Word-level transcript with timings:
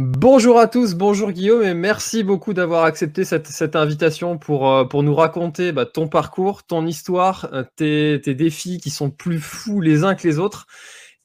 Bonjour 0.00 0.60
à 0.60 0.68
tous, 0.68 0.94
bonjour 0.94 1.32
Guillaume 1.32 1.64
et 1.64 1.74
merci 1.74 2.22
beaucoup 2.22 2.54
d'avoir 2.54 2.84
accepté 2.84 3.24
cette, 3.24 3.48
cette 3.48 3.74
invitation 3.74 4.38
pour, 4.38 4.72
euh, 4.72 4.84
pour 4.84 5.02
nous 5.02 5.12
raconter 5.12 5.72
bah, 5.72 5.86
ton 5.86 6.06
parcours, 6.06 6.62
ton 6.62 6.86
histoire, 6.86 7.48
euh, 7.52 7.64
tes, 7.74 8.20
tes 8.22 8.36
défis 8.36 8.78
qui 8.78 8.90
sont 8.90 9.10
plus 9.10 9.40
fous 9.40 9.80
les 9.80 10.04
uns 10.04 10.14
que 10.14 10.28
les 10.28 10.38
autres. 10.38 10.68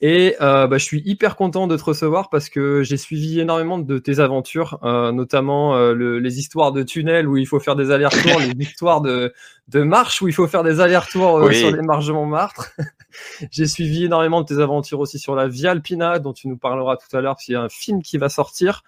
Et 0.02 0.36
euh, 0.42 0.66
bah, 0.66 0.80
je 0.80 0.86
suis 0.86 1.04
hyper 1.06 1.36
content 1.36 1.68
de 1.68 1.78
te 1.78 1.84
recevoir 1.84 2.32
parce 2.32 2.50
que 2.50 2.82
j'ai 2.82 2.98
suivi 2.98 3.40
énormément 3.40 3.78
de 3.78 4.00
tes 4.00 4.20
aventures, 4.20 4.80
euh, 4.82 5.12
notamment 5.12 5.76
euh, 5.76 5.94
le, 5.94 6.18
les 6.18 6.40
histoires 6.40 6.72
de 6.72 6.82
tunnels 6.82 7.28
où 7.28 7.38
il 7.38 7.46
faut 7.46 7.60
faire 7.60 7.76
des 7.76 7.92
allers-retours, 7.92 8.40
les 8.58 8.66
histoires 8.66 9.02
de, 9.02 9.36
de 9.68 9.84
marches 9.84 10.24
où 10.24 10.28
il 10.28 10.34
faut 10.34 10.48
faire 10.48 10.64
des 10.64 10.80
allers-retours 10.80 11.36
Oui. 11.44 11.60
sur 11.60 11.70
les 11.70 11.84
marches 11.84 12.08
de 12.08 12.14
Montmartre. 12.14 12.72
j'ai 13.52 13.68
suivi 13.68 14.06
énormément 14.06 14.42
de 14.42 14.46
tes 14.46 14.60
aventures 14.60 15.00
aussi 15.00 15.20
sur 15.20 15.36
la 15.36 15.48
Via 15.48 15.72
Alpina, 15.72 16.20
dont 16.20 16.34
tu 16.34 16.48
nous 16.48 16.58
parleras 16.58 16.98
tout 16.98 17.16
à 17.16 17.22
l'heure, 17.22 17.36
parce 17.36 17.46
qu'il 17.46 17.54
y 17.54 17.58
a 17.58 17.62
un 17.62 17.70
film 17.70 18.02
qui 18.02 18.18
va 18.18 18.30
sortir. 18.30 18.84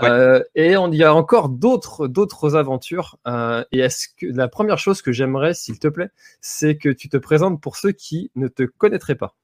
Ouais. 0.00 0.08
Euh, 0.10 0.42
et 0.54 0.76
on 0.76 0.90
y 0.92 1.02
a 1.02 1.14
encore 1.14 1.48
d'autres 1.48 2.06
d'autres 2.06 2.54
aventures. 2.54 3.18
Euh, 3.26 3.64
et 3.72 3.78
est-ce 3.78 4.08
que 4.08 4.26
la 4.26 4.48
première 4.48 4.78
chose 4.78 5.00
que 5.02 5.12
j'aimerais, 5.12 5.54
s'il 5.54 5.78
te 5.78 5.88
plaît, 5.88 6.10
c'est 6.40 6.76
que 6.76 6.90
tu 6.90 7.08
te 7.08 7.16
présentes 7.16 7.60
pour 7.60 7.76
ceux 7.76 7.92
qui 7.92 8.30
ne 8.34 8.48
te 8.48 8.64
connaîtraient 8.64 9.14
pas. 9.14 9.34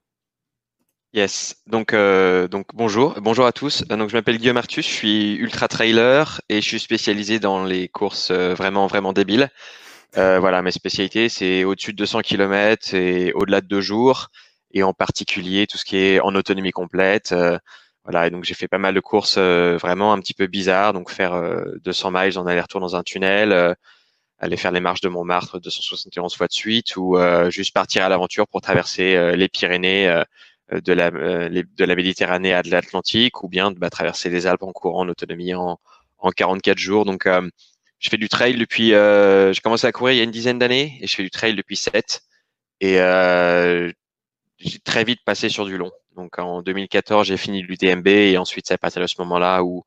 Yes, 1.15 1.57
donc, 1.67 1.93
euh, 1.93 2.49
donc 2.49 2.69
bonjour, 2.73 3.15
bonjour 3.21 3.45
à 3.45 3.53
tous. 3.53 3.83
Donc 3.85 4.09
je 4.09 4.17
m'appelle 4.17 4.39
Guillaume 4.39 4.57
Artus, 4.57 4.87
je 4.87 4.93
suis 4.93 5.35
ultra 5.35 5.69
trailer 5.69 6.41
et 6.49 6.63
je 6.63 6.67
suis 6.67 6.81
spécialisé 6.81 7.39
dans 7.39 7.65
les 7.65 7.89
courses 7.89 8.31
vraiment 8.31 8.87
vraiment 8.87 9.13
débiles. 9.13 9.51
Euh, 10.19 10.39
voilà, 10.41 10.61
mes 10.63 10.73
spécialités 10.73 11.29
c'est 11.31 11.65
au-dessus 11.65 11.93
de 11.93 11.97
200 11.97 12.21
km 12.21 12.95
et 12.95 13.33
au-delà 13.33 13.61
de 13.63 13.67
deux 13.67 13.81
jours 13.81 14.29
et 14.75 14.83
en 14.83 14.93
particulier 14.93 15.67
tout 15.67 15.79
ce 15.79 15.85
qui 15.87 15.97
est 15.97 16.21
en 16.21 16.35
autonomie 16.35 16.71
complète. 16.71 17.33
Euh, 17.33 17.59
voilà, 18.05 18.27
et 18.27 18.31
donc 18.31 18.45
j'ai 18.45 18.55
fait 18.55 18.69
pas 18.69 18.79
mal 18.79 18.95
de 18.95 19.01
courses 19.01 19.37
euh, 19.39 19.77
vraiment 19.79 20.13
un 20.13 20.19
petit 20.21 20.35
peu 20.35 20.47
bizarres, 20.49 20.93
donc 20.93 21.11
faire 21.11 21.33
euh, 21.35 21.65
200 21.85 22.11
miles 22.13 22.39
en 22.39 22.47
aller-retour 22.47 22.81
dans 22.81 22.97
un 22.97 23.03
tunnel, 23.03 23.53
euh, 23.53 23.75
aller 24.39 24.57
faire 24.59 24.73
les 24.73 24.81
marches 24.81 25.01
de 25.03 25.09
Montmartre 25.09 25.61
271 25.61 26.37
fois 26.37 26.49
de 26.49 26.53
suite 26.53 26.97
ou 26.97 27.17
euh, 27.19 27.51
juste 27.51 27.75
partir 27.75 28.05
à 28.05 28.09
l'aventure 28.11 28.49
pour 28.49 28.61
traverser 28.63 29.17
euh, 29.17 29.37
les 29.37 29.49
Pyrénées. 29.49 30.09
euh, 30.09 30.25
de 30.83 30.93
la, 30.93 31.09
euh, 31.09 31.49
de 31.51 31.85
la 31.85 31.95
Méditerranée 31.97 32.55
à 32.55 32.63
de 32.63 32.71
l'Atlantique 32.71 33.43
ou 33.43 33.49
bien 33.49 33.73
bah, 33.73 33.91
traverser 33.91 34.31
les 34.31 34.47
Alpes 34.47 34.63
en 34.63 34.73
courant 34.73 35.01
en 35.03 35.09
autonomie 35.09 35.55
en, 35.55 35.79
en 36.19 36.31
44 36.31 36.79
jours. 36.79 37.05
Donc, 37.05 37.27
euh, 37.27 37.49
je 38.03 38.11
fais 38.11 38.19
du 38.19 38.29
trail 38.29 38.57
depuis, 38.57 38.95
euh, 38.95 39.53
j'ai 39.53 39.61
commencé 39.61 39.87
à 39.87 39.93
courir 39.93 40.15
il 40.15 40.19
y 40.19 40.21
a 40.21 40.25
une 40.25 40.33
dizaine 40.33 40.59
d'années 40.59 40.99
et 41.01 41.07
je 41.07 41.15
fais 41.15 41.23
du 41.23 41.31
trail 41.31 41.55
depuis 41.55 41.77
7. 41.77 42.23
Et 42.81 43.01
euh, 43.01 43.91
j'ai 44.59 44.81
très 44.81 45.05
vite 45.05 45.21
passé 45.25 45.49
sur 45.49 45.65
du 45.65 45.79
long. 45.79 45.93
Donc, 46.17 46.39
en 46.41 46.63
2014, 46.63 47.27
j'ai 47.29 47.37
fini 47.37 47.63
l'UTMB 47.63 48.09
et 48.09 48.39
ensuite, 48.39 48.67
c'est 48.67 48.75
à 48.75 48.79
partir 48.79 49.01
de 49.01 49.07
ce 49.07 49.15
moment-là 49.21 49.63
où, 49.63 49.85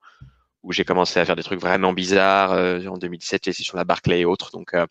où 0.64 0.72
j'ai 0.72 0.86
commencé 0.86 1.20
à 1.20 1.26
faire 1.26 1.36
des 1.36 1.44
trucs 1.44 1.60
vraiment 1.60 1.92
bizarres. 1.92 2.54
Euh, 2.54 2.86
en 2.88 2.98
2017, 2.98 3.44
j'ai 3.44 3.52
essayé 3.52 3.66
sur 3.66 3.78
la 3.78 3.84
Barclay 3.84 4.22
et 4.22 4.26
autres. 4.26 4.52
Donc, 4.52 4.74
euh, 4.74 4.86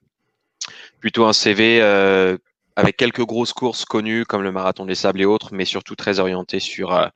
plutôt 1.01 1.25
un 1.25 1.33
CV 1.33 1.81
euh, 1.81 2.37
avec 2.77 2.99
quelques 2.99 3.25
grosses 3.25 3.55
courses 3.55 3.87
connues 3.87 4.27
comme 4.27 4.43
le 4.43 4.53
marathon 4.53 4.85
des 4.85 4.95
sables 4.95 5.23
et 5.23 5.25
autres, 5.25 5.55
mais 5.55 5.65
surtout 5.65 5.97
très 5.97 6.21
orienté 6.21 6.61
sur 6.61 7.11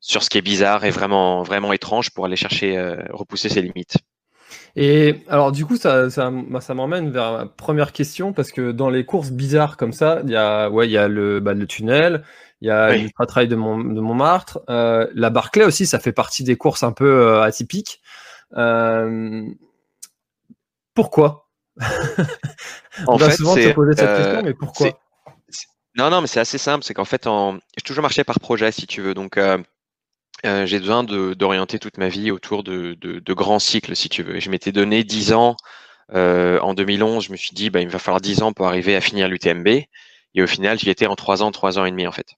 sur 0.00 0.22
ce 0.22 0.30
qui 0.30 0.38
est 0.38 0.42
bizarre 0.42 0.84
et 0.84 0.90
vraiment 0.90 1.42
vraiment 1.42 1.72
étrange 1.72 2.10
pour 2.10 2.24
aller 2.24 2.36
chercher 2.36 2.80
repousser 3.10 3.48
ses 3.48 3.62
limites. 3.62 3.98
Et 4.76 5.22
alors 5.28 5.52
du 5.52 5.66
coup, 5.66 5.76
ça, 5.76 6.10
ça, 6.10 6.30
bah, 6.30 6.60
ça 6.60 6.74
m'emmène 6.74 7.10
vers 7.10 7.32
ma 7.32 7.46
première 7.46 7.92
question 7.92 8.32
parce 8.32 8.52
que 8.52 8.72
dans 8.72 8.90
les 8.90 9.04
courses 9.04 9.30
bizarres 9.30 9.76
comme 9.76 9.92
ça, 9.92 10.20
il 10.24 10.30
y 10.30 10.36
a, 10.36 10.70
ouais, 10.70 10.86
il 10.88 10.92
y 10.92 10.98
a 10.98 11.08
le, 11.08 11.40
bah, 11.40 11.54
le 11.54 11.66
tunnel, 11.66 12.22
il 12.60 12.68
y 12.68 12.70
a 12.70 12.90
Oui. 12.90 13.02
l'ultra 13.02 13.26
trail 13.26 13.48
de, 13.48 13.56
Mont, 13.56 13.78
de 13.78 14.00
Montmartre, 14.00 14.60
euh, 14.68 15.06
la 15.14 15.30
Barclay 15.30 15.64
aussi, 15.64 15.86
ça 15.86 15.98
fait 15.98 16.12
partie 16.12 16.44
des 16.44 16.56
courses 16.56 16.82
un 16.82 16.92
peu 16.92 17.10
euh, 17.10 17.42
atypiques. 17.42 18.00
Euh, 18.56 19.44
pourquoi? 20.94 21.48
En 23.06 23.14
On 23.14 23.18
fait, 23.18 23.30
souvent 23.30 23.54
se 23.54 23.68
poser 23.70 23.92
cette 23.96 24.16
question, 24.16 24.42
mais 24.42 24.52
pourquoi? 24.52 24.88
Non, 25.96 26.10
non, 26.10 26.20
mais 26.20 26.26
c'est 26.26 26.40
assez 26.40 26.58
simple. 26.58 26.84
C'est 26.84 26.92
qu'en 26.92 27.06
fait, 27.06 27.26
en... 27.26 27.54
j'ai 27.76 27.82
toujours 27.84 28.02
marché 28.02 28.24
par 28.24 28.38
projet, 28.40 28.70
si 28.72 28.86
tu 28.86 29.00
veux. 29.00 29.14
Donc, 29.14 29.38
euh, 30.44 30.62
euh, 30.62 30.66
j'ai 30.66 30.78
besoin 30.78 31.04
d'orienter 31.04 31.78
toute 31.78 31.98
ma 31.98 32.08
vie 32.08 32.30
autour 32.30 32.62
de, 32.64 32.94
de, 33.00 33.18
de 33.18 33.32
grands 33.32 33.58
cycles, 33.58 33.96
si 33.96 34.08
tu 34.08 34.22
veux. 34.22 34.36
Et 34.36 34.40
je 34.40 34.50
m'étais 34.50 34.72
donné 34.72 35.04
10 35.04 35.32
ans 35.32 35.56
en 36.12 36.74
2011, 36.74 37.24
je 37.24 37.32
me 37.32 37.36
suis 37.36 37.54
dit, 37.54 37.70
bah, 37.70 37.80
il 37.80 37.88
va 37.88 37.98
falloir 38.00 38.20
10 38.20 38.42
ans 38.42 38.52
pour 38.52 38.66
arriver 38.66 38.96
à 38.96 39.00
finir 39.00 39.28
l'UTMB. 39.28 39.68
Et 40.34 40.42
au 40.42 40.46
final, 40.46 40.78
j'y 40.78 40.90
étais 40.90 41.06
en 41.06 41.16
3 41.16 41.42
ans, 41.42 41.50
3 41.50 41.78
ans 41.78 41.84
et 41.84 41.90
demi 41.90 42.06
en 42.06 42.12
fait. 42.12 42.36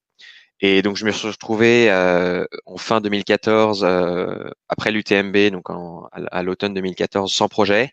Et 0.63 0.81
donc 0.83 0.97
je 0.97 1.05
me 1.05 1.11
suis 1.11 1.27
retrouvé 1.27 1.91
euh, 1.91 2.47
en 2.67 2.77
fin 2.77 3.01
2014, 3.01 3.83
euh, 3.83 4.49
après 4.69 4.93
l'UTMB, 4.93 5.51
donc 5.51 5.67
à, 6.13 6.43
l'automne 6.45 6.73
2014, 6.73 7.35
sans 7.35 7.49
projet. 7.49 7.93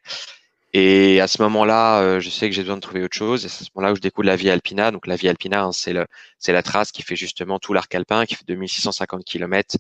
Et 0.73 1.19
à 1.19 1.27
ce 1.27 1.41
moment-là, 1.41 2.01
euh, 2.01 2.19
je 2.19 2.29
sais 2.29 2.47
que 2.47 2.55
j'ai 2.55 2.61
besoin 2.61 2.75
de 2.75 2.81
trouver 2.81 3.03
autre 3.03 3.15
chose. 3.15 3.45
Et 3.45 3.49
c'est 3.49 3.63
à 3.63 3.65
ce 3.65 3.71
moment-là 3.75 3.93
où 3.93 3.95
je 3.95 4.01
découvre 4.01 4.27
la 4.27 4.35
Via 4.35 4.53
Alpina. 4.53 4.91
Donc 4.91 5.07
la 5.07 5.15
Via 5.15 5.31
Alpina, 5.31 5.63
hein, 5.63 5.71
c'est 5.71 5.93
le, 5.93 6.05
c'est 6.37 6.53
la 6.53 6.63
trace 6.63 6.91
qui 6.91 7.01
fait 7.01 7.15
justement 7.15 7.59
tout 7.59 7.73
l'arc 7.73 7.93
alpin, 7.95 8.25
qui 8.25 8.35
fait 8.35 8.45
2650 8.47 9.25
km 9.25 9.77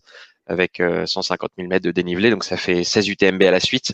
avec 0.47 0.81
150 1.05 1.51
000 1.57 1.69
mètres 1.69 1.85
de 1.85 1.91
dénivelé. 1.91 2.31
Donc 2.31 2.43
ça 2.43 2.57
fait 2.57 2.83
16 2.83 3.07
UTMB 3.09 3.43
à 3.43 3.51
la 3.51 3.59
suite. 3.59 3.93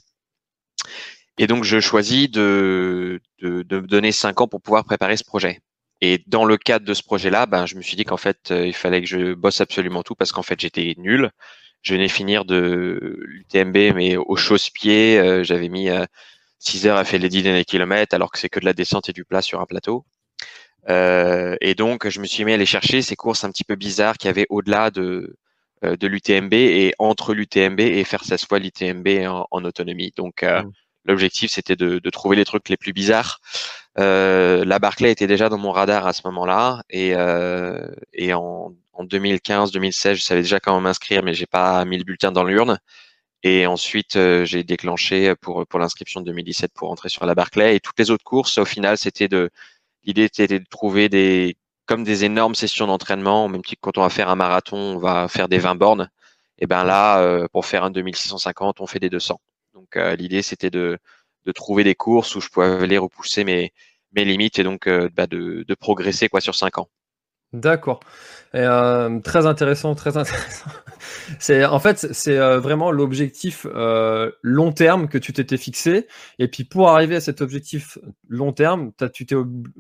Et 1.38 1.48
donc 1.48 1.66
je 1.66 1.82
choisis 1.82 2.32
de, 2.32 3.20
de, 3.42 3.62
de 3.64 3.80
me 3.80 3.88
donner 3.88 4.14
5 4.14 4.40
ans 4.42 4.48
pour 4.48 4.62
pouvoir 4.62 4.86
préparer 4.86 5.18
ce 5.18 5.26
projet. 5.26 5.60
Et 6.02 6.24
dans 6.28 6.46
le 6.46 6.58
cadre 6.58 6.86
de 6.86 6.94
ce 6.94 7.04
projet-là, 7.04 7.46
ben, 7.46 7.66
je 7.66 7.76
me 7.76 7.82
suis 7.82 7.96
dit 7.98 8.04
qu'en 8.06 8.18
fait, 8.18 8.52
euh, 8.52 8.68
il 8.68 8.74
fallait 8.74 9.02
que 9.02 9.08
je 9.08 9.34
bosse 9.34 9.62
absolument 9.62 10.04
tout 10.04 10.16
parce 10.16 10.32
qu'en 10.32 10.44
fait, 10.44 10.60
j'étais 10.60 10.94
nul. 10.98 11.32
Je 11.82 11.94
venais 11.94 12.10
finir 12.10 12.46
de 12.46 13.18
l'UTMB, 13.26 13.96
mais 13.96 14.18
au 14.18 14.36
chausse-pied, 14.36 15.20
euh, 15.20 15.44
j'avais 15.44 15.70
mis 15.70 15.90
6 16.66 16.86
euh, 16.86 16.90
heures 16.90 16.98
à 16.98 17.06
faire 17.06 17.20
les 17.20 17.30
10 17.30 17.44
derniers 17.44 17.66
kilomètres, 17.66 18.16
alors 18.16 18.32
que 18.32 18.40
c'est 18.40 18.50
que 18.50 18.60
de 18.60 18.66
la 18.66 18.74
descente 18.74 19.10
et 19.10 19.14
du 19.14 19.26
plat 19.26 19.42
sur 19.42 19.62
un 19.62 19.66
plateau. 19.66 20.06
et 20.88 21.76
donc, 21.76 22.08
je 22.08 22.20
me 22.20 22.26
suis 22.26 22.46
mis 22.46 22.52
à 22.52 22.56
aller 22.56 22.66
chercher 22.66 23.02
ces 23.02 23.16
courses 23.16 23.44
un 23.44 23.52
petit 23.52 23.64
peu 23.64 23.76
bizarres 23.76 24.18
qu'il 24.18 24.28
y 24.28 24.32
avait 24.32 24.46
au-delà 24.50 24.92
de, 24.92 25.36
de 25.82 26.08
l'UTMB 26.08 26.54
et 26.54 26.94
entre 27.00 27.34
l'UTMB 27.34 27.80
et 27.80 28.04
faire 28.04 28.24
cette 28.24 28.46
fois 28.46 28.60
l'UTMB 28.60 29.08
en, 29.28 29.64
autonomie. 29.64 30.14
Donc, 30.16 30.44
mmh. 30.44 30.72
l'objectif, 31.06 31.52
c'était 31.52 31.76
de, 31.76 32.00
de, 32.00 32.10
trouver 32.12 32.36
les 32.36 32.46
trucs 32.46 32.70
les 32.70 32.78
plus 32.78 32.94
bizarres. 32.94 33.40
Euh, 33.98 34.66
la 34.66 34.80
Barclay 34.80 35.12
était 35.12 35.28
déjà 35.28 35.48
dans 35.50 35.58
mon 35.58 35.72
radar 35.72 36.06
à 36.06 36.14
ce 36.14 36.22
moment-là 36.26 36.82
et, 36.90 37.14
euh, 37.16 37.88
et 38.14 38.34
en, 38.34 38.74
en 38.94 39.06
2015-2016, 39.06 40.16
je 40.16 40.22
savais 40.22 40.42
déjà 40.42 40.60
comment 40.60 40.82
m'inscrire, 40.82 41.24
mais 41.24 41.34
j'ai 41.34 41.46
pas 41.46 41.86
mis 41.86 41.98
le 41.98 42.04
bulletin 42.04 42.32
dans 42.32 42.44
l'urne. 42.44 42.80
Et 43.46 43.68
ensuite, 43.68 44.16
euh, 44.18 44.44
j'ai 44.46 44.64
déclenché 44.64 45.36
pour 45.36 45.66
pour 45.68 45.80
l'inscription 45.80 46.20
de 46.22 46.26
2017 46.26 46.72
pour 46.74 46.92
entrer 46.92 47.10
sur 47.10 47.26
la 47.26 47.36
Barclay. 47.36 47.76
Et 47.76 47.80
toutes 47.80 48.00
les 48.00 48.12
autres 48.12 48.24
courses, 48.24 48.58
au 48.58 48.66
final, 48.66 48.98
c'était 48.98 49.28
de 49.28 49.52
l'idée 50.04 50.24
était 50.26 50.48
de 50.48 50.60
trouver 50.70 51.10
des 51.10 51.56
comme 51.86 52.04
des 52.04 52.26
énormes 52.26 52.56
sessions 52.56 52.88
d'entraînement, 52.88 53.48
même 53.48 53.62
si 53.66 53.78
quand 53.78 53.98
on 53.98 54.02
va 54.02 54.10
faire 54.10 54.30
un 54.30 54.36
marathon, 54.36 54.78
on 54.78 54.98
va 54.98 55.28
faire 55.28 55.48
des 55.48 55.60
20 55.60 55.76
bornes. 55.76 56.10
Et 56.60 56.68
ben 56.68 56.84
là, 56.84 57.22
euh, 57.22 57.48
pour 57.54 57.66
faire 57.66 57.84
un 57.84 57.92
2650, 57.92 58.82
on 58.82 58.88
fait 58.88 59.00
des 59.00 59.10
200. 59.10 59.40
Donc 59.74 59.96
l'idée, 60.18 60.42
c'était 60.42 60.72
de 60.72 60.98
de 61.46 61.52
trouver 61.52 61.84
des 61.84 61.96
courses 61.96 62.36
où 62.36 62.42
je 62.42 62.50
pouvais 62.50 62.66
aller 62.66 62.98
repousser 62.98 63.44
mes, 63.44 63.74
mes 64.14 64.26
limites 64.26 64.60
et 64.60 64.64
donc 64.64 64.88
euh, 64.88 65.10
bah, 65.14 65.28
de, 65.28 65.64
de, 65.68 65.76
progresser 65.76 66.30
quoi 66.30 66.42
sur 66.42 66.56
cinq 66.56 66.78
ans. 66.78 66.90
D'accord. 67.56 68.02
Euh, 68.54 69.20
très 69.20 69.46
intéressant, 69.46 69.96
très 69.96 70.18
intéressant. 70.18 70.70
c'est 71.40 71.66
en 71.66 71.80
fait 71.80 72.14
c'est 72.14 72.38
euh, 72.38 72.60
vraiment 72.60 72.92
l'objectif 72.92 73.66
euh, 73.74 74.32
long 74.42 74.72
terme 74.72 75.08
que 75.08 75.18
tu 75.18 75.34
t'étais 75.34 75.58
fixé. 75.58 76.08
Et 76.40 76.48
puis 76.48 76.64
pour 76.64 76.90
arriver 76.90 77.16
à 77.16 77.22
cet 77.22 77.42
objectif 77.42 77.98
long 78.30 78.54
terme, 78.54 78.92
tu 79.14 79.26
t'es 79.26 79.36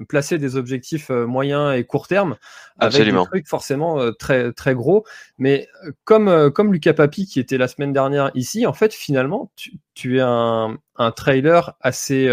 placé 0.07 0.38
des 0.38 0.56
objectifs 0.56 1.10
moyens 1.10 1.77
et 1.77 1.83
court 1.83 2.07
terme 2.07 2.38
avec 2.80 3.04
des 3.04 3.12
trucs 3.12 3.48
forcément 3.48 4.12
très 4.13 4.51
très 4.54 4.74
gros. 4.74 5.06
Mais 5.38 5.68
comme 6.04 6.51
comme 6.51 6.74
Lucas 6.74 6.94
Papi 6.94 7.27
qui 7.27 7.39
était 7.39 7.57
la 7.57 7.68
semaine 7.68 7.94
dernière 7.94 8.31
ici, 8.36 8.66
en 8.66 8.74
fait 8.74 8.94
finalement 8.94 9.51
tu, 9.56 9.74
tu 9.95 10.18
es 10.18 10.21
un, 10.21 10.77
un 10.97 11.12
trailer 11.12 11.75
assez 11.81 12.30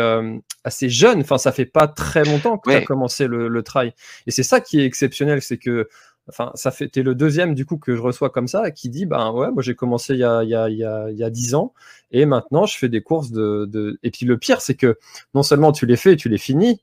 assez 0.64 0.90
jeune. 0.90 1.20
Enfin 1.20 1.38
ça 1.38 1.52
fait 1.52 1.64
pas 1.64 1.88
très 1.88 2.24
longtemps 2.24 2.58
que 2.58 2.70
tu 2.70 2.76
as 2.76 2.82
commencé 2.82 3.26
le, 3.26 3.48
le 3.48 3.62
trail. 3.62 3.94
Et 4.26 4.30
c'est 4.30 4.42
ça 4.42 4.60
qui 4.60 4.80
est 4.80 4.84
exceptionnel, 4.84 5.40
c'est 5.40 5.58
que 5.58 5.88
enfin, 6.28 6.52
ça 6.54 6.70
fait, 6.70 6.88
t'es 6.88 7.02
le 7.02 7.14
deuxième 7.14 7.54
du 7.54 7.66
coup 7.66 7.78
que 7.78 7.96
je 7.96 8.00
reçois 8.00 8.30
comme 8.30 8.48
ça, 8.48 8.70
qui 8.70 8.88
dit, 8.88 9.06
ben 9.06 9.32
ouais, 9.32 9.50
moi 9.50 9.62
j'ai 9.62 9.74
commencé 9.74 10.14
il 10.14 10.20
y 10.20 10.24
a, 10.24 10.42
il 10.42 10.50
y 10.50 10.54
a, 10.54 10.68
il 10.68 10.76
y 10.76 10.84
a, 10.84 11.10
il 11.10 11.16
y 11.16 11.24
a 11.24 11.30
10 11.30 11.54
ans, 11.54 11.74
et 12.10 12.26
maintenant 12.26 12.66
je 12.66 12.76
fais 12.78 12.88
des 12.88 13.02
courses 13.02 13.30
de, 13.30 13.66
de... 13.66 13.98
et 14.02 14.10
puis 14.10 14.26
le 14.26 14.38
pire, 14.38 14.60
c'est 14.60 14.74
que 14.74 14.98
non 15.34 15.42
seulement 15.42 15.72
tu 15.72 15.86
les 15.86 15.96
fais, 15.96 16.16
tu 16.16 16.28
les 16.28 16.38
finis, 16.38 16.80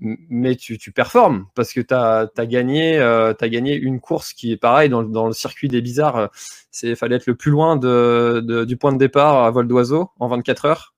mais 0.00 0.56
tu, 0.56 0.78
tu 0.78 0.92
performes 0.92 1.46
parce 1.54 1.72
que 1.72 1.80
tu 1.80 1.94
as, 1.94 2.30
as, 2.36 2.46
gagné 2.46 2.98
euh, 2.98 3.34
as 3.38 3.48
gagné 3.48 3.74
une 3.74 4.00
course 4.00 4.32
qui 4.32 4.52
est 4.52 4.56
pareil 4.56 4.88
dans, 4.88 5.02
dans 5.02 5.26
le 5.26 5.32
circuit 5.32 5.68
des 5.68 5.82
bizarres. 5.82 6.30
C'est 6.70 6.94
fallait 6.96 7.16
être 7.16 7.26
le 7.26 7.34
plus 7.34 7.50
loin 7.50 7.76
de, 7.76 8.42
de, 8.44 8.64
du 8.64 8.76
point 8.76 8.92
de 8.92 8.98
départ 8.98 9.44
à 9.44 9.50
vol 9.50 9.68
d'oiseau 9.68 10.10
en 10.18 10.28
24 10.28 10.64
heures. 10.64 10.94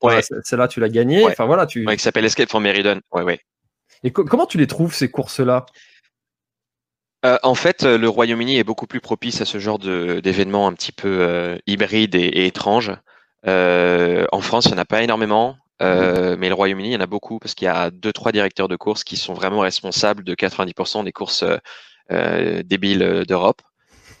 Ouais. 0.00 0.20
c'est 0.22 0.56
là 0.56 0.68
tu 0.68 0.78
l'as 0.78 0.88
gagné. 0.88 1.24
Enfin 1.24 1.46
voilà 1.46 1.66
tu 1.66 1.84
ouais, 1.84 1.96
qui 1.96 2.02
s'appelle 2.02 2.24
Escape 2.24 2.48
from 2.48 2.62
Meriden. 2.62 3.00
Ouais 3.12 3.22
ouais. 3.22 3.40
Et 4.04 4.12
comment 4.12 4.46
tu 4.46 4.58
les 4.58 4.68
trouves 4.68 4.94
ces 4.94 5.10
courses 5.10 5.40
là 5.40 5.66
euh, 7.24 7.38
en 7.42 7.54
fait, 7.54 7.82
euh, 7.82 7.98
le 7.98 8.08
Royaume-Uni 8.08 8.58
est 8.58 8.64
beaucoup 8.64 8.86
plus 8.86 9.00
propice 9.00 9.40
à 9.40 9.44
ce 9.44 9.58
genre 9.58 9.78
d'événements 9.78 10.68
un 10.68 10.72
petit 10.72 10.92
peu 10.92 11.18
euh, 11.20 11.58
hybrides 11.66 12.14
et, 12.14 12.26
et 12.26 12.46
étranges. 12.46 12.92
En 13.44 14.40
France, 14.40 14.66
il 14.66 14.72
n'y 14.72 14.74
en 14.78 14.82
a 14.82 14.84
pas 14.84 15.02
énormément, 15.02 15.56
euh, 15.82 16.36
mais 16.38 16.48
le 16.48 16.54
Royaume-Uni, 16.54 16.90
il 16.90 16.92
y 16.92 16.96
en 16.96 17.00
a 17.00 17.06
beaucoup 17.06 17.38
parce 17.38 17.54
qu'il 17.54 17.66
y 17.66 17.68
a 17.68 17.90
deux, 17.90 18.12
trois 18.12 18.32
directeurs 18.32 18.68
de 18.68 18.76
courses 18.76 19.04
qui 19.04 19.16
sont 19.16 19.34
vraiment 19.34 19.60
responsables 19.60 20.24
de 20.24 20.34
90% 20.34 21.04
des 21.04 21.12
courses 21.12 21.44
débiles 22.64 23.24
d'Europe. 23.26 23.62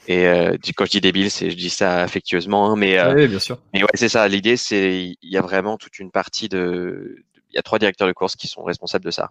Et 0.06 0.26
quand 0.76 0.86
je 0.86 0.90
dis 0.90 1.00
débile, 1.00 1.30
c'est 1.30 1.50
je 1.50 1.56
dis 1.56 1.70
ça 1.70 2.02
affectueusement, 2.02 2.70
hein, 2.70 2.76
mais 2.76 3.02
oui, 3.12 3.28
bien 3.28 3.38
sûr. 3.38 3.58
Mais 3.74 3.82
ouais, 3.82 3.88
c'est 3.94 4.08
ça. 4.08 4.26
L'idée, 4.28 4.56
c'est 4.56 5.16
il 5.20 5.30
y 5.30 5.36
a 5.36 5.42
vraiment 5.42 5.76
toute 5.76 5.98
une 5.98 6.10
partie 6.10 6.48
de, 6.48 7.24
il 7.50 7.56
y 7.56 7.58
a 7.58 7.62
trois 7.62 7.78
directeurs 7.78 8.08
de 8.08 8.12
courses 8.12 8.36
qui 8.36 8.46
sont 8.46 8.62
responsables 8.62 9.04
de 9.04 9.10
ça. 9.10 9.30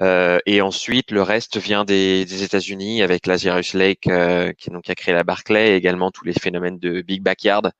Euh, 0.00 0.38
et 0.46 0.60
ensuite, 0.60 1.10
le 1.10 1.22
reste 1.22 1.58
vient 1.58 1.84
des, 1.84 2.24
des 2.24 2.42
États-Unis 2.42 3.02
avec 3.02 3.26
l'Azirus 3.26 3.74
Lake 3.74 4.06
euh, 4.08 4.52
qui, 4.52 4.70
donc, 4.70 4.90
a 4.90 4.94
créé 4.94 5.14
la 5.14 5.22
Barclay 5.22 5.72
et 5.72 5.76
également 5.76 6.10
tous 6.10 6.24
les 6.24 6.32
phénomènes 6.32 6.78
de 6.78 7.00
Big 7.00 7.22
Backyard. 7.22 7.70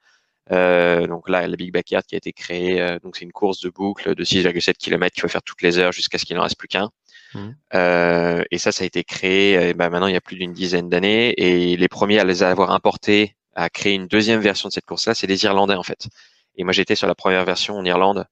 Euh, 0.52 1.06
donc 1.06 1.29
là, 1.29 1.46
la 1.46 1.56
Big 1.56 1.73
Backyard 1.73 2.05
qui 2.05 2.14
a 2.14 2.19
été 2.19 2.32
créée, 2.32 2.81
euh, 2.81 2.99
donc 2.99 3.17
c'est 3.17 3.25
une 3.25 3.32
course 3.32 3.61
de 3.61 3.70
boucle 3.70 4.14
de 4.14 4.25
6,7 4.25 4.75
km 4.75 5.14
qu'il 5.14 5.23
faut 5.23 5.29
faire 5.29 5.43
toutes 5.43 5.62
les 5.62 5.79
heures 5.79 5.93
jusqu'à 5.93 6.19
ce 6.19 6.25
qu'il 6.25 6.37
n'en 6.37 6.43
reste 6.43 6.58
plus 6.58 6.69
qu'un. 6.69 6.91
Mmh. 7.35 7.50
Euh, 7.75 8.44
et 8.50 8.58
ça, 8.58 8.70
ça 8.70 8.85
a 8.85 8.87
été 8.87 9.02
créé 9.05 9.75
ben 9.75 9.88
maintenant 9.91 10.06
il 10.06 10.12
y 10.12 10.17
a 10.17 10.20
plus 10.20 10.37
d'une 10.37 10.52
dizaine 10.52 10.88
d'années. 10.88 11.35
Et 11.38 11.76
les 11.76 11.88
premiers 11.88 12.19
à 12.19 12.25
les 12.25 12.43
avoir 12.43 12.70
importés, 12.70 13.37
à 13.55 13.70
créer 13.70 13.94
une 13.94 14.06
deuxième 14.06 14.41
version 14.41 14.69
de 14.69 14.73
cette 14.75 14.87
course-là, 14.87 15.14
c'est 15.14 15.26
les 15.26 15.44
Irlandais 15.44 15.75
en 15.75 15.82
fait. 15.82 16.08
Et 16.56 16.64
moi, 16.64 16.73
j'étais 16.73 16.94
sur 16.94 17.06
la 17.06 17.14
première 17.14 17.44
version 17.44 17.76
en 17.76 17.85
Irlande, 17.85 18.26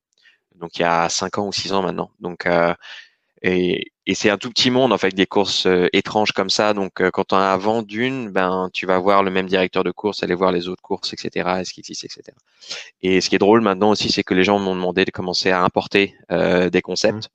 donc 0.55 0.79
il 0.79 0.83
y 0.83 0.85
a 0.85 1.09
cinq 1.09 1.39
ans 1.39 1.49
ou 1.49 1.53
six 1.53 1.73
ans 1.73 1.83
maintenant. 1.83 2.11
Donc 2.21 2.47
et, 3.43 3.93
et 4.07 4.15
c'est 4.15 4.31
un 4.31 4.39
tout 4.39 4.51
petit 4.51 4.71
monde 4.71 4.93
en 4.93 4.99
fait 4.99 5.15
des 5.15 5.27
courses 5.27 5.67
euh, 5.67 5.89
étranges 5.93 6.33
comme 6.33 6.51
ça. 6.51 6.75
Donc 6.75 7.01
euh, 7.01 7.11
quand 7.11 7.33
on 7.33 7.37
a 7.37 7.57
vendu 7.57 8.05
une, 8.05 8.31
ben 8.31 8.71
tu 8.73 8.87
vas 8.87 8.99
voir 8.99 9.23
le 9.23 9.31
même 9.31 9.47
directeur 9.47 9.85
de 9.85 9.91
course, 9.91 10.23
aller 10.23 10.35
voir 10.35 10.53
les 10.53 10.69
autres 10.69 10.83
courses, 10.83 11.13
etc. 11.13 11.61
Est-ce 11.61 11.73
qu'il 11.73 11.83
existe, 11.83 12.05
etc. 12.05 12.37
Et 13.01 13.21
ce 13.21 13.29
qui 13.29 13.37
est 13.37 13.39
drôle 13.39 13.61
maintenant 13.61 13.91
aussi, 13.91 14.11
c'est 14.11 14.23
que 14.25 14.35
les 14.35 14.45
gens 14.45 14.59
m'ont 14.59 14.75
demandé 14.75 15.05
de 15.05 15.11
commencer 15.11 15.51
à 15.51 15.63
importer 15.63 16.15
euh, 16.31 16.71
des 16.71 16.83
concepts. 16.83 17.29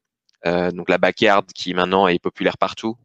Mmh. 0.46 0.72
donc 0.72 0.90
la 0.90 0.98
backyard 0.98 1.46
qui 1.54 1.74
maintenant 1.74 2.08
est 2.08 2.20
populaire 2.20 2.58
partout. 2.58 2.96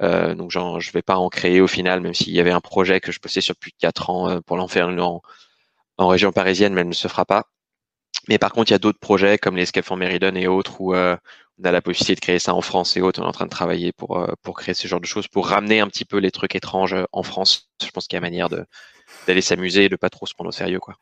donc 0.00 0.50
genre, 0.50 0.80
je 0.80 0.92
vais 0.92 1.02
pas 1.02 1.16
en 1.16 1.28
créer 1.28 1.60
au 1.60 1.66
final, 1.66 2.00
même 2.00 2.14
s'il 2.14 2.32
y 2.34 2.40
avait 2.40 2.52
un 2.52 2.60
projet 2.60 3.00
que 3.00 3.10
je 3.10 3.18
postais 3.20 3.40
sur 3.40 3.56
plus 3.56 3.72
de 3.72 3.76
quatre 3.78 4.10
ans 4.10 4.40
pour 4.42 4.56
l'en 4.56 4.68
faire 4.68 4.88
en, 4.88 5.22
en 5.98 6.08
région 6.08 6.30
parisienne, 6.32 6.74
mais 6.74 6.82
elle 6.82 6.88
ne 6.88 6.92
se 6.92 7.08
fera 7.08 7.24
pas. 7.24 7.44
Mais 8.28 8.38
par 8.38 8.52
contre, 8.52 8.70
il 8.70 8.74
y 8.74 8.76
a 8.76 8.78
d'autres 8.78 8.98
projets 8.98 9.38
comme 9.38 9.56
les 9.56 9.62
Escape 9.62 9.84
from 9.84 9.98
Meriden 9.98 10.36
et 10.36 10.46
autres 10.46 10.80
où, 10.80 10.94
on 11.60 11.64
a 11.64 11.72
la 11.72 11.82
possibilité 11.82 12.14
de 12.14 12.20
créer 12.20 12.38
ça 12.38 12.54
en 12.54 12.60
France 12.60 12.96
et 12.96 13.00
autres. 13.00 13.20
On 13.20 13.24
est 13.24 13.28
en 13.28 13.32
train 13.32 13.44
de 13.44 13.50
travailler 13.50 13.92
pour, 13.92 14.18
euh, 14.18 14.32
pour 14.42 14.56
créer 14.56 14.74
ce 14.74 14.88
genre 14.88 15.00
de 15.00 15.06
choses, 15.06 15.28
pour 15.28 15.48
ramener 15.48 15.80
un 15.80 15.86
petit 15.86 16.04
peu 16.04 16.18
les 16.18 16.30
trucs 16.30 16.54
étranges 16.54 16.96
en 17.12 17.22
France. 17.22 17.70
Je 17.82 17.90
pense 17.90 18.06
qu'il 18.06 18.16
y 18.16 18.18
a 18.18 18.20
manière 18.20 18.48
d'aller 18.48 19.40
s'amuser 19.40 19.84
et 19.84 19.88
de 19.88 19.96
pas 19.96 20.10
trop 20.10 20.26
se 20.26 20.34
prendre 20.34 20.48
au 20.48 20.52
sérieux. 20.52 20.80
Quoi. 20.80 20.94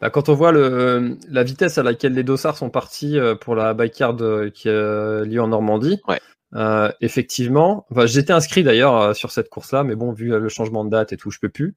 Bah, 0.00 0.10
quand 0.10 0.28
on 0.28 0.34
voit 0.34 0.52
le, 0.52 1.16
la 1.28 1.42
vitesse 1.42 1.78
à 1.78 1.82
laquelle 1.82 2.12
les 2.12 2.24
dossards 2.24 2.56
sont 2.56 2.70
partis 2.70 3.18
euh, 3.18 3.34
pour 3.34 3.54
la 3.54 3.74
backyard 3.74 4.20
euh, 4.20 4.50
qui 4.50 4.68
a 4.68 5.24
lieu 5.24 5.40
en 5.40 5.48
Normandie, 5.48 6.00
ouais. 6.08 6.20
Euh, 6.54 6.90
effectivement, 7.00 7.86
enfin, 7.90 8.06
j'étais 8.06 8.32
inscrit 8.32 8.62
d'ailleurs 8.62 9.14
sur 9.14 9.30
cette 9.30 9.50
course-là, 9.50 9.84
mais 9.84 9.94
bon, 9.94 10.12
vu 10.12 10.28
le 10.28 10.48
changement 10.48 10.84
de 10.84 10.90
date 10.90 11.12
et 11.12 11.16
tout, 11.16 11.30
je 11.30 11.38
peux 11.38 11.48
plus. 11.48 11.74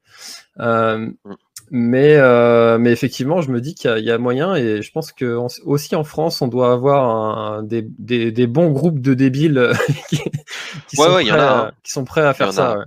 Euh, 0.59 0.97
mm. 0.97 1.35
Mais, 1.73 2.17
euh, 2.17 2.77
mais 2.77 2.91
effectivement, 2.91 3.39
je 3.39 3.49
me 3.49 3.61
dis 3.61 3.75
qu'il 3.75 3.97
y, 3.97 4.03
y, 4.03 4.11
a 4.11 4.17
moyen 4.17 4.55
et 4.55 4.81
je 4.81 4.91
pense 4.91 5.13
que 5.13 5.37
aussi 5.63 5.95
en 5.95 6.03
France, 6.03 6.41
on 6.41 6.49
doit 6.49 6.73
avoir 6.73 7.07
un, 7.07 7.63
des, 7.63 7.87
des, 7.97 8.29
des, 8.33 8.45
bons 8.45 8.71
groupes 8.71 8.99
de 8.99 9.13
débiles 9.13 9.71
qui, 10.09 10.17
qui, 10.17 10.99
ouais, 10.99 11.05
sont, 11.05 11.13
ouais, 11.13 11.23
prêts 11.23 11.39
a, 11.39 11.59
à, 11.59 11.71
qui 11.81 11.91
sont 11.93 12.03
prêts 12.03 12.25
à 12.25 12.33
faire 12.33 12.51
ça. 12.51 12.83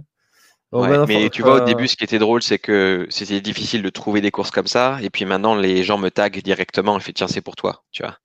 Ouais. 0.73 1.07
mais 1.07 1.31
tu 1.31 1.41
vois, 1.41 1.63
au 1.63 1.65
début, 1.65 1.89
ce 1.89 1.97
qui 1.97 2.05
était 2.05 2.19
drôle, 2.19 2.43
c'est 2.43 2.59
que 2.59 3.07
c'était 3.09 3.41
difficile 3.41 3.83
de 3.83 3.89
trouver 3.89 4.21
des 4.21 4.31
courses 4.31 4.51
comme 4.51 4.67
ça. 4.67 4.99
Et 5.01 5.09
puis 5.09 5.25
maintenant, 5.25 5.55
les 5.55 5.83
gens 5.83 5.97
me 5.97 6.11
taguent 6.11 6.43
directement. 6.43 6.99
et 6.99 7.01
fait 7.01 7.15
tiens, 7.15 7.29
c'est 7.29 7.41
pour 7.41 7.57
toi, 7.57 7.85
tu 7.91 8.03
vois. 8.03 8.19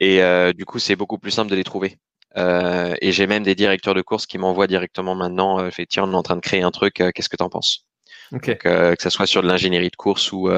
Et 0.00 0.22
euh, 0.22 0.52
du 0.52 0.64
coup, 0.64 0.78
c'est 0.78 0.96
beaucoup 0.96 1.18
plus 1.18 1.30
simple 1.30 1.50
de 1.50 1.56
les 1.56 1.64
trouver. 1.64 1.98
Euh, 2.36 2.94
et 3.00 3.12
j'ai 3.12 3.26
même 3.26 3.42
des 3.42 3.54
directeurs 3.54 3.94
de 3.94 4.02
courses 4.02 4.26
qui 4.26 4.38
m'envoient 4.38 4.66
directement 4.66 5.14
maintenant. 5.14 5.60
Euh, 5.60 5.70
tiens, 5.88 6.04
on 6.04 6.12
est 6.12 6.16
en 6.16 6.22
train 6.22 6.36
de 6.36 6.40
créer 6.40 6.62
un 6.62 6.70
truc. 6.70 7.00
Euh, 7.00 7.10
qu'est-ce 7.14 7.28
que 7.28 7.36
t'en 7.36 7.48
penses? 7.48 7.84
Okay. 8.32 8.52
Donc, 8.52 8.66
euh, 8.66 8.94
que 8.94 9.02
ce 9.02 9.10
soit 9.10 9.26
sur 9.26 9.42
de 9.42 9.48
l'ingénierie 9.48 9.90
de 9.90 9.96
course 9.96 10.32
ou, 10.32 10.50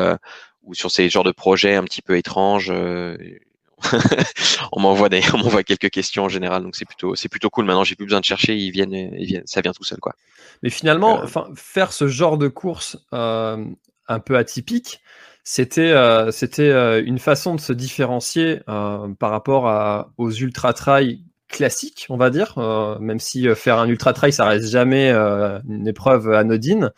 ou 0.63 0.75
sur 0.75 0.91
ces 0.91 1.09
genres 1.09 1.25
de 1.25 1.33
projets 1.33 1.75
un 1.75 1.85
petit 1.85 2.03
peu 2.03 2.17
étranges, 2.17 2.73
on 4.73 4.81
m'envoie 4.81 5.09
des, 5.09 5.21
on 5.35 5.39
m'envoie 5.39 5.63
quelques 5.63 5.91
questions 5.91 6.25
en 6.25 6.29
général, 6.29 6.63
donc 6.63 6.77
c'est 6.77 6.87
plutôt, 6.87 7.15
c'est 7.15 7.29
plutôt 7.29 7.51
cool. 7.51 7.67
Maintenant, 7.67 7.85
j'ai 7.85 7.95
plus 7.95 8.07
besoin 8.07 8.21
de 8.21 8.25
chercher, 8.25 8.57
ils 8.57 8.71
viennent, 8.71 8.95
ils 8.95 9.27
viennent, 9.27 9.47
ça 9.47 9.61
vient 9.61 9.73
tout 9.73 9.85
seul, 9.85 9.99
quoi. 9.99 10.15
Mais 10.63 10.71
finalement, 10.71 11.21
enfin, 11.23 11.49
faire 11.55 11.93
ce 11.93 12.09
genre 12.09 12.39
de 12.39 12.49
course 12.49 12.97
un 13.13 14.21
peu 14.25 14.39
atypique, 14.39 15.03
c'était 15.45 15.95
c'était 16.31 17.03
une 17.03 17.19
façon 17.19 17.57
de 17.57 17.61
se 17.61 17.75
différencier 17.75 18.61
par 18.67 19.31
rapport 19.31 19.69
à, 19.69 20.13
aux 20.17 20.31
ultra 20.31 20.73
trail 20.73 21.21
classiques, 21.49 22.07
on 22.09 22.17
va 22.17 22.31
dire, 22.31 22.59
même 23.01 23.21
si 23.21 23.47
faire 23.55 23.79
un 23.79 23.89
ultra 23.89 24.13
trail, 24.13 24.33
ça 24.33 24.47
reste 24.47 24.69
jamais 24.69 25.11
une 25.13 25.87
épreuve 25.87 26.33
anodine. 26.33 26.93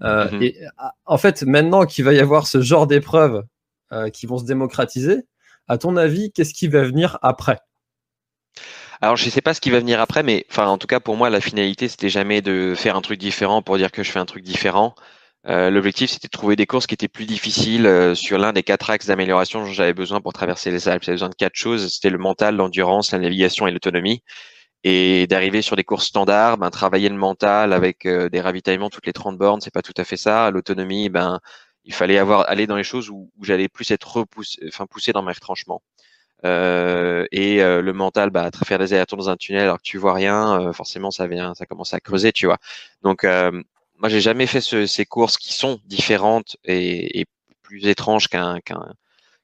Mmh 0.00 0.42
et 0.42 0.56
en 1.06 1.18
fait, 1.18 1.44
maintenant 1.44 1.86
qu'il 1.86 2.04
va 2.04 2.12
y 2.12 2.18
avoir 2.18 2.46
ce 2.46 2.60
genre 2.60 2.86
d'épreuves 2.86 3.44
qui 4.12 4.26
vont 4.26 4.38
se 4.38 4.44
démocratiser, 4.44 5.26
à 5.68 5.78
ton 5.78 5.96
avis, 5.96 6.32
qu'est-ce 6.32 6.52
qui 6.52 6.68
va 6.68 6.82
venir 6.82 7.18
après? 7.22 7.60
Alors 9.00 9.16
je 9.16 9.28
sais 9.28 9.40
pas 9.40 9.54
ce 9.54 9.60
qui 9.60 9.70
va 9.70 9.80
venir 9.80 10.00
après, 10.00 10.22
mais 10.22 10.46
enfin 10.50 10.66
en 10.66 10.78
tout 10.78 10.86
cas 10.86 11.00
pour 11.00 11.16
moi 11.16 11.28
la 11.28 11.40
finalité 11.40 11.88
c'était 11.88 12.08
jamais 12.08 12.40
de 12.42 12.74
faire 12.76 12.96
un 12.96 13.02
truc 13.02 13.18
différent 13.18 13.60
pour 13.60 13.76
dire 13.76 13.92
que 13.92 14.02
je 14.02 14.10
fais 14.10 14.18
un 14.18 14.24
truc 14.24 14.42
différent. 14.44 14.94
Euh, 15.46 15.70
l'objectif, 15.70 16.10
c'était 16.10 16.28
de 16.28 16.30
trouver 16.30 16.56
des 16.56 16.66
courses 16.66 16.86
qui 16.86 16.94
étaient 16.94 17.08
plus 17.08 17.26
difficiles 17.26 17.86
euh, 17.86 18.14
sur 18.14 18.38
l'un 18.38 18.52
des 18.52 18.62
quatre 18.62 18.88
axes 18.88 19.06
d'amélioration 19.06 19.60
dont 19.60 19.72
j'avais 19.72 19.92
besoin 19.92 20.20
pour 20.20 20.32
traverser 20.32 20.70
les 20.70 20.88
Alpes. 20.88 21.02
J'avais 21.04 21.16
besoin 21.16 21.28
de 21.28 21.34
quatre 21.34 21.56
choses. 21.56 21.92
C'était 21.92 22.10
le 22.10 22.18
mental, 22.18 22.56
l'endurance, 22.56 23.12
la 23.12 23.18
navigation 23.18 23.66
et 23.66 23.70
l'autonomie. 23.70 24.22
Et 24.84 25.26
d'arriver 25.28 25.62
sur 25.62 25.76
des 25.76 25.84
courses 25.84 26.06
standards, 26.06 26.58
ben, 26.58 26.70
travailler 26.70 27.08
le 27.08 27.16
mental 27.16 27.72
avec 27.72 28.06
euh, 28.06 28.28
des 28.28 28.40
ravitaillements 28.40 28.90
toutes 28.90 29.06
les 29.06 29.12
30 29.12 29.38
bornes, 29.38 29.60
c'est 29.60 29.72
pas 29.72 29.82
tout 29.82 29.94
à 29.96 30.04
fait 30.04 30.16
ça. 30.16 30.50
L'autonomie, 30.50 31.10
ben, 31.10 31.40
il 31.84 31.94
fallait 31.94 32.18
avoir 32.18 32.48
aller 32.48 32.66
dans 32.66 32.76
les 32.76 32.84
choses 32.84 33.10
où, 33.10 33.30
j'allais 33.42 33.68
plus 33.68 33.90
être 33.90 34.16
repoussé, 34.16 34.60
enfin 34.68 34.86
poussé 34.86 35.12
dans 35.12 35.22
mes 35.22 35.32
retranchements. 35.32 35.82
et 36.44 37.58
le 37.60 37.92
mental, 37.92 38.30
bah, 38.30 38.50
faire 38.66 38.78
des 38.78 38.92
allers 38.94 39.06
dans 39.16 39.30
un 39.30 39.36
tunnel 39.36 39.62
alors 39.62 39.78
que 39.78 39.82
tu 39.82 39.98
vois 39.98 40.14
rien, 40.14 40.72
forcément 40.72 41.10
ça 41.10 41.26
vient, 41.26 41.54
ça 41.54 41.66
commence 41.66 41.94
à 41.94 42.00
creuser, 42.00 42.32
tu 42.32 42.46
vois. 42.46 42.58
Donc 43.02 43.24
moi, 43.98 44.08
j'ai 44.08 44.20
jamais 44.20 44.46
fait 44.46 44.60
ces 44.60 45.06
courses 45.06 45.36
qui 45.36 45.52
sont 45.52 45.80
différentes 45.86 46.56
et, 46.64 47.26
plus 47.62 47.86
étranges 47.86 48.28
qu'un 48.28 48.60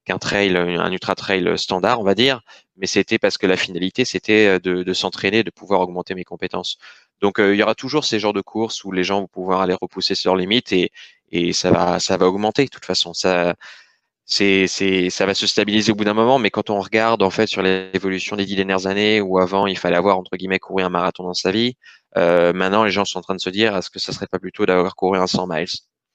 qu'un 0.05 0.19
trail, 0.19 0.57
un 0.57 0.93
ultra 0.93 1.15
trail 1.15 1.57
standard, 1.57 2.01
on 2.01 2.05
va 2.05 2.15
dire. 2.15 2.43
Mais 2.77 2.87
c'était 2.87 3.19
parce 3.19 3.39
que 3.39 3.47
la 3.47 3.57
finalité, 3.57 4.05
c'était 4.05 4.59
de, 4.61 4.93
s'entraîner, 4.93 5.43
de 5.43 5.51
pouvoir 5.51 5.81
augmenter 5.81 6.15
mes 6.15 6.25
compétences. 6.25 6.79
Donc, 7.21 7.39
euh, 7.39 7.55
il 7.55 7.59
y 7.59 7.63
aura 7.63 7.75
toujours 7.75 8.05
ces 8.05 8.19
genres 8.19 8.33
de 8.33 8.41
courses 8.41 8.85
où 8.85 8.93
les 8.93 9.05
gens 9.05 9.21
vont 9.21 9.29
pouvoir 9.29 9.61
aller 9.61 9.75
repousser 9.81 10.15
sur 10.15 10.37
limites 10.37 10.73
et, 10.73 10.91
et 11.31 11.53
ça 11.53 11.71
va, 11.71 12.01
ça 12.01 12.17
va 12.17 12.27
augmenter. 12.27 12.65
De 12.65 12.71
toute 12.71 12.85
façon, 12.85 13.15
ça, 13.15 13.55
c'est, 14.31 14.67
c'est, 14.69 15.11
ça 15.11 15.27
va 15.27 15.35
se 15.35 15.47
stabiliser 15.47 15.93
au 15.93 15.97
bout 15.97 16.05
d'un 16.05 16.15
moment. 16.15 16.39
Mais 16.39 16.51
quand 16.51 16.71
on 16.71 16.81
regarde 16.81 17.23
en 17.23 17.31
fait 17.31 17.49
sur 17.49 17.63
l'évolution 17.63 18.37
des 18.37 18.47
dix 18.47 18.57
dernières 18.57 18.87
années, 18.87 19.21
où 19.21 19.39
avant 19.39 19.67
il 19.67 19.77
fallait 19.77 19.97
avoir 19.97 20.19
entre 20.19 20.37
guillemets 20.37 20.61
couru 20.61 20.83
un 20.83 20.89
marathon 20.89 21.25
dans 21.25 21.35
sa 21.35 21.51
vie, 21.51 21.77
euh, 22.17 22.53
maintenant, 22.53 22.85
les 22.85 22.91
gens 22.91 23.05
sont 23.05 23.19
en 23.19 23.23
train 23.23 23.35
de 23.35 23.41
se 23.41 23.51
dire 23.51 23.77
est-ce 23.77 23.91
que 23.91 23.99
ça 23.99 24.13
serait 24.13 24.27
pas 24.27 24.39
plutôt 24.39 24.67
d'avoir 24.67 24.97
couru 24.97 25.19
un 25.19 25.27
100 25.27 25.47
miles 25.47 25.67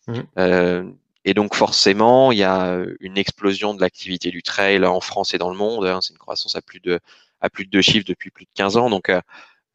mmh. 0.07 0.13
euh, 0.37 0.83
Et 1.23 1.33
donc 1.33 1.55
forcément, 1.55 2.31
il 2.31 2.39
y 2.39 2.43
a 2.43 2.83
une 2.99 3.17
explosion 3.17 3.73
de 3.73 3.81
l'activité 3.81 4.31
du 4.31 4.43
trail 4.43 4.83
en 4.85 5.01
France 5.01 5.33
et 5.33 5.37
dans 5.37 5.49
le 5.49 5.57
monde. 5.57 5.85
Hein. 5.85 5.99
c'est 6.01 6.13
une 6.13 6.19
croissance 6.19 6.55
à 6.55 6.61
plus 6.61 6.79
de 6.79 6.99
à 7.41 7.49
plus 7.49 7.65
de 7.65 7.69
deux 7.69 7.81
chiffres 7.81 8.05
depuis 8.07 8.31
plus 8.31 8.45
de 8.45 8.51
15 8.55 8.77
ans. 8.77 8.89
Donc 8.89 9.11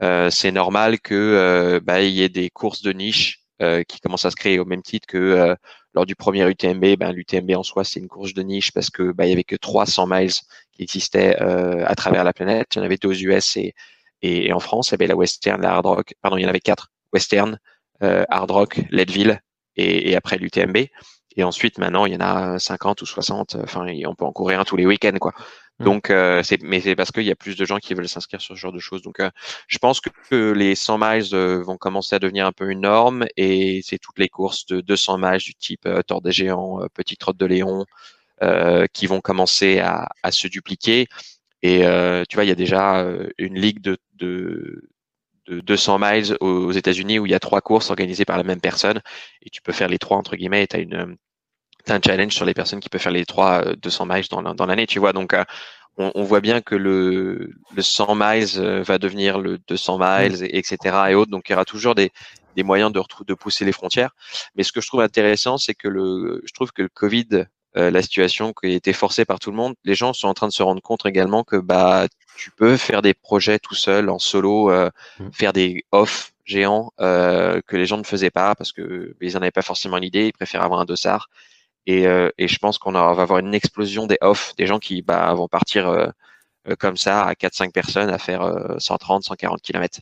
euh, 0.03 0.31
c'est 0.31 0.53
normal 0.53 1.00
que 1.00 1.81
bah, 1.85 2.03
il 2.03 2.12
y 2.12 2.23
ait 2.23 2.29
des 2.29 2.50
courses 2.50 2.83
de 2.83 2.93
niche 2.93 3.43
qui 3.89 4.00
commencent 4.00 4.25
à 4.25 4.31
se 4.31 4.37
créer 4.37 4.59
au 4.59 4.65
même 4.65 4.83
titre 4.83 5.07
que 5.07 5.55
lors 5.95 6.07
du 6.07 6.17
premier 6.17 6.49
UTMB. 6.49 6.97
Ben, 6.99 7.12
L'UTMB 7.12 7.50
en 7.57 7.62
soi, 7.62 7.85
c'est 7.85 8.00
une 8.00 8.09
course 8.09 8.33
de 8.33 8.43
niche 8.43 8.73
parce 8.73 8.91
que 8.91 9.12
bah, 9.12 9.27
il 9.27 9.31
y 9.31 9.33
avait 9.33 9.45
que 9.45 9.57
300 9.57 10.07
miles 10.07 10.33
qui 10.73 10.83
existaient 10.83 11.37
à 11.37 11.95
travers 11.95 12.25
la 12.25 12.33
planète. 12.33 12.69
Il 12.75 12.79
y 12.79 12.81
en 12.83 12.85
avait 12.85 12.97
deux 12.97 13.09
aux 13.09 13.12
US 13.12 13.57
et 13.57 13.75
et, 14.23 14.53
en 14.53 14.61
France, 14.61 14.89
il 14.89 14.93
y 14.93 14.95
avait 14.95 15.07
la 15.07 15.17
Western, 15.17 15.61
la 15.61 15.75
Hard 15.75 15.87
Rock, 15.87 16.15
pardon, 16.23 16.37
il 16.37 16.43
y 16.43 16.47
en 16.47 16.49
avait 16.49 16.61
quatre. 16.61 16.89
Western, 17.12 17.59
euh, 18.03 18.25
Hard 18.29 18.50
Rock, 18.50 18.81
Leadville 18.91 19.41
et, 19.77 20.11
et 20.11 20.17
après 20.17 20.39
l'UTMB. 20.39 20.89
Et 21.37 21.45
ensuite, 21.45 21.79
maintenant, 21.79 22.07
il 22.07 22.12
y 22.12 22.17
en 22.17 22.21
a 22.21 22.59
50 22.59 23.03
ou 23.03 23.07
60. 23.07 23.57
Enfin, 23.62 23.87
on 24.07 24.15
peut 24.15 24.25
en 24.25 24.33
courir 24.33 24.61
un 24.61 24.65
tous 24.65 24.77
les 24.77 24.87
week-ends, 24.87 25.19
quoi. 25.21 25.33
Mmh. 25.79 25.85
Donc, 25.85 26.11
euh, 26.11 26.43
c'est, 26.43 26.61
mais 26.62 26.81
c'est 26.81 26.97
parce 26.97 27.12
qu'il 27.12 27.23
y 27.23 27.31
a 27.31 27.37
plus 27.37 27.57
de 27.57 27.65
gens 27.65 27.79
qui 27.79 27.95
veulent 27.95 28.09
s'inscrire 28.09 28.41
sur 28.41 28.55
ce 28.57 28.61
genre 28.61 28.73
de 28.73 28.81
choses. 28.81 29.03
Donc, 29.03 29.21
euh, 29.21 29.31
je 29.69 29.79
pense 29.79 30.00
que 30.00 30.53
les 30.53 30.75
100 30.75 30.99
miles 30.99 31.35
euh, 31.35 31.62
vont 31.62 31.77
commencer 31.77 32.17
à 32.17 32.19
devenir 32.19 32.47
un 32.47 32.53
peu 32.53 32.71
une 32.71 32.81
norme 32.81 33.27
et 33.37 33.81
c'est 33.85 33.99
toutes 33.99 34.19
les 34.19 34.29
courses 34.29 34.67
de 34.67 34.81
200 34.81 35.19
miles 35.19 35.39
du 35.39 35.55
type 35.55 35.89
Tour 36.07 36.21
des 36.21 36.33
Géants, 36.33 36.81
Petite 36.95 37.21
Trotte 37.21 37.39
de 37.39 37.47
Léon, 37.47 37.85
qui 38.93 39.07
vont 39.07 39.21
commencer 39.21 39.79
à, 39.79 40.09
à 40.23 40.33
se 40.33 40.49
dupliquer. 40.49 41.09
Et 41.62 41.85
euh, 41.85 42.25
tu 42.29 42.37
vois, 42.37 42.45
il 42.45 42.49
y 42.49 42.53
a 42.53 42.57
déjà 42.57 43.00
euh, 43.00 43.29
une 43.39 43.59
ligue 43.59 43.81
de, 43.81 43.99
de, 44.21 44.89
de 45.47 45.61
200 45.61 45.99
miles 45.99 46.37
aux 46.41 46.73
États-Unis 46.73 47.19
où 47.19 47.27
il 47.27 47.33
y 47.33 47.35
a 47.35 47.41
trois 47.41 47.61
courses 47.61 47.91
organisées 47.91 48.25
par 48.25 48.37
la 48.37 48.45
même 48.45 48.61
personne 48.61 49.00
et 49.43 49.50
tu 49.50 49.62
peux 49.62 49.73
faire 49.73 49.89
les 49.89 49.99
trois 49.99 50.17
entre 50.17 50.37
guillemets. 50.37 50.65
Et 50.65 50.67
tu 50.67 50.77
as 50.77 50.81
une 50.81 51.17
as 51.89 51.95
un 51.95 52.00
challenge 52.05 52.35
sur 52.35 52.45
les 52.45 52.55
personnes 52.55 52.81
qui 52.81 52.89
peuvent 52.89 53.00
faire 53.00 53.12
les 53.12 53.25
trois 53.25 53.75
200 53.75 54.05
euh, 54.09 54.15
miles 54.15 54.27
dans, 54.31 54.67
l'année, 54.67 54.87
tu 54.87 54.99
vois. 54.99 55.12
Donc 55.12 55.35
on, 55.97 56.12
on, 56.15 56.23
voit 56.25 56.41
bien 56.41 56.61
que 56.61 56.75
le, 56.75 57.50
le 57.75 57.83
100 57.83 58.15
miles 58.15 58.83
va 58.83 58.99
devenir 58.99 59.39
le 59.39 59.59
200 59.59 59.99
miles, 59.99 60.45
et, 60.45 60.59
etc. 60.59 60.97
et 61.09 61.15
autres. 61.15 61.31
Donc 61.31 61.49
il 61.49 61.53
y 61.53 61.55
aura 61.55 61.65
toujours 61.65 61.95
des, 61.95 62.11
des 62.57 62.62
moyens 62.62 62.93
de, 62.93 63.00
de 63.27 63.35
pousser 63.35 63.65
les 63.65 63.73
frontières. 63.73 64.11
Mais 64.55 64.62
ce 64.62 64.73
que 64.73 64.81
je 64.81 64.87
trouve 64.89 65.00
intéressant, 65.00 65.59
c'est 65.59 65.75
que 65.75 65.89
le, 65.89 66.43
je 66.45 66.53
trouve 66.53 66.73
que 66.73 66.83
le 66.83 66.89
Covid 66.89 67.47
euh, 67.77 67.91
la 67.91 68.03
situation 68.03 68.53
qui 68.53 68.67
a 68.67 68.71
été 68.71 68.93
forcée 68.93 69.25
par 69.25 69.39
tout 69.39 69.50
le 69.50 69.57
monde, 69.57 69.75
les 69.85 69.95
gens 69.95 70.12
sont 70.12 70.29
en 70.29 70.35
train 70.35 70.49
de 70.49 70.53
se 70.53 70.62
rendre 70.62 70.83
compte 70.83 71.07
également 71.07 71.45
que 71.45 71.57
bah 71.57 72.07
tu 72.37 72.50
peux 72.50 72.77
faire 72.77 73.00
des 73.03 73.15
projets 73.15 73.59
tout 73.59 73.75
seul 73.75 74.11
en 74.11 74.19
solo, 74.19 74.71
euh, 74.71 74.91
mmh. 75.21 75.31
faire 75.33 75.53
des 75.53 75.85
off 75.93 76.33
géants 76.45 76.93
euh, 77.00 77.61
que 77.67 77.77
les 77.77 77.87
gens 77.87 77.99
ne 77.99 78.03
faisaient 78.03 78.31
pas 78.31 78.57
parce 78.57 78.73
que 78.73 79.15
ils 79.21 79.35
n'en 79.35 79.43
avaient 79.43 79.53
pas 79.53 79.62
forcément 79.62 79.99
l'idée, 79.99 80.27
ils 80.27 80.33
préfèrent 80.33 80.62
avoir 80.62 80.81
un 80.81 80.85
dossard. 80.85 81.29
Et, 81.87 82.05
et 82.05 82.47
je 82.47 82.59
pense 82.59 82.79
qu'on 82.79 82.93
va 82.93 83.09
avoir 83.09 83.39
une 83.39 83.55
explosion 83.55 84.07
des 84.07 84.19
off, 84.21 84.55
des 84.57 84.67
gens 84.67 84.79
qui 84.79 85.03
bah, 85.03 85.33
vont 85.35 85.49
partir 85.49 86.12
comme 86.79 86.97
ça 86.97 87.25
à 87.25 87.33
4-5 87.33 87.73
personnes 87.73 88.11
à 88.11 88.19
faire 88.19 88.77
130, 88.79 89.25
140 89.25 89.61
km 89.62 89.99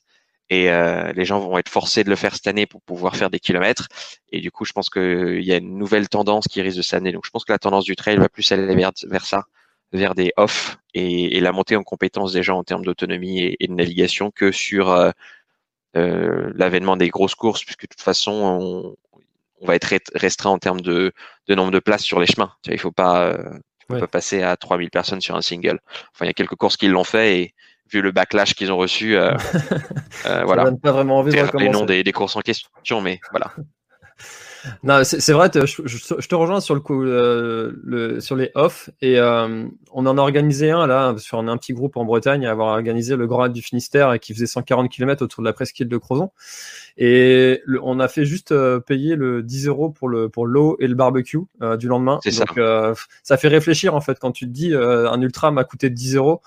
et 0.50 0.71
euh, 0.71 1.12
les 1.12 1.25
gens 1.25 1.40
vont 1.40 1.59
être 1.59 1.69
forcés 1.69 2.05
de 2.05 2.11
le 2.11 2.17
faire 2.17 2.35
cette 2.35 2.47
année 2.47 2.67
pour 2.67 2.81
pouvoir 2.83 3.17
faire 3.17 3.31
des 3.31 3.40
kilomètres. 3.40 3.88
Et 4.33 4.40
du 4.40 4.50
coup, 4.50 4.64
je 4.64 4.73
pense 4.73 4.88
qu'il 4.90 5.43
y 5.43 5.52
a 5.52 5.57
une 5.59 5.76
nouvelle 5.76 6.09
tendance 6.09 6.49
qui 6.49 6.62
risque 6.62 6.78
de 6.78 6.83
s'amener. 6.83 7.12
Donc, 7.12 7.25
je 7.26 7.31
pense 7.31 7.45
que 7.45 7.52
la 7.52 7.59
tendance 7.59 7.85
du 7.85 7.97
trail 7.97 8.17
va 8.17 8.28
plus 8.28 8.50
aller 8.52 8.75
vers, 8.75 8.93
vers 9.05 9.26
ça, 9.26 9.45
vers 9.93 10.14
des 10.14 10.33
off 10.37 10.78
et, 10.95 11.37
et, 11.37 11.40
la 11.40 11.52
montée 11.52 11.76
en 11.76 11.83
compétences 11.83 12.33
des 12.33 12.43
gens 12.43 12.59
en 12.59 12.64
termes 12.64 12.85
d'autonomie 12.85 13.57
et, 13.59 13.67
de 13.67 13.73
navigation 13.73 14.31
que 14.31 14.52
sur 14.52 14.90
euh, 14.90 15.11
euh, 15.97 16.50
l'avènement 16.55 16.97
des 16.97 17.09
grosses 17.09 17.35
courses, 17.35 17.64
puisque 17.64 17.83
de 17.83 17.88
toute 17.88 18.02
façon, 18.02 18.33
on, 18.33 18.97
on 19.61 19.67
va 19.67 19.75
être 19.75 19.95
restreint 20.14 20.50
en 20.50 20.59
termes 20.59 20.81
de, 20.81 21.12
de, 21.47 21.55
nombre 21.55 21.71
de 21.71 21.78
places 21.78 22.05
sur 22.05 22.21
les 22.21 22.26
chemins. 22.26 22.52
Il 22.67 22.78
faut 22.78 22.93
pas, 22.93 23.25
euh, 23.26 23.50
faut 23.90 23.99
pas 23.99 24.07
passer 24.07 24.43
à 24.43 24.57
3000 24.57 24.90
personnes 24.90 25.21
sur 25.21 25.37
un 25.37 25.43
single. 25.43 25.81
Enfin, 26.12 26.25
il 26.25 26.28
y 26.28 26.31
a 26.31 26.35
quelques 26.35 26.57
courses 26.57 26.76
qui 26.76 26.88
l'ont 26.88 27.05
fait 27.05 27.40
et 27.40 27.55
vu 27.90 28.02
le 28.02 28.12
backlash 28.12 28.54
qu'ils 28.54 28.73
ont 28.73 28.76
reçu. 28.76 29.16
Euh, 29.16 29.33
euh, 30.26 30.42
voilà. 30.45 30.64
donne 30.64 30.80
pas 30.80 30.92
vraiment 30.92 31.18
envie 31.18 31.33
de. 31.33 31.59
Les 31.59 31.68
noms 31.68 31.85
des, 31.85 32.04
des 32.04 32.12
courses 32.12 32.37
en 32.37 32.40
question, 32.40 33.00
mais 33.00 33.21
voilà. 33.30 33.52
Non, 34.83 35.02
c'est 35.04 35.33
vrai, 35.33 35.49
je, 35.54 36.26
te 36.26 36.35
rejoins 36.35 36.61
sur 36.61 36.75
le 36.75 36.80
coup, 36.80 37.04
euh, 37.04 37.73
le, 37.85 38.21
sur 38.21 38.35
les 38.35 38.50
off 38.57 38.90
et 39.00 39.18
on 39.21 39.71
en 40.07 40.18
a 40.18 40.21
organisé 40.21 40.73
un 40.73 40.87
là, 40.88 41.14
a 41.14 41.37
un 41.37 41.57
petit 41.57 41.73
groupe 41.73 41.97
en 41.97 42.04
Bretagne 42.04 42.45
à 42.45 42.50
avoir 42.50 42.75
organisé 42.75 43.14
le 43.14 43.26
Grand 43.28 43.42
Raid 43.42 43.52
du 43.52 43.62
Finistère 43.62 44.12
et 44.12 44.18
qui 44.18 44.35
faisait 44.35 44.49
140 44.49 44.90
km 44.90 45.23
autour 45.23 45.42
de 45.42 45.49
la 45.49 45.52
presqu'île 45.52 45.88
de 45.88 45.97
Crozon 45.97 46.33
et 46.97 47.62
on 47.83 48.00
a 48.00 48.09
fait 48.09 48.25
juste 48.25 48.52
payer 48.80 49.14
le 49.14 49.45
10 49.45 49.68
euros 49.68 49.90
pour 49.90 50.09
le 50.09 50.28
pour 50.28 50.45
l'eau 50.45 50.76
et 50.80 50.88
le 50.88 50.97
barbecue 50.97 51.38
du 51.78 51.87
lendemain. 51.87 52.18
Donc 52.25 52.35
ça. 52.35 52.92
ça 53.23 53.37
fait 53.37 53.49
réfléchir 53.49 53.95
en 53.95 54.00
fait 54.00 54.18
quand 54.18 54.33
tu 54.33 54.45
te 54.45 54.50
dis 54.50 54.75
un 54.75 55.23
ultra 55.23 55.52
m'a 55.52 55.62
coûté 55.62 55.88
10 55.88 56.16
euros. 56.16 56.42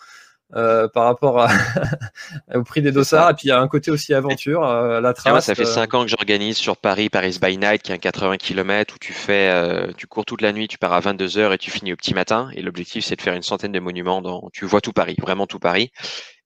Euh, 0.54 0.90
par 0.90 1.06
rapport 1.06 1.48
au 2.54 2.64
prix 2.64 2.82
des 2.82 2.92
dossards. 2.92 3.32
Et 3.32 3.34
puis 3.36 3.46
il 3.46 3.50
y 3.50 3.54
a 3.54 3.60
un 3.60 3.68
côté 3.70 3.90
aussi 3.90 4.14
aventure, 4.14 4.66
euh, 4.66 5.00
la 5.00 5.14
trace. 5.14 5.32
Moi, 5.32 5.40
ça 5.40 5.56
fait 5.56 5.66
5 5.66 5.94
euh. 5.94 5.98
ans 5.98 6.02
que 6.04 6.10
j'organise 6.10 6.58
sur 6.58 6.76
Paris, 6.76 7.10
Paris 7.10 7.38
by 7.42 7.58
Night, 7.58 7.84
qui 7.84 7.94
est 7.94 7.96
un 7.96 8.00
80 8.00 8.36
km 8.36 8.96
où 8.96 8.98
tu 9.00 9.14
fais, 9.14 9.94
tu 9.96 10.08
cours 10.08 10.26
toute 10.26 10.42
la 10.42 10.52
nuit, 10.52 10.68
tu 10.68 10.78
pars 10.78 10.92
à 10.92 11.00
22 11.00 11.38
heures 11.38 11.54
et 11.54 11.58
tu 11.58 11.72
finis 11.72 11.94
au 11.94 11.96
petit 11.96 12.14
matin. 12.14 12.50
Et 12.54 12.62
l'objectif, 12.62 13.06
c'est 13.06 13.16
de 13.16 13.22
faire 13.22 13.34
une 13.34 13.44
centaine 13.44 13.72
de 13.72 13.80
monuments. 13.80 14.22
Dans, 14.22 14.50
tu 14.52 14.66
vois 14.66 14.82
tout 14.82 14.92
Paris, 14.92 15.16
vraiment 15.22 15.48
tout 15.48 15.60
Paris. 15.60 15.92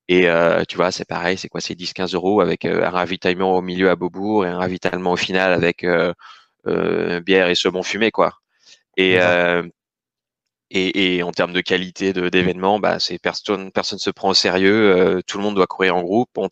Et 0.07 0.27
tu 0.67 0.77
vois, 0.77 0.91
c'est 0.91 1.05
pareil, 1.05 1.37
c'est 1.37 1.49
quoi 1.49 1.61
C'est 1.61 1.73
10-15 1.73 2.13
euros 2.13 2.41
avec 2.41 2.65
un 2.65 2.89
ravitaillement 2.91 3.55
au 3.55 3.61
milieu 3.63 3.89
à 3.89 3.95
Beaubourg 3.95 4.45
et 4.45 4.49
un 4.49 4.59
ravitaillement 4.59 5.13
au 5.13 5.17
final 5.17 5.51
avec 5.51 5.83
bière 6.63 7.49
et 7.49 7.55
saumon 7.55 7.81
fumé, 7.81 8.11
quoi. 8.11 8.33
Et, 8.97 9.17
et, 10.71 11.17
et, 11.17 11.23
en 11.23 11.31
termes 11.31 11.53
de 11.53 11.61
qualité 11.61 12.11
d'événement, 12.11 12.79
bah, 12.79 12.99
c'est 12.99 13.19
personne 13.19 13.71
personne 13.71 13.99
se 13.99 14.09
prend 14.09 14.29
au 14.29 14.33
sérieux. 14.33 14.95
Euh, 14.95 15.21
tout 15.25 15.37
le 15.37 15.43
monde 15.43 15.55
doit 15.55 15.67
courir 15.67 15.95
en 15.95 16.01
groupe. 16.01 16.29
Bon, 16.33 16.49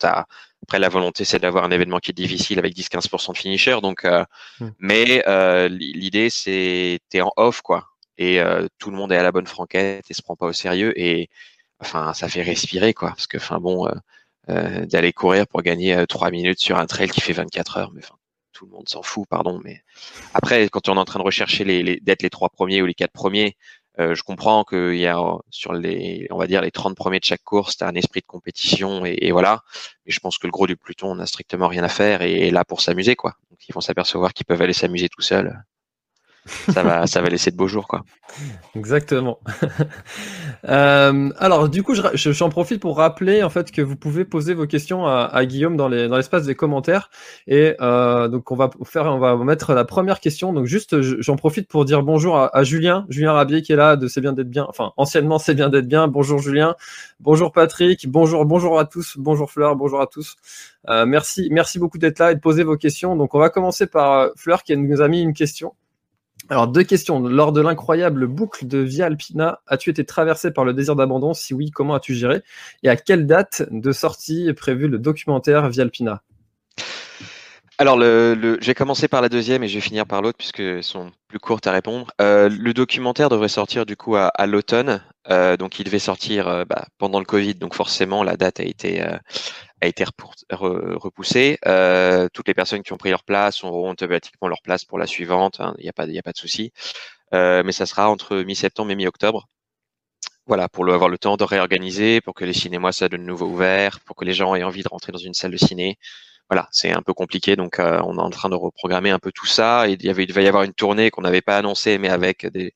après 0.64 0.80
la 0.80 0.90
volonté, 0.90 1.26
c'est 1.26 1.40
d'avoir 1.40 1.64
un 1.64 1.72
événement 1.72 2.00
qui 2.00 2.12
est 2.12 2.14
difficile 2.14 2.60
avec 2.60 2.76
10-15% 2.76 3.34
de 3.34 3.38
finisher. 3.38 3.78
Donc, 3.82 4.06
euh, 4.06 4.24
mmh. 4.60 4.68
mais 4.80 5.24
euh, 5.28 5.68
l'idée, 5.68 6.30
c'est 6.30 7.00
t'es 7.10 7.22
en 7.22 7.32
off 7.38 7.62
quoi. 7.62 7.88
et 8.18 8.40
tout 8.78 8.92
le 8.92 8.98
monde 8.98 9.12
est 9.12 9.18
à 9.18 9.24
la 9.24 9.32
bonne 9.32 9.48
franquette 9.48 10.06
et 10.10 10.14
se 10.14 10.22
prend 10.22 10.36
pas 10.36 10.46
au 10.48 10.54
sérieux 10.54 10.94
et 11.00 11.30
enfin 11.80 12.14
ça 12.14 12.30
fait 12.30 12.44
respirer 12.44 12.94
quoi 12.94 13.10
parce 13.10 13.28
que 13.28 13.38
enfin 13.38 13.60
bon 13.60 13.88
d'aller 14.48 15.12
courir 15.14 15.48
pour 15.48 15.62
gagner 15.64 16.06
trois 16.08 16.30
minutes 16.32 16.60
sur 16.60 16.78
un 16.78 16.86
trail 16.86 17.10
qui 17.10 17.22
fait 17.22 17.34
24 17.34 17.78
heures 17.78 17.92
mais 17.92 18.02
enfin 18.04 18.16
tout 18.54 18.66
le 18.66 18.72
monde 18.72 18.88
s'en 18.88 19.02
fout 19.02 19.28
pardon 19.28 19.60
mais 19.64 19.82
après 20.34 20.70
quand 20.70 20.88
on 20.90 20.96
est 20.96 21.00
en 21.00 21.06
train 21.06 21.20
de 21.20 21.26
rechercher 21.26 21.64
les, 21.64 22.00
d'être 22.02 22.22
les 22.22 22.30
trois 22.30 22.50
premiers 22.50 22.82
ou 22.82 22.86
les 22.86 22.94
quatre 22.94 23.12
premiers 23.12 23.58
euh, 24.00 24.16
je 24.16 24.24
comprends 24.24 24.64
qu'il 24.64 24.98
y 24.98 25.08
a 25.08 25.22
sur 25.50 25.74
les, 25.74 26.28
on 26.32 26.38
va 26.38 26.48
dire 26.48 26.62
les 26.62 26.72
30 26.72 26.96
premiers 26.96 27.20
de 27.20 27.26
chaque 27.26 27.44
course, 27.44 27.78
tu 27.78 27.84
as 27.84 27.88
un 27.88 27.96
esprit 27.96 28.22
de 28.22 28.26
compétition 28.26 29.06
et, 29.06 29.32
voilà. 29.32 29.64
Mais 30.06 30.12
je 30.12 30.20
pense 30.20 30.38
que 30.38 30.48
le 30.48 30.52
gros 30.52 30.68
du 30.68 30.76
peloton 30.76 31.16
n'a 31.16 31.26
strictement 31.26 31.68
rien 31.68 31.84
à 31.84 31.90
faire 31.90 32.22
et 32.22 32.48
est 32.48 32.52
là 32.52 32.66
pour 32.66 32.82
s'amuser 32.82 33.16
quoi. 33.16 33.36
Donc 33.52 33.60
ils 33.68 33.74
vont 33.74 33.82
s'apercevoir 33.82 34.34
qu'ils 34.34 34.46
peuvent 34.46 34.62
aller 34.62 34.74
s'amuser 34.74 35.10
tout 35.10 35.22
seuls 35.22 35.64
ça 36.46 36.84
va, 36.84 37.08
ça 37.08 37.22
va 37.22 37.30
laisser 37.30 37.52
de 37.52 37.56
beaux 37.56 37.68
jours, 37.68 37.88
quoi. 37.88 38.04
Exactement. 38.76 39.40
euh, 40.68 41.30
alors, 41.38 41.70
du 41.70 41.84
coup, 41.84 41.94
j'en 41.96 42.10
je, 42.14 42.50
profite 42.50 42.82
pour 42.82 42.98
rappeler 42.98 43.44
en 43.44 43.50
fait 43.50 43.72
que 43.72 43.82
vous 43.82 43.96
pouvez 43.96 44.26
poser 44.26 44.54
vos 44.54 44.68
questions 44.68 45.06
à, 45.06 45.46
Guillaume 45.46 45.78
dans 45.78 45.88
les 45.88 46.08
dans 46.08 46.18
l'espace 46.18 46.46
des 46.46 46.56
commentaires. 46.56 47.10
Et 47.48 47.76
euh, 47.80 48.28
donc, 48.28 48.52
on 48.52 48.56
va 48.56 48.70
faire, 48.84 49.06
on 49.06 49.20
va 49.20 49.36
mettre 49.38 49.74
la 49.74 49.86
première 49.86 50.20
question. 50.20 50.52
Donc, 50.52 50.66
juste, 50.66 51.02
j'en 51.02 51.36
profite 51.36 51.68
pour 51.68 51.86
dire 51.86 52.04
bonjour 52.04 52.38
à, 52.38 52.64
Julien, 52.64 53.06
Julien 53.10 53.34
Rabier 53.34 53.62
qui 53.62 53.72
est 53.72 53.78
là 53.78 53.96
de 53.96 54.08
C'est 54.08 54.22
bien 54.22 54.34
d'être 54.34 54.50
bien. 54.50 54.66
Enfin, 54.68 54.92
anciennement, 54.98 55.40
C'est 55.40 55.56
bien 55.56 55.70
d'être 55.70 55.88
bien. 55.88 56.08
Bonjour 56.08 56.40
Julien. 56.40 56.76
Bonjour 57.20 57.52
Patrick. 57.52 58.10
Bonjour, 58.10 58.46
bonjour 58.46 58.80
à 58.80 58.86
tous. 58.86 59.18
Bonjour 59.18 59.52
Fleur. 59.52 59.76
Bonjour 59.76 60.02
à 60.02 60.08
tous. 60.08 60.36
Euh, 60.90 61.06
merci, 61.06 61.48
merci 61.52 61.80
beaucoup 61.80 61.98
d'être 61.98 62.20
là 62.20 62.32
et 62.32 62.36
de 62.36 62.42
poser 62.42 62.64
vos 62.64 62.78
questions. 62.78 63.16
Donc, 63.16 63.36
on 63.36 63.40
va 63.40 63.50
commencer 63.50 63.88
par 63.88 64.32
Fleur 64.36 64.64
qui 64.64 64.76
nous 64.76 65.02
a 65.02 65.08
mis 65.08 65.22
une 65.22 65.34
question. 65.34 65.74
Alors, 66.50 66.68
deux 66.68 66.84
questions. 66.84 67.20
Lors 67.20 67.54
de 67.54 67.62
l'incroyable 67.62 68.28
boucle 68.28 68.68
de 68.68 68.78
Via 68.80 69.06
Alpina, 69.06 69.62
as-tu 69.68 69.90
été 69.90 70.06
traversé 70.06 70.52
par 70.52 70.66
le 70.66 70.74
désir 70.74 70.96
d'abandon? 70.96 71.34
Si 71.34 71.54
oui, 71.54 71.72
comment 71.72 71.96
as-tu 71.96 72.14
géré? 72.14 72.44
Et 72.84 72.90
à 72.90 72.96
quelle 72.96 73.26
date 73.26 73.64
de 73.72 73.92
sortie 73.92 74.48
est 74.48 74.54
prévu 74.54 74.88
le 74.88 75.00
documentaire 75.00 75.70
Via 75.70 75.84
Alpina? 75.84 76.22
Alors, 77.84 77.98
le, 77.98 78.34
le, 78.34 78.58
je 78.62 78.68
vais 78.68 78.74
commencer 78.74 79.10
par 79.10 79.22
la 79.22 79.28
deuxième 79.28 79.62
et 79.62 79.68
je 79.68 79.74
vais 79.74 79.82
finir 79.82 80.06
par 80.06 80.22
l'autre 80.22 80.38
puisque 80.38 80.82
sont 80.82 81.12
plus 81.28 81.38
courtes 81.38 81.68
à 81.68 81.74
répondre. 81.74 82.08
Euh, 82.22 82.48
le 82.48 82.74
documentaire 82.74 83.28
devrait 83.28 83.50
sortir 83.50 83.86
du 83.86 83.98
coup 83.98 84.16
à, 84.16 84.32
l'automne, 84.46 85.04
euh, 85.30 85.58
donc 85.58 85.80
il 85.80 85.84
devait 85.84 86.00
sortir 86.00 86.48
euh, 86.48 86.64
bah, 86.64 86.86
pendant 86.98 87.20
le 87.20 87.26
Covid, 87.26 87.56
donc 87.56 87.76
forcément 87.76 88.24
la 88.24 88.38
date 88.38 88.62
a 88.62 88.64
été 88.64 89.02
a 89.02 89.86
été 89.86 90.06
repoussée. 90.50 91.58
Toutes 92.32 92.48
les 92.48 92.54
personnes 92.54 92.84
qui 92.84 92.94
ont 92.94 92.98
pris 92.98 93.10
leur 93.10 93.26
place 93.26 93.66
auront 93.66 93.92
automatiquement 93.92 94.48
leur 94.48 94.62
place 94.62 94.86
pour 94.86 94.98
la 94.98 95.06
suivante. 95.06 95.60
Hein, 95.60 95.74
il 95.78 95.84
n'y 95.84 95.90
a 95.90 95.94
pas 95.94 96.06
il 96.06 96.18
a 96.18 96.24
pas 96.24 96.32
de 96.32 96.38
souci, 96.38 96.72
mais 97.34 97.74
ça 97.74 97.86
sera 97.86 98.10
entre 98.10 98.38
mi-septembre 98.38 98.92
et 98.92 98.96
mi-octobre. 98.96 99.50
Voilà, 100.46 100.70
pour 100.70 100.90
avoir 100.90 101.10
le 101.10 101.18
temps 101.18 101.36
de 101.36 101.44
réorganiser, 101.44 102.22
pour 102.22 102.34
que 102.34 102.46
les 102.46 102.54
cinémas 102.54 102.94
soient 102.94 103.10
de 103.10 103.18
nouveau 103.18 103.48
ouverts, 103.48 104.00
pour 104.06 104.16
que 104.16 104.24
les 104.24 104.34
gens 104.34 104.56
aient 104.56 104.64
envie 104.64 104.84
de 104.84 104.90
rentrer 104.90 105.12
dans 105.12 105.18
une 105.18 105.34
salle 105.34 105.52
de 105.52 105.58
ciné 105.58 105.98
voilà, 106.54 106.70
c'est 106.72 106.92
un 106.92 107.02
peu 107.02 107.14
compliqué. 107.16 107.56
Donc, 107.56 107.80
euh, 107.80 108.00
on 108.06 108.18
est 108.18 108.22
en 108.22 108.30
train 108.30 108.48
de 108.50 108.56
reprogrammer 108.56 109.10
un 109.10 109.18
peu 109.18 109.32
tout 109.32 109.48
ça. 109.48 109.90
Et 109.90 109.94
il, 109.94 110.06
y 110.06 110.10
avait, 110.12 110.24
il 110.24 110.28
devait 110.28 110.44
y 110.44 110.48
avoir 110.48 110.62
une 110.64 110.74
tournée 110.74 111.10
qu'on 111.10 111.24
n'avait 111.24 111.42
pas 111.42 111.58
annoncée, 111.58 111.98
mais 111.98 112.10
avec 112.10 112.46
des, 112.46 112.74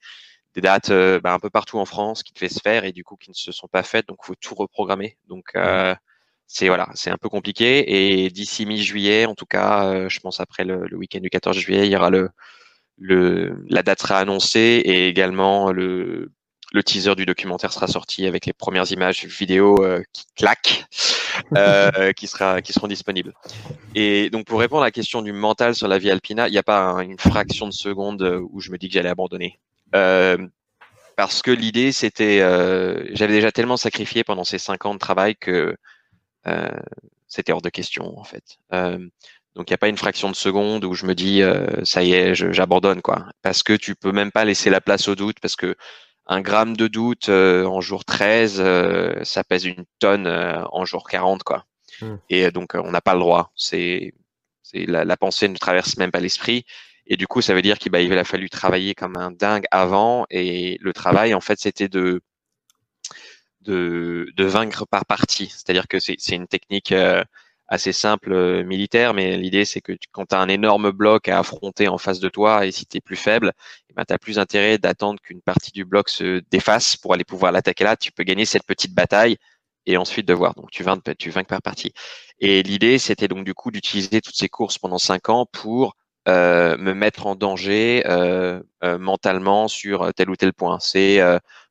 dates 0.56 0.90
euh, 0.90 1.20
bah, 1.20 1.34
un 1.34 1.40
peu 1.40 1.52
partout 1.52 1.78
en 1.78 1.86
France 1.86 2.24
qui 2.24 2.34
devaient 2.34 2.50
se 2.50 2.60
faire 2.60 2.84
et 2.86 2.92
du 2.92 3.04
coup 3.04 3.16
qui 3.16 3.30
ne 3.30 3.36
se 3.36 3.52
sont 3.52 3.68
pas 3.68 3.84
faites. 3.84 4.08
Donc, 4.08 4.18
il 4.24 4.28
faut 4.28 4.36
tout 4.36 4.56
reprogrammer. 4.56 5.18
Donc, 5.28 5.46
euh, 5.56 5.94
c'est 6.48 6.68
voilà, 6.70 6.90
c'est 6.96 7.12
un 7.12 7.18
peu 7.18 7.30
compliqué. 7.30 8.24
Et 8.24 8.32
d'ici 8.32 8.66
mi-juillet, 8.66 9.28
en 9.28 9.36
tout 9.36 9.46
cas, 9.46 10.10
je 10.10 10.20
pense 10.22 10.40
après 10.40 10.64
le, 10.66 10.88
le 10.88 10.98
week-end 10.98 11.20
du 11.20 11.30
14 11.30 11.56
juillet, 11.56 11.86
il 11.86 11.92
y 11.92 11.96
aura 11.96 12.10
le, 12.10 12.30
le, 12.98 13.64
la 13.70 13.84
date 13.84 14.02
sera 14.02 14.18
annoncée 14.18 14.82
et 14.84 15.08
également 15.08 15.72
le, 15.72 16.32
le 16.74 16.84
teaser 16.84 17.14
du 17.16 17.28
documentaire 17.28 17.74
sera 17.74 17.88
sorti 17.88 18.26
avec 18.26 18.48
les 18.48 18.54
premières 18.54 18.92
images 18.92 19.26
vidéo 19.26 19.86
qui 20.14 20.26
claquent, 20.36 20.86
euh, 21.58 22.14
qui, 22.14 22.28
sera, 22.28 22.62
qui 22.62 22.74
seront 22.74 22.88
disponibles. 22.88 23.34
Et 23.96 24.30
donc 24.30 24.46
pour 24.46 24.60
répondre 24.60 24.84
à 24.84 24.86
la 24.86 24.92
question 24.92 25.22
du 25.22 25.34
mental 25.34 25.76
sur 25.76 25.88
la 25.88 25.98
vie 25.98 26.12
alpina, 26.12 26.48
il 26.48 26.52
n'y 26.52 26.58
a 26.58 26.64
pas 26.64 27.04
une 27.04 27.18
fraction 27.18 27.68
de 27.68 27.74
seconde 27.74 28.22
euh, 28.22 28.42
où 28.52 28.60
je 28.60 28.72
me 28.72 28.78
dis 28.78 28.88
que 28.88 28.94
j'allais 28.94 29.10
abandonner. 29.10 29.60
Euh, 29.96 30.38
parce 31.16 31.42
que 31.42 31.52
l'idée, 31.52 31.92
c'était, 31.92 32.42
euh, 32.42 33.04
j'avais 33.14 33.34
déjà 33.34 33.52
tellement 33.52 33.78
sacrifié 33.78 34.24
pendant 34.24 34.44
ces 34.44 34.60
cinq 34.60 34.86
ans 34.86 34.94
de 34.94 35.00
travail 35.00 35.36
que 35.36 35.76
c'était 37.28 37.52
hors 37.52 37.62
de 37.62 37.70
question 37.70 38.18
en 38.18 38.24
fait. 38.24 38.58
Donc 38.72 39.70
il 39.70 39.72
n'y 39.72 39.76
a 39.76 39.78
pas 39.78 39.90
une 39.90 39.98
fraction 39.98 40.30
de 40.30 40.36
seconde 40.36 40.86
où 40.86 40.94
je 40.94 41.06
me 41.06 41.14
dis 41.14 41.42
ça 41.84 42.04
y 42.04 42.14
est, 42.14 42.36
j'abandonne 42.36 43.02
quoi. 43.02 43.26
Parce 43.42 43.64
que 43.64 43.74
tu 43.74 43.96
peux 43.96 44.14
même 44.14 44.32
pas 44.32 44.46
laisser 44.46 44.70
la 44.70 44.80
place 44.80 45.10
au 45.10 45.16
doute 45.16 45.42
parce 45.42 45.58
que 45.58 45.76
un 46.28 46.42
gramme 46.42 46.76
de 46.76 46.88
doute 46.88 47.30
euh, 47.30 47.66
en 47.66 47.82
jour 47.82 48.06
13, 48.06 48.58
euh, 48.60 49.24
ça 49.24 49.44
pèse 49.44 49.66
une 49.66 49.86
tonne 50.00 50.28
euh, 50.28 50.64
en 50.72 50.86
jour 50.86 51.08
40, 51.08 51.44
quoi. 51.44 51.66
Hmm. 52.02 52.18
Et 52.30 52.52
donc, 52.52 52.76
on 52.76 52.92
n'a 52.92 53.02
pas 53.02 53.14
le 53.14 53.22
droit. 53.22 53.52
C'est, 53.56 54.14
c'est 54.62 54.86
la, 54.86 55.06
la, 55.06 55.18
pensée 55.18 55.48
ne 55.48 55.56
traverse 55.56 55.98
même 55.98 56.12
pas 56.12 56.20
l'esprit. 56.20 56.66
Et 57.08 57.16
du 57.16 57.28
coup, 57.28 57.42
ça 57.42 57.54
veut 57.54 57.62
dire 57.62 57.80
qu'il 57.80 57.92
bah, 57.92 58.02
il 58.02 58.18
a 58.18 58.24
fallu 58.26 58.50
travailler 58.50 58.94
comme 58.94 59.18
un 59.18 59.32
dingue 59.32 59.66
avant. 59.72 60.26
Et 60.30 60.78
le 60.82 60.94
travail, 60.94 61.34
en 61.34 61.42
fait, 61.42 61.60
c'était 61.60 61.88
de, 61.88 62.22
de, 63.62 64.28
de 64.36 64.44
vaincre 64.46 64.86
par 64.86 65.06
partie. 65.06 65.48
C'est-à-dire 65.48 65.88
que 65.88 66.00
c'est, 66.00 66.18
c'est 66.20 66.36
une 66.36 66.48
technique 66.48 66.94
assez 67.68 67.92
simple 67.92 68.32
euh, 68.34 68.64
militaire, 68.64 69.14
mais 69.14 69.38
l'idée 69.38 69.66
c'est 69.66 69.82
que 69.82 69.94
quand 70.12 70.28
tu 70.28 70.36
as 70.36 70.40
un 70.40 70.48
énorme 70.48 70.92
bloc 70.92 71.28
à 71.28 71.40
affronter 71.40 71.88
en 71.88 71.98
face 71.98 72.20
de 72.20 72.30
toi 72.30 72.66
et 72.66 72.72
si 72.72 72.86
tu 72.86 72.98
es 72.98 73.02
plus 73.02 73.16
faible, 73.16 73.54
eh 73.90 73.94
ben, 73.94 74.06
tu 74.06 74.14
as 74.14 74.18
plus 74.18 74.40
intérêt 74.40 74.78
d'attendre 74.78 75.20
qu'une 75.22 75.42
partie 75.42 75.72
du 75.72 75.86
bloc 75.86 76.10
se 76.10 76.42
défasse 76.50 76.96
pour 76.96 77.14
aller 77.14 77.26
pouvoir 77.26 77.52
l'attaquer 77.52 77.84
là. 77.84 77.98
Tu 77.98 78.12
peux 78.12 78.24
gagner 78.24 78.46
cette 78.46 78.66
petite 78.66 78.94
bataille 78.94 79.38
et 79.86 79.98
ensuite 79.98 80.28
de 80.28 80.34
voir. 80.34 80.54
Donc 80.56 80.72
tu 80.72 80.84
vainques, 80.84 81.04
tu 81.18 81.30
vainques 81.30 81.48
par 81.48 81.62
partie. 81.62 81.94
Et 82.40 82.64
l'idée 82.64 83.00
c'était 83.00 83.28
donc 83.28 83.44
du 83.46 83.54
coup 83.54 83.72
d'utiliser 83.72 84.22
toutes 84.22 84.36
ces 84.36 84.50
courses 84.50 84.78
pendant 84.78 84.98
cinq 84.98 85.30
ans 85.30 85.46
pour 85.46 85.96
euh, 86.30 86.78
me 86.78 86.94
mettre 86.94 87.28
en 87.28 87.36
danger 87.36 88.04
euh, 88.06 88.62
mentalement 89.00 89.68
sur 89.68 90.14
tel 90.14 90.30
ou 90.30 90.36
tel 90.36 90.54
point. 90.54 90.80
C'est 90.80 91.20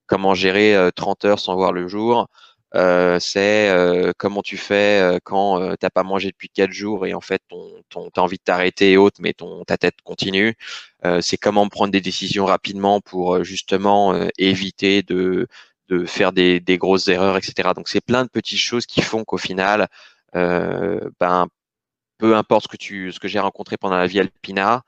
comment 0.06 0.34
gérer 0.34 0.90
30 0.94 1.24
heures 1.24 1.40
sans 1.40 1.56
voir 1.56 1.72
le 1.72 1.88
jour, 1.88 2.28
euh, 2.76 3.18
c'est 3.20 3.70
euh, 3.70 4.12
comment 4.18 4.42
tu 4.42 4.56
fais 4.58 5.00
euh, 5.00 5.18
quand 5.24 5.60
euh, 5.60 5.74
t'as 5.80 5.88
pas 5.90 6.02
mangé 6.02 6.28
depuis 6.30 6.50
quatre 6.50 6.72
jours 6.72 7.06
et 7.06 7.14
en 7.14 7.20
fait 7.22 7.42
ton, 7.48 7.82
ton 7.88 8.10
t'as 8.10 8.20
envie 8.20 8.36
de 8.36 8.42
t'arrêter 8.42 8.92
et 8.92 8.96
autres, 8.98 9.20
mais 9.20 9.32
ton 9.32 9.64
ta 9.64 9.78
tête 9.78 9.96
continue. 10.04 10.54
c'est 11.20 11.36
comment 11.38 11.68
prendre 11.68 11.92
des 11.92 12.00
décisions 12.00 12.46
rapidement 12.46 13.00
pour 13.00 13.44
justement 13.44 14.14
éviter 14.38 15.02
de 15.02 15.48
de 15.88 16.04
faire 16.04 16.32
des, 16.32 16.58
des 16.60 16.78
grosses 16.78 17.08
erreurs, 17.08 17.36
etc. 17.36 17.70
Donc 17.76 17.88
c'est 17.88 18.00
plein 18.00 18.24
de 18.24 18.28
petites 18.28 18.58
choses 18.58 18.86
qui 18.86 19.02
font 19.02 19.24
qu'au 19.24 19.38
final, 19.38 19.88
ben 20.34 21.48
peu 22.18 22.36
importe 22.36 22.64
ce 22.64 22.68
que 22.68 22.76
tu 22.76 23.12
ce 23.12 23.20
que 23.20 23.28
j'ai 23.28 23.40
rencontré 23.40 23.76
pendant 23.76 23.96
la 23.98 24.06
vie 24.06 24.20
alpina, 24.20 24.82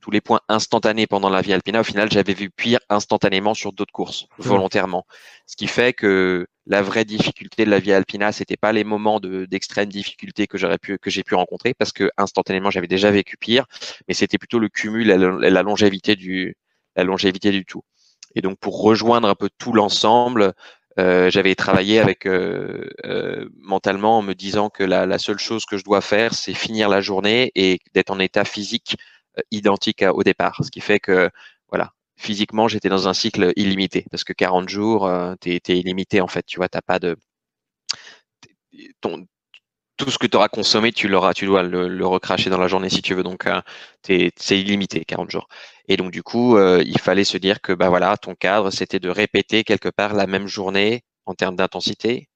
tous 0.00 0.10
les 0.10 0.20
points 0.20 0.40
instantanés 0.48 1.06
pendant 1.06 1.28
la 1.28 1.42
vie 1.42 1.52
alpina, 1.52 1.80
au 1.80 1.84
final, 1.84 2.10
j'avais 2.10 2.34
vu 2.34 2.50
pire 2.50 2.80
instantanément 2.88 3.54
sur 3.54 3.72
d'autres 3.72 3.92
courses, 3.92 4.26
mmh. 4.38 4.42
volontairement. 4.42 5.06
Ce 5.46 5.56
qui 5.56 5.66
fait 5.66 5.92
que 5.92 6.46
la 6.68 6.82
vraie 6.82 7.06
difficulté 7.06 7.64
de 7.64 7.70
la 7.70 7.80
vie 7.80 7.92
alpina, 7.92 8.30
c'était 8.30 8.58
pas 8.58 8.72
les 8.72 8.84
moments 8.84 9.20
d'extrême 9.20 9.88
difficulté 9.88 10.46
que 10.46 10.58
j'aurais 10.58 10.78
pu, 10.78 10.98
que 10.98 11.10
j'ai 11.10 11.24
pu 11.24 11.34
rencontrer, 11.34 11.72
parce 11.74 11.92
que 11.92 12.10
instantanément, 12.18 12.70
j'avais 12.70 12.86
déjà 12.86 13.10
vécu 13.10 13.38
pire, 13.38 13.66
mais 14.06 14.14
c'était 14.14 14.38
plutôt 14.38 14.58
le 14.58 14.68
cumul, 14.68 15.06
la, 15.08 15.62
longévité 15.62 16.14
du, 16.14 16.56
la 16.94 17.04
longévité 17.04 17.50
du 17.50 17.64
tout. 17.64 17.82
Et 18.34 18.42
donc, 18.42 18.58
pour 18.58 18.82
rejoindre 18.82 19.28
un 19.28 19.34
peu 19.34 19.48
tout 19.56 19.72
l'ensemble, 19.72 20.52
euh, 20.98 21.30
j'avais 21.30 21.54
travaillé 21.54 22.00
avec 22.00 22.26
euh, 22.26 22.90
euh, 23.06 23.48
mentalement 23.56 24.18
en 24.18 24.22
me 24.22 24.34
disant 24.34 24.68
que 24.68 24.84
la, 24.84 25.06
la, 25.06 25.18
seule 25.18 25.38
chose 25.38 25.64
que 25.64 25.78
je 25.78 25.84
dois 25.84 26.02
faire, 26.02 26.34
c'est 26.34 26.54
finir 26.54 26.88
la 26.90 27.00
journée 27.00 27.50
et 27.54 27.78
d'être 27.94 28.10
en 28.10 28.18
état 28.18 28.44
physique 28.44 28.96
euh, 29.38 29.42
identique 29.50 30.04
au 30.12 30.22
départ. 30.22 30.60
Ce 30.62 30.70
qui 30.70 30.80
fait 30.80 30.98
que, 31.00 31.30
physiquement, 32.18 32.68
j'étais 32.68 32.88
dans 32.88 33.08
un 33.08 33.14
cycle 33.14 33.52
illimité 33.56 34.04
parce 34.10 34.24
que 34.24 34.32
40 34.32 34.68
jours, 34.68 35.06
euh, 35.06 35.34
tu 35.40 35.52
es, 35.52 35.78
illimité 35.78 36.20
en 36.20 36.28
fait. 36.28 36.44
Tu 36.46 36.58
vois, 36.58 36.68
t'as 36.68 36.82
pas 36.82 36.98
de. 36.98 37.16
Ton, 39.00 39.26
tout 39.96 40.10
ce 40.10 40.18
que 40.18 40.26
tu 40.26 40.36
auras 40.36 40.48
consommé, 40.48 40.92
tu 40.92 41.08
l'auras, 41.08 41.34
tu 41.34 41.46
dois 41.46 41.62
le, 41.62 42.06
recracher 42.06 42.50
dans 42.50 42.58
la 42.58 42.68
journée 42.68 42.90
si 42.90 43.02
tu 43.02 43.14
veux. 43.14 43.22
Donc, 43.22 43.46
euh, 43.46 43.60
c'est 44.04 44.60
illimité, 44.60 45.04
40 45.04 45.30
jours. 45.30 45.48
Et 45.88 45.96
donc, 45.96 46.10
du 46.12 46.22
coup, 46.22 46.58
il 46.58 47.00
fallait 47.00 47.24
se 47.24 47.38
dire 47.38 47.60
que, 47.60 47.72
bah 47.72 47.88
voilà, 47.88 48.16
ton 48.16 48.34
cadre, 48.34 48.70
c'était 48.70 49.00
de 49.00 49.08
répéter 49.10 49.64
quelque 49.64 49.88
part 49.88 50.14
la 50.14 50.26
même 50.26 50.46
journée 50.46 51.02
en 51.26 51.34
termes 51.34 51.56
d'intensité 51.56 52.28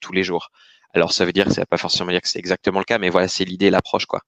tous 0.00 0.12
les 0.12 0.24
jours. 0.24 0.50
Alors 0.94 1.12
ça 1.12 1.24
veut 1.24 1.32
dire 1.32 1.46
que 1.46 1.52
ça 1.52 1.62
va 1.62 1.66
pas 1.66 1.78
forcément 1.78 2.10
dire 2.10 2.20
que 2.20 2.28
c'est 2.28 2.38
exactement 2.38 2.78
le 2.78 2.84
cas, 2.84 2.98
mais 2.98 3.08
voilà, 3.08 3.28
c'est 3.28 3.44
l'idée, 3.44 3.70
l'approche 3.70 4.06
quoi. 4.06 4.20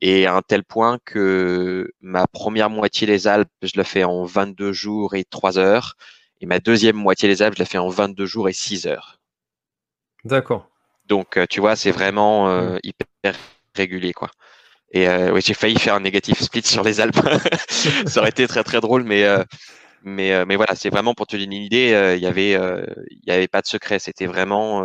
Et 0.00 0.26
à 0.26 0.34
un 0.34 0.42
tel 0.42 0.64
point 0.64 0.98
que 1.04 1.90
ma 2.00 2.26
première 2.26 2.70
moitié 2.70 3.06
des 3.06 3.26
Alpes, 3.26 3.50
je 3.62 3.72
la 3.76 3.84
fais 3.84 4.04
en 4.04 4.24
22 4.24 4.72
jours 4.72 5.14
et 5.14 5.24
3 5.24 5.58
heures, 5.58 5.96
et 6.40 6.46
ma 6.46 6.60
deuxième 6.60 6.96
moitié 6.96 7.28
des 7.28 7.42
Alpes, 7.42 7.54
je 7.56 7.62
la 7.62 7.66
fais 7.66 7.78
en 7.78 7.88
22 7.88 8.26
jours 8.26 8.48
et 8.48 8.52
6 8.52 8.86
heures. 8.86 9.20
D'accord. 10.24 10.68
Donc 11.06 11.36
euh, 11.36 11.46
tu 11.48 11.60
vois, 11.60 11.74
c'est 11.76 11.90
vraiment 11.90 12.48
euh, 12.48 12.74
mmh. 12.74 12.78
hyper 12.84 13.34
régulier 13.74 14.12
quoi. 14.12 14.30
Et 14.92 15.08
euh, 15.08 15.32
oui, 15.32 15.40
j'ai 15.44 15.54
failli 15.54 15.78
faire 15.78 15.94
un 15.94 16.00
négatif 16.00 16.40
split 16.40 16.62
sur 16.62 16.84
les 16.84 17.00
Alpes. 17.00 17.16
ça 18.06 18.20
aurait 18.20 18.30
été 18.30 18.46
très 18.46 18.62
très 18.62 18.80
drôle, 18.80 19.02
mais 19.02 19.24
mais, 20.04 20.44
mais 20.46 20.56
voilà, 20.56 20.74
c'est 20.74 20.90
vraiment 20.90 21.14
pour 21.14 21.26
te 21.26 21.36
donner 21.36 21.56
une 21.56 21.62
idée, 21.62 22.14
il 22.16 22.22
y 22.22 22.26
avait, 22.26 22.52
il 22.52 23.22
y 23.24 23.30
avait 23.30 23.48
pas 23.48 23.62
de 23.62 23.66
secret. 23.66 24.00
C'était 24.00 24.26
vraiment 24.26 24.82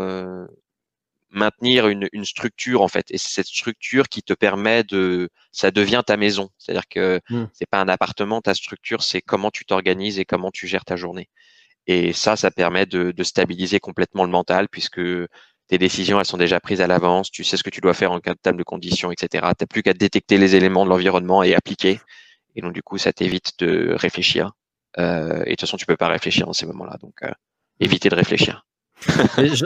maintenir 1.30 1.88
une, 1.88 2.08
une, 2.14 2.26
structure 2.26 2.82
en 2.82 2.88
fait. 2.88 3.06
Et 3.12 3.18
c'est 3.18 3.30
cette 3.30 3.48
structure 3.48 4.08
qui 4.10 4.24
te 4.24 4.34
permet 4.34 4.84
de, 4.84 5.30
ça 5.52 5.72
devient 5.72 6.04
ta 6.06 6.18
maison. 6.18 6.50
C'est-à-dire 6.58 6.88
que 6.90 7.20
mmh. 7.30 7.46
c'est 7.54 7.70
pas 7.70 7.82
un 7.82 7.90
appartement, 7.90 8.42
ta 8.42 8.54
structure, 8.54 9.04
c'est 9.04 9.22
comment 9.22 9.52
tu 9.52 9.66
t'organises 9.66 10.20
et 10.20 10.26
comment 10.26 10.52
tu 10.52 10.68
gères 10.68 10.86
ta 10.86 10.96
journée. 10.96 11.30
Et 11.88 12.14
ça, 12.14 12.36
ça 12.36 12.52
permet 12.52 12.86
de, 12.86 13.12
de 13.12 13.24
stabiliser 13.24 13.80
complètement 13.80 14.24
le 14.24 14.32
mental 14.32 14.68
puisque 14.70 15.02
tes 15.68 15.78
décisions, 15.78 16.20
elles 16.20 16.26
sont 16.26 16.38
déjà 16.38 16.60
prises 16.60 16.82
à 16.82 16.88
l'avance. 16.88 17.30
Tu 17.30 17.44
sais 17.44 17.58
ce 17.58 17.64
que 17.64 17.70
tu 17.70 17.82
dois 17.82 17.94
faire 17.94 18.12
en 18.12 18.20
cas 18.20 18.34
de 18.34 18.40
table 18.40 18.58
de 18.58 18.64
conditions, 18.64 19.12
etc. 19.12 19.28
Tu 19.58 19.64
n'as 19.64 19.68
plus 19.68 19.84
qu'à 19.84 19.94
détecter 19.94 20.38
les 20.38 20.56
éléments 20.56 20.86
de 20.86 20.90
l'environnement 20.90 21.44
et 21.44 21.56
appliquer. 21.56 22.00
Et 22.56 22.62
donc, 22.62 22.74
du 22.74 22.82
coup, 22.82 22.98
ça 22.98 23.14
t'évite 23.14 23.60
de 23.60 23.94
réfléchir. 23.94 24.52
Euh, 24.98 25.44
et 25.46 25.50
de 25.50 25.50
toute 25.52 25.62
façon, 25.62 25.78
tu 25.78 25.86
peux 25.86 25.98
pas 25.98 26.08
réfléchir 26.08 26.46
dans 26.46 26.54
ces 26.54 26.66
moments-là. 26.66 26.98
Donc, 27.02 27.22
euh, 27.24 27.32
éviter 27.80 28.10
de 28.10 28.16
réfléchir. 28.16 28.66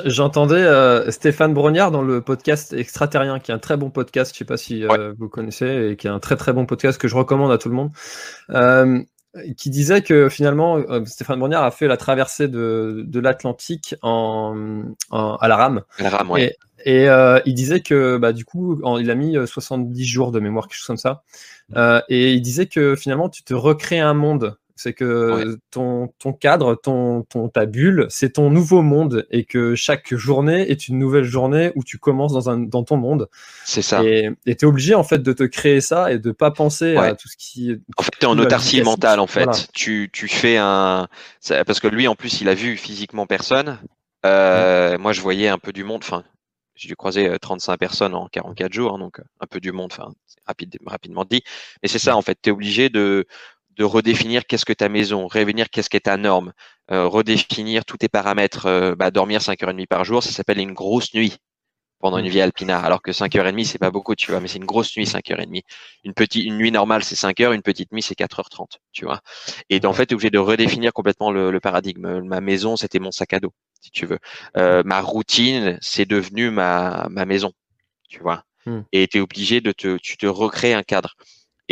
J'entendais 0.06 0.56
euh, 0.56 1.10
Stéphane 1.12 1.54
Brognard 1.54 1.92
dans 1.92 2.02
le 2.02 2.22
podcast 2.22 2.74
Extraterrien, 2.74 3.40
qui 3.40 3.52
est 3.52 3.54
un 3.54 3.60
très 3.60 3.78
bon 3.78 3.90
podcast, 3.90 4.34
je 4.34 4.40
sais 4.40 4.46
pas 4.46 4.58
si 4.58 4.86
euh, 4.86 5.14
vous 5.18 5.30
connaissez, 5.30 5.92
et 5.92 5.96
qui 5.96 6.08
est 6.08 6.10
un 6.10 6.20
très 6.20 6.36
très 6.36 6.54
bon 6.54 6.66
podcast 6.66 7.00
que 7.00 7.08
je 7.08 7.16
recommande 7.16 7.52
à 7.52 7.58
tout 7.58 7.70
le 7.70 7.76
monde, 7.76 7.92
euh, 8.50 9.02
qui 9.58 9.70
disait 9.70 10.02
que 10.02 10.28
finalement 10.28 10.80
Stéphane 11.06 11.40
Brognard 11.40 11.64
a 11.64 11.72
fait 11.72 11.88
la 11.88 11.96
traversée 11.96 12.50
de, 12.50 13.04
de 13.08 13.20
l'Atlantique 13.22 13.96
en, 14.02 14.84
à 15.12 15.48
la 15.48 15.56
rame. 15.56 15.84
À 15.98 16.04
la 16.04 16.10
rame, 16.10 16.32
ouais. 16.32 16.58
Et, 16.84 17.06
il 17.46 17.54
disait 17.54 17.80
que 17.80 18.18
bah, 18.18 18.34
du 18.34 18.44
coup, 18.44 18.82
il 19.00 19.10
a 19.10 19.16
mis 19.16 19.38
70 19.46 20.06
jours 20.06 20.32
de 20.32 20.42
mémoire, 20.42 20.68
quelque 20.68 20.78
chose 20.78 20.88
comme 20.88 20.98
ça. 20.98 21.24
et 22.10 22.34
il 22.34 22.42
disait 22.42 22.66
que 22.66 22.98
finalement, 22.98 23.30
tu 23.30 23.44
te 23.44 23.54
recrées 23.54 24.00
un 24.00 24.14
monde 24.14 24.58
c'est 24.76 24.94
que 24.94 25.58
ton, 25.70 26.10
ton 26.20 26.34
cadre, 26.34 26.76
ton, 26.76 27.24
ton, 27.24 27.50
ta 27.50 27.66
bulle, 27.66 28.08
c'est 28.10 28.34
ton 28.34 28.50
nouveau 28.50 28.82
monde 28.82 29.26
et 29.30 29.46
que 29.46 29.76
chaque 29.76 30.14
journée 30.16 30.70
est 30.70 30.88
une 30.88 31.00
nouvelle 31.00 31.24
journée 31.24 31.72
où 31.76 31.84
tu 31.84 31.98
commences 31.98 32.34
dans, 32.34 32.50
un, 32.50 32.58
dans 32.58 32.84
ton 32.84 32.98
monde. 32.98 33.30
C'est 33.66 33.82
ça. 33.82 34.04
Et 34.04 34.32
tu 34.46 34.52
es 34.52 34.66
obligé 34.66 34.96
en 34.96 35.04
fait 35.04 35.20
de 35.20 35.34
te 35.34 35.44
créer 35.44 35.82
ça 35.82 36.12
et 36.12 36.20
de 36.20 36.32
pas 36.32 36.52
penser 36.52 36.96
à 36.96 37.16
tout 37.16 37.28
ce 37.28 37.38
qui. 37.38 37.76
En 37.98 38.04
fait, 38.04 38.12
tu 38.20 38.26
es 38.26 38.30
en 38.30 38.38
autarcie 38.38 38.82
mentale 38.82 39.20
en 39.20 39.28
fait. 39.28 39.70
Tu, 39.74 40.10
tu 40.12 40.28
fais 40.28 40.58
un. 40.58 41.08
Parce 41.48 41.80
que 41.80 41.88
lui 41.88 42.08
en 42.08 42.16
plus, 42.16 42.42
il 42.42 42.50
a 42.50 42.54
vu 42.54 42.78
physiquement 42.78 43.26
personne. 43.26 43.80
Euh, 44.26 44.98
moi, 44.98 45.14
je 45.14 45.22
voyais 45.22 45.48
un 45.48 45.58
peu 45.58 45.74
du 45.74 45.84
monde. 45.84 46.02
Enfin, 46.04 46.24
j'ai 46.76 46.88
dû 46.88 46.96
croiser 46.96 47.38
35 47.40 47.78
personnes 47.78 48.16
en 48.16 48.28
44 48.28 48.74
jours, 48.74 48.96
hein, 48.96 49.00
donc 49.00 49.20
un 49.40 49.48
peu 49.48 49.60
du 49.60 49.72
monde. 49.72 49.92
Enfin, 49.92 50.12
rapide, 50.46 50.78
rapidement 50.86 51.26
dit. 51.26 51.44
Mais 51.82 51.90
c'est 51.90 52.00
ça 52.00 52.16
en 52.16 52.22
fait. 52.22 52.38
Tu 52.42 52.50
es 52.50 52.52
obligé 52.52 52.90
de 52.90 53.26
de 53.78 53.84
redéfinir 53.84 54.46
qu'est-ce 54.46 54.66
que 54.66 54.74
ta 54.74 54.90
maison, 54.90 55.28
revenir 55.28 55.70
qu'est-ce 55.70 55.90
qu'est 55.90 56.02
ta 56.02 56.18
norme, 56.18 56.54
euh, 56.92 57.08
redéfinir 57.08 57.86
tous 57.86 57.98
tes 57.98 58.10
paramètres. 58.10 58.66
Euh, 58.66 58.96
bah, 58.96 59.12
dormir 59.12 59.42
5h30 59.42 59.88
par 59.88 60.04
jour, 60.04 60.24
ça 60.24 60.32
s'appelle 60.32 60.60
une 60.60 60.74
grosse 60.74 61.14
nuit 61.14 61.38
pendant 62.02 62.18
une 62.18 62.26
mmh. 62.26 62.30
vie 62.30 62.42
alpina. 62.42 62.80
Alors 62.80 63.02
que 63.02 63.12
5h30, 63.12 63.64
c'est 63.64 63.78
pas 63.78 63.92
beaucoup, 63.92 64.16
tu 64.16 64.32
vois, 64.32 64.42
mais 64.42 64.48
c'est 64.48 64.58
une 64.58 64.66
grosse 64.66 64.96
nuit, 64.98 65.06
5h30. 65.06 65.62
Une 66.04 66.14
petite, 66.14 66.44
une 66.44 66.58
nuit 66.58 66.72
normale, 66.72 67.04
c'est 67.04 67.16
5 67.16 67.40
heures, 67.40 67.54
une 67.54 67.62
petite 67.62 67.92
nuit, 67.94 68.02
c'est 68.02 68.18
4h30, 68.18 68.78
tu 68.92 69.06
vois. 69.06 69.22
Et 69.70 69.86
en 69.86 69.94
fait, 69.94 70.08
tu 70.08 70.14
es 70.14 70.16
obligé 70.16 70.32
de 70.32 70.40
redéfinir 70.40 70.92
complètement 70.92 71.32
le, 71.32 71.60
paradigme. 71.60 72.22
Ma 72.22 72.42
maison, 72.42 72.76
c'était 72.76 73.00
mon 73.00 73.12
sac 73.12 73.34
à 73.34 73.40
dos, 73.40 73.54
si 73.82 73.92
tu 73.92 74.06
veux. 74.06 74.18
Euh, 74.58 74.82
ma 74.84 75.00
routine, 75.00 75.78
c'est 75.80 76.06
devenu 76.06 76.50
ma, 76.50 77.08
ma 77.10 77.26
maison, 77.26 77.52
tu 78.10 78.20
vois. 78.20 78.44
Mmh. 78.66 78.80
Et 78.92 79.08
tu 79.08 79.18
es 79.20 79.22
obligé 79.22 79.62
de 79.62 79.72
te, 79.72 79.98
tu 79.98 80.18
te 80.18 80.26
recrées 80.26 80.74
un 80.74 80.84
cadre. 80.84 81.16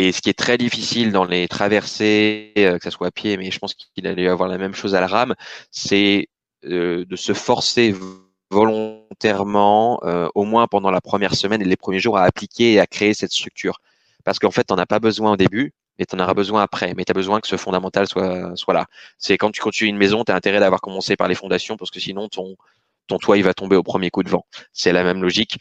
Et 0.02 0.12
ce 0.12 0.22
qui 0.22 0.30
est 0.30 0.38
très 0.38 0.56
difficile 0.56 1.12
dans 1.12 1.26
les 1.26 1.46
traversées, 1.46 2.54
euh, 2.56 2.78
que 2.78 2.84
ce 2.84 2.88
soit 2.88 3.08
à 3.08 3.10
pied, 3.10 3.36
mais 3.36 3.50
je 3.50 3.58
pense 3.58 3.74
qu'il 3.74 4.06
allait 4.06 4.28
avoir 4.28 4.48
la 4.48 4.56
même 4.56 4.72
chose 4.72 4.94
à 4.94 5.00
la 5.02 5.06
rame, 5.06 5.34
c'est 5.70 6.28
euh, 6.64 7.04
de 7.04 7.16
se 7.16 7.34
forcer 7.34 7.94
volontairement, 8.50 10.00
euh, 10.04 10.26
au 10.34 10.44
moins 10.44 10.66
pendant 10.68 10.90
la 10.90 11.02
première 11.02 11.34
semaine 11.34 11.60
et 11.60 11.66
les 11.66 11.76
premiers 11.76 12.00
jours, 12.00 12.16
à 12.16 12.22
appliquer 12.22 12.72
et 12.72 12.80
à 12.80 12.86
créer 12.86 13.12
cette 13.12 13.30
structure. 13.30 13.82
Parce 14.24 14.38
qu'en 14.38 14.50
fait, 14.50 14.64
tu 14.64 14.72
n'en 14.72 14.78
as 14.78 14.86
pas 14.86 15.00
besoin 15.00 15.32
au 15.32 15.36
début, 15.36 15.74
mais 15.98 16.06
tu 16.06 16.16
en 16.16 16.20
auras 16.20 16.32
besoin 16.32 16.62
après. 16.62 16.94
Mais 16.96 17.04
tu 17.04 17.10
as 17.10 17.14
besoin 17.14 17.42
que 17.42 17.48
ce 17.48 17.58
fondamental 17.58 18.08
soit, 18.08 18.56
soit 18.56 18.72
là. 18.72 18.86
C'est 19.18 19.36
quand 19.36 19.50
tu 19.50 19.60
construis 19.60 19.90
une 19.90 19.98
maison, 19.98 20.24
tu 20.24 20.32
as 20.32 20.34
intérêt 20.34 20.60
d'avoir 20.60 20.80
commencé 20.80 21.14
par 21.14 21.28
les 21.28 21.34
fondations, 21.34 21.76
parce 21.76 21.90
que 21.90 22.00
sinon, 22.00 22.30
ton, 22.30 22.56
ton 23.06 23.18
toit, 23.18 23.36
il 23.36 23.44
va 23.44 23.52
tomber 23.52 23.76
au 23.76 23.82
premier 23.82 24.08
coup 24.08 24.22
de 24.22 24.30
vent. 24.30 24.46
C'est 24.72 24.92
la 24.92 25.04
même 25.04 25.20
logique. 25.20 25.58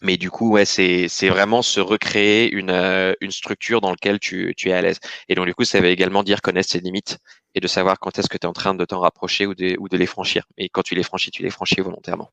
Mais 0.00 0.16
du 0.16 0.30
coup, 0.30 0.50
ouais, 0.50 0.64
c'est 0.64 1.28
vraiment 1.28 1.60
se 1.60 1.78
recréer 1.80 2.50
une 2.50 2.70
euh, 2.70 3.12
une 3.20 3.30
structure 3.30 3.80
dans 3.82 3.90
laquelle 3.90 4.18
tu 4.18 4.54
tu 4.56 4.70
es 4.70 4.72
à 4.72 4.80
l'aise. 4.80 5.00
Et 5.28 5.34
donc 5.34 5.46
du 5.46 5.54
coup, 5.54 5.64
ça 5.64 5.80
veut 5.80 5.88
également 5.88 6.22
dire 6.22 6.40
connaître 6.40 6.70
ses 6.70 6.80
limites 6.80 7.18
et 7.54 7.60
de 7.60 7.68
savoir 7.68 7.98
quand 7.98 8.18
est-ce 8.18 8.28
que 8.28 8.38
tu 8.38 8.46
es 8.46 8.48
en 8.48 8.54
train 8.54 8.74
de 8.74 8.84
t'en 8.86 9.00
rapprocher 9.00 9.46
ou 9.46 9.54
de 9.54 9.76
ou 9.78 9.88
de 9.88 9.96
les 9.98 10.06
franchir. 10.06 10.46
Et 10.56 10.70
quand 10.70 10.82
tu 10.82 10.94
les 10.94 11.02
franchis, 11.02 11.30
tu 11.30 11.42
les 11.42 11.50
franchis 11.50 11.80
volontairement. 11.80 12.30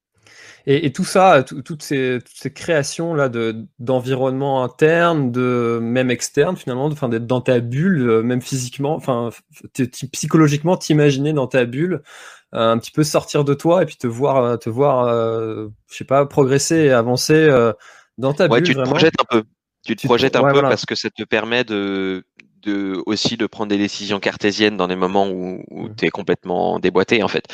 Et, 0.65 0.85
et 0.85 0.91
tout 0.91 1.03
ça, 1.03 1.43
toutes 1.43 1.83
ces 1.83 2.19
toutes 2.23 2.37
ces 2.37 2.53
créations 2.53 3.13
là 3.13 3.29
de 3.29 3.65
d'environnement 3.79 4.63
interne, 4.63 5.31
de 5.31 5.79
même 5.81 6.11
externe 6.11 6.55
finalement, 6.57 6.85
enfin 6.85 7.09
d'être 7.09 7.27
dans 7.27 7.41
ta 7.41 7.59
bulle, 7.59 8.09
euh, 8.09 8.23
même 8.23 8.41
physiquement, 8.41 8.95
enfin 8.95 9.29
psychologiquement, 10.11 10.77
t'imaginer 10.77 11.33
dans 11.33 11.47
ta 11.47 11.65
bulle 11.65 12.01
un 12.51 12.77
petit 12.77 12.91
peu 12.91 13.03
sortir 13.03 13.43
de 13.43 13.53
toi 13.53 13.83
et 13.83 13.85
puis 13.85 13.97
te 13.97 14.07
voir, 14.07 14.37
euh, 14.37 14.57
te 14.57 14.69
voir, 14.69 15.07
euh, 15.07 15.67
je 15.89 15.97
sais 15.97 16.03
pas, 16.03 16.25
progresser 16.25 16.75
et 16.75 16.91
avancer 16.91 17.33
euh, 17.33 17.73
dans 18.17 18.33
ta 18.33 18.47
ouais, 18.47 18.61
bulle. 18.61 18.75
Tu 18.75 18.75
te 18.75 18.81
projettes 18.81 19.19
un 19.19 19.25
peu. 19.29 19.43
Tu 19.85 19.95
te 19.95 20.07
projettes 20.07 20.35
un 20.35 20.51
peu 20.51 20.61
parce 20.61 20.85
que 20.85 20.95
ça 20.95 21.09
te 21.09 21.23
permet 21.23 21.63
de, 21.63 22.23
de 22.63 23.01
aussi 23.05 23.37
de 23.37 23.45
prendre 23.47 23.69
des 23.69 23.77
décisions 23.77 24.19
cartésiennes 24.19 24.77
dans 24.77 24.87
des 24.87 24.95
moments 24.95 25.29
où, 25.29 25.63
où 25.69 25.83
mmh. 25.83 25.95
tu 25.95 26.05
es 26.05 26.09
complètement 26.09 26.79
déboîté 26.79 27.23
en 27.23 27.27
fait. 27.27 27.45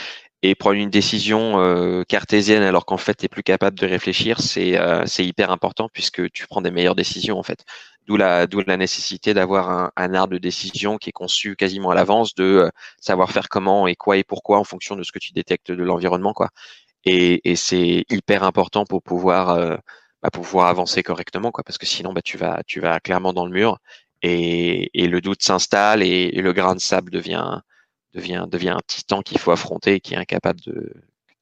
Et 0.47 0.53
prendre 0.55 0.75
une 0.75 0.89
décision 0.89 2.03
cartésienne 2.07 2.61
alors 2.63 2.85
qu'en 2.85 2.97
fait 2.97 3.15
tu 3.15 3.25
es 3.25 3.27
plus 3.27 3.43
capable 3.43 3.79
de 3.79 3.87
réfléchir, 3.87 4.41
c'est 4.41 4.77
c'est 5.05 5.25
hyper 5.25 5.49
important 5.51 5.89
puisque 5.91 6.31
tu 6.31 6.45
prends 6.47 6.61
des 6.61 6.71
meilleures 6.71 6.95
décisions 6.95 7.39
en 7.39 7.43
fait. 7.43 7.65
D'où 8.07 8.17
la, 8.17 8.45
la 8.67 8.77
nécessité 8.77 9.33
d'avoir 9.33 9.69
un, 9.69 9.91
un, 9.95 10.13
arbre 10.13 10.33
de 10.33 10.37
décision 10.37 10.97
qui 10.97 11.09
est 11.09 11.13
conçu 11.13 11.55
quasiment 11.55 11.89
à 11.89 11.95
l'avance, 11.95 12.35
de 12.35 12.43
euh, 12.43 12.69
savoir 12.99 13.31
faire 13.31 13.49
comment 13.49 13.87
et 13.87 13.95
quoi 13.95 14.17
et 14.17 14.23
pourquoi 14.23 14.59
en 14.59 14.63
fonction 14.63 14.95
de 14.95 15.01
ce 15.01 15.11
que 15.11 15.17
tu 15.17 15.33
détectes 15.33 15.71
de 15.71 15.83
l'environnement, 15.83 16.33
quoi. 16.33 16.49
Et, 17.05 17.49
et 17.49 17.55
c'est 17.55 18.05
hyper 18.09 18.43
important 18.43 18.85
pour 18.85 19.01
pouvoir, 19.03 19.49
euh, 19.51 19.77
bah, 20.21 20.29
pouvoir 20.31 20.67
avancer 20.67 21.01
correctement, 21.03 21.51
quoi, 21.51 21.63
parce 21.63 21.79
que 21.79 21.87
sinon, 21.87 22.13
bah, 22.13 22.21
tu 22.21 22.37
vas, 22.37 22.61
tu 22.67 22.79
vas 22.79 22.99
clairement 22.99 23.33
dans 23.33 23.45
le 23.45 23.51
mur 23.51 23.79
et, 24.21 24.91
et 24.93 25.07
le 25.07 25.21
doute 25.21 25.43
s'installe 25.43 26.03
et, 26.03 26.31
le 26.31 26.53
grain 26.53 26.75
de 26.75 26.81
sable 26.81 27.11
devient, 27.11 27.61
devient, 28.15 28.45
devient 28.49 28.69
un 28.69 28.81
titan 28.87 29.21
qu'il 29.21 29.37
faut 29.37 29.51
affronter 29.51 29.95
et 29.95 29.99
qui 29.99 30.13
est 30.13 30.17
incapable 30.17 30.61
de, 30.61 30.93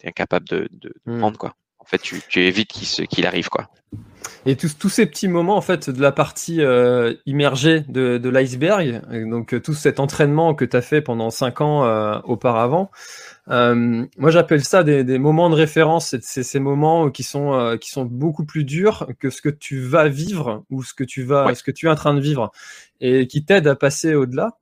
incapable 0.04 0.48
de, 0.48 0.68
de 0.72 0.94
mmh. 1.06 1.20
prendre, 1.20 1.38
quoi. 1.38 1.56
En 1.80 1.86
fait, 1.86 2.00
tu, 2.00 2.22
tu 2.30 2.42
évites 2.46 2.70
qu'il, 2.70 3.08
qu'il 3.08 3.26
arrive, 3.26 3.50
quoi. 3.50 3.70
Et 4.46 4.56
tous, 4.56 4.78
tous 4.78 4.90
ces 4.90 5.06
petits 5.06 5.28
moments 5.28 5.56
en 5.56 5.62
fait 5.62 5.90
de 5.90 6.02
la 6.02 6.12
partie 6.12 6.62
euh, 6.62 7.14
immergée 7.26 7.82
de, 7.82 8.18
de 8.18 8.30
l'iceberg, 8.30 9.02
donc 9.30 9.54
euh, 9.54 9.62
tout 9.62 9.74
cet 9.74 10.00
entraînement 10.00 10.54
que 10.54 10.66
tu 10.66 10.76
as 10.76 10.82
fait 10.82 11.02
pendant 11.02 11.30
cinq 11.30 11.62
ans 11.62 11.86
euh, 11.86 12.20
auparavant, 12.26 12.92
moi 13.48 14.32
j'appelle 14.32 14.64
ça 14.64 14.84
des, 14.84 15.04
des, 15.04 15.18
moments 15.18 15.50
de 15.50 15.56
référence. 15.56 16.16
C'est 16.22 16.44
ces 16.44 16.60
moments 16.60 17.10
qui 17.10 17.24
sont 17.24 17.78
qui 17.80 17.90
sont 17.90 18.06
beaucoup 18.06 18.46
plus 18.46 18.64
durs 18.64 19.08
que 19.20 19.30
ce 19.30 19.42
que 19.42 19.50
tu 19.50 19.80
vas 19.82 20.08
vivre 20.08 20.64
ou 20.70 20.84
ce 20.84 20.94
que 20.94 21.04
tu 21.04 21.24
vas 21.24 21.54
ce 21.56 21.64
que 21.64 21.72
tu 21.72 21.88
es 21.88 21.90
en 21.90 21.96
train 21.96 22.14
de 22.14 22.22
vivre 22.22 22.52
et 23.02 23.28
qui 23.28 23.46
t'aident 23.46 23.68
à 23.68 23.76
passer 23.76 24.16
au-delà. 24.16 24.58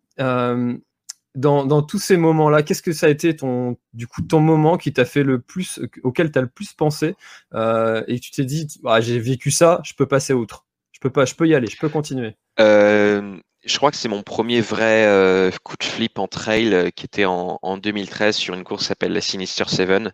Dans, 1.36 1.82
tous 1.82 2.00
ces 2.00 2.18
moments-là, 2.18 2.62
qu'est-ce 2.62 2.82
que 2.82 2.92
ça 2.92 3.06
a 3.06 3.10
été 3.10 3.36
ton, 3.36 3.78
du 3.94 4.06
coup, 4.06 4.22
ton 4.22 4.42
moment 4.42 4.78
qui 4.78 4.92
t'a 4.92 5.06
fait 5.06 5.24
le 5.24 5.40
plus, 5.40 5.80
auquel 6.04 6.32
tu 6.32 6.38
as 6.38 6.42
le 6.42 6.50
plus 6.50 6.74
pensé, 6.74 7.16
euh, 7.54 8.04
et 8.08 8.20
tu 8.20 8.32
t'es 8.32 8.44
dit, 8.44 8.68
ah, 8.86 9.00
j'ai 9.00 9.18
vécu 9.20 9.50
ça, 9.50 9.80
je 9.86 9.94
peux 9.94 10.06
passer 10.06 10.34
outre, 10.34 10.66
je 10.92 11.00
peux 11.00 11.10
pas, 11.10 11.24
je 11.24 11.36
peux 11.36 11.48
y 11.48 11.56
aller, 11.56 11.68
je 11.68 11.78
peux 11.78 11.88
continuer. 11.88 12.36
Euh, 12.60 13.38
je 13.64 13.78
crois 13.78 13.92
que 13.92 13.98
c'est 13.98 14.10
mon 14.10 14.24
premier 14.24 14.62
vrai 14.62 15.06
euh, 15.06 15.52
coup 15.64 15.76
de 15.78 15.84
flip 15.84 16.20
en 16.20 16.28
trail 16.28 16.74
euh, 16.74 16.90
qui 16.90 17.06
était 17.06 17.26
en, 17.26 17.60
en, 17.62 17.78
2013 17.78 18.36
sur 18.36 18.54
une 18.54 18.64
course 18.64 18.84
qui 18.84 18.88
s'appelle 18.88 19.14
la 19.14 19.22
Sinister 19.22 19.66
Seven. 19.68 20.12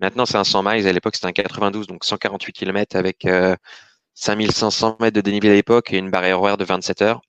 Maintenant, 0.00 0.26
c'est 0.26 0.38
un 0.38 0.44
100 0.44 0.62
miles. 0.62 0.88
À 0.88 0.92
l'époque, 0.92 1.14
c'était 1.16 1.26
un 1.28 1.32
92, 1.32 1.86
donc 1.86 2.04
148 2.04 2.52
km 2.52 2.96
avec 2.96 3.26
5500 4.14 4.96
mètres 5.00 5.14
de 5.14 5.20
dénivelé 5.20 5.50
à 5.52 5.54
l'époque 5.54 5.92
et 5.92 5.98
une 5.98 6.10
barrière 6.10 6.40
horaire 6.40 6.56
de 6.56 6.64
27 6.64 7.02
heures. 7.02 7.20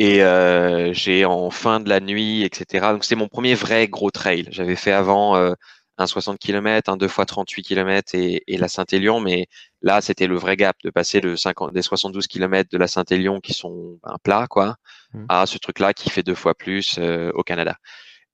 Et 0.00 0.22
euh, 0.22 0.94
j'ai 0.94 1.26
en 1.26 1.50
fin 1.50 1.78
de 1.78 1.90
la 1.90 2.00
nuit, 2.00 2.42
etc. 2.42 2.86
Donc 2.92 3.04
c'est 3.04 3.16
mon 3.16 3.28
premier 3.28 3.54
vrai 3.54 3.86
gros 3.86 4.10
trail. 4.10 4.46
J'avais 4.50 4.74
fait 4.74 4.92
avant 4.92 5.36
euh, 5.36 5.52
un 5.98 6.06
60 6.06 6.38
km, 6.38 6.90
un 6.90 6.96
2 6.96 7.06
fois 7.06 7.26
38 7.26 7.62
km 7.62 8.14
et, 8.14 8.42
et 8.46 8.56
la 8.56 8.68
Saint-Élion, 8.68 9.20
mais 9.20 9.46
là 9.82 10.00
c'était 10.00 10.26
le 10.26 10.36
vrai 10.36 10.56
gap 10.56 10.74
de 10.82 10.88
passer 10.88 11.20
de 11.20 11.36
50, 11.36 11.74
des 11.74 11.82
72 11.82 12.28
km 12.28 12.70
de 12.72 12.78
la 12.78 12.88
Saint-Élion 12.88 13.40
qui 13.40 13.52
sont 13.52 13.98
un 14.02 14.16
plat 14.22 14.46
quoi, 14.48 14.76
mmh. 15.12 15.26
à 15.28 15.44
ce 15.44 15.58
truc-là 15.58 15.92
qui 15.92 16.08
fait 16.08 16.22
deux 16.22 16.34
fois 16.34 16.54
plus 16.54 16.96
euh, 16.98 17.30
au 17.34 17.42
Canada. 17.42 17.76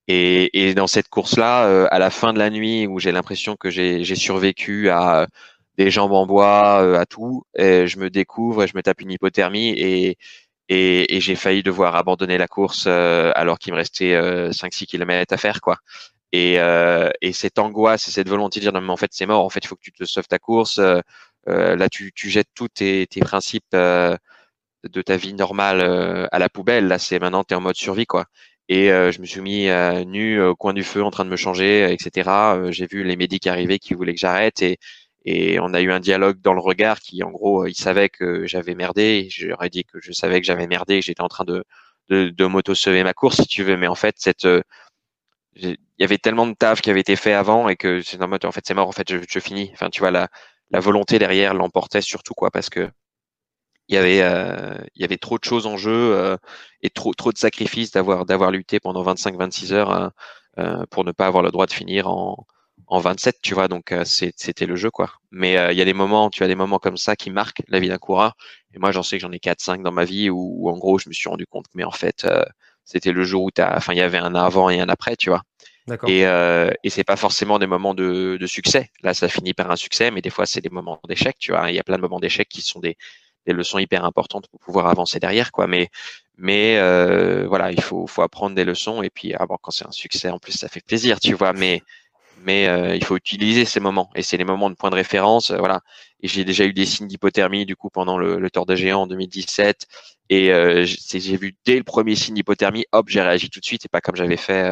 Et, 0.07 0.69
et, 0.69 0.75
dans 0.75 0.87
cette 0.87 1.09
course-là, 1.09 1.67
euh, 1.67 1.89
à 1.91 1.99
la 1.99 2.11
fin 2.11 2.33
de 2.33 2.39
la 2.39 2.49
nuit 2.49 2.87
où 2.87 3.01
j'ai 3.01 3.11
l'impression 3.11 3.57
que 3.57 3.71
j'ai 3.71 4.05
survécu 4.15 4.89
à 4.89 5.27
des 5.77 5.91
jambes 5.91 6.13
en 6.13 6.27
bois, 6.27 6.81
euh, 6.83 6.99
à 6.99 7.07
tout, 7.07 7.45
et 7.57 7.87
je 7.87 7.99
me 7.99 8.09
découvre 8.09 8.63
et 8.63 8.67
je 8.67 8.77
me 8.77 8.83
tape 8.83 9.01
une 9.01 9.11
hypothermie 9.11 9.71
et 9.71 10.17
et, 10.69 11.21
j'ai 11.21 11.37
failli 11.37 11.63
devoir 11.63 11.97
abandonner 11.97 12.39
la 12.39 12.49
course 12.49 12.87
alors 12.87 13.59
qu'il 13.59 13.73
me 13.73 13.79
restait 13.79 14.15
5-6 14.51 14.87
km 14.87 15.33
à 15.33 15.37
faire 15.37 15.61
quoi. 15.61 15.79
Et, 16.33 16.55
et 17.21 17.33
cette 17.33 17.59
angoisse 17.59 18.09
et 18.09 18.11
cette 18.11 18.29
volonté 18.29 18.61
de 18.61 18.65
dire 18.65 18.73
non 18.73 18.81
mais 18.81 18.91
en 18.93 18.97
fait 18.97 19.11
c'est 19.13 19.27
mort, 19.27 19.45
en 19.45 19.51
fait 19.51 19.61
il 19.65 19.69
faut 19.69 19.77
que 19.77 19.83
tu 19.83 19.93
te 19.93 20.05
sauves 20.05 20.29
ta 20.29 20.39
course. 20.39 20.81
là 21.47 21.89
tu, 21.91 22.13
tu 22.13 22.31
jettes 22.31 22.49
tous 22.55 22.69
tes, 22.69 23.07
tes 23.07 23.21
principes 23.21 23.73
de 23.73 24.19
ta 25.05 25.17
vie 25.17 25.35
normale 25.35 26.29
à 26.33 26.39
la 26.39 26.49
poubelle. 26.49 26.89
Là 26.89 26.99
c'est 26.99 27.19
maintenant 27.19 27.45
tu 27.45 27.55
es 27.55 27.57
en 27.57 27.61
mode 27.61 27.77
survie 27.77 28.07
quoi. 28.07 28.27
Et 28.69 28.89
je 28.89 29.21
me 29.21 29.27
suis 29.27 29.41
mis 29.41 29.69
nu 30.07 30.43
au 30.43 30.57
coin 30.57 30.73
du 30.75 30.83
feu 30.83 31.05
en 31.05 31.11
train 31.11 31.25
de 31.25 31.31
me 31.31 31.37
changer, 31.37 31.93
etc. 31.93 32.71
j'ai 32.71 32.87
vu 32.87 33.05
les 33.05 33.17
médics 33.17 33.47
arriver 33.47 33.79
qui 33.79 33.95
voulaient 33.95 34.15
que 34.15 34.21
j'arrête 34.21 34.63
et, 34.63 34.79
et 35.27 35.59
on 35.61 35.75
a 35.75 35.81
eu 35.83 35.91
un 35.93 36.01
dialogue 36.01 36.41
dans 36.41 36.55
le 36.55 36.61
regard 36.61 37.01
qui, 37.01 37.23
en 37.25 37.31
gros, 37.33 37.67
il 37.67 37.75
savait 37.75 38.09
que 38.09 38.47
j'avais 38.47 38.77
merdé. 38.77 39.29
Ai 39.61 39.71
dit 39.71 39.85
que 39.85 40.01
je 40.01 40.13
savais 40.13 40.41
que 40.41 40.47
j'avais 40.47 40.69
merdé, 40.69 41.03
j'étais 41.03 41.21
en 41.23 41.29
train 41.29 41.45
de, 41.45 41.65
de, 42.09 42.31
de 42.31 42.47
m'auto-sauver 42.47 43.03
ma 43.03 43.13
course, 43.13 43.39
si 43.43 43.49
tu 43.49 43.65
veux. 43.65 43.77
Mais 43.77 43.89
en 43.89 43.97
fait, 43.97 44.15
cette, 44.19 44.45
euh, 44.47 44.63
il 45.57 45.77
y 45.99 46.05
avait 46.05 46.19
tellement 46.19 46.47
de 46.47 46.55
taf 46.55 46.81
qui 46.81 46.91
avait 46.91 47.01
été 47.01 47.17
fait 47.17 47.33
avant 47.35 47.69
et 47.69 47.77
que 47.77 48.03
c'est 48.03 48.23
en 48.23 48.29
mode, 48.29 48.45
en 48.45 48.53
fait, 48.53 48.65
c'est 48.67 48.75
mort, 48.75 48.89
en 48.89 48.93
fait, 48.93 49.11
je, 49.11 49.19
je, 49.29 49.41
finis. 49.41 49.71
Enfin, 49.75 49.91
tu 49.91 50.01
vois, 50.01 50.13
la, 50.13 50.29
la 50.71 50.81
volonté 50.81 51.19
derrière 51.19 51.55
l'emportait 51.55 52.03
surtout, 52.03 52.35
quoi, 52.35 52.51
parce 52.53 52.71
que 52.71 52.89
il 53.89 53.95
y 53.95 53.99
avait, 53.99 54.23
euh, 54.23 54.77
il 54.97 55.03
y 55.03 55.05
avait 55.05 55.17
trop 55.19 55.39
de 55.39 55.45
choses 55.45 55.67
en 55.67 55.77
jeu 55.77 55.93
euh, 55.93 56.37
et 56.83 56.91
trop, 56.91 57.15
trop 57.15 57.33
de 57.33 57.39
sacrifices 57.39 57.93
d'avoir, 57.93 58.27
d'avoir 58.27 58.51
lutté 58.51 58.81
pendant 58.81 59.05
25-26 59.05 59.73
heures 59.73 60.13
pour 60.91 61.05
ne 61.05 61.13
pas 61.13 61.27
avoir 61.27 61.43
le 61.43 61.51
droit 61.51 61.67
de 61.67 61.73
finir 61.73 62.09
en, 62.09 62.47
en 62.89 63.01
27, 63.01 63.39
tu 63.43 63.55
vois, 63.55 63.69
donc 63.69 63.91
euh, 63.93 64.05
c'était 64.05 64.67
le 64.67 64.77
jeu, 64.77 64.91
quoi. 64.91 65.11
Mais 65.33 65.59
euh, 65.59 65.73
il 65.73 65.79
y 65.79 65.83
a 65.83 65.85
des 65.85 65.93
moments, 65.93 66.31
tu 66.31 66.45
as 66.45 66.47
des 66.47 66.55
moments 66.55 66.79
comme 66.79 66.97
ça 66.97 67.17
qui 67.17 67.31
marquent 67.31 67.63
la 67.69 67.81
vie 67.81 67.89
d'un 67.89 67.99
coureur. 67.99 68.35
Et 68.75 68.79
moi, 68.79 68.93
j'en 68.93 69.03
sais 69.03 69.17
que 69.17 69.23
j'en 69.23 69.33
ai 69.33 69.39
4-5 69.39 69.83
dans 69.83 69.93
ma 69.93 70.05
vie 70.05 70.31
où, 70.31 70.69
en 70.69 70.79
gros, 70.79 70.99
je 70.99 71.09
me 71.09 71.15
suis 71.15 71.29
rendu 71.29 71.47
compte 71.47 71.67
que, 71.67 71.73
mais 71.75 71.85
en 71.85 71.91
fait, 71.91 72.25
euh, 72.25 72.45
c'était 72.85 73.13
le 73.13 73.25
jour 73.25 73.45
où 73.45 73.51
as, 73.59 73.77
enfin, 73.77 73.93
il 73.93 73.99
y 73.99 74.03
avait 74.03 74.19
un 74.19 74.35
avant 74.35 74.71
et 74.71 74.81
un 74.81 74.89
après, 74.89 75.17
tu 75.17 75.31
vois. 75.31 75.43
Et, 76.09 76.23
et 76.23 76.91
c'est 76.91 77.05
pas 77.05 77.15
forcément 77.15 77.61
des 77.61 77.69
moments 77.69 77.95
de, 77.95 78.37
de, 78.41 78.47
succès. 78.49 78.91
Là, 79.03 79.15
ça 79.15 79.29
finit 79.29 79.55
par 79.55 79.71
un 79.71 79.77
succès, 79.77 80.11
mais 80.11 80.21
des 80.21 80.31
fois, 80.31 80.45
c'est 80.45 80.61
des 80.61 80.69
moments 80.69 80.99
d'échec, 81.09 81.37
tu 81.39 81.53
vois. 81.53 81.71
Il 81.71 81.77
y 81.77 81.79
a 81.79 81.85
plein 81.85 81.95
de 81.95 82.03
moments 82.03 82.19
d'échec 82.19 82.49
qui 82.49 82.61
sont 82.61 82.81
des, 82.81 82.97
des 83.47 83.53
leçons 83.53 83.79
hyper 83.79 84.05
importantes 84.05 84.49
pour 84.49 84.59
pouvoir 84.59 84.89
avancer 84.89 85.21
derrière, 85.21 85.53
quoi. 85.53 85.69
Mais, 85.69 85.89
mais 86.39 86.77
voilà, 87.47 87.71
il 87.71 87.81
faut, 87.81 88.09
faut 88.09 88.23
apprendre 88.23 88.57
des 88.57 88.65
leçons 88.65 89.03
et 89.03 89.11
puis, 89.11 89.33
ah, 89.35 89.47
quand 89.47 89.71
c'est 89.71 89.87
un 89.87 89.93
succès, 89.93 90.29
en 90.29 90.41
plus, 90.41 90.53
ça 90.53 90.69
fait 90.69 90.85
plaisir, 90.85 91.21
tu 91.21 91.35
vois. 91.35 91.53
Mais 91.53 91.83
mais 92.47 92.69
euh, 92.69 92.95
il 92.95 93.05
faut 93.05 93.17
utiliser 93.17 93.65
ces 93.65 93.81
moments. 93.81 94.09
Et 94.15 94.23
c'est 94.23 94.37
les 94.37 94.45
moments 94.45 94.71
de 94.71 94.77
point 94.77 94.91
de 94.91 94.95
référence 94.95 95.51
euh, 95.51 95.59
voilà. 95.59 95.81
Et 96.21 96.29
j'ai 96.29 96.45
déjà 96.45 96.65
eu 96.65 96.73
des 96.73 96.87
signes 96.87 97.09
d'hypothermie 97.09 97.67
du 97.67 97.75
coup 97.75 97.91
pendant 97.91 98.17
le, 98.19 98.39
le 98.39 98.51
Tour 98.51 98.67
des 98.67 98.77
Géants 98.77 99.03
en 99.03 99.07
2017 99.09 99.87
et 100.31 100.53
euh, 100.53 100.85
j'ai 100.85 101.37
vu 101.37 101.57
dès 101.65 101.77
le 101.77 101.83
premier 101.83 102.15
signe 102.15 102.37
d'hypothermie 102.37 102.87
hop 102.93 103.09
j'ai 103.09 103.21
réagi 103.21 103.51
tout 103.51 103.59
de 103.59 103.65
suite. 103.65 103.85
Et 103.85 103.89
pas 103.89 104.01
comme 104.01 104.15
j'avais 104.15 104.37
fait 104.37 104.65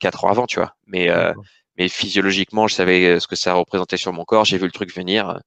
quatre 0.00 0.24
ans 0.24 0.30
avant 0.30 0.46
tu 0.46 0.58
vois. 0.58 0.74
Mais 0.86 1.08
mais 1.76 1.88
physiologiquement 1.88 2.66
je 2.66 2.74
savais 2.74 3.20
ce 3.20 3.26
que 3.26 3.36
ça 3.36 3.52
représentait 3.52 3.98
sur 3.98 4.12
mon 4.14 4.24
corps. 4.24 4.46
J'ai 4.46 4.58
vu 4.58 4.64
le 4.64 4.72
truc 4.72 4.94
venir. 4.94 5.40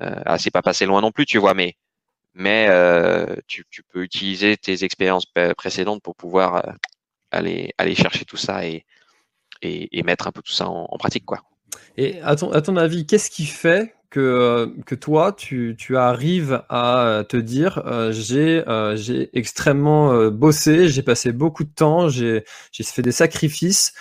Ah 0.00 0.38
c'est 0.38 0.52
pas 0.52 0.62
passé 0.62 0.86
loin 0.86 1.00
non 1.00 1.10
plus 1.12 1.26
tu 1.26 1.38
vois 1.38 1.54
mais 1.54 1.74
mais 2.34 2.68
tu, 3.48 3.64
tu, 3.70 3.82
peux 3.82 4.02
utiliser 4.02 4.56
tes 4.56 4.84
expériences 4.84 5.26
précédentes 5.56 6.02
pour 6.02 6.14
pouvoir 6.16 6.64
aller 7.32 7.74
aller 7.78 7.94
chercher 7.94 8.24
tout 8.24 8.36
ça 8.36 8.64
et 8.66 8.84
et, 9.62 10.02
mettre 10.02 10.26
un 10.26 10.32
peu 10.32 10.42
tout 10.42 10.52
ça 10.52 10.68
en, 10.68 10.96
pratique. 10.98 11.24
Quoi. 11.24 11.42
Et 11.96 12.20
à 12.22 12.36
ton, 12.36 12.50
à 12.52 12.60
ton 12.62 12.76
avis, 12.76 13.06
qu'est-ce 13.06 13.30
qui 13.30 13.46
fait 13.46 13.94
que, 14.10 14.74
que 14.86 14.96
toi, 14.96 15.32
tu, 15.32 15.76
tu 15.78 15.96
arrives 15.96 16.62
à 16.68 17.22
te 17.28 17.36
dire 17.36 17.82
euh, 17.86 18.10
j'ai 18.10 18.68
euh, 18.68 18.96
j'ai 18.96 19.30
extrêmement 19.38 20.12
euh, 20.12 20.30
bossé, 20.30 20.88
j'ai 20.88 21.02
passé 21.02 21.30
beaucoup 21.30 21.62
de 21.62 21.70
temps, 21.70 22.08
j'ai 22.08 22.42
fait 22.82 23.02
des 23.02 23.12
sacrifices, 23.12 23.94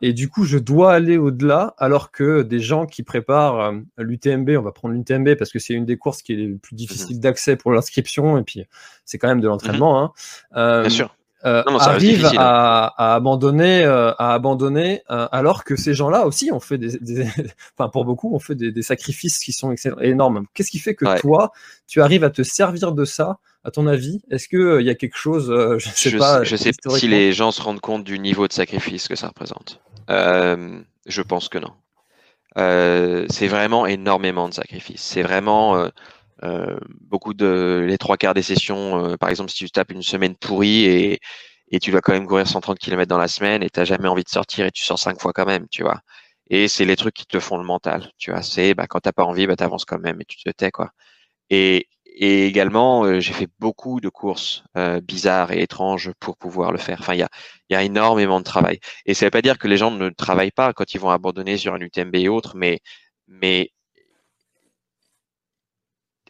et 0.00 0.12
du 0.12 0.28
coup, 0.28 0.44
je 0.44 0.58
dois 0.58 0.92
aller 0.92 1.16
au-delà, 1.16 1.74
alors 1.78 2.10
que 2.10 2.42
des 2.42 2.58
gens 2.58 2.86
qui 2.86 3.02
préparent 3.04 3.72
l'UTMB, 3.98 4.50
on 4.58 4.62
va 4.62 4.72
prendre 4.72 4.94
l'UTMB 4.94 5.36
parce 5.36 5.52
que 5.52 5.60
c'est 5.60 5.74
une 5.74 5.84
des 5.84 5.96
courses 5.96 6.22
qui 6.22 6.32
est 6.32 6.36
le 6.36 6.56
plus 6.56 6.74
difficile 6.74 7.16
mmh 7.16 7.20
d'accès 7.20 7.56
pour 7.56 7.72
l'inscription, 7.72 8.38
et 8.38 8.42
puis 8.42 8.64
c'est 9.04 9.18
quand 9.18 9.28
même 9.28 9.40
de 9.40 9.48
l'entraînement. 9.48 10.12
Hein. 10.54 10.80
Bien 10.82 10.88
sûr 10.88 11.14
euh, 11.46 11.62
arrive 11.78 12.26
hein. 12.26 12.32
à, 12.36 13.14
abandonner, 13.14 13.82
euh, 13.82 14.12
à 14.18 14.34
abandonner, 14.34 15.02
euh, 15.10 15.26
alors 15.32 15.64
que 15.64 15.74
ces 15.74 15.94
gens-là 15.94 16.26
aussi 16.26 16.52
ont 16.52 16.60
fait 16.60 16.76
des, 16.76 17.26
enfin 17.78 17.88
pour 17.88 18.04
beaucoup, 18.04 18.34
ont 18.34 18.38
fait 18.38 18.54
des, 18.54 18.82
sacrifices 18.82 19.38
qui 19.38 19.52
sont 19.52 19.74
énormes. 20.00 20.44
Qu'est-ce 20.52 20.70
qui 20.70 20.78
fait 20.78 20.94
que 20.94 21.18
toi, 21.18 21.52
tu 21.86 22.02
arrives 22.02 22.24
à 22.24 22.30
te 22.30 22.42
servir 22.42 22.92
de 22.92 23.06
ça 23.06 23.38
À 23.64 23.70
ton 23.70 23.86
avis, 23.86 24.20
est-ce 24.30 24.48
que 24.48 24.80
il 24.80 24.86
y 24.86 24.90
a 24.90 24.94
quelque 24.94 25.16
chose, 25.16 25.46
je 25.78 25.88
sais 25.88 26.16
pas, 26.16 26.44
je 26.44 26.56
sais 26.56 26.72
pas 26.84 26.90
si 26.98 27.08
les 27.08 27.32
gens 27.32 27.52
se 27.52 27.62
rendent 27.62 27.80
compte 27.80 28.04
du 28.04 28.18
niveau 28.18 28.46
de 28.46 28.52
sacrifice 28.52 29.08
que 29.08 29.16
ça 29.16 29.28
représente. 29.28 29.80
je 30.08 31.22
pense 31.22 31.48
que 31.48 31.58
non. 31.58 31.72
c'est 33.30 33.48
vraiment 33.48 33.86
énormément 33.86 34.48
de 34.48 34.54
sacrifices. 34.54 35.02
C'est 35.02 35.22
vraiment 35.22 35.76
euh, 35.76 35.88
beaucoup 37.00 37.34
de 37.34 37.84
les 37.86 37.98
trois 37.98 38.16
quarts 38.16 38.34
des 38.34 38.42
sessions, 38.42 39.04
euh, 39.04 39.16
par 39.16 39.28
exemple, 39.30 39.50
si 39.50 39.58
tu 39.58 39.70
tapes 39.70 39.92
une 39.92 40.02
semaine 40.02 40.36
pourrie 40.36 40.84
et, 40.84 41.20
et 41.70 41.80
tu 41.80 41.90
dois 41.90 42.00
quand 42.00 42.12
même 42.12 42.26
courir 42.26 42.46
130 42.48 42.78
km 42.78 43.08
dans 43.08 43.18
la 43.18 43.28
semaine 43.28 43.62
et 43.62 43.70
t'as 43.70 43.84
jamais 43.84 44.08
envie 44.08 44.24
de 44.24 44.28
sortir 44.28 44.66
et 44.66 44.70
tu 44.72 44.84
sors 44.84 44.98
cinq 44.98 45.20
fois 45.20 45.32
quand 45.32 45.46
même, 45.46 45.68
tu 45.68 45.82
vois. 45.82 46.00
Et 46.50 46.68
c'est 46.68 46.84
les 46.84 46.96
trucs 46.96 47.14
qui 47.14 47.26
te 47.26 47.38
font 47.40 47.58
le 47.58 47.64
mental, 47.64 48.10
tu 48.18 48.30
vois. 48.32 48.42
C'est 48.42 48.74
bah, 48.74 48.86
quand 48.88 49.00
t'as 49.00 49.12
pas 49.12 49.24
envie, 49.24 49.46
bah 49.46 49.56
t'avances 49.56 49.84
quand 49.84 49.98
même 50.00 50.20
et 50.20 50.24
tu 50.24 50.38
te 50.42 50.50
tais 50.50 50.70
quoi. 50.70 50.90
Et, 51.50 51.88
et 52.06 52.46
également, 52.46 53.04
euh, 53.04 53.20
j'ai 53.20 53.32
fait 53.32 53.48
beaucoup 53.58 54.00
de 54.00 54.08
courses 54.08 54.64
bizarres 55.02 55.52
et 55.52 55.62
étranges 55.62 56.12
pour 56.20 56.36
pouvoir 56.36 56.72
le 56.72 56.78
faire. 56.78 56.98
Enfin, 57.00 57.14
il 57.14 57.20
y 57.20 57.22
a, 57.22 57.28
y 57.70 57.74
a 57.74 57.82
énormément 57.82 58.40
de 58.40 58.44
travail. 58.44 58.80
Et 59.06 59.14
ça 59.14 59.26
veut 59.26 59.30
pas 59.30 59.42
dire 59.42 59.58
que 59.58 59.68
les 59.68 59.76
gens 59.76 59.90
ne 59.90 60.10
travaillent 60.10 60.50
pas 60.50 60.72
quand 60.72 60.94
ils 60.94 61.00
vont 61.00 61.10
abandonner 61.10 61.56
sur 61.56 61.74
un 61.74 61.80
UTMB 61.80 62.16
et 62.16 62.28
autres, 62.28 62.56
mais 62.56 62.80
mais 63.28 63.70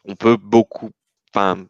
on 0.04 0.16
peut 0.16 0.36
beaucoup, 0.36 0.90
enfin, 1.34 1.64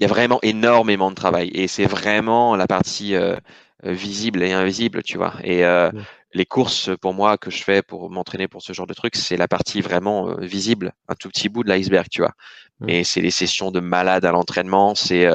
il 0.00 0.02
y 0.02 0.06
a 0.06 0.08
vraiment 0.08 0.38
énormément 0.42 1.10
de 1.10 1.14
travail 1.14 1.50
et 1.52 1.68
c'est 1.68 1.84
vraiment 1.84 2.56
la 2.56 2.66
partie 2.66 3.14
euh, 3.14 3.36
euh, 3.84 3.92
visible 3.92 4.42
et 4.42 4.52
invisible, 4.52 5.02
tu 5.02 5.18
vois. 5.18 5.34
Et 5.44 5.64
euh, 5.64 5.90
les 6.32 6.46
courses 6.46 6.90
pour 7.02 7.12
moi 7.12 7.36
que 7.36 7.50
je 7.50 7.62
fais 7.62 7.82
pour 7.82 8.10
m'entraîner 8.10 8.48
pour 8.48 8.62
ce 8.62 8.72
genre 8.72 8.86
de 8.86 8.94
trucs, 8.94 9.16
c'est 9.16 9.36
la 9.36 9.46
partie 9.46 9.82
vraiment 9.82 10.34
visible, 10.36 10.92
un 11.08 11.14
tout 11.14 11.28
petit 11.28 11.50
bout 11.50 11.64
de 11.64 11.68
l'iceberg, 11.68 12.06
tu 12.10 12.22
vois. 12.22 12.32
Mais 12.80 13.04
c'est 13.04 13.20
les 13.20 13.30
sessions 13.30 13.70
de 13.70 13.80
malade 13.80 14.24
à 14.24 14.32
l'entraînement, 14.32 14.94
c'est 14.94 15.28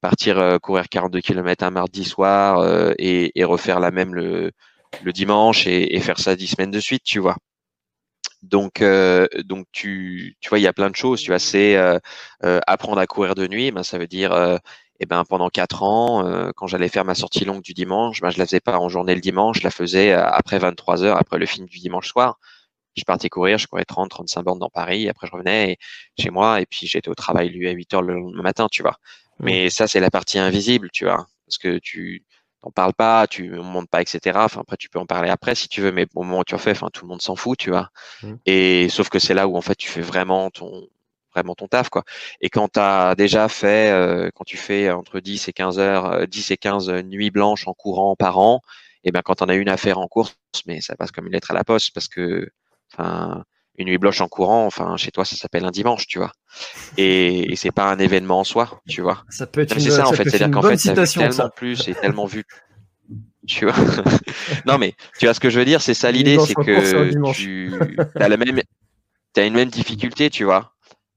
partir 0.00 0.58
courir 0.62 0.88
42 0.88 1.20
km 1.20 1.64
un 1.64 1.70
mardi 1.70 2.04
soir 2.04 2.64
et, 2.98 3.38
et, 3.38 3.44
refaire 3.44 3.78
la 3.78 3.90
même 3.90 4.14
le, 4.14 4.52
le 5.02 5.12
dimanche 5.12 5.66
et, 5.66 5.94
et, 5.94 6.00
faire 6.00 6.18
ça 6.18 6.34
dix 6.34 6.46
semaines 6.46 6.70
de 6.70 6.80
suite, 6.80 7.02
tu 7.04 7.18
vois. 7.18 7.36
Donc, 8.42 8.82
euh, 8.82 9.26
donc 9.44 9.66
tu, 9.72 10.36
tu 10.40 10.48
vois, 10.48 10.58
il 10.58 10.62
y 10.62 10.66
a 10.66 10.72
plein 10.72 10.90
de 10.90 10.96
choses. 10.96 11.20
Tu 11.22 11.30
vois, 11.30 11.38
c'est 11.38 11.76
euh, 11.76 11.98
euh, 12.44 12.60
apprendre 12.66 12.98
à 12.98 13.06
courir 13.06 13.34
de 13.34 13.46
nuit. 13.46 13.70
Ben, 13.70 13.82
ça 13.82 13.98
veut 13.98 14.08
dire, 14.08 14.32
eh 15.00 15.06
ben, 15.06 15.24
pendant 15.24 15.48
quatre 15.48 15.82
ans, 15.82 16.50
quand 16.56 16.66
j'allais 16.66 16.88
faire 16.88 17.04
ma 17.04 17.14
sortie 17.14 17.44
longue 17.44 17.62
du 17.62 17.74
dimanche, 17.74 18.20
ben, 18.20 18.30
je 18.30 18.38
la 18.38 18.46
faisais 18.46 18.60
pas 18.60 18.78
en 18.78 18.88
journée 18.88 19.14
le 19.14 19.20
dimanche, 19.20 19.58
je 19.60 19.64
la 19.64 19.70
faisais 19.70 20.12
après 20.12 20.58
23 20.58 21.04
heures, 21.04 21.16
après 21.18 21.38
le 21.38 21.46
film 21.46 21.66
du 21.66 21.78
dimanche 21.78 22.08
soir. 22.08 22.38
Je 22.96 23.04
partais 23.04 23.30
courir, 23.30 23.58
je 23.58 23.66
courais 23.66 23.86
30, 23.86 24.10
35 24.10 24.42
bornes 24.42 24.58
dans 24.58 24.68
Paris. 24.68 25.08
Après, 25.08 25.26
je 25.26 25.32
revenais 25.32 25.78
chez 26.18 26.30
moi 26.30 26.60
et 26.60 26.66
puis 26.66 26.86
j'étais 26.86 27.08
au 27.08 27.14
travail 27.14 27.48
lui 27.48 27.68
à 27.68 27.72
8 27.72 27.94
heures 27.94 28.02
le 28.02 28.42
matin, 28.42 28.66
tu 28.70 28.82
vois. 28.82 28.96
Mais 29.40 29.70
ça, 29.70 29.86
c'est 29.88 30.00
la 30.00 30.10
partie 30.10 30.38
invisible, 30.38 30.90
tu 30.92 31.04
vois, 31.04 31.26
parce 31.46 31.58
que 31.58 31.78
tu 31.78 32.24
t'en 32.62 32.70
parles 32.70 32.94
pas, 32.94 33.26
tu 33.26 33.48
ne 33.48 33.60
montes 33.60 33.90
pas, 33.90 34.00
etc. 34.00 34.38
Enfin, 34.44 34.60
après, 34.60 34.76
tu 34.76 34.88
peux 34.88 34.98
en 34.98 35.06
parler 35.06 35.30
après 35.30 35.54
si 35.54 35.68
tu 35.68 35.80
veux, 35.80 35.92
mais 35.92 36.06
au 36.14 36.22
moment 36.22 36.40
où 36.40 36.44
tu 36.44 36.54
en 36.54 36.58
fais, 36.58 36.72
enfin, 36.72 36.88
tout 36.92 37.04
le 37.04 37.08
monde 37.08 37.22
s'en 37.22 37.36
fout, 37.36 37.58
tu 37.58 37.70
vois. 37.70 37.90
Mmh. 38.22 38.34
Et 38.46 38.88
sauf 38.88 39.08
que 39.08 39.18
c'est 39.18 39.34
là 39.34 39.48
où 39.48 39.56
en 39.56 39.60
fait 39.62 39.74
tu 39.76 39.88
fais 39.88 40.00
vraiment 40.00 40.50
ton 40.50 40.88
vraiment 41.34 41.54
ton 41.54 41.66
taf, 41.66 41.88
quoi. 41.88 42.04
Et 42.40 42.50
quand 42.50 42.68
tu 42.74 42.80
as 42.80 43.14
déjà 43.16 43.48
fait, 43.48 43.90
euh, 43.90 44.30
quand 44.34 44.44
tu 44.44 44.56
fais 44.56 44.90
entre 44.90 45.20
10 45.20 45.48
et 45.48 45.52
15 45.52 45.78
heures, 45.78 46.26
10 46.28 46.50
euh, 46.50 46.54
et 46.54 46.56
15 46.56 46.90
nuits 47.04 47.30
blanches 47.30 47.66
en 47.66 47.74
courant 47.74 48.16
par 48.16 48.38
an, 48.38 48.60
et 49.04 49.12
ben 49.12 49.22
quand 49.22 49.42
on 49.42 49.48
a 49.48 49.54
une 49.54 49.68
affaire 49.68 49.98
en 49.98 50.08
course, 50.08 50.36
mais 50.66 50.80
ça 50.80 50.96
passe 50.96 51.10
comme 51.10 51.26
une 51.26 51.32
lettre 51.32 51.50
à 51.50 51.54
la 51.54 51.64
poste 51.64 51.92
parce 51.94 52.08
que, 52.08 52.50
enfin, 52.92 53.44
une 53.78 53.88
nuit 53.88 53.98
blanche 53.98 54.20
en 54.20 54.28
courant, 54.28 54.66
enfin, 54.66 54.96
chez 54.96 55.10
toi, 55.10 55.24
ça 55.24 55.36
s'appelle 55.36 55.64
un 55.64 55.70
dimanche, 55.70 56.06
tu 56.06 56.18
vois. 56.18 56.32
Et, 56.98 57.54
c'est 57.56 57.70
pas 57.70 57.90
un 57.90 57.98
événement 57.98 58.40
en 58.40 58.44
soi, 58.44 58.80
tu 58.88 59.00
vois. 59.00 59.24
Ça 59.28 59.46
peut 59.46 59.62
être 59.62 59.78
C'est 59.78 59.90
ça, 59.90 60.06
en 60.06 60.12
fait. 60.12 60.28
C'est-à-dire 60.28 60.50
qu'en 60.50 60.62
fait, 60.62 60.76
ça 60.76 60.94
tellement 61.06 61.50
plus 61.50 61.88
et 61.88 61.94
tellement 61.94 62.26
vu. 62.26 62.44
Tu 63.46 63.66
vois. 63.66 63.74
non, 64.66 64.78
mais 64.78 64.94
tu 65.18 65.26
vois 65.26 65.34
ce 65.34 65.40
que 65.40 65.50
je 65.50 65.58
veux 65.58 65.64
dire, 65.64 65.82
c'est 65.82 65.94
ça 65.94 66.12
l'idée, 66.12 66.38
c'est 66.38 66.54
que 66.54 67.32
tu 67.32 67.72
as 68.14 68.28
la 68.28 68.36
même, 68.36 68.60
as 69.36 69.42
une 69.42 69.54
même 69.54 69.70
difficulté, 69.70 70.30
tu 70.30 70.44
vois. 70.44 70.72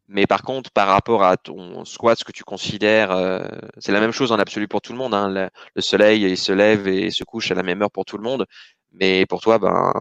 Mais 0.07 0.27
par 0.27 0.43
contre, 0.43 0.71
par 0.71 0.87
rapport 0.87 1.23
à 1.23 1.35
ton 1.35 1.83
squat, 1.83 2.17
ce 2.17 2.23
que 2.23 2.31
tu 2.31 2.43
considères, 2.43 3.11
euh, 3.11 3.43
c'est 3.79 3.91
la 3.91 3.99
même 3.99 4.11
chose 4.11 4.31
en 4.31 4.37
absolu 4.37 4.67
pour 4.67 4.81
tout 4.81 4.91
le 4.91 4.99
monde. 4.99 5.13
Hein. 5.15 5.49
Le, 5.75 5.81
soleil, 5.81 6.23
il 6.23 6.37
se 6.37 6.51
lève 6.51 6.87
et 6.87 7.09
se 7.09 7.23
couche 7.23 7.51
à 7.51 7.55
la 7.55 7.63
même 7.63 7.81
heure 7.81 7.91
pour 7.91 8.05
tout 8.05 8.17
le 8.17 8.23
monde. 8.23 8.45
Mais 8.91 9.25
pour 9.25 9.41
toi, 9.41 9.57
ben, 9.57 9.93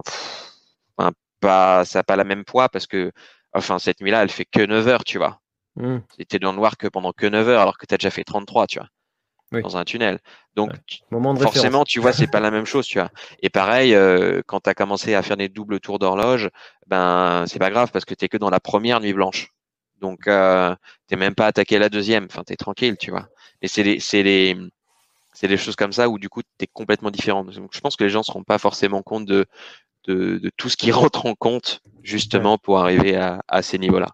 ben 1.43 1.85
ça 1.85 2.01
n'a 2.01 2.03
pas 2.05 2.17
la 2.17 2.25
même 2.25 2.45
poids 2.45 2.69
parce 2.69 2.87
que, 2.87 3.13
enfin, 3.53 3.79
cette 3.79 4.01
nuit-là, 4.01 4.23
elle 4.23 4.31
fait 4.31 4.45
que 4.45 4.65
9 4.65 4.89
heures, 4.89 5.05
tu 5.05 5.19
vois. 5.19 5.41
Mmh. 5.77 5.99
Tu 6.19 6.37
es 6.37 6.39
dans 6.39 6.53
le 6.53 6.57
noir 6.57 6.77
que 6.77 6.87
pendant 6.87 7.13
que 7.13 7.27
9 7.27 7.49
heures 7.49 7.61
alors 7.61 7.79
que 7.79 7.87
tu 7.87 7.95
as 7.95 7.99
déjà 7.99 8.11
fait 8.11 8.25
33, 8.25 8.67
tu 8.67 8.79
vois. 8.79 8.89
Dans 9.53 9.77
un 9.77 9.85
tunnel. 9.85 10.19
Donc, 10.57 10.73
forcément, 11.39 11.85
tu 11.85 12.01
vois, 12.01 12.13
c'est 12.13 12.27
pas 12.27 12.41
la 12.41 12.51
même 12.51 12.65
chose, 12.65 12.87
tu 12.87 12.99
vois. 12.99 13.11
Et 13.41 13.51
pareil, 13.51 13.95
euh, 13.95 14.43
quand 14.47 14.61
tu 14.61 14.71
as 14.71 14.75
commencé 14.75 15.15
à 15.15 15.23
faire 15.23 15.37
des 15.37 15.49
doubles 15.49 15.79
tours 15.79 16.01
d'horloge, 16.01 16.51
ben, 16.89 17.45
c'est 17.47 17.61
pas 17.61 17.71
grave 17.71 17.93
parce 17.93 18.05
que 18.05 18.15
tu 18.15 18.29
que 18.29 18.37
dans 18.37 18.51
la 18.51 18.59
première 18.59 19.01
nuit 19.01 19.13
blanche. 19.13 19.51
Donc, 20.01 20.27
euh, 20.27 20.75
t'es 21.07 21.15
même 21.15 21.37
pas 21.37 21.47
attaqué 21.47 21.79
la 21.79 21.89
deuxième. 21.89 22.25
Enfin, 22.25 22.43
t'es 22.43 22.57
tranquille, 22.57 22.97
tu 22.99 23.13
vois. 23.13 23.29
Et 23.63 23.69
c'est 23.69 23.85
les, 23.85 24.01
c'est 24.01 24.25
les, 24.25 24.57
c'est 25.33 25.47
des 25.47 25.57
choses 25.57 25.77
comme 25.77 25.93
ça 25.93 26.09
où 26.09 26.19
du 26.19 26.29
coup, 26.29 26.43
tu 26.43 26.65
es 26.65 26.67
complètement 26.67 27.13
différent. 27.13 27.45
Donc, 27.45 27.71
je 27.73 27.81
pense 27.81 27.95
que 27.95 28.03
les 28.03 28.11
gens 28.11 28.21
ne 28.21 28.25
se 28.25 28.33
rendent 28.33 28.47
pas 28.47 28.59
forcément 28.59 29.03
compte 29.03 29.25
de, 29.25 29.47
de, 30.07 30.39
de, 30.39 30.51
tout 30.57 30.69
ce 30.69 30.77
qui 30.77 30.93
rentre 30.93 31.27
en 31.27 31.35
compte 31.35 31.81
justement 32.03 32.59
pour 32.59 32.79
arriver 32.79 33.17
à, 33.17 33.43
à 33.49 33.63
ces 33.63 33.79
niveaux-là. 33.79 34.09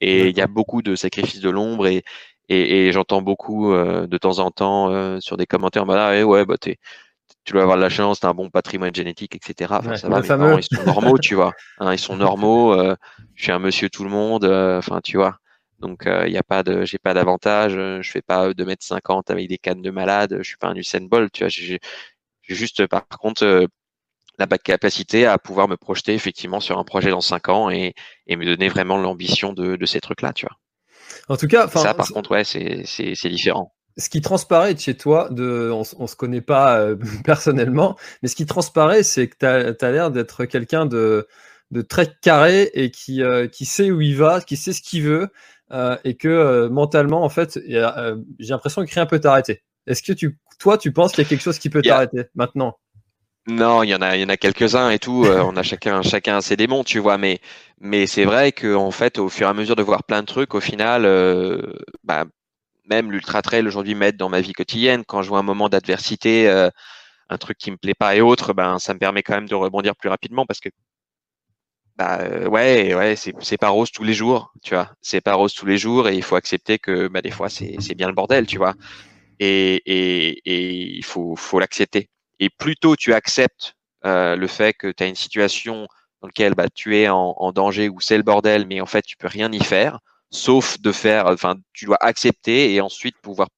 Et 0.00 0.28
il 0.28 0.36
y 0.36 0.40
a 0.40 0.46
beaucoup 0.46 0.82
de 0.82 0.96
sacrifices 0.96 1.40
de 1.40 1.50
l'ombre 1.50 1.86
et, 1.86 2.04
et, 2.48 2.86
et 2.86 2.92
j'entends 2.92 3.22
beaucoup 3.22 3.72
euh, 3.72 4.06
de 4.06 4.18
temps 4.18 4.38
en 4.38 4.50
temps 4.50 4.90
euh, 4.90 5.18
sur 5.20 5.36
des 5.36 5.46
commentaires, 5.46 5.86
bah 5.86 5.96
là, 5.96 6.16
eh 6.16 6.22
ouais, 6.22 6.44
bah 6.44 6.56
tu 6.58 6.76
dois 7.52 7.62
avoir 7.62 7.76
de 7.76 7.82
la 7.82 7.88
chance, 7.88 8.20
t'as 8.20 8.28
un 8.28 8.34
bon 8.34 8.50
patrimoine 8.50 8.94
génétique, 8.94 9.34
etc. 9.34 9.72
Enfin, 9.78 9.96
ça 9.96 10.08
va, 10.08 10.20
ils 10.20 10.62
sont 10.62 10.84
normaux, 10.84 11.18
tu 11.18 11.34
vois. 11.34 11.52
Hein, 11.78 11.92
ils 11.92 11.98
sont 11.98 12.16
normaux. 12.16 12.72
Euh, 12.72 12.96
je 13.34 13.44
suis 13.44 13.52
un 13.52 13.58
monsieur 13.58 13.88
tout 13.90 14.04
le 14.04 14.10
monde. 14.10 14.44
Enfin, 14.44 15.00
tu 15.02 15.16
vois. 15.16 15.38
Donc, 15.80 16.04
il 16.06 16.30
n'y 16.30 16.38
a 16.38 16.42
pas 16.42 16.62
de, 16.62 16.84
j'ai 16.84 16.98
pas 16.98 17.12
d'avantage. 17.12 17.72
Je 17.72 18.10
fais 18.10 18.22
pas 18.22 18.54
2 18.54 18.64
mètres 18.64 18.84
50 18.84 19.30
avec 19.30 19.48
des 19.48 19.58
cannes 19.58 19.82
de 19.82 19.90
malade. 19.90 20.38
Je 20.38 20.48
suis 20.48 20.56
pas 20.56 20.68
un 20.68 20.74
Usain 20.74 21.02
Bolt, 21.02 21.32
tu 21.32 21.44
vois. 21.44 21.48
J'ai 21.50 21.80
juste, 22.42 22.86
par 22.86 23.06
contre, 23.08 23.66
la 24.38 24.46
capacité 24.46 25.26
à 25.26 25.38
pouvoir 25.38 25.68
me 25.68 25.76
projeter 25.76 26.14
effectivement 26.14 26.60
sur 26.60 26.78
un 26.78 26.84
projet 26.84 27.10
dans 27.10 27.20
cinq 27.20 27.48
ans 27.48 27.70
et, 27.70 27.94
et 28.26 28.36
me 28.36 28.44
donner 28.44 28.68
vraiment 28.68 28.96
l'ambition 28.96 29.52
de, 29.52 29.76
de, 29.76 29.86
ces 29.86 30.00
trucs-là, 30.00 30.32
tu 30.32 30.46
vois. 30.46 30.56
En 31.28 31.36
tout 31.36 31.46
cas, 31.46 31.68
ça, 31.68 31.94
par 31.94 32.08
contre, 32.08 32.32
ouais, 32.32 32.44
c'est 32.44 33.28
différent. 33.28 33.72
Ce 33.96 34.08
qui 34.08 34.20
transparaît 34.20 34.74
de 34.74 34.80
chez 34.80 34.96
toi, 34.96 35.28
de, 35.30 35.70
on, 35.72 35.82
on 35.98 36.06
se 36.08 36.16
connaît 36.16 36.40
pas 36.40 36.80
euh, 36.80 36.96
personnellement, 37.24 37.96
mais 38.22 38.28
ce 38.28 38.34
qui 38.34 38.44
transparaît, 38.44 39.04
c'est 39.04 39.28
que 39.28 39.36
tu 39.38 39.46
as, 39.46 39.86
as 39.86 39.90
l'air 39.92 40.10
d'être 40.10 40.46
quelqu'un 40.46 40.84
de, 40.84 41.28
de 41.70 41.82
très 41.82 42.12
carré 42.20 42.70
et 42.74 42.90
qui, 42.90 43.22
euh, 43.22 43.46
qui 43.46 43.64
sait 43.66 43.92
où 43.92 44.00
il 44.00 44.16
va, 44.16 44.40
qui 44.40 44.56
sait 44.56 44.72
ce 44.72 44.82
qu'il 44.82 45.02
veut, 45.02 45.30
euh, 45.72 45.96
et 46.04 46.14
que 46.14 46.28
euh, 46.28 46.68
mentalement, 46.68 47.24
en 47.24 47.28
fait, 47.28 47.56
euh, 47.56 48.16
j'ai 48.38 48.50
l'impression 48.50 48.84
que 48.84 48.92
rien 48.92 49.06
peut 49.06 49.20
t'arrêter. 49.20 49.62
Est-ce 49.86 50.02
que 50.02 50.12
tu, 50.12 50.38
toi, 50.58 50.78
tu 50.78 50.92
penses 50.92 51.12
qu'il 51.12 51.24
y 51.24 51.26
a 51.26 51.28
quelque 51.28 51.42
chose 51.42 51.58
qui 51.58 51.70
peut 51.70 51.82
t'arrêter 51.82 52.24
maintenant? 52.34 52.78
Non, 53.46 53.82
il 53.82 53.90
y 53.90 53.94
en 53.94 54.00
a, 54.00 54.16
il 54.16 54.22
y 54.22 54.24
en 54.24 54.28
a 54.30 54.36
quelques-uns 54.38 54.90
et 54.90 54.98
tout. 54.98 55.24
Euh, 55.26 55.42
on 55.44 55.56
a 55.56 55.62
chacun, 55.62 56.00
chacun 56.02 56.40
ses 56.40 56.56
démons, 56.56 56.82
tu 56.82 56.98
vois. 56.98 57.18
Mais, 57.18 57.40
mais 57.78 58.06
c'est 58.06 58.24
vrai 58.24 58.52
que 58.52 58.74
en 58.74 58.90
fait, 58.90 59.18
au 59.18 59.28
fur 59.28 59.46
et 59.46 59.50
à 59.50 59.54
mesure 59.54 59.76
de 59.76 59.82
voir 59.82 60.04
plein 60.04 60.22
de 60.22 60.26
trucs, 60.26 60.54
au 60.54 60.60
final, 60.60 61.04
euh, 61.04 61.60
bah, 62.04 62.24
même 62.88 63.12
l'ultra 63.12 63.42
trail 63.42 63.66
aujourd'hui 63.66 63.94
m'aide 63.94 64.16
dans 64.16 64.30
ma 64.30 64.40
vie 64.40 64.52
quotidienne. 64.54 65.04
Quand 65.06 65.22
je 65.22 65.28
vois 65.30 65.40
un 65.40 65.42
moment 65.44 65.68
d'adversité, 65.68 66.48
euh, 66.48 66.70
un 67.30 67.38
truc 67.38 67.58
qui 67.58 67.70
me 67.72 67.76
plaît 67.78 67.94
pas 67.94 68.16
et 68.16 68.22
autre, 68.22 68.54
ben 68.54 68.78
ça 68.80 68.94
me 68.94 69.00
permet 69.00 69.22
quand 69.24 69.34
même 69.34 69.48
de 69.48 69.54
rebondir 69.56 69.96
plus 69.96 70.10
rapidement 70.10 70.46
parce 70.46 70.60
que 70.60 70.70
bah 71.96 72.48
ouais, 72.48 72.94
ouais, 72.94 73.14
c'est 73.16 73.32
c'est 73.40 73.56
pas 73.58 73.68
rose 73.68 73.90
tous 73.92 74.02
les 74.04 74.14
jours, 74.14 74.52
tu 74.62 74.74
vois. 74.74 74.90
C'est 75.00 75.20
pas 75.20 75.34
rose 75.34 75.54
tous 75.54 75.66
les 75.66 75.78
jours 75.78 76.08
et 76.08 76.16
il 76.16 76.22
faut 76.24 76.34
accepter 76.36 76.78
que 76.78 77.06
bah 77.08 77.22
des 77.22 77.30
fois 77.30 77.48
c'est 77.48 77.76
c'est 77.80 77.94
bien 77.94 78.08
le 78.08 78.14
bordel, 78.14 78.46
tu 78.46 78.58
vois. 78.58 78.74
Et 79.40 79.82
et 79.86 80.30
et 80.46 80.72
il 80.98 81.04
faut 81.04 81.36
faut 81.36 81.60
l'accepter. 81.60 82.10
Et 82.40 82.50
plus 82.50 82.76
tôt 82.76 82.96
tu 82.96 83.14
acceptes 83.14 83.74
euh, 84.04 84.36
le 84.36 84.46
fait 84.46 84.72
que 84.74 84.90
tu 84.90 85.02
as 85.02 85.06
une 85.06 85.14
situation 85.14 85.86
dans 86.20 86.28
laquelle 86.28 86.54
bah, 86.54 86.68
tu 86.74 86.96
es 86.96 87.08
en, 87.08 87.34
en 87.36 87.52
danger 87.52 87.88
ou 87.88 88.00
c'est 88.00 88.16
le 88.16 88.22
bordel, 88.22 88.66
mais 88.66 88.80
en 88.80 88.86
fait 88.86 89.02
tu 89.02 89.16
peux 89.16 89.28
rien 89.28 89.50
y 89.52 89.62
faire, 89.62 89.98
sauf 90.30 90.80
de 90.80 90.92
faire, 90.92 91.26
enfin 91.26 91.56
tu 91.72 91.86
dois 91.86 91.98
accepter 92.00 92.74
et 92.74 92.80
ensuite 92.80 93.16
pouvoir 93.22 93.48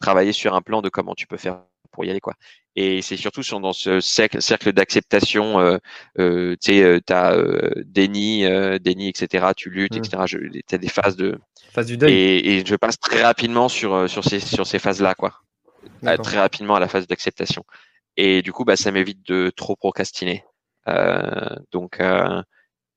travailler 0.00 0.32
sur 0.32 0.54
un 0.54 0.62
plan 0.62 0.82
de 0.82 0.88
comment 0.88 1.14
tu 1.14 1.26
peux 1.26 1.36
faire 1.36 1.60
pour 1.92 2.04
y 2.04 2.10
aller 2.10 2.20
quoi. 2.20 2.34
Et 2.78 3.00
c'est 3.00 3.16
surtout 3.16 3.42
sur, 3.42 3.58
dans 3.58 3.72
ce 3.72 4.00
cercle, 4.00 4.72
d'acceptation, 4.72 5.58
euh, 5.58 5.78
euh, 6.18 6.54
tu 6.62 6.72
sais, 6.72 6.82
euh, 6.82 7.00
as 7.08 7.32
euh, 7.32 7.72
déni, 7.86 8.44
euh, 8.44 8.78
déni, 8.78 9.08
etc. 9.08 9.46
Tu 9.56 9.70
luttes, 9.70 9.94
mmh. 9.94 10.04
etc. 10.04 10.24
Tu 10.68 10.74
as 10.74 10.78
des 10.78 10.88
phases 10.88 11.16
de 11.16 11.38
phase 11.72 11.86
du 11.86 11.96
deuil. 11.96 12.12
Et, 12.12 12.58
et, 12.58 12.66
je 12.66 12.76
passe 12.76 12.98
très 12.98 13.22
rapidement 13.22 13.70
sur 13.70 14.08
sur 14.10 14.24
ces 14.24 14.40
sur 14.40 14.66
ces 14.66 14.78
phases 14.78 15.00
là 15.00 15.14
quoi. 15.14 15.40
Très 16.02 16.38
rapidement 16.38 16.74
à 16.74 16.80
la 16.80 16.88
phase 16.88 17.06
d'acceptation. 17.06 17.64
Et 18.16 18.42
du 18.42 18.52
coup, 18.52 18.64
bah, 18.64 18.76
ça 18.76 18.92
m'évite 18.92 19.26
de 19.26 19.50
trop 19.54 19.76
procrastiner. 19.76 20.44
Euh, 20.88 21.56
donc, 21.72 22.00
euh, 22.00 22.42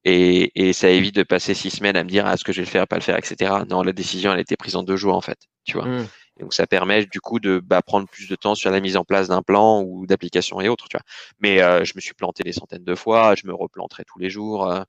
et, 0.06 0.52
et, 0.56 0.74
ça 0.74 0.90
évite 0.90 1.16
de 1.16 1.24
passer 1.24 1.54
six 1.54 1.72
semaines 1.72 1.98
à 1.98 2.04
me 2.04 2.10
dire 2.10 2.26
ah, 2.26 2.34
est-ce 2.34 2.44
que 2.44 2.54
je 2.54 2.62
vais 2.62 2.66
le 2.66 2.72
faire, 2.72 2.88
pas 2.88 2.96
le 2.96 3.02
faire, 3.02 3.18
etc. 3.18 3.52
Non, 3.70 3.82
la 3.82 3.92
décision, 3.92 4.32
elle 4.32 4.38
a 4.38 4.42
été 4.42 4.56
prise 4.56 4.76
en 4.76 4.84
deux 4.84 4.96
jours 4.96 5.16
en 5.16 5.22
fait. 5.22 5.40
Tu 5.66 5.74
vois. 5.74 5.86
Mmh. 5.86 6.08
Donc 6.40 6.54
ça 6.54 6.66
permet 6.68 7.06
du 7.06 7.20
coup 7.20 7.40
de 7.40 7.60
bah, 7.60 7.82
prendre 7.82 8.08
plus 8.08 8.30
de 8.30 8.36
temps 8.36 8.56
sur 8.56 8.72
la 8.72 8.80
mise 8.80 8.96
en 8.96 9.04
place 9.04 9.28
d'un 9.28 9.42
plan 9.42 9.82
ou 9.82 10.06
d'application 10.08 10.62
et 10.62 10.70
autres. 10.70 10.88
Tu 10.88 10.98
vois. 10.98 11.04
Mais 11.40 11.62
euh, 11.62 11.84
je 11.84 11.94
me 11.96 12.02
suis 12.02 12.14
planté 12.14 12.44
des 12.44 12.54
centaines 12.54 12.86
de 12.86 12.96
fois, 12.96 13.36
je 13.36 13.46
me 13.46 13.54
replanterai 13.54 14.06
tous 14.06 14.20
les 14.20 14.30
jours. 14.30 14.72
Euh, 14.72 14.82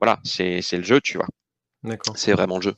voilà, 0.00 0.20
c'est 0.24 0.60
le 0.72 0.82
jeu, 0.82 1.00
tu 1.00 1.16
vois. 1.16 1.26
C'est 2.14 2.32
vraiment 2.32 2.56
le 2.56 2.62
jeu. 2.62 2.74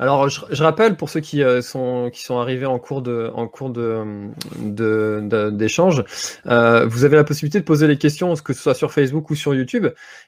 Alors, 0.00 0.28
je, 0.28 0.40
je, 0.50 0.62
rappelle 0.64 0.96
pour 0.96 1.08
ceux 1.08 1.20
qui, 1.20 1.40
euh, 1.42 1.62
sont, 1.62 2.10
qui 2.12 2.24
sont 2.24 2.38
arrivés 2.38 2.66
en 2.66 2.80
cours 2.80 3.00
de, 3.00 3.30
en 3.32 3.46
cours 3.46 3.70
de, 3.70 5.50
d'échange, 5.50 6.02
euh, 6.46 6.84
vous 6.86 7.04
avez 7.04 7.14
la 7.14 7.22
possibilité 7.22 7.60
de 7.60 7.64
poser 7.64 7.86
les 7.86 7.96
questions, 7.96 8.34
que 8.34 8.52
ce 8.52 8.60
soit 8.60 8.74
sur 8.74 8.92
Facebook 8.92 9.30
ou 9.30 9.36
sur 9.36 9.54
YouTube. 9.54 9.86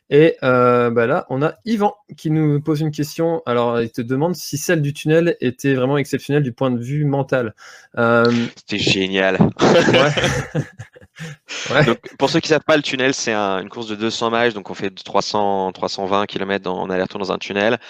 Et 0.09 0.37
euh, 0.45 0.91
bah 0.91 1.07
là, 1.07 1.27
on 1.31 1.43
a 1.43 1.55
Yvan 1.65 1.97
qui 2.17 2.31
nous 2.31 2.61
pose 2.61 2.81
une 2.81 2.93
question. 2.93 3.43
Alors, 3.45 3.81
il 3.81 3.91
te 3.91 4.03
demande 4.03 4.37
si 4.37 4.57
celle 4.57 4.83
du 4.83 4.93
tunnel 4.93 5.37
était 5.41 5.75
vraiment 5.75 5.99
exceptionnelle 5.99 6.45
du 6.45 6.53
point 6.53 6.71
de 6.71 6.81
vue 6.81 7.05
mental. 7.05 7.53
Euh... 7.99 8.31
C'était 8.55 8.79
génial. 8.79 9.37
ouais. 9.61 10.63
ouais. 11.75 11.85
Donc, 11.87 11.99
pour 12.19 12.31
ceux 12.31 12.39
qui 12.39 12.49
savent 12.49 12.63
pas, 12.65 12.77
le 12.77 12.85
tunnel, 12.85 13.15
c'est 13.15 13.33
un, 13.33 13.61
une 13.63 13.69
course 13.69 13.89
de 13.89 13.97
200 13.97 14.31
miles, 14.31 14.53
donc 14.53 14.71
on 14.71 14.75
fait 14.75 14.95
300, 14.95 15.73
320 15.73 16.27
km 16.27 16.71
en 16.71 16.89
aller-retour 16.89 17.19
dans 17.19 17.33
un 17.33 17.39
tunnel. 17.39 17.81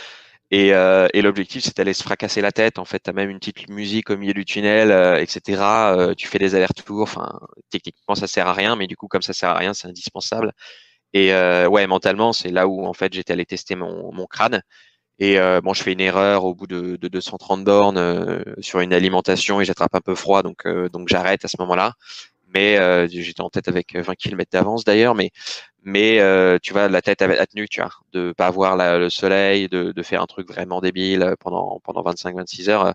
Et, 0.50 0.72
euh, 0.74 1.08
et 1.12 1.22
l'objectif, 1.22 1.64
c'est 1.64 1.76
d'aller 1.76 1.92
se 1.92 2.02
fracasser 2.04 2.40
la 2.40 2.52
tête. 2.52 2.78
En 2.78 2.84
fait, 2.84 3.00
tu 3.00 3.10
as 3.10 3.12
même 3.12 3.30
une 3.30 3.38
petite 3.38 3.68
musique 3.68 4.10
au 4.10 4.16
milieu 4.16 4.32
du 4.32 4.44
tunnel, 4.44 4.92
euh, 4.92 5.20
etc. 5.20 5.60
Euh, 5.96 6.14
tu 6.14 6.28
fais 6.28 6.38
des 6.38 6.54
allers-retours. 6.54 7.02
Enfin, 7.02 7.40
techniquement, 7.70 8.14
ça 8.14 8.26
sert 8.28 8.46
à 8.46 8.52
rien, 8.52 8.76
mais 8.76 8.86
du 8.86 8.96
coup, 8.96 9.08
comme 9.08 9.22
ça 9.22 9.32
sert 9.32 9.50
à 9.50 9.56
rien, 9.58 9.74
c'est 9.74 9.88
indispensable. 9.88 10.52
Et 11.14 11.32
euh, 11.34 11.68
ouais, 11.68 11.86
mentalement, 11.86 12.32
c'est 12.32 12.50
là 12.50 12.68
où 12.68 12.86
en 12.86 12.92
fait 12.94 13.12
j'étais 13.14 13.32
allé 13.32 13.46
tester 13.46 13.76
mon, 13.76 14.12
mon 14.12 14.26
crâne. 14.26 14.62
Et 15.20 15.38
euh, 15.40 15.60
bon, 15.62 15.74
je 15.74 15.82
fais 15.82 15.92
une 15.92 16.00
erreur 16.00 16.44
au 16.44 16.54
bout 16.54 16.66
de, 16.66 16.96
de 16.96 17.08
230 17.08 17.64
bornes 17.64 18.44
sur 18.60 18.80
une 18.80 18.92
alimentation 18.94 19.60
et 19.60 19.64
j'attrape 19.64 19.94
un 19.94 20.00
peu 20.00 20.14
froid, 20.14 20.42
donc 20.42 20.66
donc 20.92 21.08
j'arrête 21.08 21.44
à 21.44 21.48
ce 21.48 21.56
moment-là 21.60 21.94
mais 22.56 22.78
euh, 22.78 23.06
j'étais 23.08 23.42
en 23.42 23.50
tête 23.50 23.68
avec 23.68 23.94
20 23.94 24.14
km 24.14 24.50
d'avance 24.50 24.84
d'ailleurs, 24.84 25.14
mais 25.14 25.30
mais 25.86 26.20
euh, 26.20 26.58
tu 26.62 26.72
vois 26.72 26.88
la 26.88 27.00
tête 27.00 27.22
a 27.22 27.46
tenu, 27.46 27.68
tu 27.68 27.80
vois, 27.80 27.92
de 28.12 28.32
pas 28.32 28.50
voir 28.50 28.76
le 28.98 29.08
soleil, 29.10 29.68
de, 29.68 30.02
faire 30.02 30.20
un 30.22 30.26
truc 30.26 30.48
vraiment 30.48 30.80
débile 30.80 31.36
pendant 31.40 31.80
pendant 31.84 32.02
25-26 32.02 32.68
heures. 32.70 32.94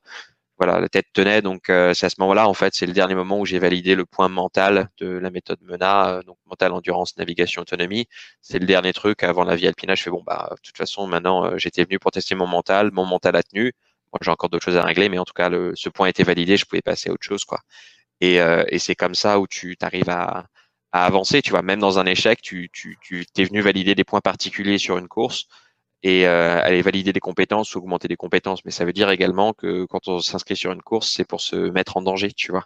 voilà, 0.58 0.80
la 0.82 0.89
tête 0.89 1.08
tenait, 1.13 1.41
donc 1.41 1.69
euh, 1.69 1.93
c'est 1.93 2.06
à 2.08 2.10
ce 2.10 2.17
moment-là 2.19 2.47
en 2.49 2.54
fait, 2.54 2.73
c'est 2.75 2.86
le 2.88 2.93
dernier 2.93 3.15
moment 3.15 3.39
où 3.39 3.45
j'ai 3.45 3.60
validé 3.60 3.95
le 3.95 4.06
point 4.06 4.30
mental 4.30 4.89
de 4.97 5.08
la 5.08 5.32
méthode 5.32 5.60
MENA, 5.63 6.21
donc 6.27 6.38
mental, 6.47 6.73
endurance, 6.73 7.17
navigation, 7.17 7.62
autonomie. 7.63 8.08
C'est 8.41 8.60
le 8.60 8.67
dernier 8.67 8.93
truc 8.93 9.23
avant 9.23 9.45
la 9.45 9.56
vie 9.56 9.67
alpina. 9.67 9.95
Je 9.95 10.04
fais 10.04 10.12
bon 10.12 10.23
bah 10.25 10.49
de 10.51 10.62
toute 10.62 10.77
façon 10.77 11.08
maintenant 11.08 11.58
j'étais 11.58 11.86
venu 11.86 11.99
pour 11.99 12.12
tester 12.12 12.36
mon 12.36 12.47
mental, 12.47 12.91
mon 12.93 13.06
mental 13.06 13.36
a 13.38 13.43
tenu. 13.43 13.73
Moi 14.13 14.19
j'ai 14.21 14.32
encore 14.32 14.49
d'autres 14.49 14.65
choses 14.65 14.77
à 14.77 14.84
régler, 14.84 15.10
mais 15.10 15.17
en 15.17 15.25
tout 15.25 15.34
cas 15.34 15.49
ce 15.75 15.89
point 15.89 16.08
était 16.08 16.23
validé, 16.23 16.58
je 16.58 16.65
pouvais 16.65 16.82
passer 16.82 17.10
à 17.10 17.13
autre 17.13 17.23
chose 17.23 17.45
quoi. 17.45 17.62
Et, 18.21 18.39
euh, 18.41 18.63
et 18.69 18.80
c'est 18.80 18.95
comme 18.95 19.15
ça 19.15 19.39
où 19.39 19.47
tu 19.47 19.75
arrives 19.82 20.10
à, 20.10 20.45
à, 20.91 21.06
avancer. 21.06 21.41
Tu 21.41 21.51
vois, 21.51 21.62
même 21.62 21.80
dans 21.80 21.99
un 21.99 22.06
échec, 22.06 22.41
tu, 22.41 22.69
tu, 22.71 22.97
tu 23.01 23.25
es 23.38 23.43
venu 23.43 23.62
valider 23.62 23.95
des 23.95 24.04
points 24.04 24.21
particuliers 24.21 24.77
sur 24.77 24.97
une 24.97 25.08
course 25.08 25.47
et 26.04 26.25
euh, 26.27 26.60
aller 26.62 26.82
valider 26.82 27.13
des 27.13 27.19
compétences 27.19 27.75
augmenter 27.75 28.08
des 28.08 28.15
compétences. 28.15 28.65
Mais 28.65 28.71
ça 28.71 28.86
veut 28.86 28.93
dire 28.93 29.10
également 29.10 29.54
que 29.54 29.86
quand 29.86 30.08
on 30.08 30.19
s'inscrit 30.19 30.56
sur 30.56 30.71
une 30.71 30.82
course, 30.82 31.11
c'est 31.11 31.26
pour 31.26 31.41
se 31.41 31.55
mettre 31.55 31.97
en 31.97 32.01
danger, 32.01 32.32
tu 32.32 32.51
vois. 32.51 32.66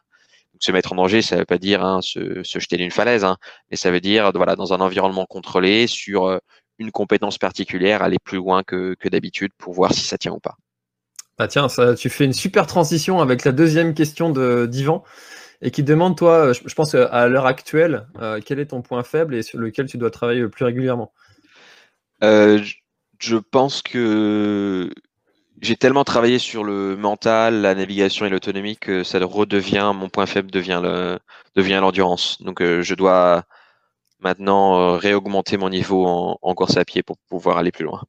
Donc, 0.54 0.64
se 0.64 0.72
mettre 0.72 0.94
en 0.94 0.96
danger, 0.96 1.22
ça 1.22 1.36
veut 1.36 1.46
pas 1.46 1.58
dire 1.58 1.84
hein, 1.84 2.02
se, 2.02 2.44
se, 2.44 2.60
jeter 2.60 2.78
d'une 2.78 2.92
falaise, 2.92 3.26
hein, 3.26 3.38
mais 3.70 3.78
ça 3.78 3.92
veut 3.92 4.00
dire 4.00 4.32
voilà 4.34 4.56
dans 4.56 4.74
un 4.74 4.80
environnement 4.80 5.26
contrôlé 5.26 5.86
sur 5.88 6.26
euh, 6.26 6.38
une 6.78 6.92
compétence 6.92 7.38
particulière, 7.38 8.02
aller 8.02 8.18
plus 8.24 8.38
loin 8.38 8.64
que, 8.64 8.96
que 9.00 9.10
d'habitude 9.10 9.52
pour 9.58 9.74
voir 9.74 9.94
si 9.94 10.02
ça 10.02 10.18
tient 10.18 10.32
ou 10.32 10.40
pas. 10.40 10.56
Bah 11.38 11.50
tiens, 11.50 11.68
ça, 11.68 11.96
tu 11.96 12.10
fais 12.10 12.24
une 12.24 12.34
super 12.34 12.66
transition 12.66 13.20
avec 13.20 13.44
la 13.44 13.52
deuxième 13.52 13.94
question 13.94 14.30
de 14.30 14.66
d'Ivan 14.66 15.04
et 15.66 15.72
qui 15.72 15.82
demande, 15.82 16.16
toi, 16.16 16.54
je, 16.54 16.76
pense 16.76 16.94
à 16.94 17.28
l'heure 17.28 17.48
actuelle, 17.48 18.06
euh, 18.22 18.40
quel 18.46 18.60
est 18.60 18.68
ton 18.68 18.84
point 18.84 19.02
faible 19.02 19.34
et 19.34 19.42
sur 19.42 19.58
lequel 19.58 19.88
tu 19.88 19.98
dois 19.98 20.12
travailler 20.12 20.42
le 20.42 20.50
plus 20.50 20.64
régulièrement? 20.64 21.12
Euh, 22.24 22.62
Je 23.18 23.38
pense 23.38 23.82
que 23.82 24.92
j'ai 25.62 25.76
tellement 25.76 26.04
travaillé 26.04 26.38
sur 26.38 26.64
le 26.64 26.96
mental, 26.96 27.62
la 27.62 27.74
navigation 27.74 28.28
et 28.28 28.30
l'autonomie 28.30 28.78
que 28.78 29.04
ça 29.04 29.18
redevient, 29.18 29.92
mon 29.96 30.08
point 30.08 30.28
faible 30.28 30.52
devient 30.52 30.82
le, 30.84 31.20
l'endurance. 31.56 32.40
Donc 32.44 32.62
euh, 32.62 32.84
je 32.84 32.94
dois 32.94 33.46
maintenant 34.20 34.80
euh, 34.80 34.98
réaugmenter 34.98 35.58
mon 35.58 35.70
niveau 35.70 36.06
en, 36.06 36.38
en, 36.44 36.54
course 36.54 36.78
à 36.78 36.86
pied 36.86 37.02
pour 37.02 37.18
pouvoir 37.28 37.58
aller 37.58 37.72
plus 37.72 37.86
loin. 37.86 38.04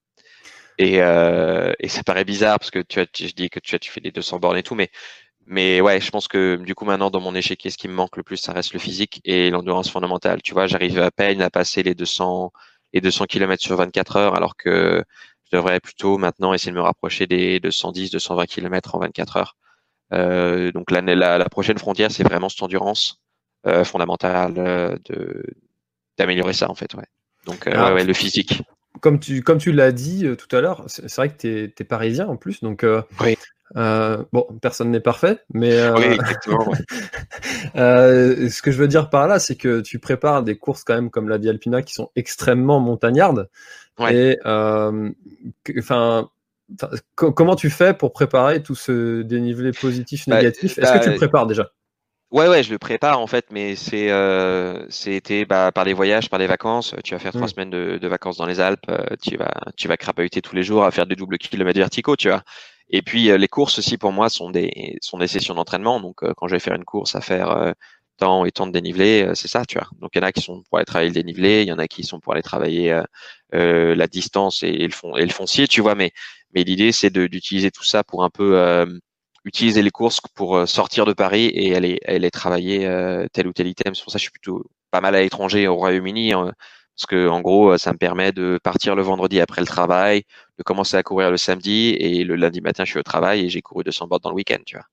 Et, 0.79 1.01
euh, 1.01 1.73
et 1.81 1.89
ça 1.89 2.03
paraît 2.03 2.25
bizarre 2.25 2.59
parce 2.59 2.71
que 2.71 2.81
tu 2.81 3.01
as, 3.01 3.07
je 3.19 3.33
dis 3.33 3.49
que 3.49 3.61
tu 3.61 3.75
as, 3.75 3.79
tu 3.79 3.91
fais 3.91 4.03
des 4.03 4.13
200 4.13 4.41
bornes 4.41 4.59
et 4.59 4.63
tout, 4.63 4.75
mais 4.75 4.91
mais 5.47 5.81
ouais, 5.81 6.01
je 6.01 6.11
pense 6.11 6.29
que 6.29 6.57
du 6.57 6.75
coup 6.75 6.85
maintenant 6.85 7.11
dans 7.11 7.21
mon 7.21 7.35
échiquier, 7.35 7.71
ce 7.71 7.79
qui 7.79 7.89
me 7.89 7.95
manque 7.95 8.17
le 8.17 8.23
plus, 8.23 8.37
ça 8.37 8.53
reste 8.53 8.73
le 8.73 8.79
physique 8.79 9.21
et 9.25 9.51
l'endurance 9.51 9.91
fondamentale. 9.91 10.43
Tu 10.43 10.53
vois, 10.53 10.67
j'arrive 10.67 10.99
à 11.01 11.11
peine 11.11 11.43
à 11.43 11.51
passer 11.51 11.83
les 11.83 11.95
200 11.95 12.53
les 12.93 13.01
200 13.01 13.27
km 13.27 13.63
sur 13.63 13.77
24 13.77 14.17
heures, 14.17 14.35
alors 14.37 14.57
que 14.57 15.05
je 15.45 15.57
devrais 15.57 15.81
plutôt 15.81 16.19
maintenant 16.19 16.55
essayer 16.55 16.73
de 16.73 16.77
me 16.77 16.83
rapprocher 16.83 17.27
des 17.27 17.61
210, 17.61 18.11
220 18.11 18.47
km 18.47 18.95
en 18.95 19.01
24 19.01 19.37
heures. 19.37 19.57
Euh, 20.13 20.73
donc 20.73 20.91
la, 20.91 21.01
la, 21.01 21.39
la, 21.39 21.49
prochaine 21.49 21.79
frontière, 21.79 22.11
c'est 22.11 22.23
vraiment 22.23 22.49
cette 22.49 22.63
endurance 22.63 23.21
euh, 23.67 23.85
fondamentale 23.85 24.55
euh, 24.59 24.97
de 25.07 25.43
d'améliorer 26.19 26.53
ça 26.53 26.71
en 26.71 26.75
fait. 26.75 26.95
Ouais. 26.95 27.07
Donc 27.45 27.67
euh, 27.67 27.73
ah. 27.75 27.95
ouais, 27.95 28.05
le 28.05 28.13
physique 28.13 28.63
comme 29.01 29.21
tu, 29.21 29.43
comme 29.43 29.59
tu 29.59 29.73
l'as 29.73 29.93
dit 29.93 30.27
tout 30.37 30.55
à 30.57 30.61
l'heure, 30.61 30.85
c'est 30.87 31.15
vrai 31.17 31.29
que 31.29 31.37
tu 31.37 31.49
es, 31.49 31.85
parisien 31.85 32.27
en 32.27 32.37
plus, 32.37 32.63
donc 32.63 32.85
oui. 33.21 33.37
Euh, 33.75 34.23
bon, 34.33 34.47
personne 34.63 34.91
n'est 34.91 35.01
parfait, 35.01 35.39
mais 35.53 35.73
euh, 35.73 35.95
euh, 37.77 38.49
ce 38.49 38.63
que 38.63 38.71
je 38.71 38.79
veux 38.79 38.87
dire 38.87 39.11
par 39.11 39.27
là, 39.27 39.39
c'est 39.39 39.57
que 39.57 39.81
tu 39.81 39.99
prépares 39.99 40.45
des 40.45 40.57
courses 40.57 40.85
quand 40.85 40.95
même 40.95 41.11
comme 41.11 41.29
la 41.29 41.39
Via 41.39 41.51
Alpina 41.51 41.83
qui 41.83 41.95
sont 41.95 42.11
extrêmement 42.15 42.79
montagnardes. 42.79 43.49
Et 44.11 44.39
enfin, 44.45 46.31
comment 47.15 47.57
tu 47.57 47.71
fais 47.71 47.93
pour 47.93 48.13
préparer 48.13 48.63
tout 48.63 48.75
ce 48.75 49.23
dénivelé 49.23 49.73
positif, 49.73 50.29
bah, 50.29 50.37
négatif? 50.37 50.79
Est-ce 50.79 50.93
que 50.93 51.05
tu 51.05 51.11
le 51.11 51.17
prépares 51.17 51.47
déjà? 51.47 51.71
Ouais, 52.33 52.49
ouais, 52.49 52.63
je 52.63 52.73
le 52.73 52.79
prépare 52.79 53.21
en 53.21 53.27
fait, 53.27 53.47
mais 53.51 53.77
c'est 53.77 54.11
c'était 54.91 55.45
bah, 55.45 55.71
par 55.73 55.85
les 55.85 55.93
voyages, 55.93 56.29
par 56.29 56.39
les 56.39 56.47
vacances. 56.47 56.95
Tu 57.05 57.15
vas 57.15 57.21
faire 57.21 57.33
trois 57.33 57.47
mmh. 57.47 57.51
semaines 57.51 57.71
de, 57.71 57.99
de, 57.99 58.09
vacances 58.09 58.37
dans 58.37 58.47
les 58.47 58.61
Alpes. 58.61 58.91
tu 59.23 59.37
vas 59.37 59.53
tu 59.77 59.87
vas 59.89 59.97
crapahuter 59.97 60.43
tous 60.43 60.57
les 60.57 60.65
jours 60.65 60.85
à 60.85 60.91
faire 60.91 61.07
des 61.07 61.15
doubles 61.17 61.39
kilomètres 61.39 61.79
verticaux, 61.79 62.17
tu 62.17 62.29
vois. 62.29 62.43
Et 62.89 63.03
puis 63.03 63.31
euh, 63.31 63.39
les 63.39 63.49
courses 63.49 63.79
aussi 63.79 63.99
pour 63.99 64.13
moi 64.13 64.29
sont 64.29 64.51
des 64.51 64.97
sont 65.01 65.19
des 65.19 65.27
sessions 65.27 65.55
d'entraînement. 65.55 66.01
Donc 66.01 66.23
euh, 66.23 66.33
quand 66.37 66.49
je 66.49 66.55
vais 66.55 66.61
faire 66.61 66.75
une 66.75 66.85
course 66.85 67.15
à 67.17 67.21
faire 67.21 67.51
euh, 67.51 67.73
tant 68.19 68.45
et 68.45 68.53
tant 68.53 68.67
de 68.67 68.73
dénivelé, 68.73 69.31
c'est 69.35 69.49
ça, 69.49 69.65
tu 69.67 69.79
vois. 69.79 69.89
Donc 70.01 70.11
il 70.15 70.19
y 70.19 70.25
en 70.25 70.27
a 70.27 70.33
qui 70.33 70.41
sont 70.41 70.63
pour 70.69 70.79
aller 70.79 70.87
travailler 70.87 71.11
le 71.11 71.15
dénivelé, 71.15 71.63
il 71.63 71.69
y 71.69 71.73
en 71.73 71.79
a 71.79 71.89
qui 71.89 72.05
sont 72.05 72.21
pour 72.21 72.33
aller 72.33 72.43
travailler 72.43 73.03
la 73.53 74.07
distance 74.07 74.63
et, 74.63 74.73
le 74.73 74.93
fond 74.93 75.17
et 75.17 75.23
le 75.25 75.33
foncier, 75.33 75.69
tu 75.69 75.81
vois. 75.83 75.95
Mais 75.95 76.13
mais 76.55 76.65
l'idée 76.65 76.93
c'est 76.93 77.11
d'utiliser 77.11 77.71
tout 77.71 77.85
ça 77.85 78.05
pour 78.05 78.25
un 78.25 78.31
peu 78.31 78.87
utiliser 79.47 79.83
les 79.83 79.91
courses 79.91 80.21
pour 80.35 80.69
sortir 80.69 81.07
de 81.07 81.13
Paris 81.13 81.51
et 81.55 81.75
aller 81.75 82.31
travailler 82.31 82.81
tel 83.33 83.47
ou 83.47 83.53
tel 83.53 83.67
item. 83.67 83.95
C'est 83.95 84.03
pour 84.03 84.13
ça 84.13 84.19
que 84.19 84.21
je 84.21 84.25
suis 84.25 84.33
plutôt 84.33 84.65
pas 84.91 85.01
mal 85.01 85.15
à 85.15 85.21
l'étranger 85.21 85.69
au 85.69 85.77
Royaume-Uni. 85.77 86.33
Hein, 86.33 86.53
parce 86.97 87.07
que 87.07 87.29
en 87.29 87.41
gros, 87.43 87.77
ça 87.77 87.93
me 87.93 87.99
permet 87.99 88.33
de 88.33 88.59
partir 88.63 88.97
le 88.97 89.03
vendredi 89.03 89.41
après 89.41 89.61
le 89.61 89.67
travail, 89.67 90.25
de 90.59 90.63
commencer 90.63 90.97
à 90.97 91.03
courir 91.03 91.31
le 91.31 91.37
samedi 91.37 91.91
et 91.91 92.25
le 92.25 92.37
lundi 92.37 92.61
matin, 92.61 92.85
je 92.85 92.91
suis 92.91 92.99
au 92.99 93.03
travail 93.03 93.45
et 93.45 93.49
j'ai 93.49 93.61
couru 93.61 93.85
200 93.85 94.07
bornes 94.07 94.23
dans 94.23 94.31
le 94.31 94.37
week-end, 94.37 94.59
tu 94.65 94.77
vois. 94.77 94.87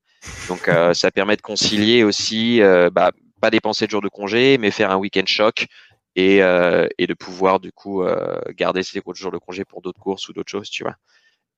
Donc 0.48 0.68
euh, 0.68 0.94
ça 0.94 1.12
permet 1.12 1.36
de 1.36 1.42
concilier 1.42 2.04
aussi, 2.04 2.62
euh, 2.62 2.90
bah, 2.90 3.12
pas 3.42 3.50
dépenser 3.50 3.86
de 3.86 3.92
jours 3.92 4.02
de 4.02 4.10
congé, 4.10 4.58
mais 4.58 4.72
faire 4.72 4.92
un 4.92 4.98
week-end 4.98 5.24
choc 5.26 5.68
et, 6.16 6.44
euh, 6.44 6.88
et 6.98 7.08
de 7.08 7.14
pouvoir 7.14 7.60
du 7.60 7.72
coup 7.72 8.04
garder 8.56 8.84
ces 8.84 9.02
jours 9.16 9.32
de 9.32 9.38
congé 9.38 9.66
pour 9.66 9.82
d'autres 9.82 10.00
courses 10.00 10.28
ou 10.30 10.34
d'autres 10.34 10.52
choses, 10.52 10.70
tu 10.70 10.84
vois. 10.84 10.96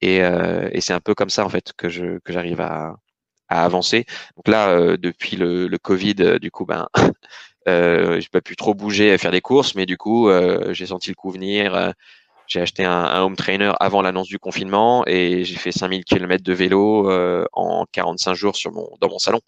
Et, 0.01 0.17
et 0.17 0.81
c'est 0.81 0.93
un 0.93 0.99
peu 0.99 1.15
comme 1.15 1.29
ça 1.29 1.45
en 1.45 1.49
fait 1.49 1.73
que 1.77 1.89
je 1.89 2.19
que 2.19 2.33
j'arrive 2.33 2.61
à, 2.61 2.95
à 3.49 3.63
avancer. 3.63 4.05
Donc 4.35 4.47
là, 4.47 4.97
depuis 4.97 5.35
le, 5.37 5.67
le 5.67 5.77
Covid, 5.77 6.39
du 6.39 6.51
coup, 6.51 6.65
ben 6.65 6.87
Euh, 7.67 8.19
j'ai 8.19 8.29
pas 8.29 8.41
pu 8.41 8.55
trop 8.55 8.73
bouger 8.73 9.11
à 9.11 9.17
faire 9.17 9.31
des 9.31 9.41
courses, 9.41 9.75
mais 9.75 9.85
du 9.85 9.97
coup, 9.97 10.29
euh, 10.29 10.73
j'ai 10.73 10.85
senti 10.85 11.09
le 11.09 11.15
coup 11.15 11.31
venir. 11.31 11.73
Euh, 11.73 11.91
j'ai 12.47 12.61
acheté 12.61 12.85
un, 12.85 12.91
un, 12.91 13.23
home 13.23 13.35
trainer 13.35 13.71
avant 13.79 14.03
l'annonce 14.03 14.27
du 14.27 14.37
confinement 14.37 15.03
et 15.07 15.43
j'ai 15.43 15.55
fait 15.55 15.71
5000 15.71 16.03
km 16.05 16.43
de 16.43 16.53
vélo 16.53 17.09
euh, 17.09 17.45
en 17.53 17.85
45 17.91 18.35
jours 18.35 18.55
sur 18.55 18.71
mon, 18.71 18.87
dans 19.01 19.09
mon 19.09 19.17
salon. 19.17 19.39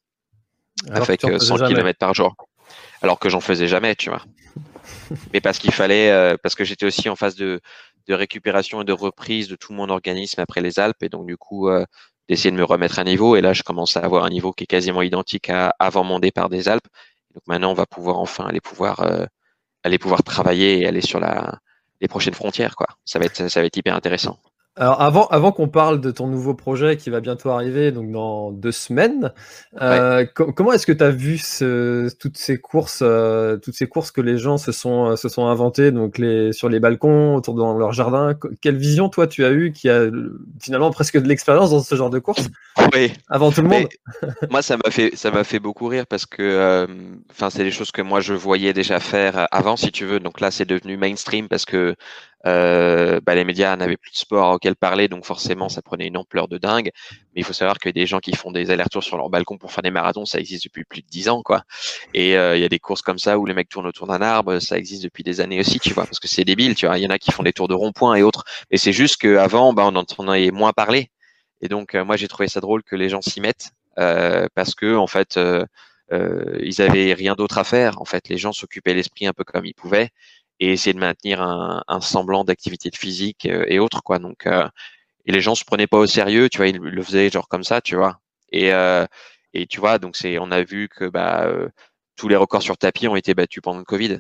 avec 0.89 1.21
100 1.21 1.67
km 1.67 1.99
par 1.99 2.15
jour. 2.15 2.35
Alors 3.03 3.19
que 3.19 3.29
j'en 3.29 3.39
faisais 3.39 3.67
jamais, 3.67 3.95
tu 3.95 4.09
vois. 4.09 4.23
mais 5.33 5.41
parce 5.41 5.59
qu'il 5.59 5.71
fallait, 5.71 6.35
parce 6.41 6.55
que 6.55 6.63
j'étais 6.63 6.87
aussi 6.87 7.07
en 7.07 7.15
phase 7.15 7.35
de, 7.35 7.61
de 8.07 8.13
récupération 8.13 8.81
et 8.81 8.85
de 8.85 8.93
reprise 8.93 9.47
de 9.47 9.55
tout 9.55 9.73
mon 9.73 9.89
organisme 9.89 10.41
après 10.41 10.61
les 10.61 10.79
Alpes 10.79 11.01
et 11.01 11.09
donc 11.09 11.25
du 11.27 11.37
coup 11.37 11.69
d'essayer 12.29 12.51
de 12.51 12.55
me 12.55 12.63
remettre 12.63 12.99
à 12.99 13.03
niveau 13.03 13.35
et 13.35 13.41
là 13.41 13.53
je 13.53 13.63
commence 13.63 13.97
à 13.97 14.01
avoir 14.01 14.23
un 14.25 14.29
niveau 14.29 14.53
qui 14.53 14.63
est 14.63 14.67
quasiment 14.67 15.01
identique 15.01 15.49
à 15.49 15.73
avant 15.79 16.03
mon 16.03 16.19
départ 16.19 16.49
des 16.49 16.69
Alpes 16.69 16.87
donc 17.37 17.45
maintenant, 17.45 17.69
on 17.69 17.75
va 17.75 17.85
pouvoir 17.85 18.17
enfin 18.17 18.47
aller 18.47 18.61
pouvoir 18.61 19.01
euh, 19.01 19.25
aller 19.83 19.99
pouvoir 19.99 20.23
travailler 20.23 20.79
et 20.81 20.87
aller 20.87 21.01
sur 21.01 21.19
la 21.19 21.59
les 22.01 22.07
prochaines 22.07 22.33
frontières 22.33 22.75
quoi. 22.75 22.87
Ça 23.05 23.19
va 23.19 23.25
être 23.25 23.47
ça 23.47 23.59
va 23.61 23.67
être 23.67 23.77
hyper 23.77 23.93
intéressant. 23.95 24.39
Alors 24.78 25.01
avant, 25.01 25.28
avant 25.28 25.51
qu'on 25.51 25.67
parle 25.67 25.99
de 25.99 26.11
ton 26.11 26.28
nouveau 26.28 26.53
projet 26.53 26.97
qui 26.97 27.09
va 27.09 27.19
bientôt 27.19 27.49
arriver, 27.49 27.91
donc 27.91 28.11
dans 28.11 28.51
deux 28.51 28.71
semaines, 28.71 29.34
euh, 29.82 30.25
comment 30.34 30.71
est-ce 30.71 30.86
que 30.86 30.91
tu 30.91 31.03
as 31.03 31.09
vu 31.09 31.38
ce, 31.39 32.09
toutes 32.17 32.38
ces 32.38 32.59
courses, 32.59 32.99
euh, 33.01 33.57
toutes 33.57 33.73
ces 33.73 33.88
courses 33.88 34.11
que 34.11 34.21
les 34.21 34.38
gens 34.38 34.57
se 34.57 34.71
sont 34.71 35.15
se 35.15 35.30
sont 35.30 35.47
inventées, 35.47 35.91
donc 35.91 36.19
les 36.19 36.53
sur 36.53 36.69
les 36.69 36.80
balcons, 36.80 37.36
autour 37.36 37.55
de 37.55 37.80
leur 37.80 37.91
jardin? 37.91 38.38
Quelle 38.61 38.78
vision 38.78 39.09
toi 39.09 39.25
tu 39.25 39.43
as 39.45 39.51
eu 39.51 39.71
qui 39.71 39.89
a 39.89 40.05
finalement 40.61 40.91
presque 40.91 41.17
de 41.17 41.28
l'expérience 41.28 41.71
dans 41.71 41.82
ce 41.82 41.95
genre 41.95 42.11
de 42.11 42.19
course? 42.19 42.47
Oui. 42.93 43.11
Avant 43.30 43.51
tout 43.51 43.61
le 43.61 43.69
monde. 43.69 43.88
moi, 44.51 44.61
ça 44.61 44.78
m'a 44.78 44.91
fait 44.91 45.15
ça 45.15 45.32
m'a 45.32 45.43
fait 45.43 45.59
beaucoup 45.59 45.88
rire 45.88 46.05
parce 46.07 46.25
que, 46.25 46.41
euh, 46.41 46.88
enfin, 47.32 47.49
c'est 47.49 47.63
des 47.63 47.71
choses 47.71 47.91
que 47.91 48.01
moi 48.01 48.19
je 48.19 48.34
voyais 48.34 48.73
déjà 48.73 48.99
faire 48.99 49.47
avant, 49.51 49.75
si 49.75 49.91
tu 49.91 50.05
veux. 50.05 50.19
Donc 50.19 50.39
là, 50.39 50.51
c'est 50.51 50.65
devenu 50.65 50.97
mainstream 50.97 51.47
parce 51.47 51.65
que 51.65 51.95
euh, 52.47 53.19
bah, 53.25 53.35
les 53.35 53.43
médias 53.43 53.75
n'avaient 53.75 53.97
plus 53.97 54.11
de 54.11 54.15
sport 54.15 54.53
auquel 54.53 54.75
parler, 54.75 55.07
donc 55.09 55.25
forcément 55.25 55.67
ça 55.69 55.81
prenait 55.81 56.07
une 56.07 56.17
ampleur 56.17 56.47
de 56.47 56.57
dingue. 56.57 56.91
Mais 57.35 57.41
il 57.41 57.43
faut 57.43 57.53
savoir 57.53 57.77
que 57.77 57.89
des 57.89 58.05
gens 58.05 58.19
qui 58.19 58.33
font 58.35 58.51
des 58.51 58.71
allers-retours 58.71 59.03
sur 59.03 59.17
leur 59.17 59.29
balcon 59.29 59.57
pour 59.57 59.71
faire 59.71 59.81
des 59.81 59.91
marathons, 59.91 60.25
ça 60.25 60.39
existe 60.39 60.63
depuis 60.63 60.85
plus 60.85 61.01
de 61.01 61.07
dix 61.07 61.29
ans, 61.29 61.43
quoi. 61.43 61.63
Et 62.13 62.37
euh, 62.37 62.55
il 62.55 62.61
y 62.61 62.65
a 62.65 62.69
des 62.69 62.79
courses 62.79 63.01
comme 63.01 63.19
ça 63.19 63.37
où 63.37 63.45
les 63.45 63.53
mecs 63.53 63.69
tournent 63.69 63.87
autour 63.87 64.07
d'un 64.07 64.21
arbre, 64.21 64.59
ça 64.59 64.77
existe 64.77 65.03
depuis 65.03 65.23
des 65.23 65.41
années 65.41 65.59
aussi, 65.59 65.79
tu 65.79 65.93
vois, 65.93 66.05
parce 66.05 66.19
que 66.19 66.27
c'est 66.27 66.45
débile, 66.45 66.75
tu 66.75 66.87
vois. 66.87 66.97
Il 66.97 67.03
y 67.03 67.07
en 67.07 67.09
a 67.09 67.19
qui 67.19 67.31
font 67.31 67.43
des 67.43 67.53
tours 67.53 67.67
de 67.67 67.73
rond-point 67.73 68.15
et 68.15 68.23
autres, 68.23 68.45
mais 68.71 68.77
c'est 68.77 68.93
juste 68.93 69.17
qu'avant, 69.17 69.73
bah, 69.73 69.83
on 69.85 69.95
en 69.95 70.27
avait 70.29 70.51
moins 70.51 70.71
parlé. 70.73 71.11
Et 71.61 71.67
donc 71.67 71.95
euh, 71.95 72.05
moi 72.05 72.17
j'ai 72.17 72.27
trouvé 72.27 72.47
ça 72.47 72.61
drôle 72.61 72.83
que 72.83 72.95
les 72.95 73.09
gens 73.09 73.21
s'y 73.21 73.41
mettent 73.41 73.71
euh, 73.97 74.47
parce 74.53 74.75
que 74.75 74.95
en 74.95 75.07
fait 75.07 75.39
ils 76.61 76.81
avaient 76.81 77.13
rien 77.13 77.35
d'autre 77.35 77.57
à 77.57 77.63
faire. 77.63 77.99
En 78.01 78.05
fait, 78.05 78.29
les 78.29 78.37
gens 78.37 78.53
s'occupaient 78.53 78.93
l'esprit 78.93 79.27
un 79.27 79.33
peu 79.33 79.43
comme 79.43 79.65
ils 79.65 79.73
pouvaient 79.73 80.09
et 80.59 80.71
essayer 80.71 80.93
de 80.93 80.99
maintenir 80.99 81.41
un, 81.41 81.83
un 81.87 82.01
semblant 82.01 82.43
d'activité 82.43 82.89
physique 82.93 83.45
euh, 83.45 83.65
et 83.67 83.79
autres 83.79 84.01
quoi. 84.03 84.19
Donc 84.19 84.47
euh, 84.47 84.67
et 85.25 85.31
les 85.31 85.41
gens 85.41 85.55
se 85.55 85.65
prenaient 85.65 85.87
pas 85.87 85.97
au 85.97 86.07
sérieux, 86.07 86.49
tu 86.49 86.57
vois, 86.57 86.67
ils 86.67 86.77
le 86.77 87.03
faisaient 87.03 87.29
genre 87.29 87.47
comme 87.47 87.63
ça, 87.63 87.81
tu 87.81 87.95
vois. 87.95 88.19
Et 88.51 88.73
euh, 88.73 89.05
et 89.53 89.67
tu 89.67 89.79
vois, 89.79 89.99
donc 89.99 90.15
c'est 90.15 90.37
on 90.39 90.51
a 90.51 90.63
vu 90.63 90.89
que 90.89 91.05
bah 91.05 91.47
tous 92.15 92.27
les 92.29 92.35
records 92.35 92.63
sur 92.63 92.77
tapis 92.77 93.07
ont 93.07 93.15
été 93.15 93.33
battus 93.33 93.61
pendant 93.61 93.79
le 93.79 93.85
Covid. 93.85 94.19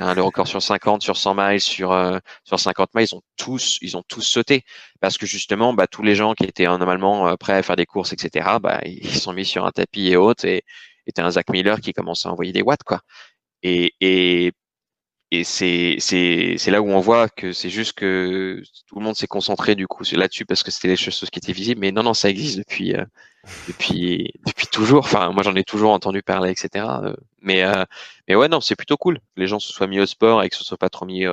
Hein, 0.00 0.14
le 0.14 0.22
record 0.22 0.48
sur 0.48 0.60
50, 0.60 1.02
sur 1.02 1.16
100 1.16 1.34
miles, 1.36 1.60
sur 1.60 2.20
sur 2.44 2.58
50 2.58 2.94
miles, 2.94 3.06
ils 3.10 3.14
ont 3.14 3.22
tous 3.36 3.78
ils 3.80 3.96
ont 3.96 4.02
tous 4.08 4.22
sauté 4.22 4.64
parce 5.00 5.18
que 5.18 5.26
justement, 5.26 5.72
bah 5.72 5.86
tous 5.86 6.02
les 6.02 6.16
gens 6.16 6.34
qui 6.34 6.44
étaient 6.44 6.66
normalement 6.66 7.36
prêts 7.36 7.54
à 7.54 7.62
faire 7.62 7.76
des 7.76 7.86
courses, 7.86 8.12
etc. 8.12 8.58
Bah 8.60 8.80
ils 8.86 9.18
sont 9.18 9.32
mis 9.32 9.44
sur 9.44 9.66
un 9.66 9.70
tapis 9.70 10.08
et 10.08 10.16
autres 10.16 10.44
et 10.46 10.64
était 11.06 11.22
un 11.22 11.30
Zach 11.30 11.50
Miller 11.50 11.80
qui 11.80 11.92
commence 11.92 12.26
à 12.26 12.30
envoyer 12.30 12.52
des 12.52 12.62
watts 12.62 12.82
quoi. 12.84 13.00
Et, 13.62 13.94
et 14.00 14.52
et 15.30 15.44
c'est 15.44 15.96
c'est 15.98 16.56
c'est 16.56 16.70
là 16.70 16.80
où 16.80 16.88
on 16.88 17.00
voit 17.00 17.28
que 17.28 17.52
c'est 17.52 17.68
juste 17.68 17.92
que 17.92 18.62
tout 18.86 18.98
le 18.98 19.04
monde 19.04 19.14
s'est 19.14 19.26
concentré 19.26 19.74
du 19.74 19.86
coup 19.86 20.02
là-dessus 20.12 20.46
parce 20.46 20.62
que 20.62 20.70
c'était 20.70 20.88
les 20.88 20.96
choses 20.96 21.28
qui 21.30 21.38
étaient 21.38 21.52
visibles. 21.52 21.80
Mais 21.80 21.92
non 21.92 22.02
non 22.02 22.14
ça 22.14 22.30
existe 22.30 22.58
depuis 22.58 22.94
euh, 22.94 23.04
depuis 23.68 24.32
depuis 24.46 24.66
toujours. 24.68 25.00
Enfin 25.00 25.30
moi 25.32 25.42
j'en 25.42 25.54
ai 25.54 25.64
toujours 25.64 25.92
entendu 25.92 26.22
parler 26.22 26.50
etc 26.50 26.86
euh, 27.04 27.14
mais 27.42 27.62
euh, 27.62 27.84
mais 28.26 28.36
ouais 28.36 28.48
non 28.48 28.60
c'est 28.62 28.76
plutôt 28.76 28.96
cool. 28.96 29.18
Que 29.18 29.40
les 29.40 29.46
gens 29.46 29.58
se 29.58 29.72
soient 29.72 29.86
mis 29.86 30.00
au 30.00 30.06
sport 30.06 30.42
et 30.42 30.48
que 30.48 30.56
ce 30.56 30.64
soit 30.64 30.78
pas 30.78 30.88
trop 30.88 31.04
mis 31.04 31.24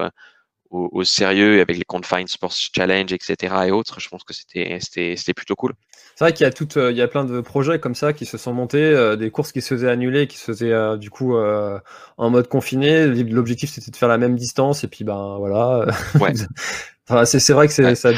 au, 0.70 0.90
au, 0.92 1.04
sérieux 1.04 1.62
avec 1.62 1.78
les 1.78 1.84
Confined 1.84 2.28
Sports 2.28 2.56
Challenge 2.76 3.12
etc 3.12 3.56
et 3.68 3.72
autres 3.72 4.00
je 4.00 4.10
pense 4.10 4.24
que 4.24 4.34
c'était 4.34 4.78
c'était 4.80 5.16
c'était 5.16 5.34
plutôt 5.34 5.56
cool 5.56 5.74
c'est 6.16 6.24
vrai 6.24 6.34
qu'il 6.34 6.46
y 6.46 6.48
a 6.48 6.52
tout, 6.52 6.78
euh, 6.78 6.92
il 6.92 6.98
y 6.98 7.02
a 7.02 7.10
plein 7.10 7.26
de 7.26 7.42
projets 7.42 7.78
comme 7.78 7.94
ça 7.94 8.14
qui 8.14 8.26
se 8.26 8.38
sont 8.38 8.54
montés, 8.54 8.82
euh, 8.82 9.18
des 9.18 9.32
courses 9.32 9.52
qui 9.52 9.62
se 9.62 9.76
faisaient 9.76 9.90
annuler, 9.90 10.28
qui 10.28 10.38
se 10.38 10.46
faisaient 10.46 10.72
euh, 10.72 10.96
du 10.96 11.10
coup 11.10 11.36
en 11.36 12.30
mode 12.30 12.48
confiné. 12.48 13.08
L'objectif 13.08 13.70
c'était 13.70 13.92
de 13.92 13.98
faire 13.98 14.08
la 14.08 14.18
même 14.18 14.38
distance 14.38 14.86
et 14.86 14.88
puis 14.88 15.04
ben 15.04 15.36
voilà. 15.38 15.86
Ouais. 16.22 16.32
enfin, 17.10 17.26
c'est 17.26 17.52
vrai 17.52 17.68
que 17.68 17.74
c'est 17.74 17.96
ça. 17.96 18.12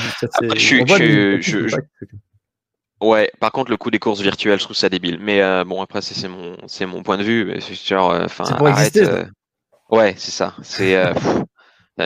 Ouais, 2.99 3.31
par 3.39 3.51
contre, 3.51 3.69
le 3.71 3.77
coup 3.77 3.91
des 3.91 3.99
courses 3.99 4.21
virtuelles, 4.21 4.59
je 4.59 4.63
trouve 4.63 4.75
ça 4.75 4.89
débile. 4.89 5.17
Mais 5.19 5.41
bon, 5.65 5.81
après, 5.81 6.01
c'est 6.01 6.27
mon, 6.27 6.55
c'est 6.67 6.85
mon 6.85 7.01
point 7.01 7.17
de 7.17 7.23
vue. 7.23 7.55
C'est 7.59 7.75
genre, 7.75 8.11
enfin, 8.11 8.43
arrête. 8.45 8.99
Ouais, 9.89 10.13
c'est 10.17 10.31
ça. 10.31 10.53
C'est, 10.61 10.95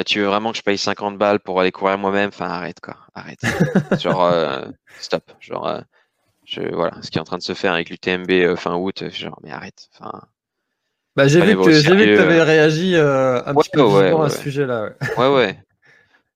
tu 0.05 0.19
veux 0.19 0.25
vraiment 0.25 0.51
que 0.51 0.57
je 0.57 0.63
paye 0.63 0.77
50 0.77 1.17
balles 1.17 1.39
pour 1.39 1.59
aller 1.59 1.71
courir 1.71 1.97
moi-même? 1.97 2.29
Enfin, 2.29 2.47
arrête 2.47 2.79
quoi, 2.79 2.97
arrête. 3.13 3.41
genre, 4.01 4.23
euh, 4.23 4.65
stop. 4.99 5.31
Genre, 5.39 5.67
euh, 5.67 5.81
je, 6.45 6.61
voilà, 6.73 7.01
ce 7.01 7.11
qui 7.11 7.17
est 7.17 7.21
en 7.21 7.25
train 7.25 7.37
de 7.37 7.43
se 7.43 7.53
faire 7.53 7.73
avec 7.73 7.89
l'UTMB 7.89 8.31
euh, 8.31 8.55
fin 8.55 8.75
août, 8.75 9.03
genre, 9.09 9.39
mais 9.43 9.51
arrête. 9.51 9.89
Enfin. 9.93 10.21
Bah, 11.15 11.27
j'ai 11.27 11.41
vu, 11.41 11.57
que, 11.57 11.71
j'ai 11.71 11.93
vu 11.93 12.05
que 12.05 12.15
tu 12.15 12.21
avais 12.21 12.41
réagi 12.41 12.95
un 12.95 13.53
petit 13.53 13.69
peu 13.71 13.83
ouais, 13.83 14.17
à 14.17 14.29
ce 14.29 14.41
sujet-là. 14.43 14.91
Ouais, 15.17 15.27
ouais. 15.27 15.59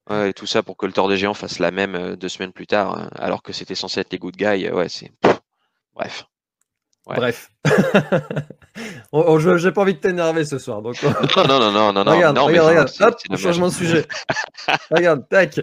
Ouais, 0.10 0.30
et 0.30 0.34
tout 0.34 0.48
ça 0.48 0.62
pour 0.62 0.76
que 0.76 0.86
le 0.86 0.92
tort 0.92 1.08
des 1.08 1.16
géants 1.16 1.34
fasse 1.34 1.60
la 1.60 1.72
même 1.72 2.18
deux 2.18 2.28
semaines 2.28 2.52
plus 2.52 2.68
tard, 2.68 3.10
alors 3.16 3.42
que 3.42 3.54
c'était 3.54 3.76
censé 3.76 4.02
être 4.02 4.12
les 4.12 4.20
good 4.20 4.36
guys. 4.36 4.70
Ouais, 4.70 4.90
c'est. 4.90 5.12
Bref. 5.94 6.26
Bref. 7.06 7.52
J'ai 9.58 9.72
pas 9.72 9.82
envie 9.82 9.94
de 9.94 10.00
t'énerver 10.00 10.46
ce 10.46 10.58
soir. 10.58 10.82
Donc... 10.82 11.02
non, 11.04 11.48
non, 11.48 11.72
non, 11.72 11.94
non, 11.94 12.04
non. 12.04 12.12
Regarde, 12.12 12.36
non, 12.36 12.46
regarde, 12.46 12.70
regarde. 12.70 12.92
Hop, 13.00 13.38
changement 13.38 13.68
de 13.68 13.74
sujet. 13.74 14.06
regarde, 14.92 15.28
tac. 15.30 15.60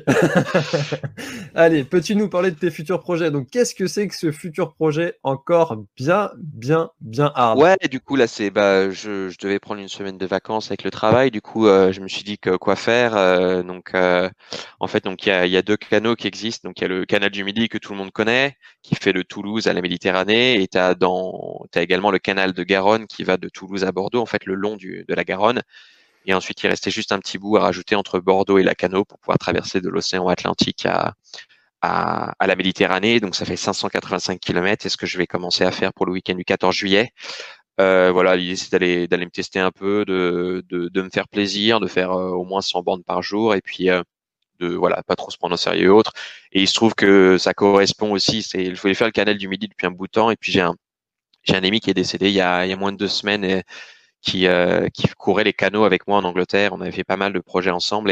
Allez, 1.55 1.85
peux-tu 1.85 2.17
nous 2.17 2.29
parler 2.29 2.51
de 2.51 2.59
tes 2.59 2.71
futurs 2.71 3.01
projets? 3.01 3.31
Donc, 3.31 3.49
qu'est-ce 3.51 3.75
que 3.75 3.87
c'est 3.87 4.09
que 4.09 4.15
ce 4.15 4.33
futur 4.33 4.75
projet 4.75 5.17
encore 5.23 5.77
bien, 5.97 6.31
bien, 6.37 6.91
bien 7.01 7.31
hard? 7.35 7.59
Ouais, 7.59 7.77
du 7.91 8.01
coup, 8.01 8.17
là, 8.17 8.27
c'est, 8.27 8.51
bah, 8.51 8.91
je, 8.91 9.29
je, 9.29 9.39
devais 9.39 9.59
prendre 9.59 9.81
une 9.81 9.89
semaine 9.89 10.19
de 10.19 10.27
vacances 10.27 10.69
avec 10.69 10.85
le 10.85 10.91
travail. 10.91 11.31
Du 11.31 11.43
coup, 11.43 11.67
euh, 11.67 11.93
je 11.93 12.01
me 12.01 12.09
suis 12.09 12.23
dit 12.23 12.39
que 12.39 12.57
quoi 12.57 12.77
faire. 12.77 13.17
Euh, 13.17 13.63
donc, 13.63 13.91
euh, 13.95 14.31
en 14.81 14.87
fait, 14.87 15.05
donc 15.05 15.27
il 15.27 15.29
y 15.29 15.33
a, 15.33 15.47
y 15.47 15.57
a, 15.57 15.63
deux 15.63 15.77
canaux 15.77 16.15
qui 16.15 16.27
existent. 16.27 16.69
Donc, 16.69 16.81
il 16.81 16.83
y 16.83 16.85
a 16.87 16.89
le 16.89 17.05
canal 17.05 17.31
du 17.31 17.45
Midi 17.45 17.69
que 17.69 17.79
tout 17.79 17.93
le 17.93 17.99
monde 17.99 18.13
connaît, 18.13 18.57
qui 18.83 18.95
fait 18.95 19.13
de 19.13 19.23
Toulouse 19.23 19.67
à 19.67 19.73
la 19.73 19.83
Méditerranée, 19.83 20.63
et 20.63 20.69
tu 20.69 20.79
as 20.79 20.95
dans, 20.95 21.67
as 21.75 21.83
également 21.83 22.11
le 22.11 22.19
canal 22.19 22.53
de 22.53 22.63
Garonne 22.63 23.07
qui 23.07 23.25
va 23.25 23.37
de 23.43 23.49
Toulouse 23.49 23.85
à 23.85 23.93
Bordeaux, 23.93 24.21
en 24.21 24.27
fait, 24.27 24.47
le 24.47 24.55
long 24.55 24.77
de 24.77 25.15
la 25.15 25.25
Garonne. 25.25 25.63
Et 26.25 26.35
ensuite, 26.35 26.63
il 26.63 26.69
restait 26.69 26.91
juste 26.91 27.13
un 27.13 27.19
petit 27.19 27.39
bout 27.39 27.57
à 27.57 27.61
rajouter 27.61 27.97
entre 27.97 28.21
Bordeaux 28.21 28.59
et 28.59 28.63
Lacano 28.63 29.05
pour 29.05 29.19
pouvoir 29.19 29.39
traverser 29.39 29.81
de 29.81 29.89
l'océan 29.89 30.29
Atlantique 30.29 30.87
à, 30.87 31.15
à, 31.83 32.47
la 32.47 32.57
Méditerranée. 32.57 33.21
Donc, 33.21 33.35
ça 33.35 33.45
fait 33.45 33.57
585 33.57 34.39
km. 34.41 34.87
Et 34.87 34.89
ce 34.89 34.97
que 34.97 35.07
je 35.07 35.19
vais 35.19 35.27
commencer 35.27 35.65
à 35.65 35.73
faire 35.73 35.93
pour 35.93 36.07
le 36.07 36.13
week-end 36.13 36.35
du 36.35 36.45
14 36.45 36.75
juillet. 36.75 37.13
Euh, 37.81 38.13
voilà, 38.13 38.37
l'idée 38.37 38.57
c'est 38.57 38.71
d'aller 38.71 39.09
d'aller 39.09 39.25
me 39.25 39.31
tester 39.31 39.59
un 39.59 39.71
peu, 39.71 40.05
de, 40.05 40.63
de, 40.69 41.03
me 41.03 41.09
faire 41.11 41.27
plaisir, 41.29 41.81
de 41.81 41.87
faire 41.87 42.13
euh, 42.13 42.29
au 42.31 42.45
moins 42.45 42.61
100 42.61 42.83
bandes 42.83 43.05
par 43.05 43.23
jour, 43.23 43.55
et 43.55 43.63
puis 43.63 43.89
euh, 43.91 44.03
de 44.61 44.69
voilà 44.75 45.03
pas 45.03 45.17
trop 45.17 45.31
se 45.31 45.39
prendre 45.39 45.55
au 45.55 45.57
sérieux 45.57 45.87
et 45.87 45.89
autres. 45.89 46.13
Et 46.53 46.61
il 46.63 46.69
se 46.69 46.75
trouve 46.75 46.95
que 46.95 47.39
ça 47.39 47.55
correspond 47.55 48.13
aussi. 48.13 48.43
C'est 48.43 48.63
il 48.65 48.77
fallait 48.77 48.95
faire 48.95 49.09
le 49.09 49.13
canal 49.13 49.39
du 49.39 49.49
Midi 49.49 49.69
depuis 49.69 49.87
un 49.87 49.91
bout 49.91 50.07
de 50.07 50.13
temps, 50.13 50.31
et 50.31 50.37
puis 50.37 50.53
j'ai 50.53 50.61
un 50.61 50.77
j'ai 51.43 51.57
un 51.57 51.65
ami 51.65 51.81
qui 51.81 51.91
est 51.91 51.95
décédé 51.95 52.29
il 52.29 52.35
y 52.35 52.41
a, 52.41 52.67
il 52.67 52.71
y 52.71 52.75
moins 52.77 52.93
de 52.93 52.97
deux 52.99 53.09
semaines 53.09 53.45
et 53.45 53.63
qui, 54.23 54.47
euh, 54.47 54.89
courait 55.19 55.45
les 55.45 55.53
canaux 55.53 55.85
avec 55.85 56.07
moi 56.07 56.19
en 56.19 56.25
Angleterre. 56.25 56.73
On 56.73 56.81
avait 56.81 56.93
fait 56.93 57.05
pas 57.05 57.17
mal 57.17 57.33
de 57.33 57.41
projets 57.41 57.71
ensemble 57.71 58.11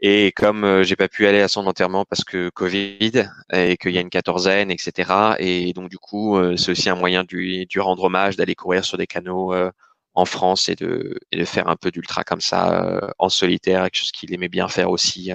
et, 0.00 0.32
comme 0.32 0.64
euh, 0.64 0.82
j'ai 0.82 0.96
pas 0.96 1.08
pu 1.08 1.26
aller 1.26 1.40
à 1.40 1.48
son 1.48 1.66
enterrement 1.66 2.04
parce 2.04 2.24
que 2.24 2.50
Covid 2.50 3.24
et 3.52 3.76
qu'il 3.76 3.92
y 3.92 3.98
a 3.98 4.00
une 4.00 4.10
quatorzaine, 4.10 4.70
etc. 4.70 5.36
Et 5.38 5.72
donc 5.72 5.88
du 5.90 5.98
coup, 5.98 6.36
euh, 6.36 6.56
c'est 6.56 6.72
aussi 6.72 6.90
un 6.90 6.96
moyen 6.96 7.24
de 7.24 7.80
rendre 7.80 8.04
hommage, 8.04 8.36
d'aller 8.36 8.54
courir 8.56 8.84
sur 8.84 8.98
des 8.98 9.06
canaux 9.06 9.54
euh, 9.54 9.70
en 10.14 10.24
France 10.24 10.68
et 10.68 10.74
de, 10.74 11.18
faire 11.44 11.68
un 11.68 11.76
peu 11.76 11.90
d'ultra 11.90 12.24
comme 12.24 12.40
ça 12.40 13.00
en 13.18 13.28
solitaire, 13.28 13.84
quelque 13.84 13.96
chose 13.96 14.12
qu'il 14.12 14.34
aimait 14.34 14.48
bien 14.48 14.68
faire 14.68 14.90
aussi 14.90 15.30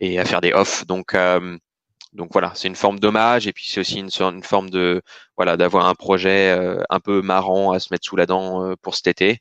et 0.00 0.18
à 0.18 0.24
faire 0.24 0.40
des 0.40 0.52
off. 0.52 0.86
Donc 0.86 1.14
donc 2.12 2.30
voilà, 2.32 2.52
c'est 2.54 2.68
une 2.68 2.76
forme 2.76 2.98
d'hommage 2.98 3.46
et 3.46 3.52
puis 3.52 3.66
c'est 3.68 3.80
aussi 3.80 3.98
une, 3.98 4.10
une, 4.20 4.42
forme 4.42 4.68
de 4.70 5.02
voilà 5.36 5.56
d'avoir 5.56 5.86
un 5.86 5.94
projet 5.94 6.50
euh, 6.50 6.82
un 6.90 7.00
peu 7.00 7.22
marrant 7.22 7.72
à 7.72 7.78
se 7.78 7.92
mettre 7.92 8.04
sous 8.04 8.16
la 8.16 8.26
dent 8.26 8.64
euh, 8.64 8.74
pour 8.82 8.94
cet 8.96 9.06
été. 9.06 9.40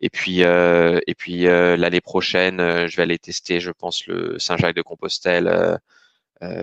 Et 0.00 0.10
puis 0.10 0.44
euh, 0.44 1.00
et 1.06 1.14
puis 1.14 1.42
l'année 1.42 2.00
prochaine, 2.00 2.58
je 2.86 2.96
vais 2.96 3.02
aller 3.02 3.18
tester, 3.18 3.60
je 3.60 3.70
pense, 3.70 4.06
le 4.06 4.38
Saint-Jacques 4.38 4.76
de 4.76 4.82
Compostelle, 4.82 5.78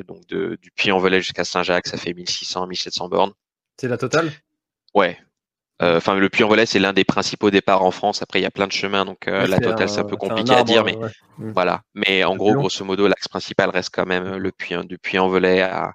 donc 0.07 0.25
de, 0.27 0.57
du 0.61 0.71
Puy-en-Velay 0.71 1.21
jusqu'à 1.21 1.43
Saint-Jacques, 1.43 1.87
ça 1.87 1.97
fait 1.97 2.13
1600, 2.13 2.65
1700 2.65 3.09
bornes. 3.09 3.33
C'est 3.79 3.87
la 3.87 3.97
totale? 3.97 4.31
Ouais, 4.95 5.19
euh, 5.19 5.26
enfin, 5.79 6.15
le 6.15 6.29
Puy-en-Velay, 6.29 6.65
c'est 6.65 6.79
l'un 6.79 6.93
des 6.93 7.03
principaux 7.03 7.51
départs 7.51 7.83
en 7.83 7.91
France. 7.91 8.21
Après, 8.21 8.39
il 8.39 8.43
y 8.43 8.45
a 8.47 8.51
plein 8.51 8.67
de 8.67 8.71
chemins, 8.71 9.05
donc 9.05 9.27
euh, 9.27 9.45
la 9.47 9.59
totale, 9.59 9.89
c'est 9.89 9.99
un 9.99 10.05
peu 10.05 10.17
compliqué 10.17 10.53
à 10.53 10.63
dire, 10.63 10.83
mais 10.83 10.95
mm. 11.37 11.51
voilà. 11.51 11.81
Mais 11.93 12.23
en 12.23 12.35
gros, 12.35 12.53
grosso 12.53 12.83
modo, 12.83 13.07
l'axe 13.07 13.27
principal 13.27 13.69
reste 13.69 13.89
quand 13.93 14.05
même 14.05 14.37
le 14.37 14.51
Puy, 14.51 14.75
du 14.85 14.97
Puy-en-Velay 14.97 15.61
à, 15.61 15.93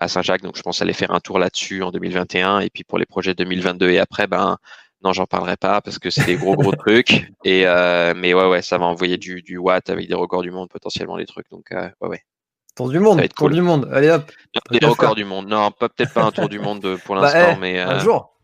à 0.00 0.08
Saint-Jacques. 0.08 0.42
Donc, 0.42 0.56
je 0.56 0.62
pense 0.62 0.80
aller 0.80 0.92
faire 0.92 1.10
un 1.10 1.20
tour 1.20 1.38
là-dessus 1.38 1.82
en 1.82 1.90
2021. 1.90 2.60
Et 2.60 2.70
puis, 2.70 2.84
pour 2.84 2.98
les 2.98 3.06
projets 3.06 3.34
2022 3.34 3.90
et 3.90 3.98
après, 3.98 4.26
ben, 4.26 4.56
non, 5.04 5.12
j'en 5.12 5.26
parlerai 5.26 5.56
pas 5.56 5.80
parce 5.80 5.98
que 5.98 6.10
c'est 6.10 6.24
des 6.24 6.36
gros, 6.36 6.56
gros 6.56 6.72
trucs. 6.76 7.30
Et, 7.44 7.66
euh, 7.66 8.14
mais 8.16 8.34
ouais, 8.34 8.48
ouais, 8.48 8.62
ça 8.62 8.78
va 8.78 8.86
envoyer 8.86 9.18
du, 9.18 9.42
du 9.42 9.58
watt 9.58 9.90
avec 9.90 10.08
des 10.08 10.14
records 10.14 10.42
du 10.42 10.50
monde, 10.50 10.68
potentiellement 10.70 11.18
des 11.18 11.26
trucs. 11.26 11.50
Donc, 11.50 11.66
ouais, 11.70 11.92
ouais. 12.00 12.22
Tour 12.74 12.90
du 12.90 13.00
monde, 13.00 13.20
tour 13.36 13.50
du 13.50 13.60
monde. 13.60 13.88
Allez 13.92 14.08
hop. 14.08 14.30
Des 14.70 14.86
records 14.86 15.16
du 15.16 15.24
monde. 15.24 15.48
Non, 15.48 15.72
peut-être 15.72 16.14
pas 16.14 16.22
un 16.22 16.30
tour 16.30 16.48
du 16.48 16.60
monde 16.60 16.96
pour 17.04 17.16
bah, 17.16 17.22
l'instant, 17.22 17.54
eh, 17.56 17.60
mais. 17.60 17.80
Un 17.80 17.98
jour. 17.98 18.37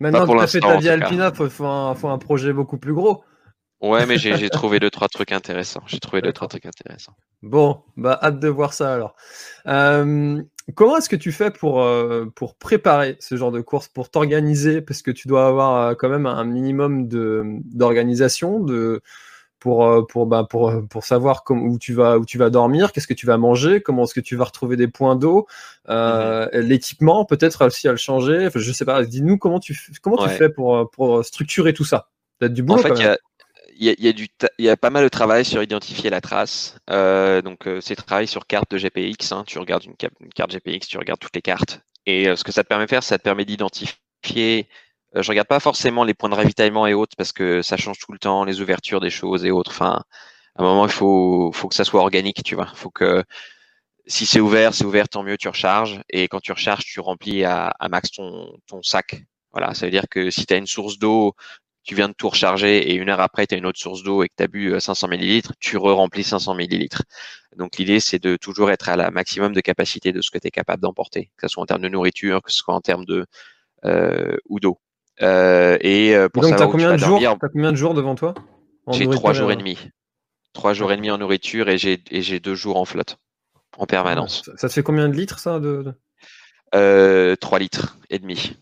Maintenant 0.00 0.26
que 0.26 0.32
tu 0.32 0.40
as 0.40 0.46
fait 0.46 0.60
ta 0.60 0.76
vie 0.78 0.88
Alpina, 0.88 1.30
il 1.38 1.50
faut, 1.50 1.66
un 1.66 2.18
projet 2.18 2.52
beaucoup 2.52 2.78
plus 2.78 2.94
gros. 2.94 3.22
Ouais, 3.80 4.06
mais 4.06 4.18
j'ai 4.18 4.50
trouvé 4.50 4.80
deux, 4.80 4.90
trois 4.90 5.08
trucs 5.08 5.32
intéressants. 5.32 5.82
J'ai 5.86 6.00
trouvé 6.00 6.22
deux, 6.22 6.32
trois 6.32 6.48
trucs 6.48 6.66
intéressants. 6.66 7.14
Bon, 7.42 7.82
bah, 7.96 8.18
hâte 8.22 8.40
de 8.40 8.48
voir 8.48 8.72
ça 8.72 8.92
alors. 8.92 9.14
Euh, 9.66 10.42
comment 10.74 10.96
est-ce 10.96 11.08
que 11.08 11.16
tu 11.16 11.32
fais 11.32 11.50
pour, 11.50 11.82
euh, 11.82 12.26
pour 12.34 12.56
préparer 12.56 13.16
ce 13.20 13.36
genre 13.36 13.52
de 13.52 13.60
course, 13.60 13.88
pour 13.88 14.10
t'organiser? 14.10 14.82
Parce 14.82 15.02
que 15.02 15.10
tu 15.10 15.28
dois 15.28 15.46
avoir 15.46 15.76
euh, 15.76 15.94
quand 15.94 16.08
même 16.08 16.26
un 16.26 16.44
minimum 16.44 17.08
d'organisation, 17.08 18.60
de, 18.60 19.02
pour, 19.60 19.86
euh, 19.86 20.02
pour, 20.02 20.26
bah, 20.26 20.46
pour, 20.48 20.70
euh, 20.70 20.82
pour 20.82 21.04
savoir 21.04 21.44
où, 21.50 21.78
tu 21.78 21.92
vas, 21.92 22.18
où 22.18 22.24
tu 22.24 22.38
vas 22.38 22.50
dormir, 22.50 22.92
qu'est-ce 22.92 23.06
que 23.06 23.14
tu 23.14 23.26
vas 23.26 23.36
manger, 23.36 23.80
comment 23.80 24.04
est-ce 24.04 24.14
que 24.14 24.20
tu 24.20 24.34
vas 24.34 24.44
retrouver 24.44 24.76
des 24.76 24.88
points 24.88 25.14
d'eau, 25.14 25.46
euh, 25.88 26.48
mhm. 26.52 26.60
l'équipement 26.60 27.24
peut-être 27.24 27.66
aussi 27.66 27.86
à 27.86 27.92
le 27.92 27.98
changer. 27.98 28.46
Enfin, 28.46 28.58
je 28.58 28.72
sais 28.72 28.84
pas, 28.84 29.04
dis-nous 29.04 29.38
comment 29.38 29.60
tu, 29.60 29.78
comment 30.02 30.16
tu 30.16 30.30
fais 30.30 30.48
pour, 30.48 30.90
pour 30.90 31.24
structurer 31.24 31.74
tout 31.74 31.84
ça. 31.84 32.08
Du 32.40 32.62
boulot. 32.62 32.80
En 32.80 32.82
fait, 32.82 32.94
il 33.76 33.84
y 33.84 33.90
a, 33.90 33.94
y, 33.98 34.08
a, 34.08 34.12
du 34.12 34.28
il 34.58 34.64
y 34.64 34.70
a 34.70 34.76
pas 34.78 34.88
mal 34.88 35.04
de 35.04 35.10
travail 35.10 35.44
sur 35.44 35.62
identifier 35.62 36.08
la 36.08 36.22
trace. 36.22 36.76
Euh, 36.88 37.42
donc, 37.42 37.68
c'est 37.82 37.94
travail 37.94 38.26
sur 38.26 38.46
carte 38.46 38.70
de 38.70 38.78
GPX. 38.78 39.32
Hein. 39.32 39.44
Tu 39.46 39.58
regardes 39.58 39.84
une, 39.84 39.94
une, 40.20 40.30
carte 40.30 40.52
GPX, 40.52 40.88
tu 40.88 40.96
regardes 40.96 41.20
toutes 41.20 41.36
les 41.36 41.42
cartes. 41.42 41.82
Et 42.06 42.34
ce 42.34 42.42
que 42.44 42.50
ça 42.50 42.62
te 42.62 42.68
permet 42.68 42.86
de 42.86 42.90
faire, 42.90 43.02
ça 43.02 43.18
te 43.18 43.22
permet 43.22 43.44
d'identifier 43.44 44.68
je 45.14 45.28
regarde 45.28 45.48
pas 45.48 45.60
forcément 45.60 46.04
les 46.04 46.14
points 46.14 46.28
de 46.28 46.34
ravitaillement 46.34 46.86
et 46.86 46.94
autres 46.94 47.16
parce 47.16 47.32
que 47.32 47.62
ça 47.62 47.76
change 47.76 47.98
tout 47.98 48.12
le 48.12 48.18
temps, 48.18 48.44
les 48.44 48.60
ouvertures 48.60 49.00
des 49.00 49.10
choses 49.10 49.44
et 49.44 49.50
autres. 49.50 49.72
Enfin, 49.72 50.02
à 50.56 50.62
un 50.62 50.64
moment, 50.64 50.86
il 50.86 50.92
faut, 50.92 51.50
faut 51.52 51.68
que 51.68 51.74
ça 51.74 51.84
soit 51.84 52.00
organique, 52.00 52.42
tu 52.44 52.54
vois. 52.54 52.66
Faut 52.74 52.90
que 52.90 53.24
si 54.06 54.26
c'est 54.26 54.40
ouvert, 54.40 54.74
c'est 54.74 54.84
ouvert, 54.84 55.08
tant 55.08 55.22
mieux, 55.22 55.36
tu 55.36 55.48
recharges. 55.48 56.00
Et 56.10 56.28
quand 56.28 56.40
tu 56.40 56.52
recharges, 56.52 56.84
tu 56.84 57.00
remplis 57.00 57.44
à, 57.44 57.68
à 57.68 57.88
max 57.88 58.10
ton, 58.12 58.56
ton 58.66 58.82
sac. 58.82 59.24
Voilà, 59.52 59.74
ça 59.74 59.86
veut 59.86 59.92
dire 59.92 60.06
que 60.10 60.30
si 60.30 60.46
tu 60.46 60.54
as 60.54 60.58
une 60.58 60.66
source 60.66 60.98
d'eau, 60.98 61.34
tu 61.82 61.94
viens 61.94 62.08
de 62.08 62.14
tout 62.14 62.28
recharger 62.28 62.90
et 62.90 62.94
une 62.94 63.08
heure 63.08 63.20
après, 63.20 63.46
tu 63.46 63.54
as 63.54 63.58
une 63.58 63.66
autre 63.66 63.78
source 63.78 64.02
d'eau 64.02 64.22
et 64.22 64.28
que 64.28 64.34
tu 64.36 64.42
as 64.44 64.48
bu 64.48 64.74
500 64.78 65.06
euh, 65.06 65.10
millilitres, 65.10 65.52
tu 65.60 65.76
re-remplis 65.76 66.24
500 66.24 66.54
millilitres. 66.54 67.02
Donc 67.56 67.78
l'idée, 67.78 68.00
c'est 68.00 68.18
de 68.22 68.36
toujours 68.36 68.70
être 68.70 68.88
à 68.88 68.96
la 68.96 69.10
maximum 69.10 69.52
de 69.52 69.60
capacité 69.60 70.12
de 70.12 70.20
ce 70.20 70.30
que 70.30 70.38
tu 70.38 70.48
es 70.48 70.50
capable 70.50 70.82
d'emporter, 70.82 71.30
que 71.36 71.48
ce 71.48 71.52
soit 71.54 71.62
en 71.62 71.66
termes 71.66 71.82
de 71.82 71.88
nourriture, 71.88 72.42
que 72.42 72.52
ce 72.52 72.58
soit 72.58 72.74
en 72.74 72.80
termes 72.80 73.04
de 73.06 73.26
euh, 73.84 74.36
ou 74.48 74.60
d'eau. 74.60 74.78
Euh, 75.22 75.76
et 75.80 76.14
euh, 76.14 76.28
pour 76.28 76.42
Donc, 76.42 76.52
savoir 76.52 76.70
combien, 76.70 76.90
où 76.90 76.92
de 76.92 76.96
tu 76.96 77.02
vas 77.02 77.06
jours, 77.06 77.20
dormir, 77.20 77.38
as 77.42 77.48
combien 77.48 77.72
de 77.72 77.76
jours 77.76 77.94
devant 77.94 78.14
toi 78.14 78.34
j'ai 78.92 79.06
trois 79.08 79.32
jours 79.32 79.52
et 79.52 79.56
demi. 79.56 79.78
Trois 80.52 80.72
jours 80.72 80.90
et 80.90 80.96
demi 80.96 81.10
en 81.10 81.18
nourriture 81.18 81.68
et 81.68 81.78
j'ai 81.78 82.40
deux 82.40 82.54
jours 82.54 82.76
en 82.76 82.84
flotte 82.84 83.18
en 83.78 83.86
permanence. 83.86 84.42
Ça, 84.44 84.52
ça 84.56 84.68
te 84.68 84.72
fait 84.74 84.82
combien 84.82 85.08
de 85.08 85.16
litres 85.16 85.38
ça 85.38 85.58
de, 85.58 85.82
de... 85.82 85.94
Euh, 86.74 87.34
3 87.36 87.58
litres 87.58 87.98
et 88.10 88.18
demi. 88.18 88.56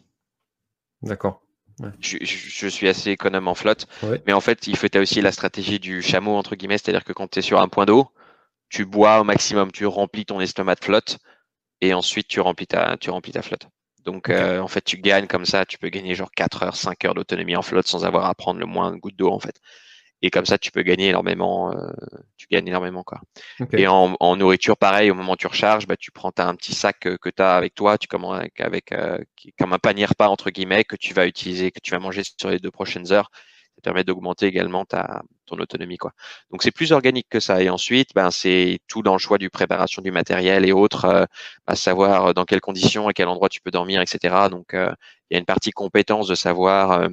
D'accord. 1.03 1.43
Ouais. 1.81 1.91
Je, 2.01 2.19
je, 2.21 2.37
je, 2.49 2.69
suis 2.69 2.89
assez 2.89 3.11
économe 3.11 3.47
en 3.47 3.55
flotte, 3.55 3.87
ouais. 4.03 4.23
mais 4.27 4.33
en 4.33 4.41
fait, 4.41 4.67
il 4.67 4.77
faut 4.77 4.89
aussi 4.97 5.21
la 5.21 5.31
stratégie 5.31 5.79
du 5.79 6.03
chameau 6.03 6.35
entre 6.37 6.57
guillemets, 6.57 6.79
c'est-à-dire 6.79 7.05
que 7.05 7.13
quand 7.13 7.29
tu 7.29 7.39
es 7.39 7.43
sur 7.43 7.61
un 7.61 7.69
point 7.69 7.87
d'eau, 7.87 8.09
tu 8.69 8.85
bois 8.85 9.21
au 9.21 9.25
maximum, 9.25 9.71
tu 9.71 9.87
remplis 9.87 10.25
ton 10.25 10.41
estomac 10.41 10.77
de 10.77 10.85
flotte 10.85 11.19
et 11.81 11.95
ensuite 11.95 12.27
tu 12.27 12.41
remplis 12.41 12.67
ta 12.67 12.97
tu 12.97 13.11
remplis 13.11 13.33
ta 13.33 13.43
flotte. 13.43 13.69
Donc, 14.09 14.31
okay. 14.31 14.39
euh, 14.39 14.63
en 14.63 14.69
fait, 14.69 14.81
tu 14.81 14.97
gagnes 14.97 15.27
comme 15.27 15.45
ça, 15.45 15.67
tu 15.67 15.77
peux 15.77 15.91
gagner 15.91 16.15
genre 16.15 16.31
4 16.35 16.63
heures, 16.63 16.77
5 16.77 17.05
heures 17.05 17.15
d'autonomie 17.15 17.57
en 17.57 17.61
flotte 17.63 17.87
sans 17.87 18.07
avoir 18.07 18.25
à 18.25 18.35
prendre 18.35 18.59
le 18.59 18.65
moins 18.65 18.91
de 18.91 18.97
gouttes 18.97 19.17
d'eau, 19.17 19.31
en 19.31 19.39
fait. 19.39 19.61
Et 20.23 20.31
comme 20.31 20.47
ça, 20.47 20.57
tu 20.57 20.73
peux 20.73 20.81
gagner 20.81 21.11
énormément, 21.11 21.71
euh, 21.73 21.91
tu 22.39 22.47
gagnes 22.51 22.69
énormément, 22.69 23.03
quoi. 23.03 23.21
Okay. 23.61 23.83
Et 23.83 23.87
en, 23.87 24.17
en, 24.19 24.37
nourriture, 24.37 24.79
pareil, 24.79 25.11
au 25.11 25.15
moment 25.15 25.35
où 25.35 25.37
tu 25.37 25.47
recharges, 25.47 25.87
bah, 25.87 25.97
tu 25.99 26.11
prends 26.11 26.33
as 26.39 26.47
un 26.47 26.55
petit 26.55 26.73
sac 26.75 26.97
que, 27.01 27.17
que 27.19 27.29
tu 27.29 27.43
as 27.43 27.55
avec 27.55 27.75
toi, 27.75 27.99
tu 27.99 28.09
commences 28.09 28.39
avec, 28.39 28.59
avec 28.61 28.93
euh, 28.93 29.19
comme 29.59 29.75
un 29.75 29.79
panier 29.79 30.07
repas, 30.07 30.29
entre 30.29 30.49
guillemets, 30.49 30.85
que 30.85 30.97
tu 30.97 31.13
vas 31.13 31.27
utiliser, 31.27 31.71
que 31.71 31.81
tu 31.81 31.91
vas 31.91 31.99
manger 31.99 32.23
sur 32.25 32.49
les 32.49 32.61
deux 32.61 32.71
prochaines 32.71 33.13
heures. 33.13 33.31
Ça 33.77 33.83
permet 33.83 34.05
d'augmenter 34.05 34.47
également 34.47 34.87
ta, 34.87 35.23
ton 35.49 35.59
autonomie, 35.59 35.99
quoi. 35.99 36.13
Donc, 36.51 36.63
c'est 36.63 36.71
plus 36.71 36.93
organique 36.93 37.29
que 37.29 37.41
ça. 37.41 37.63
Et 37.63 37.69
ensuite, 37.71 38.11
ben, 38.15 38.31
c'est 38.31 38.79
tout 38.89 39.03
dans 39.03 39.15
le 39.15 39.19
choix 39.19 39.39
du 39.39 39.51
préparation 39.51 40.03
du 40.03 40.11
matériel 40.11 40.65
et 40.65 40.73
autres, 40.73 41.05
euh, 41.05 41.25
à 41.67 41.77
savoir 41.77 42.35
dans 42.35 42.45
quelles 42.45 42.61
conditions, 42.61 43.09
à 43.09 43.13
quel 43.13 43.29
endroit 43.29 43.49
tu 43.49 43.61
peux 43.61 43.71
dormir, 43.71 44.01
etc. 44.01 44.49
Donc, 44.51 44.75
euh, 44.75 44.93
il 45.31 45.35
y 45.35 45.37
a 45.37 45.41
une 45.41 45.47
partie 45.47 45.71
compétence 45.71 46.29
de 46.29 46.35
savoir 46.35 46.93
euh, 46.93 47.09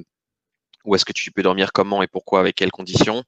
où 0.84 0.94
est-ce 0.94 1.04
que 1.04 1.12
tu 1.12 1.30
peux 1.32 1.42
dormir, 1.42 1.72
comment 1.72 2.02
et 2.02 2.06
pourquoi, 2.06 2.40
avec 2.40 2.54
quelles 2.54 2.70
conditions, 2.70 3.24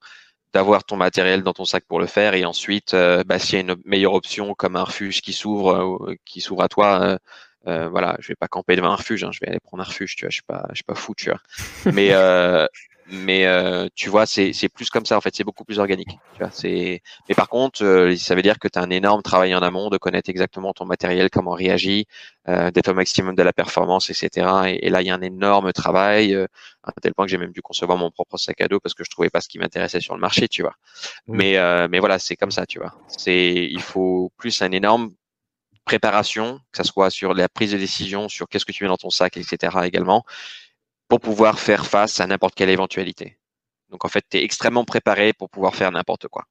d'avoir 0.53 0.85
ton 0.85 0.97
matériel 0.97 1.43
dans 1.43 1.53
ton 1.53 1.65
sac 1.65 1.85
pour 1.87 2.01
le 2.01 2.07
faire. 2.07 2.35
Et 2.35 2.45
ensuite, 2.45 2.95
euh, 2.95 3.23
bah, 3.25 3.39
s'il 3.39 3.55
y 3.55 3.59
a 3.59 3.61
une 3.61 3.77
meilleure 3.85 4.15
option 4.15 4.55
comme 4.55 4.77
un 4.77 4.85
refuge 4.85 5.21
qui 5.21 5.33
s'ouvre, 5.33 6.09
euh, 6.09 6.15
qui 6.25 6.41
s'ouvre 6.41 6.63
à 6.63 6.69
toi, 6.69 7.19
euh, 7.67 7.89
voilà, 7.89 8.17
je 8.21 8.29
vais 8.29 8.37
pas 8.37 8.49
camper 8.49 8.77
devant 8.77 8.91
un 8.91 8.97
refuge, 8.97 9.25
hein, 9.25 9.31
je 9.33 9.41
vais 9.41 9.49
aller 9.49 9.61
prendre 9.61 9.83
un 9.83 9.87
refuge, 9.87 10.17
tu 10.17 10.25
vois, 10.25 10.31
je 10.31 10.37
suis 10.37 10.43
pas, 10.43 10.67
je 10.71 10.77
suis 10.77 10.85
pas 10.85 10.95
fou, 10.95 11.15
tu 11.15 11.31
vois. 11.31 11.41
Mais 11.93 12.13
mais 13.11 13.47
euh, 13.47 13.89
tu 13.95 14.11
vois, 14.11 14.27
c'est 14.27 14.53
plus 14.69 14.91
comme 14.91 15.07
ça 15.07 15.17
en 15.17 15.21
fait, 15.21 15.35
c'est 15.35 15.45
beaucoup 15.45 15.65
plus 15.65 15.79
organique. 15.79 16.11
Tu 16.35 16.39
vois, 16.41 16.51
c'est. 16.53 17.03
Mais 17.29 17.35
par 17.35 17.49
contre, 17.49 17.83
euh, 17.83 18.15
ça 18.17 18.35
veut 18.35 18.43
dire 18.43 18.59
que 18.59 18.69
tu 18.69 18.79
as 18.79 18.83
un 18.83 18.91
énorme 18.91 19.23
travail 19.23 19.55
en 19.55 19.63
amont 19.63 19.89
de 19.89 19.97
connaître 19.97 20.29
exactement 20.29 20.75
ton 20.75 20.85
matériel, 20.85 21.31
comment 21.31 21.53
réagit, 21.53 22.07
euh, 22.49 22.71
d'être 22.71 22.89
au 22.89 22.95
maximum 22.95 23.35
de 23.35 23.43
la 23.43 23.53
performance, 23.55 24.11
etc. 24.11 24.79
Et, 24.83 24.91
là, 24.91 25.01
il 25.01 25.07
y 25.07 25.11
a 25.11 25.15
un 25.15 25.23
énorme 25.23 25.73
travail, 25.73 26.35
euh, 26.35 26.47
à 26.83 26.93
tel 27.01 27.15
point 27.15 27.25
que 27.25 27.31
j'ai 27.31 27.39
même 27.39 27.53
dû 27.53 27.63
concevoir 27.63 27.97
mon 27.97 28.11
propre 28.11 28.37
sac 28.37 28.61
à 28.61 28.69
dos 28.69 28.81
parce 28.81 28.95
que 28.95 29.05
je 29.05 29.11
trouvais 29.11 29.31
pas 29.31 29.41
ce 29.41 29.49
qui 29.49 29.59
m'intéressait 29.59 30.01
sur 30.01 30.15
le 30.15 30.21
marché, 30.21 30.49
tu 30.49 30.63
vois. 30.63 30.75
Mais 31.27 31.57
mais 31.89 32.01
voilà, 32.01 32.19
c'est 32.19 32.37
comme 32.37 32.51
ça, 32.51 32.67
tu 32.67 32.79
vois. 32.79 32.95
C'est 33.09 33.69
il 33.71 33.81
faut 33.81 34.33
plus 34.37 34.61
un 34.63 34.73
énorme 34.73 35.11
préparation, 35.87 36.61
que 36.73 36.79
ce 36.79 36.85
soit 36.85 37.11
sur 37.11 37.33
la 37.33 37.49
prise 37.49 37.73
de 37.73 37.79
décision, 37.79 38.29
sur 38.29 38.49
qu'est-ce 38.49 38.67
que 38.67 38.73
tu 38.73 38.85
mets 38.85 38.89
dans 38.89 38.99
ton 38.99 39.11
sac, 39.11 39.39
etc. 39.39 39.79
également 39.85 40.25
pour 41.09 41.21
pouvoir 41.21 41.59
faire 41.59 41.87
face 41.87 42.21
à 42.21 42.27
n'importe 42.27 42.55
quelle 42.55 42.71
éventualité. 42.71 43.39
Donc 43.91 44.05
en 44.05 44.09
fait, 44.09 44.25
tu 44.31 44.39
es 44.39 44.45
extrêmement 44.45 44.85
préparé 44.85 45.33
pour 45.33 45.51
pouvoir 45.51 45.75
faire 45.75 45.91
n'importe 45.91 46.29
quoi. 46.29 46.45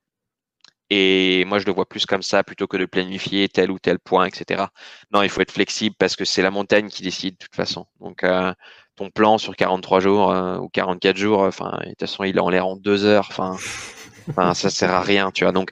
Et 0.89 1.43
moi, 1.45 1.59
je 1.59 1.65
le 1.65 1.73
vois 1.73 1.87
plus 1.87 2.05
comme 2.05 2.21
ça 2.21 2.43
plutôt 2.43 2.65
que 2.65 2.77
de 2.77 2.85
planifier 2.85 3.49
tel 3.49 3.71
ou 3.71 3.79
tel 3.79 3.99
point, 3.99 4.25
etc. 4.25 4.65
Non, 5.11 5.21
il 5.21 5.29
faut 5.29 5.41
être 5.41 5.51
flexible 5.51 5.95
parce 5.99 6.15
que 6.15 6.23
c'est 6.23 6.41
la 6.41 6.51
montagne 6.51 6.87
qui 6.87 7.03
décide 7.03 7.33
de 7.33 7.39
toute 7.39 7.55
façon. 7.55 7.87
Donc 7.99 8.23
euh, 8.23 8.53
ton 8.95 9.09
plan 9.09 9.37
sur 9.37 9.55
43 9.55 9.99
jours 9.99 10.31
euh, 10.31 10.57
ou 10.57 10.69
44 10.69 11.17
jours, 11.17 11.41
enfin, 11.41 11.77
de 11.83 11.89
toute 11.89 11.99
façon, 11.99 12.23
il 12.23 12.37
est 12.37 12.39
en 12.39 12.49
l'air 12.49 12.67
en 12.67 12.77
deux 12.77 13.03
heures. 13.05 13.27
Enfin, 13.29 13.57
enfin, 14.29 14.53
ça 14.53 14.69
sert 14.69 14.91
à 14.91 15.01
rien, 15.01 15.31
tu 15.31 15.43
vois. 15.43 15.51
Donc 15.51 15.71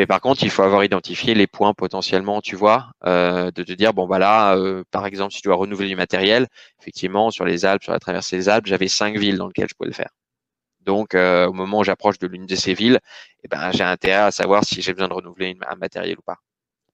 et 0.00 0.06
par 0.06 0.22
contre, 0.22 0.42
il 0.44 0.48
faut 0.48 0.62
avoir 0.62 0.82
identifié 0.82 1.34
les 1.34 1.46
points 1.46 1.74
potentiellement, 1.74 2.40
tu 2.40 2.56
vois, 2.56 2.92
euh, 3.04 3.50
de 3.50 3.62
te 3.62 3.72
dire 3.72 3.92
bon 3.92 4.06
bah 4.06 4.18
là, 4.18 4.56
euh, 4.56 4.82
par 4.90 5.04
exemple, 5.04 5.34
si 5.34 5.42
tu 5.42 5.48
dois 5.48 5.56
renouveler 5.56 5.88
du 5.88 5.96
matériel, 5.96 6.46
effectivement, 6.80 7.30
sur 7.30 7.44
les 7.44 7.66
Alpes, 7.66 7.82
sur 7.82 7.92
la 7.92 7.98
traversée 7.98 8.38
des 8.38 8.48
Alpes, 8.48 8.64
j'avais 8.64 8.88
cinq 8.88 9.18
villes 9.18 9.36
dans 9.36 9.46
lesquelles 9.46 9.68
je 9.68 9.74
pouvais 9.74 9.90
le 9.90 9.94
faire. 9.94 10.08
Donc, 10.86 11.14
euh, 11.14 11.46
au 11.46 11.52
moment 11.52 11.80
où 11.80 11.84
j'approche 11.84 12.18
de 12.18 12.26
l'une 12.26 12.46
de 12.46 12.54
ces 12.54 12.72
villes, 12.72 12.98
eh 13.44 13.48
ben, 13.48 13.72
j'ai 13.72 13.84
intérêt 13.84 14.22
à 14.22 14.30
savoir 14.30 14.64
si 14.64 14.80
j'ai 14.80 14.94
besoin 14.94 15.08
de 15.08 15.12
renouveler 15.12 15.54
un 15.68 15.76
matériel 15.76 16.16
ou 16.16 16.22
pas. 16.22 16.38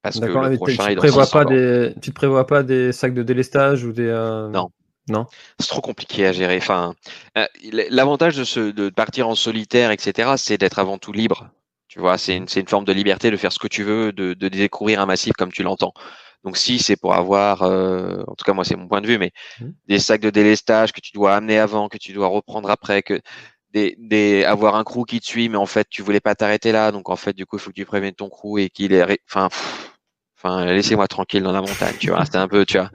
Parce 0.03 0.19
que 0.19 0.25
le 0.25 0.57
prochain, 0.57 0.87
tu 0.87 0.95
ne 0.95 0.97
prévois 0.97 1.27
pas 1.27 1.45
des, 1.45 1.95
tu 2.03 2.11
te 2.11 2.15
prévois 2.15 2.49
pas 2.49 2.65
des 2.65 2.91
sacs 2.91 3.15
de 3.15 3.23
délestage 3.23 3.85
ou 3.85 3.93
des 3.93 4.11
non. 4.53 4.71
Non. 5.09 5.27
C'est 5.61 5.69
trop 5.69 5.81
compliqué 5.81 6.27
à 6.27 6.33
gérer. 6.33 6.57
Enfin, 6.57 6.95
l'avantage 7.91 8.35
de, 8.35 8.73
de 8.73 8.89
partir 8.89 9.29
en 9.29 9.37
solitaire, 9.37 9.93
etc., 9.93 10.33
c'est 10.37 10.59
d'être 10.59 10.81
avant 10.81 10.99
tout 10.99 11.13
libre. 11.13 11.49
Tu 11.97 12.03
vois, 12.03 12.19
c'est 12.19 12.37
une, 12.37 12.47
une, 12.55 12.69
forme 12.69 12.85
de 12.85 12.93
liberté 12.93 13.31
de 13.31 13.39
faire 13.39 13.51
ce 13.53 13.59
que 13.59 13.69
tu 13.69 13.83
veux, 13.83 14.13
de, 14.13 14.35
de 14.35 14.49
découvrir 14.49 15.01
un 15.01 15.07
massif 15.07 15.33
comme 15.33 15.51
tu 15.51 15.63
l'entends. 15.63 15.95
Donc 16.45 16.59
si 16.59 16.79
c'est 16.79 16.97
pour 16.97 17.15
avoir, 17.15 17.63
euh, 17.63 18.23
en 18.27 18.35
tout 18.35 18.45
cas 18.45 18.53
moi 18.53 18.65
c'est 18.65 18.77
mon 18.77 18.87
point 18.87 19.01
de 19.01 19.07
vue, 19.07 19.17
mais 19.17 19.33
mmh. 19.61 19.65
des 19.89 19.99
sacs 19.99 20.21
de 20.21 20.29
délestage 20.29 20.93
que 20.93 21.01
tu 21.01 21.13
dois 21.13 21.35
amener 21.35 21.59
avant, 21.59 21.89
que 21.89 21.97
tu 21.97 22.13
dois 22.13 22.29
reprendre 22.29 22.69
après, 22.69 23.03
que 23.03 23.19
des, 23.73 23.97
des 23.99 24.45
avoir 24.45 24.77
un 24.77 24.85
crew 24.85 25.07
qui 25.07 25.21
te 25.21 25.27
suit, 25.27 25.49
mais 25.49 25.57
en 25.57 25.65
fait 25.65 25.89
tu 25.89 26.03
voulais 26.03 26.21
pas 26.21 26.35
t'arrêter 26.35 26.71
là, 26.71 26.93
donc 26.93 27.09
en 27.09 27.17
fait 27.17 27.33
du 27.33 27.47
coup 27.47 27.57
il 27.57 27.61
faut 27.61 27.71
que 27.71 27.77
tu 27.77 27.87
préviennes 27.87 28.15
ton 28.15 28.29
crew 28.29 28.59
et 28.59 28.69
qu'il 28.69 28.93
est, 28.93 29.19
enfin, 29.27 29.49
enfin 30.39 30.67
laissez-moi 30.67 31.09
tranquille 31.09 31.43
dans 31.43 31.53
la 31.53 31.63
montagne, 31.63 31.97
tu 31.99 32.11
vois, 32.11 32.27
c'est 32.27 32.37
un 32.37 32.47
peu, 32.47 32.67
tu 32.67 32.77
vois. 32.77 32.91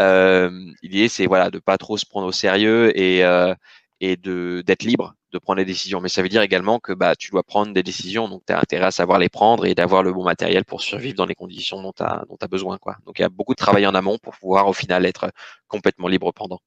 Euh, 0.00 0.50
L'idée 0.82 1.08
c'est 1.08 1.26
voilà 1.26 1.48
de 1.48 1.58
pas 1.58 1.78
trop 1.78 1.96
se 1.96 2.04
prendre 2.04 2.26
au 2.26 2.32
sérieux 2.32 2.96
et 2.98 3.24
euh, 3.24 3.54
et 4.02 4.18
de 4.18 4.62
d'être 4.66 4.82
libre 4.82 5.14
de 5.32 5.38
prendre 5.38 5.58
des 5.58 5.64
décisions. 5.64 6.00
Mais 6.00 6.08
ça 6.08 6.22
veut 6.22 6.28
dire 6.28 6.42
également 6.42 6.78
que 6.78 6.92
bah, 6.92 7.16
tu 7.16 7.30
dois 7.30 7.42
prendre 7.42 7.72
des 7.72 7.82
décisions, 7.82 8.28
donc 8.28 8.42
tu 8.46 8.52
as 8.52 8.58
intérêt 8.58 8.86
à 8.86 8.90
savoir 8.90 9.18
les 9.18 9.28
prendre 9.28 9.66
et 9.66 9.74
d'avoir 9.74 10.02
le 10.02 10.12
bon 10.12 10.24
matériel 10.24 10.64
pour 10.64 10.82
survivre 10.82 11.16
dans 11.16 11.26
les 11.26 11.34
conditions 11.34 11.82
dont 11.82 11.92
tu 11.92 12.02
as, 12.02 12.24
dont 12.28 12.36
as 12.40 12.48
besoin. 12.48 12.78
Quoi. 12.78 12.96
Donc 13.06 13.18
il 13.18 13.22
y 13.22 13.24
a 13.24 13.28
beaucoup 13.28 13.54
de 13.54 13.58
travail 13.58 13.86
en 13.86 13.94
amont 13.94 14.18
pour 14.18 14.36
pouvoir 14.36 14.68
au 14.68 14.72
final 14.72 15.06
être 15.06 15.30
complètement 15.68 16.08
libre 16.08 16.32
pendant. 16.32 16.60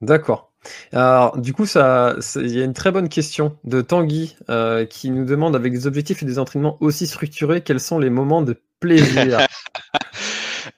D'accord. 0.00 0.52
Alors, 0.92 1.38
du 1.38 1.52
coup, 1.52 1.66
ça, 1.66 2.16
il 2.36 2.50
y 2.50 2.60
a 2.60 2.64
une 2.64 2.72
très 2.72 2.90
bonne 2.90 3.08
question 3.08 3.58
de 3.64 3.80
Tanguy 3.80 4.36
euh, 4.50 4.84
qui 4.86 5.10
nous 5.10 5.24
demande 5.24 5.56
avec 5.56 5.72
des 5.72 5.86
objectifs 5.86 6.22
et 6.22 6.26
des 6.26 6.38
entraînements 6.38 6.76
aussi 6.80 7.06
structurés, 7.06 7.62
quels 7.62 7.80
sont 7.80 7.98
les 7.98 8.10
moments 8.10 8.42
de 8.42 8.60
plaisir? 8.80 9.38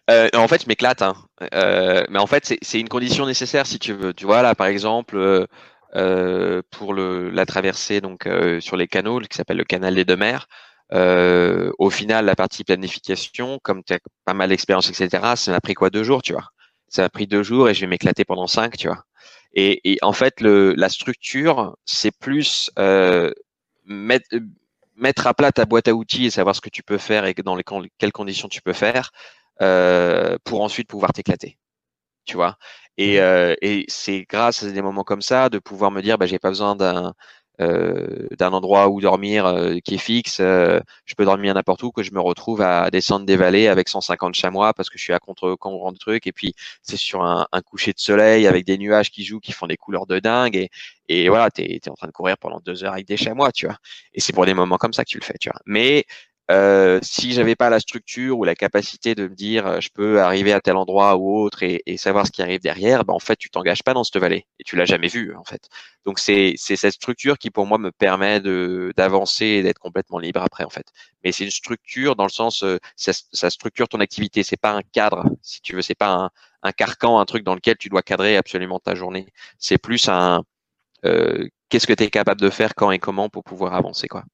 Euh, 0.09 0.29
En 0.35 0.47
fait, 0.47 0.63
je 0.63 0.69
m'éclate. 0.69 1.03
Hein. 1.03 1.15
Euh, 1.53 2.05
mais 2.11 2.21
en 2.21 2.27
fait, 2.29 2.55
c'est 2.63 2.81
une 2.81 2.89
condition 2.89 3.27
nécessaire 3.27 3.67
si 3.67 3.81
tu 3.81 3.93
veux. 3.93 4.15
Tu 4.15 4.25
vois, 4.25 4.41
là, 4.41 4.55
par 4.55 4.69
exemple, 4.69 5.47
pour 6.71 6.95
le, 6.95 7.31
la 7.31 7.47
traversée 7.47 8.01
donc 8.01 8.27
euh, 8.27 8.61
sur 8.61 8.77
les 8.77 8.89
canaux 8.89 9.21
qui 9.21 9.37
s'appelle 9.37 9.57
le 9.57 9.65
canal 9.65 9.95
des 9.95 10.05
deux 10.05 10.17
mers. 10.17 10.47
Euh, 10.93 11.73
au 11.79 11.91
final, 11.91 12.27
la 12.27 12.37
partie 12.37 12.65
planification, 12.65 13.59
comme 13.63 13.83
tu 13.83 13.95
as 13.95 13.99
pas 14.25 14.35
mal 14.35 14.51
d'expérience, 14.51 14.89
etc., 14.89 15.37
ça 15.37 15.51
m'a 15.51 15.61
pris 15.61 15.75
quoi 15.75 15.91
deux 15.91 16.05
jours, 16.05 16.23
tu 16.23 16.33
vois? 16.33 16.51
Ça 16.89 17.03
m'a 17.03 17.09
pris 17.09 17.27
deux 17.27 17.43
jours 17.43 17.69
et 17.69 17.75
je 17.75 17.81
vais 17.81 17.87
m'éclater 17.89 18.25
pendant 18.25 18.47
cinq, 18.47 18.77
tu 18.77 18.87
vois. 18.89 19.05
Et, 19.55 19.81
et, 19.91 19.99
en 20.03 20.13
fait, 20.13 20.41
le, 20.41 20.75
la 20.75 20.89
structure, 20.89 21.77
c'est 21.87 22.13
plus 22.17 22.71
euh, 22.79 23.33
mettre, 23.85 24.29
mettre 24.97 25.27
à 25.27 25.35
plat 25.35 25.51
ta 25.53 25.65
boîte 25.65 25.89
à 25.89 25.95
outils 25.95 26.27
et 26.27 26.31
savoir 26.31 26.55
ce 26.55 26.61
que 26.61 26.71
tu 26.71 26.83
peux 26.83 26.99
faire 26.99 27.25
et 27.25 27.35
dans 27.35 27.57
les, 27.57 27.65
quelles 27.99 28.13
conditions 28.13 28.49
tu 28.49 28.63
peux 28.63 28.73
faire 28.73 29.11
euh, 29.63 30.37
pour 30.45 30.63
ensuite 30.63 30.89
pouvoir 30.89 31.13
t'éclater. 31.13 31.59
Tu 32.27 32.37
vois? 32.37 32.59
Et, 32.99 33.21
euh, 33.21 33.55
et 33.63 33.85
c'est 33.89 34.25
grâce 34.29 34.63
à 34.63 34.71
des 34.71 34.83
moments 34.83 35.05
comme 35.05 35.23
ça 35.23 35.49
de 35.49 35.59
pouvoir 35.59 35.91
me 35.91 36.03
dire, 36.03 36.19
bah, 36.19 36.27
j'ai 36.27 36.39
pas 36.39 36.49
besoin 36.51 36.77
d'un 36.77 37.15
euh, 37.61 38.29
d'un 38.39 38.53
endroit 38.53 38.89
où 38.89 39.01
dormir 39.01 39.47
euh, 39.47 39.79
qui 39.83 39.95
est 39.95 39.99
fixe. 39.99 40.41
Euh, 40.41 40.79
je 41.07 41.15
peux 41.15 41.25
dormir 41.25 41.55
n'importe 41.55 41.83
où, 41.83 41.91
que 41.91 42.03
je 42.03 42.13
me 42.13 42.21
retrouve 42.21 42.61
à 42.61 42.91
descendre 42.91 43.25
des 43.25 43.37
vallées 43.37 43.67
avec 43.69 43.89
150 43.89 44.35
chamois 44.35 44.75
parce 44.75 44.91
que 44.91 44.99
je 44.99 45.05
suis 45.05 45.15
à 45.15 45.19
contre-courant 45.19 45.93
de 45.93 45.97
trucs. 45.99 46.27
Et 46.27 46.33
puis 46.33 46.55
c'est 46.83 46.99
sur 46.99 47.23
un, 47.25 47.47
un, 47.53 47.63
coucher 47.63 47.93
de 47.93 47.99
soleil 47.99 48.47
avec 48.47 48.67
des 48.67 48.77
nuages 48.77 49.11
qui 49.11 49.25
jouent, 49.25 49.41
qui 49.41 49.53
font 49.53 49.67
des 49.67 49.79
couleurs 49.79 50.07
de 50.07 50.19
dingue. 50.19 50.55
Et, 50.55 50.69
et 51.09 51.29
voilà, 51.31 51.51
t'es 51.51 51.65
es 51.83 51.89
en 51.89 51.95
train 51.95 52.09
de 52.09 52.13
courir 52.13 52.37
pendant 52.39 52.61
deux 52.61 52.85
heures 52.85 52.93
avec 52.93 53.07
des 53.07 53.17
chamois, 53.17 53.53
tu 53.53 53.67
vois. 53.67 53.79
Et 54.13 54.21
c'est 54.21 54.35
pour 54.35 54.45
des 54.45 54.55
moments 54.55 54.77
comme 54.77 54.93
ça 54.93 55.05
que 55.05 55.11
tu 55.11 55.19
le 55.19 55.25
fais, 55.25 55.39
tu 55.41 55.49
vois. 55.49 55.61
Mais 55.65 56.05
euh, 56.51 57.01
si 57.03 57.33
j'avais 57.33 57.57
pas 57.57 57.71
la 57.71 57.81
structure 57.81 58.39
ou 58.39 58.45
la 58.45 58.55
capacité 58.55 59.17
de 59.17 59.27
me 59.27 59.35
dire 59.35 59.67
euh, 59.67 59.81
je 59.81 59.89
peux 59.93 60.21
arriver 60.21 60.53
à 60.53 60.61
tel 60.61 60.77
endroit 60.77 61.17
ou 61.17 61.37
autre 61.41 61.65
et, 61.65 61.83
et 61.87 61.97
savoir 61.97 62.25
ce 62.27 62.31
qui 62.31 62.41
arrive 62.41 62.61
derrière, 62.61 63.05
ben 63.05 63.15
en 63.15 63.19
fait 63.19 63.35
tu 63.37 63.51
t'engages 63.51 63.83
pas 63.83 63.95
dans 63.95 64.05
cette 64.05 64.19
vallée 64.19 64.47
et 64.61 64.65
tu 64.65 64.77
l'as 64.77 64.85
jamais 64.85 65.09
vu 65.09 65.35
en 65.35 65.43
fait. 65.43 65.69
Donc 66.05 66.21
c'est 66.21 66.55
c'est 66.57 66.77
cette 66.77 66.93
structure 66.93 67.37
qui 67.39 67.51
pour 67.51 67.67
moi 67.67 67.79
me 67.79 67.91
permet 67.91 68.41
de 68.41 68.93
d'avancer 68.97 69.45
et 69.47 69.63
d'être 69.65 69.81
complètement 69.81 70.19
libre 70.21 70.41
après 70.41 70.63
en 70.65 70.71
fait. 70.71 70.87
Mais 71.25 71.33
c'est 71.33 71.45
une 71.45 71.51
structure 71.51 72.15
dans 72.15 72.25
le 72.25 72.31
sens 72.31 72.63
euh, 72.63 72.79
ça, 72.95 73.13
ça, 73.33 73.51
structure 73.51 73.89
ton 73.89 73.99
activité, 74.01 74.45
c'est 74.45 74.57
pas 74.57 74.73
un 74.73 74.83
cadre 74.83 75.25
si 75.43 75.61
tu 75.63 75.75
veux, 75.75 75.83
c'est 75.83 75.97
pas 75.97 76.11
un, 76.15 76.31
un 76.63 76.73
carcan, 76.73 77.19
un 77.19 77.25
truc 77.25 77.43
dans 77.45 77.55
lequel 77.57 77.77
tu 77.77 77.89
dois 77.89 78.03
cadrer 78.03 78.37
absolument 78.37 78.79
ta 78.79 78.95
journée. 78.95 79.27
C'est 79.59 79.79
plus 79.79 80.09
un 80.09 80.45
euh, 81.05 81.49
qu'est-ce 81.69 81.87
que 81.87 81.93
tu 81.93 82.05
es 82.05 82.11
capable 82.11 82.41
de 82.41 82.51
faire 82.51 82.75
quand 82.75 82.91
et 82.93 82.99
comment 82.99 83.29
pour 83.29 83.45
pouvoir 83.45 83.75
avancer 83.75 84.09
quoi. 84.09 84.25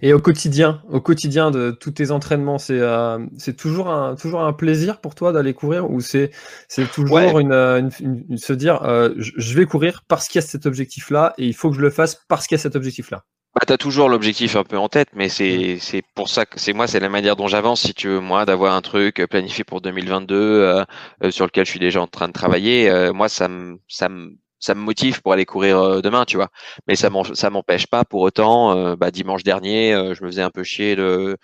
Et 0.00 0.12
au 0.12 0.20
quotidien, 0.20 0.82
au 0.88 1.00
quotidien 1.00 1.50
de 1.50 1.70
tous 1.70 1.90
tes 1.90 2.10
entraînements, 2.10 2.58
c'est 2.58 2.78
euh, 2.78 3.18
c'est 3.38 3.56
toujours 3.56 3.90
un 3.90 4.14
toujours 4.16 4.42
un 4.42 4.52
plaisir 4.52 5.00
pour 5.00 5.14
toi 5.14 5.32
d'aller 5.32 5.54
courir 5.54 5.90
ou 5.90 6.00
c'est 6.00 6.30
c'est 6.68 6.90
toujours 6.90 7.18
euh, 7.38 7.80
une, 7.80 7.90
une, 8.00 8.38
se 8.38 8.52
dire 8.52 8.82
euh, 8.84 9.10
je 9.16 9.54
vais 9.54 9.66
courir 9.66 10.02
parce 10.08 10.28
qu'il 10.28 10.40
y 10.40 10.44
a 10.44 10.46
cet 10.46 10.66
objectif 10.66 11.10
là 11.10 11.34
et 11.38 11.46
il 11.46 11.54
faut 11.54 11.70
que 11.70 11.76
je 11.76 11.82
le 11.82 11.90
fasse 11.90 12.22
parce 12.28 12.46
qu'il 12.46 12.56
y 12.56 12.60
a 12.60 12.62
cet 12.62 12.76
objectif 12.76 13.10
là. 13.10 13.24
Bah, 13.54 13.60
tu 13.66 13.72
as 13.72 13.78
toujours 13.78 14.08
l'objectif 14.08 14.56
un 14.56 14.64
peu 14.64 14.78
en 14.78 14.88
tête, 14.88 15.08
mais 15.14 15.28
c'est 15.28 15.78
c'est 15.80 16.02
pour 16.14 16.28
ça 16.28 16.44
que 16.44 16.58
c'est 16.58 16.72
moi, 16.72 16.88
c'est 16.88 16.98
la 16.98 17.08
manière 17.08 17.36
dont 17.36 17.46
j'avance. 17.46 17.82
Si 17.82 17.94
tu 17.94 18.08
veux, 18.08 18.20
moi, 18.20 18.44
d'avoir 18.46 18.74
un 18.74 18.82
truc 18.82 19.24
planifié 19.30 19.62
pour 19.62 19.80
2022 19.80 20.84
sur 21.30 21.46
lequel 21.46 21.64
je 21.64 21.70
suis 21.70 21.78
déjà 21.78 22.00
en 22.00 22.08
train 22.08 22.26
de 22.26 22.32
travailler, 22.32 23.12
moi, 23.14 23.28
ça 23.28 23.46
me 23.46 23.78
ça 23.86 24.08
me 24.08 24.36
ça 24.64 24.74
me 24.74 24.80
motive 24.80 25.20
pour 25.22 25.32
aller 25.32 25.44
courir 25.44 25.78
euh, 25.78 26.00
demain, 26.00 26.24
tu 26.24 26.36
vois. 26.36 26.48
Mais 26.88 26.96
ça 26.96 27.10
ça 27.34 27.50
m'empêche 27.50 27.86
pas 27.86 28.04
pour 28.04 28.22
autant. 28.22 28.76
Euh, 28.76 28.96
bah, 28.96 29.10
dimanche 29.10 29.42
dernier, 29.42 29.92
euh, 29.94 30.14
je 30.14 30.24
me 30.24 30.30
faisais 30.30 30.42
un 30.42 30.50
peu 30.50 30.64
chier 30.64 30.96
de 30.96 31.36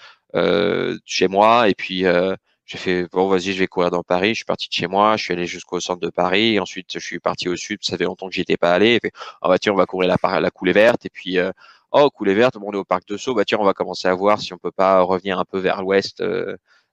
chez 1.04 1.28
moi 1.28 1.68
et 1.68 1.74
puis 1.74 2.04
j'ai 2.66 2.78
fait 2.78 3.06
bon 3.12 3.28
vas-y 3.28 3.52
je 3.52 3.58
vais 3.58 3.66
courir 3.66 3.90
dans 3.90 4.02
Paris. 4.02 4.30
Je 4.30 4.36
suis 4.36 4.44
parti 4.44 4.68
de 4.68 4.72
chez 4.72 4.86
moi 4.86 5.16
je 5.16 5.24
suis 5.24 5.32
allé 5.32 5.46
jusqu'au 5.46 5.80
centre 5.80 6.00
de 6.00 6.10
Paris. 6.10 6.58
Ensuite 6.60 6.92
je 6.94 6.98
suis 7.00 7.20
parti 7.20 7.48
au 7.48 7.56
sud. 7.56 7.80
Ça 7.82 7.96
fait 7.98 8.04
longtemps 8.04 8.28
que 8.28 8.34
j'y 8.34 8.42
étais 8.42 8.56
pas 8.56 8.72
allé. 8.72 8.94
Et 8.94 9.00
fait, 9.00 9.12
oh, 9.42 9.48
bah 9.48 9.58
tiens 9.58 9.72
on 9.72 9.76
va 9.76 9.86
courir 9.86 10.16
la 10.22 10.50
coulée 10.50 10.72
verte. 10.72 11.04
Et 11.06 11.10
puis 11.10 11.38
oh 11.92 12.10
coulée 12.10 12.34
verte 12.34 12.56
on 12.56 12.72
est 12.72 12.76
au 12.76 12.84
parc 12.84 13.06
de 13.08 13.16
Sceaux. 13.16 13.34
Bah 13.34 13.44
tiens 13.44 13.58
on 13.60 13.64
va 13.64 13.74
commencer 13.74 14.08
à 14.08 14.14
voir 14.14 14.40
si 14.40 14.54
on 14.54 14.58
peut 14.58 14.72
pas 14.72 15.00
revenir 15.02 15.38
un 15.38 15.44
peu 15.44 15.58
vers 15.58 15.82
l'ouest 15.82 16.22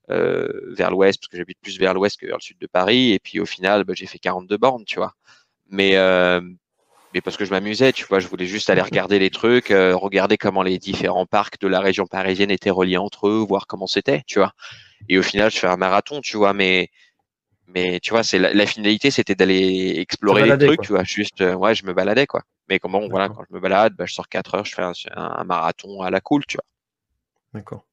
euh, 0.10 0.48
vers 0.70 0.90
l'ouest 0.92 1.20
parce 1.20 1.28
que 1.28 1.38
j'habite 1.38 1.60
plus 1.62 1.78
vers 1.80 1.94
l'ouest 1.94 2.18
que 2.20 2.26
vers 2.26 2.38
le 2.38 2.42
sud 2.42 2.58
de 2.60 2.68
Paris. 2.68 3.12
Et 3.12 3.20
puis 3.20 3.40
au 3.40 3.46
final 3.46 3.84
bah, 3.84 3.94
j'ai 3.96 4.06
fait 4.08 4.20
42 4.20 4.58
bornes 4.58 4.86
tu 4.86 4.98
vois 5.00 5.14
mais 5.70 5.98
euh, 5.98 6.42
mais 7.14 7.22
parce 7.22 7.38
que 7.38 7.46
je 7.46 7.52
m'amusais, 7.52 7.94
tu 7.94 8.06
vois, 8.06 8.20
je 8.20 8.28
voulais 8.28 8.46
juste 8.46 8.70
aller 8.70 8.82
regarder 8.82 9.20
les 9.20 9.30
trucs, 9.30 9.72
euh, 9.72 9.96
regarder 9.96 10.38
comment 10.38 10.62
les 10.62 10.78
différents 10.78 11.26
parcs 11.26 11.60
de 11.60 11.68
la 11.68 11.80
région 11.80 12.06
parisienne 12.06 12.52
étaient 12.52 12.70
reliés 12.70 12.98
entre 12.98 13.28
eux, 13.28 13.46
voir 13.48 13.68
comment 13.68 13.88
c'était, 13.88 14.24
tu 14.28 14.40
vois. 14.40 14.54
Et 15.10 15.18
au 15.18 15.24
final, 15.24 15.50
je 15.52 15.58
fais 15.60 15.68
un 15.68 15.78
marathon, 15.78 16.22
tu 16.22 16.38
vois, 16.38 16.54
mais 16.54 16.90
mais 17.68 18.00
tu 18.00 18.12
vois, 18.12 18.24
c'est 18.24 18.40
la, 18.40 18.66
finalité, 18.66 19.12
c'était 19.12 19.36
d'aller 19.36 19.96
explorer 19.98 20.46
les 20.46 20.58
trucs, 20.58 20.82
tu 20.82 20.94
vois, 20.94 21.04
juste 21.04 21.42
euh, 21.42 21.54
ouais, 21.54 21.76
je 21.76 21.86
me 21.86 21.94
baladais 21.94 22.26
quoi. 22.26 22.44
Mais 22.70 22.80
comment 22.80 23.06
voilà, 23.08 23.30
quand 23.30 23.44
je 23.50 23.54
me 23.56 23.60
balade, 23.60 23.94
bah, 23.98 24.06
je 24.06 24.14
sors 24.14 24.28
4 24.28 24.56
heures, 24.56 24.66
je 24.66 24.76
fais 24.76 24.84
un, 24.84 24.94
un 25.16 25.44
marathon 25.44 26.02
à 26.02 26.10
la 26.10 26.22
cool, 26.22 26.46
tu 26.46 26.58
vois. 26.58 26.66
D'accord. 27.54 27.84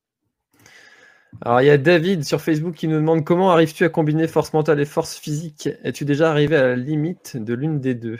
Alors, 1.43 1.61
il 1.61 1.66
y 1.66 1.70
a 1.70 1.78
David 1.78 2.24
sur 2.24 2.41
Facebook 2.41 2.74
qui 2.74 2.89
nous 2.89 2.97
demande 2.97 3.24
comment 3.24 3.51
arrives-tu 3.51 3.85
à 3.85 3.89
combiner 3.89 4.26
force 4.28 4.53
mentale 4.53 4.80
et 4.80 4.85
force 4.85 5.16
physique? 5.16 5.68
Es-tu 5.82 6.05
déjà 6.05 6.30
arrivé 6.30 6.57
à 6.57 6.62
la 6.62 6.76
limite 6.76 7.37
de 7.37 7.55
l'une 7.55 7.80
des 7.80 7.95
deux? 7.95 8.18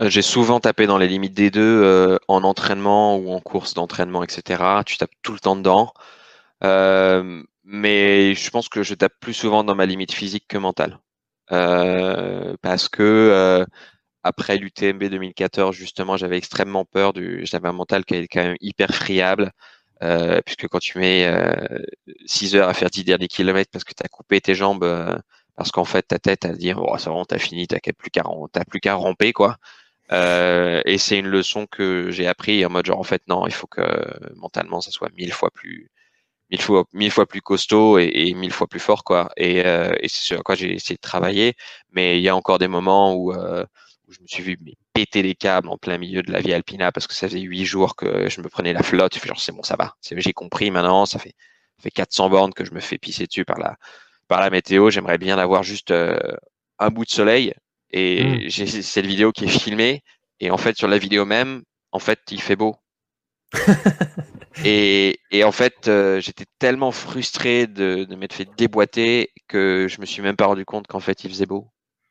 J'ai 0.00 0.22
souvent 0.22 0.60
tapé 0.60 0.86
dans 0.86 0.96
les 0.96 1.08
limites 1.08 1.34
des 1.34 1.50
deux 1.50 2.18
en 2.28 2.42
entraînement 2.42 3.16
ou 3.16 3.30
en 3.30 3.40
course 3.40 3.74
d'entraînement, 3.74 4.22
etc. 4.22 4.82
Tu 4.86 4.96
tapes 4.96 5.10
tout 5.22 5.32
le 5.32 5.40
temps 5.40 5.56
dedans. 5.56 5.92
mais 7.64 8.34
je 8.34 8.50
pense 8.50 8.68
que 8.68 8.82
je 8.82 8.94
tape 8.94 9.14
plus 9.20 9.34
souvent 9.34 9.64
dans 9.64 9.74
ma 9.74 9.86
limite 9.86 10.12
physique 10.12 10.46
que 10.48 10.58
mentale. 10.58 10.98
parce 11.48 12.88
que 12.88 13.66
après 14.22 14.58
l'UTMB 14.58 15.04
2014, 15.04 15.74
justement, 15.74 16.16
j'avais 16.16 16.36
extrêmement 16.36 16.84
peur 16.84 17.12
du. 17.12 17.44
J'avais 17.46 17.68
un 17.68 17.72
mental 17.72 18.04
qui 18.04 18.14
était 18.14 18.28
quand 18.28 18.42
même 18.42 18.56
hyper 18.60 18.94
friable. 18.94 19.50
Euh, 20.02 20.40
puisque 20.44 20.66
quand 20.68 20.78
tu 20.78 20.98
mets 20.98 21.26
euh, 21.26 21.78
6 22.24 22.56
heures 22.56 22.68
à 22.68 22.74
faire 22.74 22.88
10 22.90 23.04
derniers 23.04 23.28
kilomètres 23.28 23.70
parce 23.70 23.84
que 23.84 23.92
tu 23.92 24.02
as 24.02 24.08
coupé 24.08 24.40
tes 24.40 24.54
jambes, 24.54 24.82
euh, 24.84 25.18
parce 25.56 25.70
qu'en 25.72 25.84
fait 25.84 26.02
ta 26.02 26.18
tête 26.18 26.46
à 26.46 26.54
dire 26.54 26.80
oh, 26.82 26.96
ça 26.98 27.10
va, 27.10 27.22
t'as 27.28 27.38
fini, 27.38 27.66
t'as 27.66 27.80
plus 27.80 28.10
qu'à 28.10 28.24
plus 28.68 28.80
qu'à 28.80 28.94
ramper 28.94 29.32
quoi. 29.32 29.56
Euh, 30.12 30.82
et 30.86 30.98
c'est 30.98 31.18
une 31.18 31.28
leçon 31.28 31.66
que 31.66 32.10
j'ai 32.10 32.26
appris 32.26 32.64
en 32.66 32.70
mode 32.70 32.86
genre 32.86 32.98
en 32.98 33.04
fait 33.04 33.22
non, 33.28 33.46
il 33.46 33.52
faut 33.52 33.66
que 33.66 33.82
mentalement 34.36 34.80
ça 34.80 34.90
soit 34.90 35.10
mille 35.16 35.32
fois 35.32 35.50
plus 35.50 35.90
mille 36.50 36.62
fois 36.62 36.84
mille 36.94 37.10
fois 37.12 37.26
plus 37.26 37.42
costaud 37.42 37.98
et, 37.98 38.34
mille 38.34 38.52
fois 38.52 38.66
plus 38.68 38.80
fort 38.80 39.04
quoi. 39.04 39.30
Et, 39.36 39.58
et 39.58 40.08
c'est 40.08 40.24
sur 40.24 40.42
quoi 40.44 40.54
j'ai 40.56 40.74
essayé 40.74 40.96
de 40.96 41.00
travailler, 41.00 41.54
mais 41.92 42.18
il 42.18 42.22
y 42.22 42.28
a 42.28 42.36
encore 42.36 42.58
des 42.58 42.68
moments 42.68 43.14
où 43.14 43.32
je 44.10 44.20
me 44.20 44.26
suis 44.26 44.42
vu 44.42 44.58
péter 44.92 45.22
les 45.22 45.34
câbles 45.34 45.68
en 45.68 45.78
plein 45.78 45.98
milieu 45.98 46.22
de 46.22 46.32
la 46.32 46.40
vie 46.40 46.52
alpina 46.52 46.92
parce 46.92 47.06
que 47.06 47.14
ça 47.14 47.28
faisait 47.28 47.40
huit 47.40 47.64
jours 47.64 47.96
que 47.96 48.28
je 48.28 48.40
me 48.40 48.48
prenais 48.48 48.72
la 48.72 48.82
flotte. 48.82 49.24
Genre, 49.24 49.40
c'est 49.40 49.52
bon, 49.52 49.62
ça 49.62 49.76
va. 49.76 49.94
J'ai 50.02 50.32
compris 50.32 50.70
maintenant. 50.70 51.06
Ça 51.06 51.18
fait, 51.18 51.34
ça 51.76 51.82
fait 51.84 51.90
400 51.90 52.30
bornes 52.30 52.52
que 52.52 52.64
je 52.64 52.72
me 52.72 52.80
fais 52.80 52.98
pisser 52.98 53.26
dessus 53.26 53.44
par 53.44 53.58
la, 53.58 53.76
par 54.28 54.40
la 54.40 54.50
météo. 54.50 54.90
J'aimerais 54.90 55.18
bien 55.18 55.38
avoir 55.38 55.62
juste 55.62 55.90
euh, 55.90 56.18
un 56.78 56.90
bout 56.90 57.04
de 57.04 57.10
soleil. 57.10 57.54
Et 57.92 58.24
mmh. 58.24 58.48
j'ai 58.48 58.66
cette 58.66 59.06
vidéo 59.06 59.32
qui 59.32 59.44
est 59.44 59.48
filmée. 59.48 60.02
Et 60.40 60.50
en 60.50 60.56
fait, 60.56 60.76
sur 60.76 60.88
la 60.88 60.98
vidéo 60.98 61.24
même, 61.24 61.62
en 61.92 61.98
fait, 61.98 62.20
il 62.30 62.40
fait 62.40 62.56
beau. 62.56 62.76
et, 64.64 65.18
et, 65.32 65.44
en 65.44 65.50
fait, 65.52 65.88
euh, 65.88 66.20
j'étais 66.20 66.44
tellement 66.58 66.92
frustré 66.92 67.66
de, 67.66 68.04
de 68.04 68.14
m'être 68.14 68.32
fait 68.32 68.48
déboîter 68.56 69.32
que 69.48 69.86
je 69.88 70.00
me 70.00 70.06
suis 70.06 70.22
même 70.22 70.36
pas 70.36 70.46
rendu 70.46 70.64
compte 70.64 70.86
qu'en 70.86 71.00
fait, 71.00 71.24
il 71.24 71.30
faisait 71.30 71.46
beau. 71.46 71.68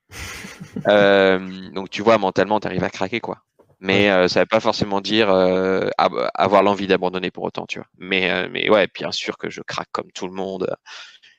Euh, 0.88 1.70
donc 1.72 1.90
tu 1.90 2.02
vois, 2.02 2.18
mentalement, 2.18 2.60
tu 2.60 2.68
arrives 2.68 2.84
à 2.84 2.90
craquer, 2.90 3.20
quoi. 3.20 3.40
Mais 3.80 4.10
euh, 4.10 4.28
ça 4.28 4.40
ne 4.40 4.44
veut 4.44 4.48
pas 4.48 4.60
forcément 4.60 5.02
dire 5.02 5.30
euh, 5.30 5.90
avoir 5.98 6.64
l'envie 6.64 6.88
d'abandonner 6.88 7.32
pour 7.32 7.44
autant, 7.44 7.66
tu 7.66 7.80
vois. 7.80 7.88
Mais, 7.98 8.48
mais 8.50 8.70
ouais, 8.70 8.88
bien 8.94 9.12
sûr 9.12 9.38
que 9.38 9.50
je 9.50 9.62
craque 9.62 9.90
comme 9.92 10.12
tout 10.12 10.28
le 10.28 10.34
monde 10.34 10.76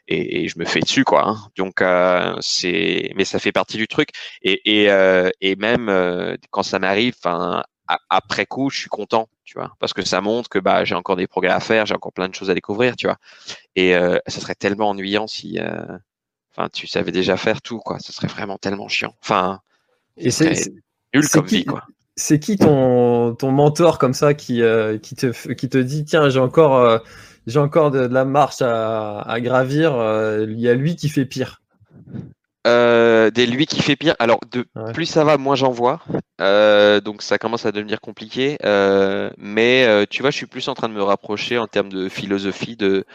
et, 0.08 0.48
je 0.48 0.58
me 0.58 0.64
fais 0.64 0.80
dessus, 0.80 1.04
quoi. 1.04 1.28
Hein. 1.28 1.36
Donc 1.56 1.82
c'est, 2.40 3.12
mais 3.14 3.24
ça 3.24 3.38
fait 3.38 3.52
partie 3.52 3.76
du 3.76 3.88
truc. 3.88 4.08
Et, 4.42 4.84
et, 4.84 4.90
et 5.40 5.56
même 5.56 6.36
quand 6.50 6.62
ça 6.62 6.78
m'arrive, 6.78 7.14
enfin 7.22 7.62
après 8.08 8.46
coup, 8.46 8.70
je 8.70 8.78
suis 8.78 8.88
content, 8.88 9.28
tu 9.44 9.58
vois, 9.58 9.72
parce 9.78 9.92
que 9.92 10.02
ça 10.02 10.20
montre 10.20 10.48
que 10.48 10.58
bah 10.58 10.84
j'ai 10.84 10.94
encore 10.94 11.16
des 11.16 11.26
progrès 11.26 11.52
à 11.52 11.60
faire, 11.60 11.86
j'ai 11.86 11.94
encore 11.94 12.12
plein 12.12 12.28
de 12.28 12.34
choses 12.34 12.50
à 12.50 12.54
découvrir, 12.54 12.96
tu 12.96 13.06
vois. 13.06 13.16
Et 13.76 13.92
ça 14.26 14.40
serait 14.40 14.54
tellement 14.54 14.90
ennuyant 14.90 15.26
si 15.26 15.58
Enfin, 16.56 16.68
tu 16.72 16.86
savais 16.86 17.12
déjà 17.12 17.36
faire 17.36 17.62
tout, 17.62 17.78
quoi. 17.78 17.98
Ce 18.00 18.12
serait 18.12 18.26
vraiment 18.26 18.58
tellement 18.58 18.88
chiant. 18.88 19.14
Enfin, 19.22 19.60
et 20.16 20.30
c'est 20.30 20.72
nul 21.14 21.28
comme 21.28 21.46
vie, 21.46 21.64
quoi. 21.64 21.84
C'est 22.16 22.38
qui 22.38 22.58
ton, 22.58 23.34
ton 23.34 23.50
mentor 23.50 23.98
comme 23.98 24.12
ça 24.12 24.34
qui, 24.34 24.62
euh, 24.62 24.98
qui, 24.98 25.14
te, 25.14 25.52
qui 25.52 25.68
te 25.68 25.78
dit 25.78 26.04
tiens, 26.04 26.28
j'ai 26.28 26.40
encore, 26.40 26.76
euh, 26.76 26.98
j'ai 27.46 27.58
encore 27.58 27.90
de, 27.90 28.00
la 28.00 28.24
marche 28.24 28.60
à, 28.60 29.20
à 29.20 29.40
gravir, 29.40 29.94
euh, 29.94 30.44
il 30.48 30.60
y 30.60 30.68
a 30.68 30.74
lui 30.74 30.96
qui 30.96 31.08
fait 31.08 31.24
pire 31.24 31.62
des 33.32 33.46
lui 33.46 33.66
qui 33.66 33.80
fait 33.80 33.96
pire. 33.96 34.14
Alors, 34.18 34.40
de 34.50 34.66
plus 34.92 35.06
ça 35.06 35.24
va, 35.24 35.38
moins 35.38 35.54
j'en 35.54 35.70
vois. 35.70 36.00
donc, 36.38 37.22
ça 37.22 37.38
commence 37.38 37.64
à 37.64 37.72
devenir 37.72 38.00
compliqué. 38.00 38.58
mais 39.38 40.06
tu 40.10 40.22
vois, 40.22 40.30
je 40.30 40.36
suis 40.36 40.46
plus 40.46 40.68
en 40.68 40.74
train 40.74 40.88
de 40.88 40.94
me 40.94 41.02
rapprocher 41.02 41.58
en 41.58 41.66
termes 41.66 41.88
de 41.88 42.08
philosophie 42.08 42.76
de 42.76 43.06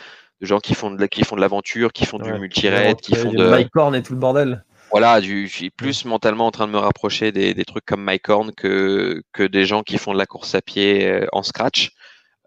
de 0.41 0.45
gens 0.45 0.59
qui 0.59 0.73
font 0.73 0.91
de, 0.91 1.05
qui 1.05 1.23
font 1.23 1.35
de 1.35 1.41
l'aventure, 1.41 1.93
qui 1.93 2.05
font 2.05 2.19
du 2.19 2.31
multi-raid, 2.33 2.99
qui 2.99 3.15
font 3.15 3.31
de. 3.31 3.55
MyCorn 3.55 3.95
et 3.95 4.03
tout 4.03 4.13
le 4.13 4.19
bordel. 4.19 4.63
Voilà, 4.91 5.19
je 5.19 5.45
suis 5.47 5.71
plus 5.71 6.05
mentalement 6.05 6.45
en 6.45 6.51
train 6.51 6.67
de 6.67 6.71
me 6.71 6.77
rapprocher 6.77 7.31
des, 7.31 7.53
des 7.53 7.65
trucs 7.65 7.85
comme 7.85 8.05
MyCorn 8.05 8.51
que, 8.53 9.21
que 9.33 9.43
des 9.43 9.65
gens 9.65 9.83
qui 9.83 9.97
font 9.97 10.13
de 10.13 10.17
la 10.17 10.25
course 10.25 10.55
à 10.55 10.61
pied 10.61 11.05
euh, 11.05 11.25
en 11.31 11.43
scratch, 11.43 11.91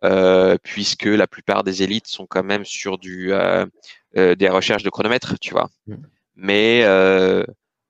euh, 0.04 0.56
puisque 0.62 1.04
la 1.04 1.26
plupart 1.26 1.64
des 1.64 1.82
élites 1.82 2.06
sont 2.06 2.26
quand 2.26 2.44
même 2.44 2.64
sur 2.64 2.98
du, 2.98 3.32
euh, 3.32 3.66
euh 4.16 4.34
des 4.34 4.48
recherches 4.48 4.84
de 4.84 4.90
chronomètres, 4.90 5.34
tu 5.40 5.50
vois. 5.50 5.68
Mm. 5.86 5.94
Mais 6.36 6.84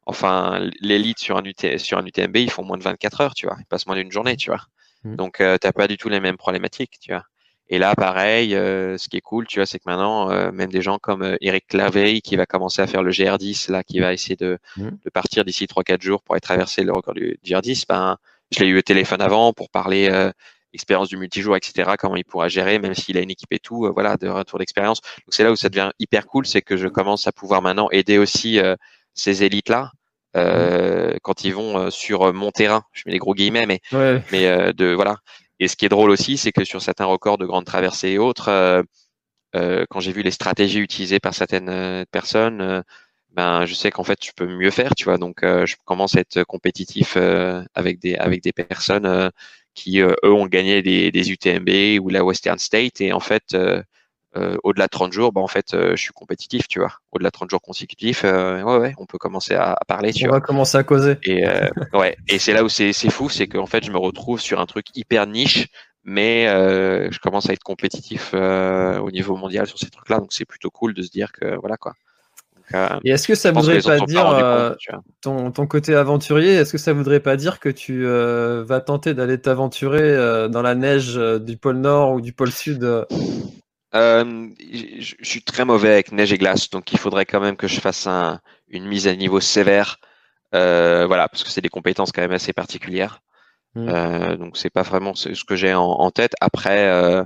enfin, 0.07 0.70
l'élite 0.80 1.18
sur 1.18 1.36
un 1.36 1.42
sur 1.76 1.99
un 1.99 2.07
UTMB, 2.07 2.36
ils 2.38 2.51
font 2.51 2.64
moins 2.64 2.78
de 2.78 2.82
24 2.82 3.20
heures, 3.20 3.34
tu 3.34 3.46
vois. 3.46 3.57
Ils 3.61 3.66
passent 3.66 3.86
moins 3.86 3.96
d'une 3.96 4.11
journée, 4.11 4.36
tu 4.36 4.51
vois. 4.51 4.62
Mm. 5.05 5.16
Donc, 5.16 5.40
euh, 5.40 5.59
t'as 5.59 5.72
pas 5.72 5.86
du 5.86 5.96
tout 5.96 6.09
les 6.09 6.20
mêmes 6.20 6.36
problématiques, 6.36 6.99
tu 7.01 7.12
vois. 7.12 7.24
Et 7.70 7.78
là, 7.78 7.94
pareil, 7.94 8.54
euh, 8.54 8.96
ce 8.96 9.08
qui 9.08 9.18
est 9.18 9.20
cool, 9.20 9.46
tu 9.46 9.58
vois, 9.58 9.66
c'est 9.66 9.78
que 9.78 9.84
maintenant, 9.86 10.30
euh, 10.30 10.50
même 10.50 10.70
des 10.70 10.80
gens 10.80 10.98
comme 10.98 11.22
euh, 11.22 11.36
Eric 11.42 11.66
Claveille, 11.66 12.22
qui 12.22 12.36
va 12.36 12.46
commencer 12.46 12.80
à 12.80 12.86
faire 12.86 13.02
le 13.02 13.10
GR10, 13.10 13.70
là, 13.70 13.82
qui 13.82 14.00
va 14.00 14.14
essayer 14.14 14.36
de, 14.36 14.58
mmh. 14.78 14.88
de 15.04 15.10
partir 15.10 15.44
d'ici 15.44 15.66
3-4 15.66 16.00
jours 16.00 16.22
pour 16.22 16.34
aller 16.34 16.40
traverser 16.40 16.82
le 16.82 16.92
record 16.92 17.14
du, 17.14 17.38
GR10, 17.44 17.84
ben, 17.86 18.16
je 18.50 18.60
l'ai 18.60 18.68
eu 18.68 18.78
au 18.78 18.82
téléphone 18.82 19.20
avant 19.20 19.52
pour 19.52 19.68
parler 19.68 20.08
expérience 20.72 21.08
du 21.08 21.16
multijour, 21.16 21.56
etc., 21.56 21.92
comment 21.98 22.16
il 22.16 22.24
pourra 22.24 22.48
gérer, 22.48 22.78
même 22.78 22.94
s'il 22.94 23.18
a 23.18 23.20
une 23.20 23.30
équipe 23.30 23.52
et 23.52 23.58
tout, 23.58 23.90
voilà, 23.92 24.16
de 24.16 24.28
retour 24.28 24.58
d'expérience. 24.58 25.00
Donc 25.02 25.32
c'est 25.32 25.44
là 25.44 25.50
où 25.50 25.56
ça 25.56 25.68
devient 25.68 25.90
hyper 25.98 26.26
cool, 26.26 26.46
c'est 26.46 26.62
que 26.62 26.78
je 26.78 26.88
commence 26.88 27.26
à 27.26 27.32
pouvoir 27.32 27.60
maintenant 27.60 27.88
aider 27.90 28.16
aussi 28.16 28.58
ces 29.12 29.44
élites-là. 29.44 29.90
Mmh. 30.34 31.18
quand 31.22 31.44
ils 31.44 31.54
vont 31.54 31.90
sur 31.90 32.32
mon 32.32 32.50
terrain, 32.50 32.82
je 32.92 33.02
mets 33.04 33.12
les 33.12 33.18
gros 33.18 33.34
guillemets, 33.34 33.66
mais, 33.66 33.80
mais 34.32 34.72
de 34.72 34.94
voilà, 34.94 35.18
et 35.61 35.68
ce 35.68 35.76
qui 35.76 35.86
est 35.86 35.88
drôle 35.88 36.11
aussi, 36.11 36.36
c'est 36.36 36.52
que 36.52 36.64
sur 36.64 36.82
certains 36.82 37.06
records 37.06 37.38
de 37.38 37.46
grandes 37.46 37.64
traversées 37.66 38.11
et 38.11 38.18
autres, 38.18 38.48
euh, 38.48 38.82
euh, 39.56 39.84
quand 39.90 40.00
j'ai 40.00 40.12
vu 40.12 40.22
les 40.22 40.30
stratégies 40.30 40.80
utilisées 40.80 41.20
par 41.20 41.34
certaines 41.34 41.68
euh, 41.70 42.04
personnes, 42.11 42.84
ben 43.30 43.66
je 43.66 43.74
sais 43.74 43.90
qu'en 43.90 44.04
fait 44.04 44.24
je 44.24 44.32
peux 44.36 44.46
mieux 44.46 44.70
faire, 44.70 44.94
tu 44.96 45.04
vois. 45.04 45.18
Donc 45.18 45.38
je 45.42 45.74
commence 45.84 46.16
à 46.16 46.20
être 46.20 46.42
compétitif 46.44 47.16
avec 47.74 48.00
des 48.00 48.16
avec 48.16 48.42
des 48.42 48.52
personnes 48.52 49.30
qui 49.74 50.00
eux 50.00 50.16
ont 50.24 50.46
gagné 50.46 50.82
des, 50.82 51.12
des 51.12 51.30
UTMB 51.30 52.02
ou 52.02 52.09
la 52.11 52.24
Western 52.24 52.59
State 52.59 53.00
et 53.00 53.12
en 53.12 53.20
fait 53.20 53.54
euh, 53.54 53.82
au-delà 54.62 54.86
de 54.86 54.91
30 54.91 55.12
jours, 55.12 55.32
bah, 55.32 55.41
en 55.41 55.49
fait, 55.49 55.74
euh, 55.74 55.97
je 55.97 56.03
suis 56.03 56.12
compétitif, 56.12 56.68
tu 56.68 56.78
vois. 56.78 56.93
Au-delà 57.12 57.28
de 57.28 57.32
30 57.32 57.51
jours 57.51 57.61
consécutifs, 57.61 58.22
euh, 58.24 58.62
ouais, 58.62 58.78
ouais, 58.78 58.95
on 58.99 59.07
peut 59.07 59.18
commencer 59.18 59.55
à, 59.55 59.78
parler, 59.86 60.12
tu 60.12 60.28
on 60.28 60.32
va 60.32 60.41
commencer 60.41 60.76
à 60.76 60.84
causer. 60.84 61.16
Et, 61.24 61.45
ouais, 61.95 62.16
et 62.28 62.39
c'est 62.39 62.53
là 62.53 62.64
où 62.64 62.68
c'est 62.68 62.93
fou, 63.11 63.28
c'est 63.28 63.47
qu'en 63.47 63.66
fait, 63.66 63.84
je 63.84 63.91
me 63.91 63.99
retrouve 63.99 64.41
sur 64.41 64.61
un 64.61 64.66
truc 64.66 64.86
hyper 64.95 65.26
niche, 65.26 65.68
mais 66.05 66.47
je 66.47 67.18
commence 67.20 67.49
à 67.49 67.53
être 67.53 67.62
compétitif 67.62 68.34
au 68.34 69.11
niveau 69.11 69.36
mondial 69.36 69.66
sur 69.66 69.78
ces 69.78 69.91
trucs-là, 69.91 70.18
donc 70.18 70.32
c'est 70.32 70.47
plutôt 70.47 70.70
cool 70.70 70.95
de 70.95 71.03
se 71.03 71.11
dire 71.11 71.32
que, 71.32 71.57
voilà, 71.57 71.76
quoi. 71.76 71.95
et 73.05 73.11
est-ce 73.11 73.26
que 73.26 73.34
ça 73.34 73.53
voudrait 73.53 73.80
pas 73.80 74.01
dire 74.01 74.76
ton, 75.20 75.51
ton, 75.51 75.66
côté 75.66 75.95
aventurier 75.95 76.55
Est-ce 76.55 76.72
que 76.72 76.78
ça 76.78 76.93
voudrait 76.93 77.20
pas 77.20 77.36
dire 77.36 77.61
que 77.61 77.68
tu 77.68 78.05
vas 78.05 78.80
tenter 78.80 79.14
d'aller 79.14 79.39
t'aventurer 79.39 80.49
dans 80.49 80.62
la 80.62 80.74
neige 80.74 81.16
du 81.16 81.57
pôle 81.57 81.78
Nord 81.78 82.12
ou 82.12 82.20
du 82.20 82.32
pôle 82.32 82.53
Sud 82.53 83.07
euh, 83.95 84.49
je, 84.70 85.14
suis 85.22 85.43
très 85.43 85.64
mauvais 85.64 85.93
avec 85.93 86.12
neige 86.12 86.32
et 86.32 86.39
glace, 86.39 86.70
donc 86.70 86.93
il 86.93 86.99
faudrait 86.99 87.26
quand 87.26 87.41
même 87.41 87.57
que 87.57 87.68
je 87.68 87.80
fasse 87.80 88.07
un, 88.07 88.41
une 88.68 88.86
mise 88.86 89.09
à 89.09 89.16
niveau 89.16 89.41
sévère. 89.41 89.99
Euh, 90.55 91.07
voilà, 91.07 91.28
parce 91.28 91.45
que 91.45 91.51
c'est 91.51 91.61
des 91.61 91.68
compétences 91.68 92.12
quand 92.12 92.22
même 92.22 92.32
assez 92.32 92.53
particulières. 92.53 93.20
Mm. 93.74 93.89
Euh, 93.89 94.36
donc 94.36 94.57
c'est 94.57 94.70
pas 94.70 94.82
vraiment 94.82 95.14
ce 95.14 95.45
que 95.45 95.57
j'ai 95.57 95.74
en, 95.74 95.84
en, 95.84 96.11
tête. 96.11 96.32
Après, 96.41 96.89
euh, 96.89 97.24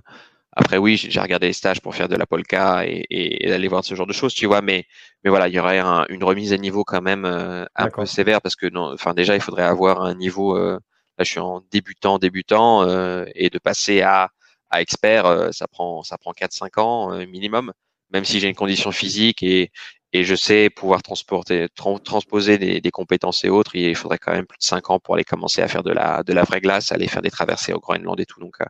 après 0.52 0.76
oui, 0.78 0.96
j'ai 0.96 1.20
regardé 1.20 1.46
les 1.48 1.52
stages 1.52 1.80
pour 1.80 1.94
faire 1.94 2.08
de 2.08 2.16
la 2.16 2.26
polka 2.26 2.86
et, 2.86 3.06
et, 3.10 3.48
et 3.48 3.52
aller 3.52 3.68
voir 3.68 3.84
ce 3.84 3.94
genre 3.94 4.06
de 4.06 4.12
choses, 4.12 4.34
tu 4.34 4.46
vois. 4.46 4.62
Mais, 4.62 4.86
mais 5.24 5.30
voilà, 5.30 5.48
il 5.48 5.54
y 5.54 5.58
aurait 5.58 5.78
un, 5.78 6.04
une 6.08 6.24
remise 6.24 6.52
à 6.52 6.58
niveau 6.58 6.84
quand 6.84 7.02
même 7.02 7.24
euh, 7.24 7.64
un 7.76 7.88
peu 7.88 8.06
sévère 8.06 8.40
parce 8.42 8.56
que 8.56 8.66
non, 8.66 8.92
enfin 8.92 9.14
déjà 9.14 9.34
il 9.34 9.40
faudrait 9.40 9.64
avoir 9.64 10.02
un 10.02 10.14
niveau. 10.14 10.56
Euh, 10.56 10.78
là, 11.18 11.24
je 11.24 11.30
suis 11.30 11.40
en 11.40 11.62
débutant, 11.70 12.18
débutant 12.18 12.86
et 13.34 13.50
de 13.50 13.58
passer 13.58 14.02
à 14.02 14.30
à 14.72 14.80
expert, 14.80 15.26
euh, 15.26 15.52
ça 15.52 15.68
prend 15.68 16.02
ça 16.02 16.18
prend 16.18 16.32
4-5 16.32 16.80
ans 16.80 17.12
euh, 17.12 17.26
minimum, 17.26 17.72
même 18.10 18.24
si 18.24 18.40
j'ai 18.40 18.48
une 18.48 18.56
condition 18.56 18.90
physique 18.90 19.42
et, 19.42 19.70
et 20.12 20.24
je 20.24 20.34
sais 20.34 20.70
pouvoir 20.70 21.02
transporter, 21.02 21.68
transposer 21.74 22.58
des, 22.58 22.80
des, 22.80 22.90
compétences 22.90 23.44
et 23.44 23.50
autres, 23.50 23.76
il 23.76 23.94
faudrait 23.94 24.18
quand 24.18 24.32
même 24.32 24.46
plus 24.46 24.58
de 24.58 24.64
5 24.64 24.90
ans 24.90 24.98
pour 24.98 25.14
aller 25.14 25.24
commencer 25.24 25.62
à 25.62 25.68
faire 25.68 25.82
de 25.82 25.92
la, 25.92 26.22
de 26.22 26.32
la 26.32 26.42
vraie 26.42 26.60
glace, 26.60 26.90
aller 26.90 27.06
faire 27.06 27.22
des 27.22 27.30
traversées 27.30 27.72
au 27.72 27.80
Groenland 27.80 28.18
et 28.18 28.26
tout. 28.26 28.40
Donc, 28.40 28.56
euh, 28.60 28.66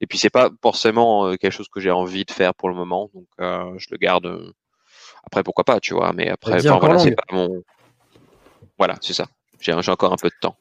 et 0.00 0.06
puis 0.06 0.18
c'est 0.18 0.30
pas 0.30 0.50
forcément 0.62 1.34
quelque 1.36 1.52
chose 1.52 1.68
que 1.68 1.80
j'ai 1.80 1.90
envie 1.90 2.26
de 2.26 2.30
faire 2.30 2.54
pour 2.54 2.68
le 2.68 2.74
moment, 2.74 3.10
donc 3.14 3.26
je 3.38 3.86
le 3.90 3.96
garde. 3.96 4.52
Après, 5.24 5.42
pourquoi 5.42 5.64
pas, 5.64 5.80
tu 5.80 5.94
vois, 5.94 6.12
mais 6.12 6.28
après, 6.28 6.60
voilà, 6.60 6.98
c'est 6.98 7.12
pas 7.12 7.24
mon. 7.32 7.62
Voilà, 8.76 8.96
c'est 9.00 9.14
ça. 9.14 9.26
J'ai 9.58 9.72
encore 9.72 10.12
un 10.12 10.16
peu 10.16 10.28
de 10.28 10.34
temps. 10.38 10.58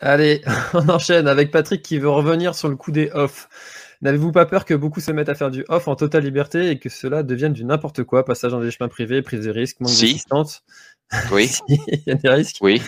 Allez, 0.00 0.42
on 0.74 0.88
enchaîne 0.88 1.26
avec 1.26 1.50
Patrick 1.50 1.82
qui 1.82 1.98
veut 1.98 2.10
revenir 2.10 2.54
sur 2.54 2.68
le 2.68 2.76
coup 2.76 2.92
des 2.92 3.10
off. 3.12 3.48
N'avez-vous 4.02 4.32
pas 4.32 4.46
peur 4.46 4.64
que 4.64 4.74
beaucoup 4.74 5.00
se 5.00 5.10
mettent 5.10 5.28
à 5.28 5.34
faire 5.34 5.50
du 5.50 5.64
off 5.68 5.88
en 5.88 5.96
totale 5.96 6.24
liberté 6.24 6.70
et 6.70 6.78
que 6.78 6.88
cela 6.88 7.22
devienne 7.22 7.52
du 7.52 7.64
n'importe 7.64 8.04
quoi 8.04 8.24
Passage 8.24 8.52
dans 8.52 8.60
des 8.60 8.70
chemins 8.70 8.88
privés, 8.88 9.22
prise 9.22 9.44
de 9.44 9.50
risque, 9.50 9.80
manque 9.80 9.90
d'assistance 9.90 10.62
Oui. 11.32 11.50
Il 11.68 12.02
y 12.06 12.10
a 12.10 12.14
des 12.14 12.28
risques 12.28 12.58
Oui. 12.60 12.82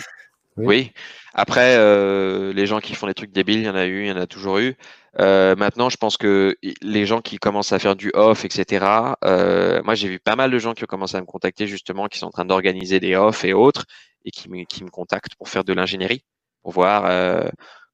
Oui. 0.57 0.91
Après, 1.33 1.75
euh, 1.77 2.51
les 2.53 2.65
gens 2.65 2.79
qui 2.79 2.95
font 2.95 3.07
des 3.07 3.13
trucs 3.13 3.31
débiles, 3.31 3.59
il 3.59 3.65
y 3.65 3.69
en 3.69 3.75
a 3.75 3.85
eu, 3.85 4.03
il 4.03 4.07
y 4.07 4.11
en 4.11 4.17
a 4.17 4.27
toujours 4.27 4.57
eu. 4.57 4.75
Euh, 5.19 5.55
maintenant, 5.55 5.89
je 5.89 5.97
pense 5.97 6.17
que 6.17 6.57
les 6.81 7.05
gens 7.05 7.21
qui 7.21 7.37
commencent 7.37 7.71
à 7.71 7.79
faire 7.79 7.95
du 7.95 8.11
off, 8.13 8.45
etc. 8.45 8.85
Euh, 9.23 9.81
moi, 9.83 9.95
j'ai 9.95 10.09
vu 10.09 10.19
pas 10.19 10.35
mal 10.35 10.51
de 10.51 10.59
gens 10.59 10.73
qui 10.73 10.83
ont 10.83 10.87
commencé 10.87 11.15
à 11.15 11.21
me 11.21 11.25
contacter 11.25 11.67
justement, 11.67 12.07
qui 12.07 12.19
sont 12.19 12.27
en 12.27 12.31
train 12.31 12.45
d'organiser 12.45 12.99
des 12.99 13.15
off 13.15 13.45
et 13.45 13.53
autres, 13.53 13.85
et 14.25 14.31
qui 14.31 14.49
me, 14.49 14.65
qui 14.65 14.83
me 14.83 14.89
contactent 14.89 15.35
pour 15.35 15.49
faire 15.49 15.63
de 15.63 15.73
l'ingénierie, 15.73 16.23
pour 16.61 16.73
voir 16.73 17.09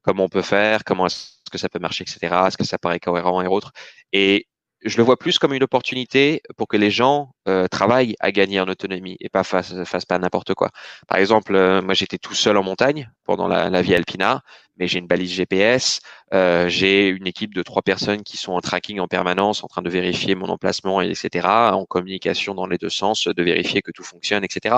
comment 0.02 0.26
on 0.26 0.30
peut 0.30 0.42
faire, 0.42 0.84
comment 0.84 1.08
que 1.50 1.58
ça 1.58 1.70
peut 1.70 1.80
marcher, 1.80 2.04
etc. 2.04 2.48
Est-ce 2.48 2.58
que 2.58 2.66
ça 2.66 2.78
paraît 2.78 3.00
cohérent 3.00 3.42
et 3.42 3.48
autres. 3.48 3.72
Et 4.14 4.48
je 4.86 4.98
le 4.98 5.04
vois 5.04 5.18
plus 5.18 5.40
comme 5.40 5.54
une 5.54 5.64
opportunité 5.64 6.42
pour 6.58 6.68
que 6.68 6.78
les 6.78 6.92
gens 6.92 7.34
euh, 7.48 7.68
travaillent 7.68 8.16
à 8.20 8.32
gagner 8.32 8.60
en 8.60 8.68
autonomie 8.68 9.18
et 9.20 9.30
pas 9.30 9.44
fassent, 9.44 9.84
fassent 9.84 10.06
pas 10.06 10.20
n'importe 10.20 10.54
quoi. 10.54 10.70
Par 11.08 11.18
exemple, 11.18 11.56
euh, 11.56 11.82
moi 11.82 11.96
j'étais 11.96 12.20
tout 12.20 12.36
seul 12.36 12.56
en 12.58 12.64
montagne 12.64 13.12
pendant 13.24 13.48
la, 13.48 13.82
vie 13.82 13.96
alpina, 13.96 14.42
mais 14.78 14.88
j'ai 14.88 15.00
une 15.00 15.08
balise 15.08 15.32
GPS, 15.32 16.02
euh, 16.34 16.70
j'ai 16.70 17.08
une 17.08 17.26
équipe 17.26 17.54
de 17.54 17.64
trois 17.64 17.82
personnes 17.82 18.22
qui 18.24 18.38
sont 18.38 18.54
en 18.54 18.62
tracking 18.62 19.00
en 19.00 19.08
permanence, 19.08 19.64
en 19.64 19.68
train 19.68 19.82
de 19.82 19.90
vérifier 19.90 20.36
mon 20.36 20.50
emplacement, 20.50 21.02
etc., 21.02 21.48
en 21.48 21.86
communication 21.86 22.54
dans 22.54 22.68
les 22.68 22.78
deux 22.78 22.90
sens, 22.90 23.26
de 23.28 23.44
vérifier 23.44 23.82
que 23.82 23.92
tout 23.92 24.04
fonctionne, 24.04 24.44
etc. 24.44 24.78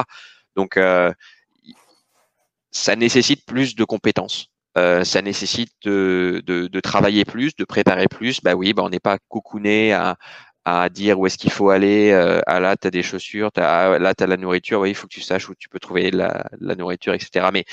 Donc 0.55 0.79
ça 2.71 2.95
nécessite 2.95 3.45
plus 3.45 3.75
de 3.75 3.83
compétences. 3.83 4.49
Euh, 4.77 5.03
ça 5.03 5.21
nécessite 5.21 5.71
de, 5.83 6.43
de, 6.45 6.67
de, 6.67 6.79
travailler 6.79 7.25
plus, 7.25 7.55
de 7.55 7.65
préparer 7.65 8.07
plus. 8.07 8.41
Bah 8.41 8.53
oui, 8.53 8.73
bah 8.73 8.83
on 8.85 8.89
n'est 8.89 8.99
pas 8.99 9.17
coucouné 9.27 9.93
à, 9.93 10.17
à 10.65 10.89
dire 10.89 11.19
où 11.19 11.25
est-ce 11.25 11.37
qu'il 11.37 11.51
faut 11.51 11.69
aller. 11.69 12.11
Euh, 12.11 12.41
ah 12.45 12.59
là, 12.59 12.75
tu 12.75 12.87
as 12.87 12.91
des 12.91 13.01
chaussures, 13.03 13.49
as, 13.55 13.97
là, 13.99 14.13
tu 14.13 14.23
as 14.23 14.27
la 14.27 14.37
nourriture. 14.37 14.81
Oui, 14.81 14.89
il 14.91 14.95
faut 14.95 15.07
que 15.07 15.13
tu 15.13 15.21
saches 15.21 15.49
où 15.49 15.55
tu 15.55 15.69
peux 15.69 15.79
trouver 15.79 16.11
la, 16.11 16.45
la 16.59 16.75
nourriture, 16.75 17.13
etc. 17.13 17.47
Mais, 17.53 17.65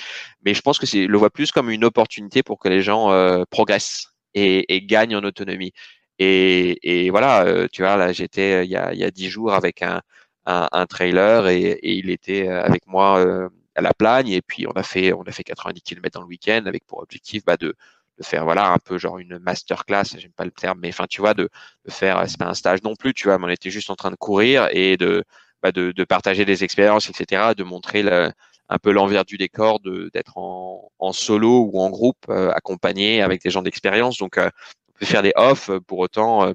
mais 0.45 0.55
je 0.55 0.63
pense 0.63 0.79
que 0.79 0.87
c'est 0.87 1.07
le 1.07 1.19
vois 1.19 1.31
plus 1.31 1.51
comme 1.53 1.71
une 1.71 1.85
opportunité 1.85 2.43
pour 2.43 2.59
que 2.61 2.69
les 2.69 2.83
gens 2.83 3.11
euh, 3.11 3.45
progressent 3.51 4.15
et, 4.35 4.75
et, 4.75 4.81
gagnent 4.83 5.17
en 5.17 5.25
autonomie. 5.25 5.73
Et, 6.21 7.07
et 7.07 7.11
voilà, 7.11 7.45
euh, 7.45 7.67
tu 7.73 7.83
vois, 7.83 7.97
là, 7.97 8.13
j'étais 8.13 8.65
il 8.65 8.71
y 8.71 8.77
a, 8.77 8.93
il 8.95 9.01
y 9.01 9.05
a 9.05 9.11
dix 9.11 9.29
jours 9.29 9.55
avec 9.55 9.83
un, 9.83 10.01
un, 10.47 10.69
un 10.73 10.87
trailer 10.87 11.49
et, 11.49 11.73
et, 11.73 11.95
il 11.95 12.11
était 12.11 12.49
avec 12.49 12.87
moi 12.87 13.51
à 13.75 13.83
la 13.83 13.95
Plagne 13.95 14.29
et 14.29 14.43
puis 14.43 14.67
on 14.67 14.73
a 14.73 14.83
fait 14.83 15.13
on 15.13 15.23
a 15.23 15.33
fait 15.33 15.45
90 15.45 15.83
km 15.83 16.15
dans 16.15 16.23
le 16.23 16.29
week-end 16.29 16.63
avec 16.67 16.87
pour 16.87 17.01
objectif 17.01 17.45
bah, 17.45 17.57
de, 17.57 17.75
de 18.19 18.25
faire 18.25 18.45
voilà 18.45 18.73
un 18.73 18.79
peu 18.79 18.99
genre 18.99 19.19
une 19.19 19.39
masterclass, 19.39 20.05
j'aime 20.17 20.33
pas 20.33 20.45
le 20.45 20.51
terme, 20.51 20.79
mais 20.81 20.89
enfin 20.89 21.07
tu 21.09 21.21
vois 21.21 21.35
de, 21.35 21.49
de 21.85 21.91
faire 21.91 22.23
c'est 22.29 22.39
pas 22.39 22.47
un 22.47 22.55
stage 22.55 22.83
non 22.83 22.95
plus, 22.95 23.15
tu 23.15 23.29
vois, 23.29 23.39
mais 23.39 23.47
on 23.47 23.51
était 23.51 23.71
juste 23.71 23.91
en 23.91 23.97
train 23.97 24.11
de 24.11 24.17
courir 24.17 24.69
et 24.71 24.97
de 24.97 25.25
bah, 25.63 25.73
de, 25.73 25.93
de 25.93 26.05
partager 26.05 26.45
des 26.45 26.63
expériences, 26.63 27.09
etc., 27.09 27.55
de 27.57 27.65
montrer 27.65 28.03
le, 28.03 28.31
un 28.69 28.79
peu 28.79 28.93
l'envers 28.93 29.25
du 29.25 29.37
décor, 29.39 29.81
de 29.81 30.11
d'être 30.13 30.37
en, 30.39 30.91
en 30.99 31.13
solo 31.13 31.71
ou 31.73 31.81
en 31.81 31.91
groupe 31.91 32.27
euh, 32.29 32.51
accompagné 32.53 33.23
avec 33.23 33.43
des 33.43 33.51
gens 33.51 33.63
d'expérience. 33.63 34.19
Donc 34.19 34.39
euh, 34.39 34.51
on 34.91 34.99
peut 34.99 35.07
faire 35.07 35.23
des 35.23 35.33
off 35.37 35.71
pour 35.87 35.99
autant 35.99 36.47
euh, 36.47 36.53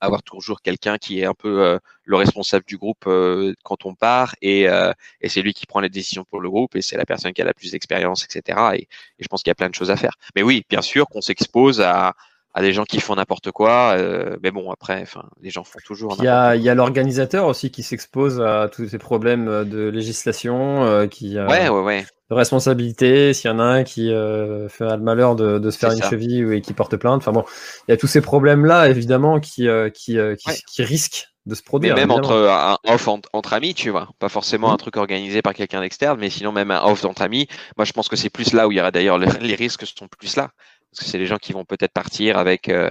avoir 0.00 0.22
toujours 0.22 0.62
quelqu'un 0.62 0.98
qui 0.98 1.20
est 1.20 1.24
un 1.24 1.34
peu 1.34 1.62
euh, 1.64 1.78
le 2.04 2.16
responsable 2.16 2.64
du 2.66 2.76
groupe 2.76 3.04
euh, 3.06 3.54
quand 3.62 3.84
on 3.84 3.94
part 3.94 4.34
et, 4.42 4.68
euh, 4.68 4.92
et 5.20 5.28
c'est 5.28 5.42
lui 5.42 5.52
qui 5.52 5.66
prend 5.66 5.80
les 5.80 5.88
décisions 5.88 6.24
pour 6.24 6.40
le 6.40 6.48
groupe 6.48 6.74
et 6.76 6.82
c'est 6.82 6.96
la 6.96 7.04
personne 7.04 7.32
qui 7.32 7.42
a 7.42 7.44
la 7.44 7.54
plus 7.54 7.72
d'expérience, 7.72 8.24
etc. 8.24 8.58
Et, 8.74 8.82
et, 8.82 8.88
je 9.20 9.28
pense 9.28 9.42
qu'il 9.42 9.50
y 9.50 9.52
a 9.52 9.54
plein 9.54 9.68
de 9.68 9.74
choses 9.74 9.90
à 9.90 9.96
faire. 9.96 10.14
Mais 10.34 10.42
oui, 10.42 10.64
bien 10.68 10.82
sûr 10.82 11.06
qu'on 11.06 11.20
s'expose 11.20 11.80
à, 11.80 12.14
à 12.52 12.62
des 12.62 12.72
gens 12.72 12.84
qui 12.84 13.00
font 13.00 13.14
n'importe 13.14 13.52
quoi, 13.52 13.94
euh, 13.96 14.36
mais 14.42 14.50
bon 14.50 14.72
après, 14.72 15.00
enfin, 15.02 15.24
les 15.40 15.50
gens 15.50 15.62
font 15.62 15.78
toujours. 15.84 16.16
Il 16.18 16.24
y 16.24 16.28
a, 16.28 16.56
il 16.56 16.62
y 16.62 16.68
a 16.68 16.74
l'organisateur 16.74 17.46
aussi 17.46 17.70
qui 17.70 17.82
s'expose 17.82 18.40
à 18.40 18.68
tous 18.68 18.88
ces 18.88 18.98
problèmes 18.98 19.64
de 19.64 19.88
législation, 19.88 20.84
euh, 20.84 21.06
qui 21.06 21.38
ouais, 21.38 21.68
ouais, 21.68 21.82
ouais. 21.82 22.06
de 22.28 22.34
responsabilité. 22.34 23.32
S'il 23.34 23.50
y 23.50 23.54
en 23.54 23.60
a 23.60 23.64
un 23.64 23.84
qui 23.84 24.12
euh, 24.12 24.68
fait 24.68 24.84
le 24.84 24.98
malheur 24.98 25.36
de, 25.36 25.58
de 25.58 25.70
se 25.70 25.78
faire 25.78 25.92
une 25.92 25.98
ça. 25.98 26.10
cheville 26.10 26.44
ou 26.44 26.52
et 26.52 26.60
qui 26.60 26.72
porte 26.72 26.96
plainte, 26.96 27.18
enfin 27.18 27.32
bon, 27.32 27.44
il 27.86 27.92
y 27.92 27.94
a 27.94 27.96
tous 27.96 28.08
ces 28.08 28.20
problèmes 28.20 28.64
là 28.64 28.88
évidemment 28.88 29.38
qui 29.38 29.68
qui, 29.94 30.16
qui, 30.16 30.18
ouais. 30.18 30.36
qui, 30.66 30.82
risquent 30.82 31.28
de 31.46 31.54
se 31.54 31.62
produire. 31.62 31.94
Mais 31.94 32.00
même 32.00 32.10
entre 32.10 32.34
un 32.34 32.78
off 32.84 33.06
entre, 33.06 33.28
entre, 33.32 33.52
amis, 33.52 33.74
tu 33.74 33.90
vois, 33.90 34.08
pas 34.18 34.28
forcément 34.28 34.70
mmh. 34.70 34.74
un 34.74 34.76
truc 34.76 34.96
organisé 34.96 35.40
par 35.40 35.54
quelqu'un 35.54 35.82
d'externe, 35.82 36.18
mais 36.18 36.30
sinon 36.30 36.50
même 36.50 36.72
un 36.72 36.82
off 36.82 37.04
entre 37.04 37.22
amis. 37.22 37.46
Moi, 37.76 37.84
je 37.84 37.92
pense 37.92 38.08
que 38.08 38.16
c'est 38.16 38.28
plus 38.28 38.52
là 38.54 38.66
où 38.66 38.72
il 38.72 38.78
y 38.78 38.80
aura 38.80 38.90
d'ailleurs 38.90 39.18
les 39.40 39.54
risques 39.54 39.86
sont 39.86 40.08
plus 40.08 40.34
là 40.36 40.50
parce 40.90 41.04
que 41.04 41.10
c'est 41.10 41.18
les 41.18 41.26
gens 41.26 41.38
qui 41.38 41.52
vont 41.52 41.64
peut-être 41.64 41.92
partir 41.92 42.38
avec 42.38 42.68
euh, 42.68 42.90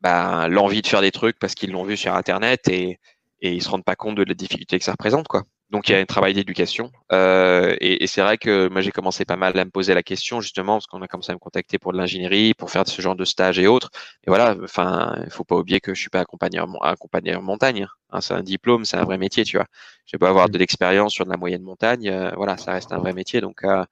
bah, 0.00 0.48
l'envie 0.48 0.82
de 0.82 0.86
faire 0.86 1.00
des 1.00 1.12
trucs 1.12 1.38
parce 1.38 1.54
qu'ils 1.54 1.72
l'ont 1.72 1.84
vu 1.84 1.96
sur 1.96 2.14
Internet 2.14 2.68
et, 2.68 3.00
et 3.40 3.52
ils 3.52 3.62
se 3.62 3.68
rendent 3.68 3.84
pas 3.84 3.96
compte 3.96 4.16
de 4.16 4.24
la 4.24 4.34
difficulté 4.34 4.78
que 4.78 4.84
ça 4.84 4.92
représente, 4.92 5.28
quoi. 5.28 5.44
Donc 5.70 5.88
il 5.88 5.92
y 5.92 5.94
a 5.96 5.98
un 5.98 6.04
travail 6.04 6.32
d'éducation 6.32 6.92
euh, 7.12 7.74
et, 7.80 8.04
et 8.04 8.06
c'est 8.06 8.20
vrai 8.20 8.38
que 8.38 8.68
moi 8.68 8.82
j'ai 8.82 8.92
commencé 8.92 9.24
pas 9.24 9.34
mal 9.36 9.58
à 9.58 9.64
me 9.64 9.70
poser 9.70 9.94
la 9.94 10.04
question 10.04 10.40
justement 10.40 10.74
parce 10.74 10.86
qu'on 10.86 11.02
a 11.02 11.08
commencé 11.08 11.32
à 11.32 11.34
me 11.34 11.40
contacter 11.40 11.76
pour 11.78 11.92
de 11.92 11.98
l'ingénierie, 11.98 12.54
pour 12.54 12.70
faire 12.70 12.86
ce 12.86 13.02
genre 13.02 13.16
de 13.16 13.24
stage 13.24 13.58
et 13.58 13.66
autres. 13.66 13.90
Et 14.24 14.30
voilà, 14.30 14.54
enfin 14.62 15.16
il 15.24 15.30
faut 15.30 15.42
pas 15.42 15.56
oublier 15.56 15.80
que 15.80 15.92
je 15.92 16.00
suis 16.00 16.10
pas 16.10 16.20
accompagneur, 16.20 16.68
accompagneur 16.84 17.42
montagne. 17.42 17.86
Hein, 18.10 18.20
c'est 18.20 18.34
un 18.34 18.44
diplôme, 18.44 18.84
c'est 18.84 18.96
un 18.96 19.04
vrai 19.04 19.18
métier, 19.18 19.42
tu 19.42 19.56
vois. 19.56 19.66
Je 20.06 20.16
peux 20.16 20.26
avoir 20.26 20.48
de 20.48 20.56
l'expérience 20.56 21.12
sur 21.12 21.24
de 21.24 21.30
la 21.30 21.36
moyenne 21.36 21.62
montagne, 21.62 22.08
euh, 22.10 22.30
voilà, 22.36 22.56
ça 22.58 22.72
reste 22.72 22.92
un 22.92 22.98
vrai 22.98 23.12
métier. 23.12 23.40
Donc 23.40 23.64
euh, 23.64 23.84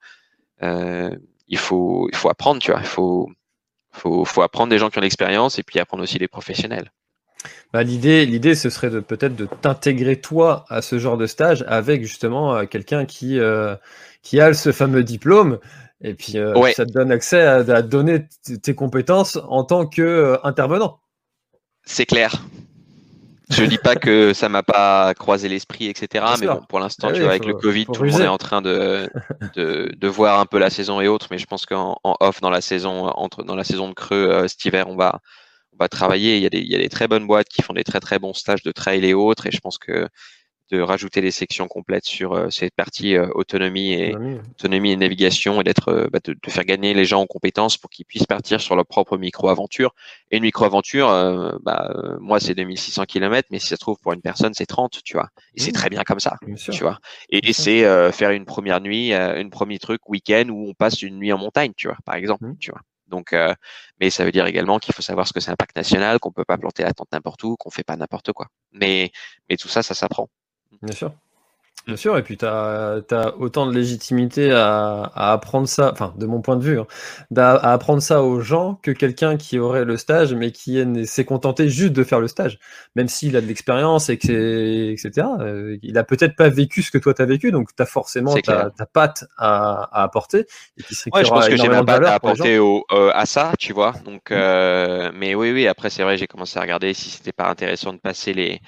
euh 0.63 1.09
il 1.47 1.57
faut, 1.57 2.07
il 2.11 2.15
faut 2.15 2.29
apprendre, 2.29 2.61
tu 2.61 2.71
vois. 2.71 2.79
Il 2.79 2.87
faut, 2.87 3.29
faut, 3.91 4.25
faut 4.25 4.41
apprendre 4.41 4.69
des 4.69 4.77
gens 4.77 4.89
qui 4.89 4.97
ont 4.97 5.01
l'expérience 5.01 5.59
et 5.59 5.63
puis 5.63 5.79
apprendre 5.79 6.03
aussi 6.03 6.17
des 6.17 6.27
professionnels. 6.27 6.91
Bah, 7.73 7.83
l'idée, 7.83 8.25
l'idée, 8.25 8.55
ce 8.55 8.69
serait 8.69 8.89
de 8.89 8.99
peut-être 8.99 9.35
de 9.35 9.45
t'intégrer 9.45 10.19
toi 10.19 10.65
à 10.69 10.81
ce 10.81 10.97
genre 10.97 11.17
de 11.17 11.27
stage 11.27 11.63
avec 11.67 12.01
justement 12.03 12.55
euh, 12.55 12.65
quelqu'un 12.65 13.05
qui, 13.05 13.39
euh, 13.39 13.75
qui 14.21 14.39
a 14.39 14.53
ce 14.53 14.71
fameux 14.71 15.03
diplôme 15.03 15.59
et 16.01 16.13
puis 16.13 16.37
euh, 16.37 16.53
ouais. 16.55 16.73
ça 16.73 16.85
te 16.85 16.91
donne 16.91 17.11
accès 17.11 17.41
à, 17.41 17.55
à 17.57 17.81
donner 17.81 18.25
tes 18.61 18.75
compétences 18.75 19.37
en 19.47 19.63
tant 19.63 19.85
qu'intervenant. 19.85 20.99
C'est 21.83 22.05
clair. 22.05 22.43
Je 23.49 23.63
dis 23.65 23.77
pas 23.77 23.95
que 23.95 24.33
ça 24.33 24.49
m'a 24.49 24.63
pas 24.63 25.13
croisé 25.13 25.47
l'esprit, 25.49 25.87
etc. 25.87 26.25
mais 26.39 26.47
bon, 26.47 26.61
pour 26.67 26.79
l'instant, 26.79 27.07
ah 27.09 27.11
tu 27.11 27.17
oui, 27.17 27.23
vois, 27.23 27.31
avec 27.31 27.43
faut, 27.43 27.49
le 27.49 27.55
Covid, 27.55 27.85
tout 27.85 28.03
le 28.03 28.11
monde 28.11 28.21
est 28.21 28.27
en 28.27 28.37
train 28.37 28.61
de, 28.61 29.09
de, 29.55 29.91
de, 29.95 30.07
voir 30.07 30.39
un 30.39 30.45
peu 30.45 30.57
la 30.57 30.69
saison 30.69 31.01
et 31.01 31.07
autres. 31.07 31.27
Mais 31.31 31.37
je 31.37 31.45
pense 31.45 31.65
qu'en 31.65 31.97
off, 32.03 32.41
dans 32.41 32.49
la 32.49 32.61
saison, 32.61 33.07
entre, 33.07 33.43
dans 33.43 33.55
la 33.55 33.63
saison 33.63 33.89
de 33.89 33.93
creux 33.93 34.29
euh, 34.29 34.47
cet 34.47 34.63
hiver, 34.65 34.87
on 34.87 34.95
va, 34.95 35.19
on 35.73 35.77
va 35.77 35.87
travailler. 35.87 36.37
Il 36.37 36.43
y, 36.43 36.45
a 36.45 36.49
des, 36.49 36.59
il 36.59 36.71
y 36.71 36.75
a 36.75 36.79
des 36.79 36.89
très 36.89 37.07
bonnes 37.07 37.27
boîtes 37.27 37.49
qui 37.49 37.61
font 37.61 37.73
des 37.73 37.83
très 37.83 37.99
très 37.99 38.19
bons 38.19 38.33
stages 38.33 38.63
de 38.63 38.71
trail 38.71 39.05
et 39.05 39.13
autres. 39.13 39.47
Et 39.47 39.51
je 39.51 39.59
pense 39.59 39.77
que 39.77 40.07
de 40.71 40.81
rajouter 40.81 41.21
des 41.21 41.31
sections 41.31 41.67
complètes 41.67 42.05
sur 42.05 42.33
euh, 42.33 42.49
cette 42.49 42.73
partie 42.73 43.15
euh, 43.15 43.27
autonomie 43.35 43.93
et 43.93 44.15
oui. 44.15 44.37
autonomie 44.51 44.91
et 44.91 44.95
navigation 44.95 45.61
et 45.61 45.63
d'être 45.63 45.89
euh, 45.89 46.07
bah, 46.11 46.19
de, 46.23 46.33
de, 46.33 46.49
faire 46.49 46.65
gagner 46.65 46.93
les 46.93 47.05
gens 47.05 47.21
en 47.21 47.25
compétences 47.27 47.77
pour 47.77 47.89
qu'ils 47.89 48.05
puissent 48.05 48.25
partir 48.25 48.59
sur 48.61 48.75
leur 48.75 48.85
propre 48.85 49.17
micro-aventure. 49.17 49.93
Et 50.31 50.37
une 50.37 50.43
micro-aventure, 50.43 51.09
euh, 51.09 51.51
bah, 51.61 51.93
moi 52.19 52.39
c'est 52.39 52.55
2600 52.55 53.05
km, 53.05 53.47
mais 53.51 53.59
si 53.59 53.67
ça 53.67 53.75
se 53.75 53.81
trouve 53.81 53.97
pour 53.99 54.13
une 54.13 54.21
personne 54.21 54.53
c'est 54.53 54.65
30, 54.65 55.03
tu 55.03 55.13
vois. 55.13 55.29
Et 55.55 55.61
c'est 55.61 55.71
très 55.71 55.89
bien 55.89 56.03
comme 56.03 56.19
ça, 56.19 56.37
bien 56.45 56.55
tu 56.55 56.83
vois. 56.83 56.99
Et, 57.29 57.47
et 57.47 57.53
c'est 57.53 57.83
faire 58.11 58.31
une 58.31 58.45
première 58.45 58.81
nuit, 58.81 59.13
une 59.13 59.49
premier 59.49 59.79
truc 59.79 60.07
week-end 60.09 60.45
où 60.49 60.69
on 60.69 60.73
passe 60.73 61.01
une 61.01 61.17
nuit 61.17 61.31
en 61.31 61.37
montagne, 61.37 61.73
tu 61.75 61.87
vois, 61.87 61.97
par 62.05 62.15
exemple, 62.15 62.45
mmh. 62.45 62.57
tu 62.59 62.71
vois. 62.71 62.81
Donc, 63.07 63.33
euh, 63.33 63.53
mais 63.99 64.09
ça 64.09 64.25
veut 64.25 64.31
dire 64.31 64.45
également 64.45 64.79
qu'il 64.79 64.93
faut 64.93 65.01
savoir 65.01 65.27
ce 65.27 65.33
que 65.33 65.39
c'est 65.39 65.51
un 65.51 65.55
parc 65.55 65.75
national, 65.75 66.19
qu'on 66.19 66.31
peut 66.31 66.45
pas 66.45 66.57
planter 66.57 66.83
la 66.83 66.93
tente 66.93 67.11
n'importe 67.11 67.43
où, 67.43 67.55
qu'on 67.57 67.69
fait 67.69 67.83
pas 67.83 67.95
n'importe 67.95 68.33
quoi. 68.33 68.47
Mais, 68.71 69.11
mais 69.49 69.57
tout 69.57 69.67
ça, 69.67 69.83
ça 69.83 69.93
s'apprend. 69.93 70.29
Bien 70.81 70.93
sûr. 70.93 71.11
Bien 71.87 71.97
sûr, 71.97 72.17
et 72.17 72.23
puis 72.23 72.35
tu 72.35 72.45
as, 72.45 73.01
as, 73.11 73.35
autant 73.37 73.67
de 73.67 73.71
légitimité 73.71 74.51
à, 74.51 75.11
à, 75.13 75.33
apprendre 75.33 75.67
ça, 75.67 75.91
enfin 75.91 76.15
de 76.17 76.25
mon 76.25 76.41
point 76.41 76.55
de 76.55 76.63
vue, 76.63 76.79
hein, 76.79 76.87
à 77.37 77.73
apprendre 77.73 78.01
ça 78.01 78.23
aux 78.23 78.39
gens 78.39 78.79
que 78.81 78.89
quelqu'un 78.89 79.37
qui 79.37 79.59
aurait 79.59 79.85
le 79.85 79.95
stage 79.95 80.33
mais 80.33 80.51
qui 80.51 80.83
s'est 81.05 81.25
contenté 81.25 81.69
juste 81.69 81.93
de 81.93 82.03
faire 82.03 82.19
le 82.19 82.27
stage, 82.27 82.57
même 82.95 83.07
s'il 83.07 83.37
a 83.37 83.41
de 83.41 83.45
l'expérience, 83.45 84.09
et 84.09 84.17
que 84.17 84.91
etc. 84.91 85.27
Euh, 85.39 85.77
il 85.83 85.99
a 85.99 86.03
peut-être 86.03 86.35
pas 86.35 86.49
vécu 86.49 86.81
ce 86.81 86.89
que 86.89 86.97
toi 86.97 87.13
tu 87.13 87.21
as 87.21 87.25
vécu, 87.25 87.51
donc 87.51 87.69
tu 87.75 87.83
as 87.83 87.85
forcément 87.85 88.33
ta, 88.33 88.71
ta, 88.71 88.85
patte 88.87 89.25
à, 89.37 89.83
à, 89.83 90.01
apporter. 90.01 90.47
Et 90.79 90.83
qui 90.83 90.95
serait 90.95 91.11
ouais, 91.13 91.23
je 91.23 91.29
pense 91.29 91.47
que 91.47 91.55
j'ai 91.55 91.69
ma 91.69 91.83
patte 91.83 92.03
à 92.03 92.15
apporter 92.15 92.57
au, 92.57 92.83
euh, 92.93 93.11
à 93.13 93.27
ça, 93.27 93.51
tu 93.59 93.73
vois. 93.73 93.93
Donc, 94.05 94.31
euh, 94.31 95.11
mais 95.13 95.35
oui, 95.35 95.51
oui, 95.51 95.67
après 95.67 95.91
c'est 95.91 96.01
vrai, 96.01 96.17
j'ai 96.17 96.25
commencé 96.25 96.57
à 96.57 96.63
regarder 96.63 96.95
si 96.95 97.11
c'était 97.11 97.31
pas 97.31 97.47
intéressant 97.47 97.93
de 97.93 97.99
passer 97.99 98.33
les 98.33 98.59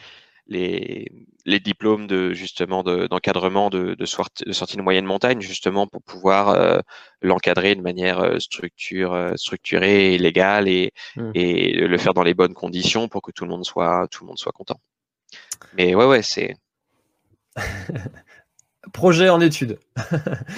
les, 0.48 1.12
les 1.46 1.60
diplômes 1.60 2.08
de 2.08 2.34
justement 2.34 2.84
d'encadrement 2.84 3.70
de, 3.70 3.90
de, 3.90 3.96
de, 3.96 4.06
sortie, 4.06 4.44
de 4.46 4.52
sortie 4.52 4.78
de 4.78 4.82
moyenne 4.82 5.06
montagne 5.06 5.42
justement 5.42 5.88
pour 5.88 6.02
pouvoir 6.02 6.50
euh, 6.50 6.80
l'encadrer 7.22 7.76
de 7.76 7.82
manière 7.82 8.20
euh, 8.20 8.40
structure, 8.40 9.14
euh, 9.14 9.34
structurée 9.36 10.14
et 10.14 10.18
légale 10.18 10.68
et, 10.68 10.92
mmh. 11.16 11.32
et 11.36 11.74
le 11.74 11.98
faire 11.98 12.14
dans 12.14 12.24
les 12.24 12.34
bonnes 12.34 12.54
conditions 12.54 13.08
pour 13.08 13.22
que 13.22 13.32
tout 13.32 13.46
le 13.46 13.50
monde 13.50 13.66
soit 13.66 14.08
tout 14.12 14.24
le 14.24 14.28
monde 14.28 14.40
soit 14.40 14.52
content. 14.52 14.80
Mais 15.76 15.96
ouais 15.96 16.06
ouais 16.06 16.22
c'est 16.22 16.56
projet 18.94 19.30
en 19.30 19.42
étude. 19.42 19.80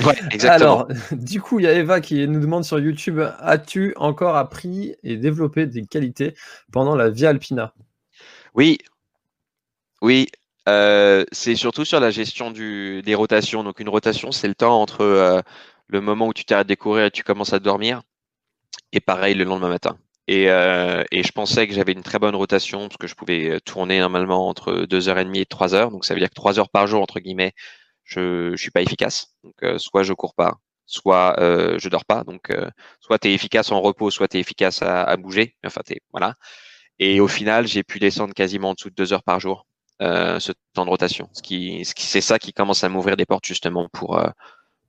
Ouais, 0.06 0.16
exactement. 0.32 0.86
Alors, 0.86 0.88
du 1.12 1.42
coup, 1.42 1.60
il 1.60 1.64
y 1.64 1.68
a 1.68 1.74
Eva 1.74 2.00
qui 2.00 2.28
nous 2.28 2.40
demande 2.40 2.64
sur 2.64 2.80
YouTube 2.80 3.20
as-tu 3.40 3.94
encore 3.96 4.36
appris 4.36 4.96
et 5.04 5.18
développé 5.18 5.66
des 5.66 5.86
qualités 5.86 6.36
pendant 6.72 6.96
la 6.96 7.10
Via 7.10 7.30
Alpina? 7.30 7.74
Oui, 8.54 8.78
oui, 10.02 10.28
euh, 10.68 11.26
c'est 11.32 11.56
surtout 11.56 11.86
sur 11.86 12.00
la 12.00 12.12
gestion 12.12 12.52
du, 12.52 13.02
des 13.04 13.16
rotations. 13.16 13.64
Donc 13.64 13.80
une 13.80 13.90
rotation, 13.90 14.32
c'est 14.32 14.48
le 14.48 14.56
temps 14.56 14.82
entre 14.82 15.02
euh, 15.02 15.42
le 15.88 16.02
moment 16.02 16.28
où 16.28 16.34
tu 16.34 16.46
t'arrêtes 16.46 16.68
de 16.68 16.76
courir 16.76 17.06
et 17.06 17.12
tu 17.12 17.24
commences 17.24 17.54
à 17.54 17.60
dormir. 17.60 18.02
Et 18.94 19.00
pareil 19.00 19.36
le 19.36 19.44
lendemain 19.46 19.70
matin. 19.70 19.98
Et, 20.28 20.50
euh, 20.50 21.04
et 21.12 21.24
je 21.24 21.32
pensais 21.32 21.68
que 21.68 21.74
j'avais 21.74 21.94
une 21.94 22.04
très 22.04 22.20
bonne 22.20 22.36
rotation 22.36 22.88
parce 22.88 22.98
que 22.98 23.08
je 23.08 23.16
pouvais 23.16 23.60
tourner 23.62 24.00
normalement 24.00 24.48
entre 24.48 24.86
2h30 24.86 25.36
et 25.36 25.46
3h. 25.46 25.92
Donc 25.92 26.06
ça 26.06 26.14
veut 26.14 26.20
dire 26.20 26.30
que 26.30 26.36
3 26.36 26.60
heures 26.60 26.70
par 26.70 26.88
jour, 26.88 27.02
entre 27.02 27.20
guillemets, 27.20 27.54
je 28.06 28.52
ne 28.52 28.58
suis 28.58 28.72
pas 28.72 28.82
efficace. 28.82 29.36
Donc 29.44 29.56
euh, 29.64 29.78
soit 29.80 30.04
je 30.04 30.14
cours 30.14 30.36
pas, 30.36 30.56
soit 30.86 31.40
euh, 31.40 31.78
je 31.80 31.90
dors 31.90 32.06
pas. 32.06 32.24
Donc 32.24 32.52
euh, 32.52 32.70
soit 33.02 33.20
tu 33.20 33.30
es 33.30 33.34
efficace 33.34 33.72
en 33.72 33.82
repos, 33.82 34.12
soit 34.12 34.28
tu 34.30 34.38
es 34.38 34.42
efficace 34.42 34.82
à, 34.84 35.04
à 35.04 35.18
bouger. 35.18 35.56
Enfin, 35.66 35.82
es, 35.92 36.02
voilà. 36.12 36.36
Et 37.00 37.22
au 37.22 37.28
final, 37.30 37.68
j'ai 37.68 37.84
pu 37.84 38.00
descendre 38.00 38.34
quasiment 38.36 38.72
en 38.72 38.76
dessous 38.76 38.90
de 38.92 38.96
2 38.96 39.14
heures 39.14 39.24
par 39.24 39.40
jour. 39.42 39.68
Euh, 40.02 40.40
ce 40.40 40.54
temps 40.74 40.86
de 40.86 40.90
rotation. 40.90 41.28
Ce 41.34 41.42
qui, 41.42 41.84
ce 41.84 41.94
qui 41.94 42.06
c'est 42.06 42.22
ça 42.22 42.40
qui 42.40 42.54
commence 42.54 42.86
à 42.86 42.90
m'ouvrir 42.90 43.18
des 43.18 43.26
portes 43.26 43.46
justement 43.46 43.90
pour 43.92 44.18
euh, 44.18 44.30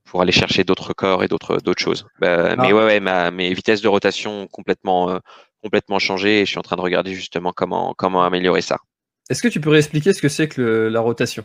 pour 0.05 0.21
aller 0.21 0.31
chercher 0.31 0.63
d'autres 0.63 0.93
corps 0.93 1.21
et 1.21 1.27
d'autres 1.27 1.57
d'autres 1.57 1.81
choses. 1.81 2.05
Bah, 2.21 2.55
mais 2.55 2.69
ah. 2.69 2.75
ouais, 2.75 2.85
ouais, 2.85 2.99
ma, 3.01 3.29
mes 3.29 3.53
vitesses 3.53 3.81
de 3.81 3.89
rotation 3.89 4.43
ont 4.43 4.47
complètement 4.47 5.09
euh, 5.09 5.19
complètement 5.61 5.99
changé 5.99 6.39
et 6.39 6.45
je 6.45 6.51
suis 6.51 6.59
en 6.59 6.61
train 6.61 6.77
de 6.77 6.81
regarder 6.81 7.13
justement 7.13 7.51
comment 7.51 7.93
comment 7.97 8.23
améliorer 8.23 8.61
ça. 8.61 8.77
Est-ce 9.29 9.41
que 9.41 9.49
tu 9.49 9.59
pourrais 9.59 9.79
expliquer 9.79 10.13
ce 10.13 10.21
que 10.21 10.29
c'est 10.29 10.47
que 10.47 10.61
le, 10.61 10.89
la 10.89 11.01
rotation? 11.01 11.43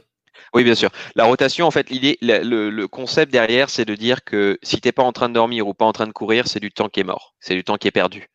Oui, 0.54 0.62
bien 0.62 0.74
sûr. 0.76 0.90
La 1.16 1.24
rotation, 1.24 1.66
en 1.66 1.70
fait, 1.70 1.90
l'idée, 1.90 2.18
le, 2.20 2.68
le, 2.70 2.88
concept 2.88 3.32
derrière, 3.32 3.70
c'est 3.70 3.86
de 3.86 3.94
dire 3.94 4.22
que 4.22 4.58
si 4.62 4.80
t'es 4.80 4.92
pas 4.92 5.02
en 5.02 5.12
train 5.12 5.28
de 5.28 5.34
dormir 5.34 5.66
ou 5.66 5.72
pas 5.72 5.86
en 5.86 5.92
train 5.92 6.06
de 6.06 6.12
courir, 6.12 6.46
c'est 6.46 6.60
du 6.60 6.70
temps 6.70 6.88
qui 6.88 7.00
est 7.00 7.04
mort, 7.04 7.34
c'est 7.40 7.54
du 7.54 7.64
temps 7.64 7.76
qui 7.76 7.88
est 7.88 7.92
perdu. 7.92 8.28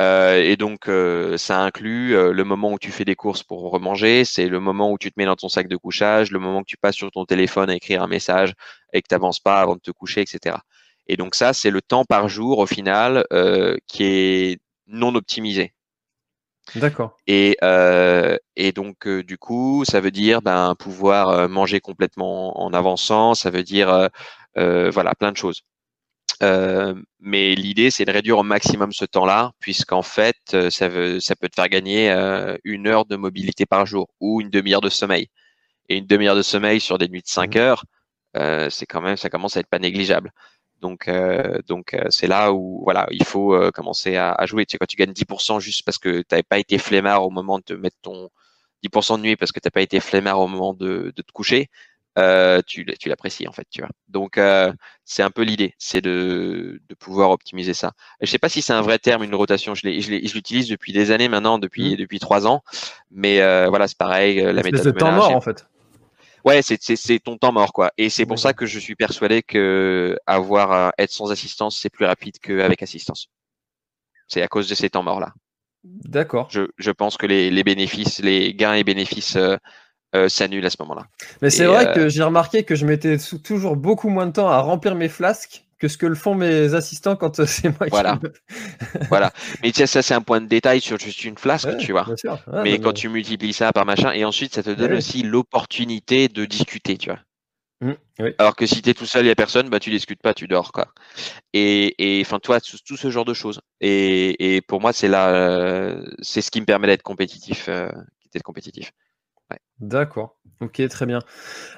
Euh, 0.00 0.40
et 0.42 0.56
donc, 0.56 0.88
euh, 0.88 1.36
ça 1.36 1.60
inclut 1.60 2.16
euh, 2.16 2.32
le 2.32 2.44
moment 2.44 2.72
où 2.72 2.78
tu 2.78 2.90
fais 2.90 3.04
des 3.04 3.16
courses 3.16 3.42
pour 3.42 3.70
remanger, 3.70 4.24
c'est 4.24 4.48
le 4.48 4.58
moment 4.58 4.90
où 4.90 4.98
tu 4.98 5.10
te 5.10 5.14
mets 5.18 5.26
dans 5.26 5.36
ton 5.36 5.50
sac 5.50 5.68
de 5.68 5.76
couchage, 5.76 6.30
le 6.30 6.38
moment 6.38 6.62
que 6.62 6.68
tu 6.68 6.78
passes 6.78 6.94
sur 6.94 7.10
ton 7.10 7.26
téléphone 7.26 7.68
à 7.68 7.74
écrire 7.74 8.02
un 8.02 8.06
message 8.06 8.54
et 8.94 9.02
que 9.02 9.08
tu 9.08 9.14
n'avances 9.14 9.40
pas 9.40 9.60
avant 9.60 9.74
de 9.74 9.80
te 9.80 9.90
coucher, 9.90 10.22
etc. 10.22 10.56
Et 11.06 11.16
donc 11.16 11.34
ça, 11.34 11.52
c'est 11.52 11.70
le 11.70 11.82
temps 11.82 12.04
par 12.04 12.28
jour 12.28 12.58
au 12.58 12.66
final 12.66 13.24
qui 13.86 14.04
est 14.04 14.60
non 14.86 15.14
optimisé. 15.14 15.74
D'accord. 16.76 17.16
Et, 17.26 17.56
et 18.56 18.72
donc, 18.72 19.08
du 19.08 19.36
coup, 19.36 19.84
ça 19.84 20.00
veut 20.00 20.12
dire 20.12 20.40
ben, 20.40 20.74
pouvoir 20.78 21.48
manger 21.48 21.80
complètement 21.80 22.62
en 22.62 22.72
avançant, 22.72 23.34
ça 23.34 23.50
veut 23.50 23.64
dire 23.64 24.08
voilà 24.54 25.14
plein 25.16 25.32
de 25.32 25.36
choses. 25.36 25.62
Euh, 26.42 26.94
mais 27.18 27.54
l'idée, 27.54 27.90
c'est 27.90 28.04
de 28.04 28.12
réduire 28.12 28.38
au 28.38 28.42
maximum 28.42 28.92
ce 28.92 29.04
temps-là, 29.04 29.52
puisqu'en 29.60 30.02
fait, 30.02 30.36
euh, 30.54 30.70
ça, 30.70 30.88
veut, 30.88 31.20
ça 31.20 31.36
peut 31.36 31.48
te 31.48 31.54
faire 31.54 31.68
gagner 31.68 32.10
euh, 32.10 32.56
une 32.64 32.86
heure 32.86 33.04
de 33.04 33.16
mobilité 33.16 33.66
par 33.66 33.84
jour 33.86 34.08
ou 34.20 34.40
une 34.40 34.50
demi-heure 34.50 34.80
de 34.80 34.88
sommeil. 34.88 35.28
Et 35.88 35.98
une 35.98 36.06
demi-heure 36.06 36.36
de 36.36 36.42
sommeil 36.42 36.80
sur 36.80 36.98
des 36.98 37.08
nuits 37.08 37.22
de 37.22 37.28
5 37.28 37.54
mmh. 37.54 37.58
heures, 37.58 37.84
c'est 38.70 38.86
quand 38.86 39.00
même, 39.00 39.16
ça 39.16 39.28
commence 39.28 39.56
à 39.56 39.60
être 39.60 39.68
pas 39.68 39.78
négligeable. 39.78 40.32
Donc, 40.80 41.10
donc 41.66 41.96
c'est 42.10 42.28
là 42.28 42.52
où 42.52 42.82
voilà, 42.84 43.06
il 43.10 43.24
faut 43.24 43.58
commencer 43.72 44.16
à, 44.16 44.32
à, 44.32 44.46
jouer. 44.46 44.64
Tu 44.66 44.72
sais, 44.72 44.78
quand 44.78 44.86
tu 44.86 44.96
gagnes 44.96 45.12
10% 45.12 45.60
juste 45.60 45.84
parce 45.84 45.98
que 45.98 46.20
tu 46.20 46.26
n'avais 46.30 46.44
pas 46.44 46.58
été 46.58 46.78
flemmard 46.78 47.24
au 47.26 47.30
moment 47.30 47.58
de 47.58 47.64
te 47.64 47.72
mettre 47.74 47.96
ton 48.02 48.30
10% 48.84 49.18
de 49.18 49.22
nuit 49.22 49.36
parce 49.36 49.52
que 49.52 49.60
tu 49.60 49.66
n'as 49.66 49.70
pas 49.72 49.82
été 49.82 50.00
flemmard 50.00 50.40
au 50.40 50.48
moment 50.48 50.74
de, 50.74 51.12
de 51.14 51.22
te 51.22 51.32
coucher, 51.32 51.68
euh, 52.18 52.60
tu, 52.66 52.84
tu 52.98 53.08
l'apprécies 53.08 53.46
en 53.46 53.52
fait, 53.52 53.66
tu 53.70 53.80
vois. 53.80 53.90
Donc 54.08 54.36
euh, 54.36 54.72
c'est 55.04 55.22
un 55.22 55.30
peu 55.30 55.42
l'idée, 55.42 55.74
c'est 55.78 56.00
de, 56.00 56.80
de 56.88 56.94
pouvoir 56.94 57.30
optimiser 57.30 57.74
ça. 57.74 57.92
Je 58.20 58.26
sais 58.26 58.38
pas 58.38 58.48
si 58.48 58.62
c'est 58.62 58.72
un 58.72 58.82
vrai 58.82 58.98
terme, 58.98 59.22
une 59.22 59.34
rotation. 59.34 59.74
Je 59.74 59.86
l'utilise 59.86 60.68
depuis 60.68 60.92
des 60.92 61.10
années 61.10 61.28
maintenant, 61.28 61.58
depuis 61.58 61.94
mmh. 61.94 61.96
depuis 61.96 62.18
trois 62.18 62.46
ans. 62.46 62.62
Mais 63.10 63.40
euh, 63.40 63.68
voilà, 63.68 63.86
c'est 63.88 63.98
pareil. 63.98 64.40
La 64.40 64.62
méthode 64.62 64.84
de 64.84 64.90
temps 64.90 65.12
mort 65.12 65.34
en 65.34 65.40
fait. 65.40 65.66
Ouais, 66.44 66.62
c'est 66.62 66.80
c'est 66.80 67.18
ton 67.18 67.36
temps 67.36 67.52
mort 67.52 67.72
quoi. 67.72 67.92
Et 67.98 68.08
c'est 68.10 68.26
pour 68.26 68.38
ça 68.38 68.52
que 68.54 68.66
je 68.66 68.78
suis 68.78 68.96
persuadé 68.96 69.42
que 69.42 70.16
avoir 70.26 70.92
être 70.98 71.12
sans 71.12 71.30
assistance 71.30 71.78
c'est 71.78 71.90
plus 71.90 72.06
rapide 72.06 72.38
qu'avec 72.38 72.82
assistance. 72.82 73.28
C'est 74.26 74.42
à 74.42 74.48
cause 74.48 74.68
de 74.68 74.74
ces 74.74 74.90
temps 74.90 75.02
morts 75.02 75.20
là. 75.20 75.32
D'accord. 75.82 76.48
Je, 76.50 76.62
je 76.76 76.90
pense 76.90 77.16
que 77.16 77.26
les, 77.26 77.50
les 77.50 77.64
bénéfices, 77.64 78.20
les 78.20 78.54
gains 78.54 78.74
et 78.74 78.84
bénéfices 78.84 79.38
euh, 80.14 80.20
euh, 80.20 80.28
s'annule 80.28 80.66
à 80.66 80.70
ce 80.70 80.76
moment-là. 80.80 81.06
Mais 81.42 81.50
c'est 81.50 81.66
vrai 81.66 81.88
euh, 81.88 81.94
que 81.94 82.08
j'ai 82.08 82.22
remarqué 82.22 82.64
que 82.64 82.74
je 82.74 82.86
mettais 82.86 83.16
toujours 83.42 83.76
beaucoup 83.76 84.08
moins 84.08 84.26
de 84.26 84.32
temps 84.32 84.48
à 84.48 84.60
remplir 84.60 84.94
mes 84.94 85.08
flasques 85.08 85.64
que 85.78 85.88
ce 85.88 85.96
que 85.96 86.06
le 86.06 86.14
font 86.14 86.34
mes 86.34 86.74
assistants 86.74 87.16
quand 87.16 87.40
euh, 87.40 87.46
c'est 87.46 87.68
moi 87.68 87.88
voilà. 87.90 88.18
qui 88.18 88.98
Voilà. 89.08 89.32
Mais 89.62 89.70
tu 89.72 89.78
sais, 89.78 89.86
ça, 89.86 90.02
c'est 90.02 90.14
un 90.14 90.20
point 90.20 90.40
de 90.40 90.46
détail 90.46 90.80
sur 90.80 90.98
juste 90.98 91.24
une 91.24 91.38
flasque, 91.38 91.76
tu 91.78 91.92
vois. 91.92 92.06
mais 92.62 92.78
quand 92.78 92.92
tu 92.92 93.08
multiplies 93.08 93.52
ça 93.52 93.72
par 93.72 93.86
machin, 93.86 94.12
et 94.12 94.24
ensuite, 94.24 94.54
ça 94.54 94.62
te 94.62 94.70
donne 94.70 94.92
aussi 94.92 95.22
l'opportunité 95.22 96.28
de 96.28 96.44
discuter, 96.44 96.98
tu 96.98 97.10
vois. 97.10 97.20
Mmh, 97.82 97.92
Alors 98.36 98.56
que 98.56 98.66
si 98.66 98.82
tu 98.82 98.90
es 98.90 98.94
tout 98.94 99.06
seul, 99.06 99.22
il 99.22 99.28
n'y 99.28 99.32
a 99.32 99.34
personne, 99.34 99.70
bah, 99.70 99.80
tu 99.80 99.88
discutes 99.88 100.20
pas, 100.20 100.34
tu 100.34 100.46
dors. 100.46 100.70
Quoi. 100.70 100.88
Et 101.54 102.20
enfin, 102.20 102.38
toi, 102.38 102.60
tout, 102.60 102.76
tout, 102.84 102.98
ce 102.98 103.10
genre 103.10 103.24
de 103.24 103.32
choses. 103.32 103.62
Et, 103.80 104.56
et 104.56 104.60
pour 104.60 104.82
moi, 104.82 104.92
c'est 104.92 105.08
là, 105.08 105.96
c'est 106.20 106.42
ce 106.42 106.50
qui 106.50 106.60
me 106.60 106.66
permet 106.66 106.88
d'être 106.88 107.02
compétitif, 107.02 107.70
euh, 107.70 107.88
d'être 108.34 108.42
compétitif. 108.42 108.92
D'accord. 109.80 110.36
Ok, 110.60 110.86
très 110.88 111.06
bien. 111.06 111.20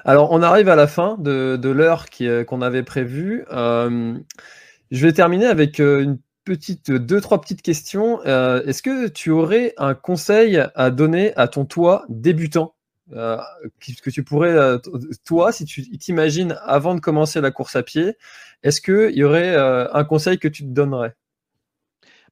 Alors, 0.03 0.31
on 0.31 0.41
arrive 0.41 0.67
à 0.67 0.75
la 0.75 0.87
fin 0.87 1.15
de, 1.17 1.55
de 1.55 1.69
l'heure 1.69 2.05
euh, 2.21 2.43
qu'on 2.43 2.61
avait 2.61 2.83
prévue. 2.83 3.45
Euh, 3.51 4.17
je 4.91 5.05
vais 5.05 5.13
terminer 5.13 5.45
avec 5.45 5.79
euh, 5.79 6.03
une 6.03 6.19
petite, 6.43 6.91
deux, 6.91 7.21
trois 7.21 7.39
petites 7.39 7.61
questions. 7.61 8.21
Est-ce 8.23 8.81
que 8.81 9.07
tu 9.07 9.31
aurais 9.31 9.73
un 9.77 9.93
conseil 9.93 10.61
à 10.75 10.91
donner 10.91 11.33
à 11.37 11.47
ton 11.47 11.63
toi 11.63 12.05
débutant? 12.09 12.75
Que 13.09 14.09
tu 14.09 14.23
pourrais, 14.23 14.77
toi, 15.25 15.53
si 15.53 15.63
tu 15.63 15.97
t'imagines 15.97 16.57
avant 16.63 16.95
de 16.95 16.99
commencer 16.99 17.39
la 17.39 17.51
course 17.51 17.77
à 17.77 17.83
pied, 17.83 18.17
est-ce 18.61 18.81
qu'il 18.81 19.15
y 19.17 19.23
aurait 19.23 19.55
un 19.55 20.03
conseil 20.03 20.37
que 20.37 20.49
tu 20.49 20.63
te 20.63 20.69
donnerais? 20.69 21.15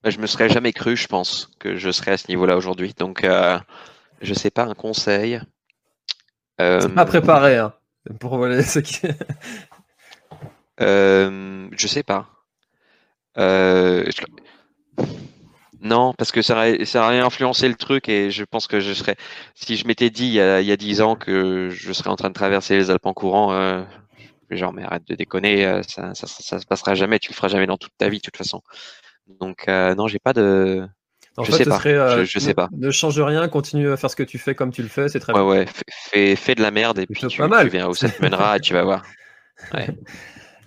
Bah, 0.03 0.09
Je 0.09 0.19
me 0.19 0.27
serais 0.27 0.49
jamais 0.49 0.73
cru, 0.73 0.97
je 0.97 1.07
pense, 1.07 1.49
que 1.57 1.77
je 1.77 1.89
serais 1.89 2.11
à 2.11 2.17
ce 2.17 2.27
niveau-là 2.27 2.57
aujourd'hui. 2.57 2.93
Donc, 2.97 3.25
je 4.22 4.34
sais 4.34 4.51
pas, 4.51 4.63
un 4.63 4.74
conseil. 4.74 5.41
Euh... 6.59 6.88
pas 6.89 7.05
préparé, 7.05 7.57
hein, 7.57 7.74
pour 8.19 8.38
voler 8.38 8.61
ce 8.63 8.80
qui. 8.80 9.01
euh, 10.82 11.67
je 11.72 11.88
sais 11.88 12.03
pas. 12.03 12.30
Euh, 13.38 14.09
non, 15.82 16.13
parce 16.13 16.32
que 16.32 16.41
ça 16.41 16.86
ça 16.86 17.05
aurait 17.05 17.19
influencé 17.19 17.67
le 17.67 17.76
truc 17.76 18.09
et 18.09 18.30
je 18.30 18.43
pense 18.43 18.67
que 18.67 18.80
je 18.80 18.93
serais. 18.93 19.15
Si 19.55 19.76
je 19.78 19.88
m'étais 19.88 20.09
dit 20.09 20.28
il 20.28 20.34
y, 20.34 20.39
a, 20.39 20.78
10 20.78 21.01
ans 21.01 21.15
que 21.15 21.69
je 21.72 21.93
serais 21.93 22.09
en 22.09 22.15
train 22.15 22.30
de 22.30 22.34
traverser 22.36 22.78
les 22.78 22.91
Alpes 22.91 23.05
en 23.05 23.13
courant, 23.13 23.53
euh, 23.53 23.84
genre, 24.51 24.74
mais 24.74 24.84
arrête 24.84 25.07
de 25.07 25.15
déconner, 25.15 25.82
ça, 25.88 26.13
ça, 26.13 26.28
ça, 26.28 26.59
se 26.59 26.65
passera 26.65 26.93
jamais, 26.93 27.19
tu 27.19 27.32
le 27.32 27.36
feras 27.36 27.47
jamais 27.47 27.67
dans 27.67 27.78
toute 27.78 27.93
ta 27.97 28.09
vie, 28.09 28.17
de 28.17 28.22
toute 28.22 28.38
façon. 28.38 28.61
Donc, 29.39 29.67
euh, 29.67 29.95
non, 29.95 30.07
j'ai 30.07 30.19
pas 30.19 30.34
de. 30.34 30.88
En 31.38 31.43
je 31.43 31.51
fait, 31.51 31.57
sais 31.59 31.65
pas. 31.65 31.77
Serait, 31.77 31.93
euh, 31.93 32.25
je, 32.25 32.39
sais 32.39 32.53
pas. 32.53 32.69
Ne 32.75 32.91
change 32.91 33.19
rien, 33.19 33.47
continue 33.47 33.89
à 33.89 33.97
faire 33.97 34.09
ce 34.09 34.15
que 34.15 34.23
tu 34.23 34.38
fais 34.38 34.53
comme 34.53 34.71
tu 34.71 34.82
le 34.82 34.89
fais, 34.89 35.07
c'est 35.07 35.19
très 35.19 35.34
ouais, 35.34 35.39
bien. 35.39 35.47
Ouais, 35.47 35.65
fais, 36.11 36.36
fais, 36.36 36.55
de 36.55 36.61
la 36.61 36.71
merde 36.71 36.99
et 36.99 37.05
puis 37.07 37.21
tu, 37.21 37.27
tu, 37.27 37.41
verras 37.41 37.88
où 37.88 37.93
ça 37.93 38.09
te 38.09 38.21
mènera 38.21 38.57
et 38.57 38.59
tu 38.59 38.73
vas 38.73 38.84
voir. 38.84 39.03
Ouais. 39.75 39.89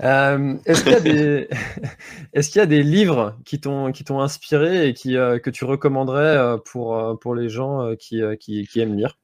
Euh, 0.05 0.55
Est-ce 0.67 0.85
qu'il 0.85 0.93
y 0.93 0.95
a 0.95 1.01
des 1.01 1.49
Est-ce 2.33 2.49
qu'il 2.49 2.61
y 2.61 2.63
a 2.63 2.67
des 2.67 2.85
livres 2.85 3.37
qui 3.45 3.61
t'ont 3.61 4.21
inspiré 4.21 4.87
et 4.87 4.95
qui 4.95 5.17
euh, 5.17 5.41
que 5.41 5.51
tu 5.51 5.65
recommanderais 5.65 6.59
pour 6.65 7.19
pour 7.21 7.35
les 7.35 7.49
gens 7.49 7.97
qui, 7.99 8.23
qui, 8.39 8.69
qui 8.69 8.81
aiment 8.81 8.97
lire? 8.97 9.19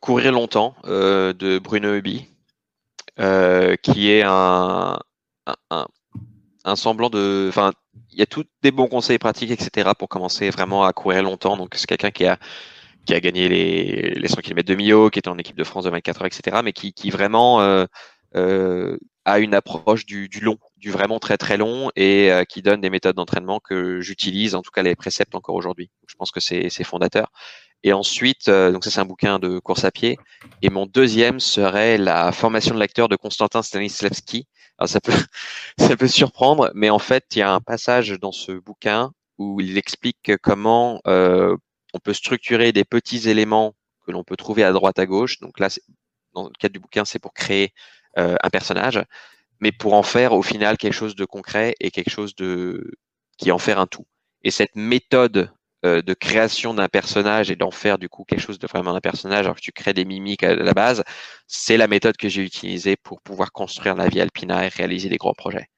Courir 0.00 0.30
longtemps 0.30 0.76
de 0.84 1.58
Bruno 1.58 1.94
Hubi, 1.94 2.28
qui 3.82 4.12
est 4.12 4.22
un, 4.22 5.00
un, 5.46 5.56
un, 5.70 5.86
un 6.64 6.76
semblant 6.76 7.10
de 7.10 7.46
enfin 7.48 7.72
il 8.12 8.18
y 8.18 8.22
a 8.22 8.26
tous 8.26 8.44
des 8.62 8.70
bons 8.70 8.88
conseils 8.88 9.18
pratiques, 9.18 9.50
etc. 9.50 9.90
pour 9.98 10.08
commencer 10.08 10.50
vraiment 10.50 10.84
à 10.84 10.92
courir 10.92 11.22
longtemps. 11.22 11.56
Donc, 11.56 11.74
c'est 11.74 11.86
quelqu'un 11.86 12.10
qui 12.10 12.26
a, 12.26 12.38
qui 13.06 13.14
a 13.14 13.20
gagné 13.20 13.48
les, 13.48 14.14
les 14.14 14.28
100 14.28 14.40
km 14.42 14.68
de 14.68 14.74
Millau, 14.74 15.10
qui 15.10 15.18
est 15.18 15.28
en 15.28 15.38
équipe 15.38 15.56
de 15.56 15.64
France 15.64 15.84
de 15.84 15.90
24 15.90 16.22
heures, 16.22 16.26
etc. 16.26 16.60
Mais 16.64 16.72
qui, 16.72 16.92
qui 16.92 17.10
vraiment 17.10 17.60
euh, 17.60 17.86
euh, 18.36 18.96
a 19.24 19.38
une 19.38 19.54
approche 19.54 20.06
du, 20.06 20.28
du, 20.28 20.40
long, 20.40 20.58
du 20.78 20.90
vraiment 20.90 21.18
très 21.18 21.36
très 21.36 21.56
long 21.56 21.90
et 21.96 22.30
euh, 22.32 22.44
qui 22.44 22.62
donne 22.62 22.80
des 22.80 22.90
méthodes 22.90 23.16
d'entraînement 23.16 23.60
que 23.60 24.00
j'utilise, 24.00 24.54
en 24.54 24.62
tout 24.62 24.70
cas 24.70 24.82
les 24.82 24.96
préceptes 24.96 25.34
encore 25.34 25.54
aujourd'hui. 25.54 25.90
Je 26.08 26.14
pense 26.14 26.30
que 26.30 26.40
c'est 26.40 26.84
fondateur. 26.84 27.30
Et 27.82 27.92
ensuite, 27.92 28.48
euh, 28.48 28.72
donc 28.72 28.84
ça 28.84 28.90
c'est 28.90 29.00
un 29.00 29.04
bouquin 29.06 29.38
de 29.38 29.58
course 29.58 29.84
à 29.84 29.90
pied. 29.90 30.18
Et 30.62 30.70
mon 30.70 30.86
deuxième 30.86 31.40
serait 31.40 31.98
la 31.98 32.32
formation 32.32 32.74
de 32.74 32.80
l'acteur 32.80 33.08
de 33.08 33.16
Konstantin 33.16 33.62
Stanislavski, 33.62 34.46
alors 34.80 34.88
ça 34.88 35.00
peut, 35.00 35.12
ça 35.78 35.96
peut 35.96 36.08
surprendre, 36.08 36.70
mais 36.74 36.90
en 36.90 36.98
fait, 36.98 37.24
il 37.36 37.38
y 37.38 37.42
a 37.42 37.52
un 37.52 37.60
passage 37.60 38.10
dans 38.18 38.32
ce 38.32 38.52
bouquin 38.52 39.12
où 39.38 39.60
il 39.60 39.78
explique 39.78 40.36
comment 40.42 41.00
euh, 41.06 41.56
on 41.94 41.98
peut 41.98 42.14
structurer 42.14 42.72
des 42.72 42.84
petits 42.84 43.28
éléments 43.28 43.74
que 44.06 44.12
l'on 44.12 44.24
peut 44.24 44.36
trouver 44.36 44.64
à 44.64 44.72
droite 44.72 44.98
à 44.98 45.06
gauche. 45.06 45.38
Donc 45.40 45.60
là, 45.60 45.68
dans 46.34 46.44
le 46.44 46.52
cadre 46.58 46.72
du 46.72 46.80
bouquin, 46.80 47.04
c'est 47.04 47.18
pour 47.18 47.34
créer 47.34 47.72
euh, 48.18 48.36
un 48.42 48.50
personnage, 48.50 49.02
mais 49.60 49.70
pour 49.70 49.92
en 49.92 50.02
faire 50.02 50.32
au 50.32 50.42
final 50.42 50.78
quelque 50.78 50.94
chose 50.94 51.14
de 51.14 51.24
concret 51.24 51.74
et 51.80 51.90
quelque 51.90 52.10
chose 52.10 52.34
de 52.34 52.92
qui 53.36 53.52
en 53.52 53.58
faire 53.58 53.78
un 53.78 53.86
tout. 53.86 54.06
Et 54.42 54.50
cette 54.50 54.74
méthode 54.76 55.50
euh, 55.86 56.02
de 56.02 56.14
création 56.14 56.74
d'un 56.74 56.88
personnage 56.88 57.50
et 57.50 57.56
d'en 57.56 57.70
faire 57.70 57.98
du 57.98 58.08
coup 58.08 58.24
quelque 58.24 58.40
chose 58.40 58.58
de 58.58 58.66
vraiment 58.66 58.94
un 58.94 59.00
personnage, 59.00 59.46
alors 59.46 59.56
que 59.56 59.62
tu 59.62 59.72
crées 59.72 59.94
des 59.94 60.04
mimiques 60.04 60.42
à 60.42 60.54
la 60.54 60.74
base, 60.74 61.02
c'est 61.46 61.76
la 61.76 61.88
méthode 61.88 62.16
que 62.16 62.28
j'ai 62.28 62.42
utilisée 62.42 62.96
pour 62.96 63.22
pouvoir 63.22 63.50
construire 63.52 63.94
la 63.94 64.08
vie 64.08 64.20
Alpina 64.20 64.66
et 64.66 64.68
réaliser 64.68 65.08
des 65.08 65.16
gros 65.16 65.34
projets. 65.34 65.68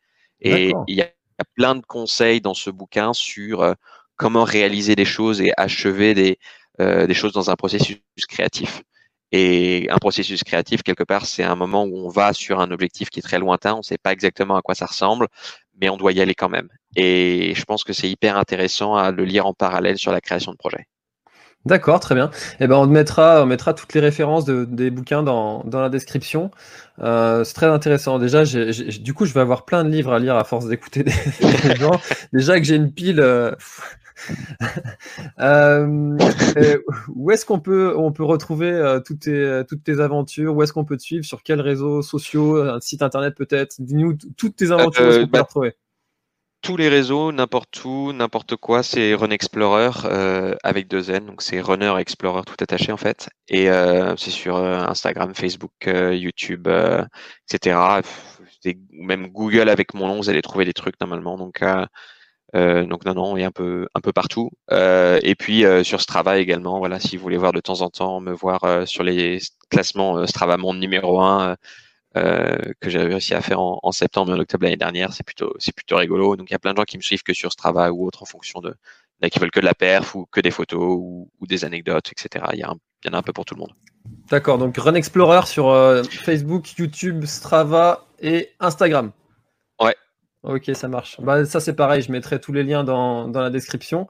Et 0.40 0.72
il 0.88 0.96
y 0.96 1.02
a 1.02 1.08
plein 1.54 1.74
de 1.74 1.86
conseils 1.86 2.40
dans 2.40 2.54
ce 2.54 2.70
bouquin 2.70 3.12
sur 3.12 3.62
euh, 3.62 3.74
comment 4.16 4.44
réaliser 4.44 4.96
des 4.96 5.04
choses 5.04 5.40
et 5.40 5.52
achever 5.56 6.14
des, 6.14 6.38
euh, 6.80 7.06
des 7.06 7.14
choses 7.14 7.32
dans 7.32 7.50
un 7.50 7.56
processus 7.56 8.00
créatif. 8.28 8.82
Et 9.30 9.86
un 9.90 9.98
processus 9.98 10.44
créatif, 10.44 10.82
quelque 10.82 11.04
part, 11.04 11.24
c'est 11.26 11.42
un 11.42 11.56
moment 11.56 11.84
où 11.84 11.96
on 11.96 12.08
va 12.08 12.32
sur 12.34 12.60
un 12.60 12.70
objectif 12.70 13.08
qui 13.08 13.20
est 13.20 13.22
très 13.22 13.38
lointain, 13.38 13.74
on 13.74 13.78
ne 13.78 13.82
sait 13.82 13.98
pas 13.98 14.12
exactement 14.12 14.56
à 14.56 14.62
quoi 14.62 14.74
ça 14.74 14.86
ressemble, 14.86 15.28
mais 15.80 15.88
on 15.88 15.96
doit 15.96 16.12
y 16.12 16.20
aller 16.20 16.34
quand 16.34 16.48
même. 16.48 16.68
Et 16.96 17.54
je 17.54 17.64
pense 17.64 17.84
que 17.84 17.92
c'est 17.92 18.10
hyper 18.10 18.36
intéressant 18.36 18.94
à 18.96 19.10
le 19.10 19.24
lire 19.24 19.46
en 19.46 19.54
parallèle 19.54 19.98
sur 19.98 20.12
la 20.12 20.20
création 20.20 20.52
de 20.52 20.56
projet. 20.56 20.86
D'accord, 21.64 22.00
très 22.00 22.16
bien. 22.16 22.30
Eh 22.58 22.66
ben, 22.66 22.76
on 22.76 22.86
mettra, 22.86 23.42
on 23.42 23.46
mettra 23.46 23.72
toutes 23.72 23.94
les 23.94 24.00
références 24.00 24.44
des 24.44 24.90
bouquins 24.90 25.22
dans, 25.22 25.62
dans 25.64 25.80
la 25.80 25.88
description. 25.90 26.50
Euh, 27.00 27.44
c'est 27.44 27.54
très 27.54 27.66
intéressant. 27.66 28.18
Déjà, 28.18 28.42
du 28.44 29.14
coup, 29.14 29.26
je 29.26 29.32
vais 29.32 29.40
avoir 29.40 29.64
plein 29.64 29.84
de 29.84 29.88
livres 29.88 30.12
à 30.12 30.18
lire 30.18 30.36
à 30.36 30.44
force 30.44 30.66
d'écouter 30.66 31.04
des, 31.04 31.76
gens. 31.76 32.00
Déjà 32.32 32.58
que 32.58 32.64
j'ai 32.64 32.76
une 32.76 32.92
pile. 32.92 33.20
Euh, 33.20 33.52
euh, 35.40 36.16
où 37.14 37.30
est-ce 37.30 37.46
qu'on 37.46 37.60
peut, 37.60 37.94
on 37.96 38.12
peut 38.12 38.24
retrouver 38.24 38.98
toutes, 39.06 39.20
tes, 39.20 39.62
toutes 39.68 39.84
tes 39.84 40.00
aventures? 40.00 40.56
Où 40.56 40.62
est-ce 40.64 40.72
qu'on 40.72 40.84
peut 40.84 40.96
te 40.96 41.02
suivre? 41.02 41.24
Sur 41.24 41.44
quels 41.44 41.60
réseaux 41.60 42.02
sociaux? 42.02 42.60
Un 42.60 42.80
site 42.80 43.02
internet 43.02 43.34
peut-être? 43.36 43.76
Dis-nous 43.78 44.16
toutes 44.36 44.56
tes 44.56 44.72
aventures, 44.72 45.04
où 45.04 45.08
est-ce 45.08 45.18
qu'on 45.18 45.26
peut 45.26 45.30
bah, 45.30 45.42
retrouver? 45.42 45.76
Tous 46.62 46.76
les 46.76 46.88
réseaux, 46.88 47.32
n'importe 47.32 47.84
où, 47.84 48.12
n'importe 48.12 48.56
quoi, 48.56 48.82
c'est 48.82 49.14
Run 49.14 49.30
Explorer 49.30 49.90
euh, 50.04 50.54
avec 50.62 50.88
deux 50.88 51.10
N, 51.10 51.26
donc 51.26 51.42
c'est 51.42 51.60
Runner 51.60 51.92
Explorer 51.98 52.42
tout 52.46 52.54
attaché 52.60 52.92
en 52.92 52.96
fait. 52.96 53.28
Et 53.48 53.68
euh, 53.68 54.14
c'est 54.16 54.30
sur 54.30 54.56
euh, 54.56 54.78
Instagram, 54.78 55.34
Facebook, 55.34 55.72
YouTube, 55.86 56.68
etc. 57.50 57.78
Même 58.92 59.26
Google 59.28 59.68
avec 59.68 59.92
mon 59.94 60.06
nom, 60.06 60.16
vous 60.18 60.30
allez 60.30 60.42
trouver 60.42 60.64
des 60.64 60.72
trucs 60.72 61.00
normalement. 61.00 61.36
Donc, 61.36 61.60
donc 62.54 63.04
non, 63.04 63.14
non, 63.14 63.36
il 63.36 63.44
un 63.44 63.50
peu, 63.50 63.88
un 63.94 64.00
peu 64.00 64.12
partout. 64.12 64.50
et 64.70 65.34
puis 65.38 65.64
sur 65.84 66.00
Strava 66.00 66.38
également, 66.38 66.78
voilà, 66.78 67.00
si 67.00 67.16
vous 67.16 67.22
voulez 67.22 67.38
voir 67.38 67.52
de 67.52 67.60
temps 67.60 67.80
en 67.80 67.90
temps, 67.90 68.20
me 68.20 68.32
voir 68.32 68.86
sur 68.86 69.02
les 69.02 69.40
classements 69.68 70.26
Strava 70.26 70.56
Monde 70.58 70.78
numéro 70.78 71.20
1 71.20 71.50
euh, 71.50 71.56
que 72.14 72.90
j'avais 72.90 73.08
réussi 73.08 73.34
à 73.34 73.40
faire 73.40 73.60
en, 73.60 73.92
septembre 73.92 74.32
et 74.32 74.34
en 74.34 74.38
octobre 74.38 74.64
l'année 74.64 74.76
dernière. 74.76 75.12
C'est 75.12 75.24
plutôt, 75.24 75.54
c'est 75.58 75.74
plutôt 75.74 75.96
rigolo. 75.96 76.36
Donc 76.36 76.50
il 76.50 76.52
y 76.52 76.56
a 76.56 76.58
plein 76.58 76.72
de 76.72 76.78
gens 76.78 76.84
qui 76.84 76.96
me 76.96 77.02
suivent 77.02 77.22
que 77.22 77.32
sur 77.32 77.52
Strava 77.52 77.90
ou 77.92 78.06
autre 78.06 78.22
en 78.22 78.26
fonction 78.26 78.60
de 78.60 78.74
là, 79.20 79.30
qui 79.30 79.38
veulent 79.38 79.50
que 79.50 79.60
de 79.60 79.64
la 79.64 79.74
perf 79.74 80.14
ou 80.14 80.26
que 80.30 80.40
des 80.40 80.50
photos 80.50 80.82
ou, 80.82 81.28
des 81.46 81.64
anecdotes, 81.64 82.10
etc. 82.12 82.44
Il 82.52 82.58
y, 82.58 82.62
a 82.62 82.74
il 83.04 83.08
y 83.08 83.10
en 83.10 83.14
a 83.14 83.18
un 83.18 83.22
peu 83.22 83.32
pour 83.32 83.44
tout 83.44 83.54
le 83.54 83.60
monde. 83.60 83.72
D'accord. 84.30 84.58
Donc 84.58 84.76
Run 84.76 84.94
Explorer 84.94 85.46
sur 85.46 85.68
euh, 85.68 86.02
Facebook, 86.02 86.76
YouTube, 86.78 87.24
Strava 87.24 88.06
et 88.20 88.50
Instagram. 88.60 89.12
Ok, 90.44 90.70
ça 90.74 90.88
marche. 90.88 91.20
Bah, 91.20 91.44
ça 91.44 91.60
c'est 91.60 91.74
pareil, 91.74 92.02
je 92.02 92.10
mettrai 92.10 92.40
tous 92.40 92.52
les 92.52 92.64
liens 92.64 92.82
dans, 92.82 93.28
dans 93.28 93.40
la 93.40 93.50
description. 93.50 94.08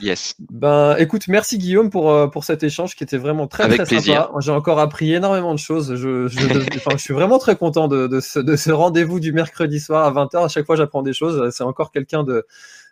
Yes. 0.00 0.34
Ben, 0.50 0.96
écoute, 0.96 1.28
merci 1.28 1.58
Guillaume 1.58 1.90
pour, 1.90 2.10
euh, 2.10 2.28
pour 2.28 2.44
cet 2.44 2.62
échange 2.62 2.96
qui 2.96 3.04
était 3.04 3.18
vraiment 3.18 3.46
très 3.46 3.68
très 3.68 4.00
sympa. 4.00 4.30
J'ai 4.40 4.50
encore 4.52 4.80
appris 4.80 5.12
énormément 5.12 5.52
de 5.52 5.58
choses. 5.58 5.94
Je, 5.96 6.28
je, 6.28 6.38
je 6.92 6.96
suis 6.96 7.12
vraiment 7.12 7.38
très 7.38 7.56
content 7.56 7.88
de, 7.88 8.06
de 8.06 8.20
ce, 8.20 8.38
de 8.38 8.56
ce 8.56 8.70
rendez-vous 8.70 9.20
du 9.20 9.34
mercredi 9.34 9.78
soir 9.78 10.06
à 10.06 10.24
20h. 10.24 10.46
À 10.46 10.48
chaque 10.48 10.64
fois, 10.64 10.76
j'apprends 10.76 11.02
des 11.02 11.12
choses. 11.12 11.50
C'est 11.54 11.64
encore 11.64 11.92
quelqu'un 11.92 12.24
de, 12.24 12.46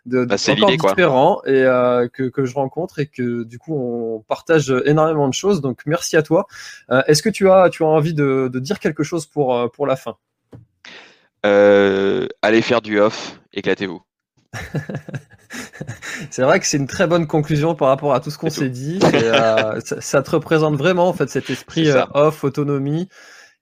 de, 0.05 0.23
bah, 0.23 0.35
encore 0.47 0.93
différent 0.93 1.41
et 1.45 1.63
euh, 1.63 2.07
que, 2.07 2.29
que 2.29 2.45
je 2.45 2.53
rencontre 2.53 2.99
et 2.99 3.07
que 3.07 3.43
du 3.43 3.57
coup 3.57 3.75
on 3.75 4.19
partage 4.27 4.71
énormément 4.85 5.27
de 5.27 5.33
choses. 5.33 5.59
Donc 5.59 5.79
merci 5.87 6.17
à 6.17 6.21
toi. 6.21 6.45
Euh, 6.91 7.01
est-ce 7.07 7.23
que 7.23 7.29
tu 7.29 7.49
as, 7.49 7.69
tu 7.71 7.83
as 7.83 7.87
envie 7.87 8.13
de, 8.13 8.47
de 8.53 8.59
dire 8.59 8.79
quelque 8.79 9.01
chose 9.01 9.25
pour, 9.25 9.71
pour 9.71 9.87
la 9.87 9.95
fin? 9.95 10.17
Allez 12.41 12.61
faire 12.61 12.81
du 12.81 12.99
off, 12.99 13.39
éclatez-vous. 13.53 14.01
c'est 16.29 16.41
vrai 16.41 16.59
que 16.59 16.65
c'est 16.65 16.77
une 16.77 16.87
très 16.87 17.07
bonne 17.07 17.27
conclusion 17.27 17.75
par 17.75 17.89
rapport 17.89 18.13
à 18.13 18.19
tout 18.19 18.31
ce 18.31 18.37
qu'on 18.37 18.49
s'est 18.49 18.69
dit. 18.69 18.99
Euh, 19.03 19.79
ça, 19.99 20.21
te 20.21 20.31
représente 20.31 20.75
vraiment 20.75 21.07
en 21.07 21.13
fait 21.13 21.29
cet 21.29 21.49
esprit 21.49 21.89
euh, 21.89 22.03
off, 22.13 22.43
autonomie. 22.43 23.07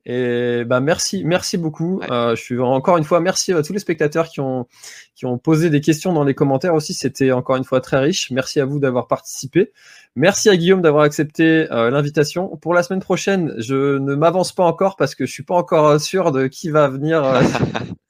Et 0.06 0.66
bah 0.66 0.82
merci, 0.82 1.24
merci 1.24 1.58
beaucoup. 1.58 2.02
Euh, 2.12 2.36
je 2.36 2.42
suis 2.42 2.60
encore 2.60 2.98
une 2.98 3.06
fois 3.06 3.22
merci 3.22 3.54
à 3.54 3.64
tous 3.64 3.72
les 3.72 3.80
spectateurs 3.80 4.28
qui 4.28 4.42
ont 4.42 4.68
qui 5.16 5.26
ont 5.26 5.38
posé 5.38 5.70
des 5.70 5.80
questions 5.80 6.12
dans 6.12 6.26
les 6.26 6.34
commentaires 6.34 6.74
aussi. 6.74 6.94
C'était 6.94 7.32
encore 7.32 7.56
une 7.56 7.64
fois 7.64 7.80
très 7.80 8.00
riche. 8.00 8.30
Merci 8.30 8.60
à 8.60 8.66
vous 8.66 8.80
d'avoir 8.80 9.08
participé. 9.08 9.72
Merci 10.16 10.50
à 10.50 10.58
Guillaume 10.58 10.82
d'avoir 10.82 11.04
accepté 11.04 11.66
l'invitation. 11.70 12.56
Pour 12.58 12.74
la 12.74 12.84
semaine 12.84 13.00
prochaine, 13.00 13.54
je 13.58 13.98
ne 13.98 14.14
m'avance 14.16 14.54
pas 14.54 14.64
encore 14.64 14.96
parce 14.96 15.16
que 15.16 15.26
je 15.26 15.32
suis 15.32 15.44
pas 15.44 15.56
encore 15.56 16.00
sûr 16.00 16.32
de 16.32 16.48
qui 16.48 16.70
va 16.70 16.88
venir 16.88 17.24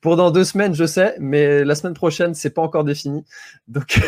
pour 0.00 0.16
dans 0.16 0.30
deux 0.30 0.44
semaines, 0.44 0.74
je 0.74 0.84
sais, 0.84 1.16
mais 1.18 1.64
la 1.64 1.74
semaine 1.74 1.94
prochaine, 1.94 2.34
c'est 2.34 2.50
pas 2.50 2.62
encore 2.62 2.84
défini. 2.84 3.24
Donc, 3.68 4.00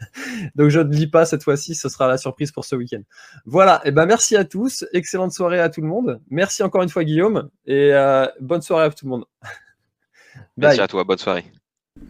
donc 0.54 0.68
je 0.68 0.80
ne 0.80 0.92
lis 0.92 1.06
pas 1.06 1.24
cette 1.24 1.42
fois-ci. 1.42 1.74
Ce 1.74 1.88
sera 1.88 2.08
la 2.08 2.18
surprise 2.18 2.52
pour 2.52 2.64
ce 2.64 2.76
week-end. 2.76 3.02
Voilà. 3.44 3.80
Et 3.84 3.88
eh 3.88 3.90
ben, 3.90 4.06
merci 4.06 4.36
à 4.36 4.44
tous. 4.44 4.84
Excellente 4.92 5.32
soirée 5.32 5.60
à 5.60 5.68
tout 5.68 5.80
le 5.80 5.88
monde. 5.88 6.20
Merci 6.30 6.62
encore 6.62 6.82
une 6.82 6.88
fois, 6.88 7.04
Guillaume. 7.04 7.50
Et 7.66 7.92
euh, 7.92 8.26
bonne 8.40 8.62
soirée 8.62 8.86
à 8.86 8.90
tout 8.90 9.04
le 9.04 9.10
monde. 9.10 9.24
Merci 10.56 10.80
à 10.80 10.88
toi. 10.88 11.04
Bonne 11.04 11.18
soirée. 11.18 11.44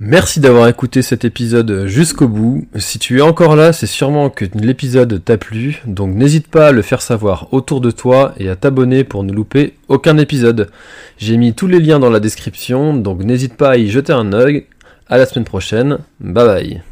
Merci 0.01 0.41
d'avoir 0.41 0.69
écouté 0.69 1.01
cet 1.03 1.25
épisode 1.25 1.87
jusqu'au 1.87 2.29
bout. 2.29 2.67
Si 2.77 2.99
tu 2.99 3.19
es 3.19 3.23
encore 3.23 3.57
là, 3.57 3.73
c'est 3.73 3.87
sûrement 3.87 4.31
que 4.31 4.45
l'épisode 4.55 5.23
t'a 5.25 5.39
plu, 5.39 5.81
donc 5.87 6.15
n'hésite 6.15 6.49
pas 6.49 6.69
à 6.69 6.73
le 6.73 6.83
faire 6.83 7.03
savoir 7.03 7.53
autour 7.53 7.81
de 7.81 7.91
toi 7.91 8.35
et 8.39 8.49
à 8.49 8.57
t'abonner 8.57 9.05
pour 9.05 9.23
ne 9.23 9.33
louper 9.33 9.75
aucun 9.89 10.19
épisode. 10.19 10.71
J'ai 11.19 11.37
mis 11.37 11.55
tous 11.55 11.69
les 11.69 11.79
liens 11.79 12.01
dans 12.01 12.11
la 12.11 12.21
description, 12.21 12.95
donc 12.95 13.23
n'hésite 13.23 13.55
pas 13.55 13.71
à 13.71 13.77
y 13.77 13.89
jeter 13.89 14.13
un 14.13 14.33
œil. 14.33 14.67
À 15.09 15.19
la 15.19 15.27
semaine 15.27 15.45
prochaine, 15.45 15.99
bye 16.21 16.47
bye. 16.47 16.92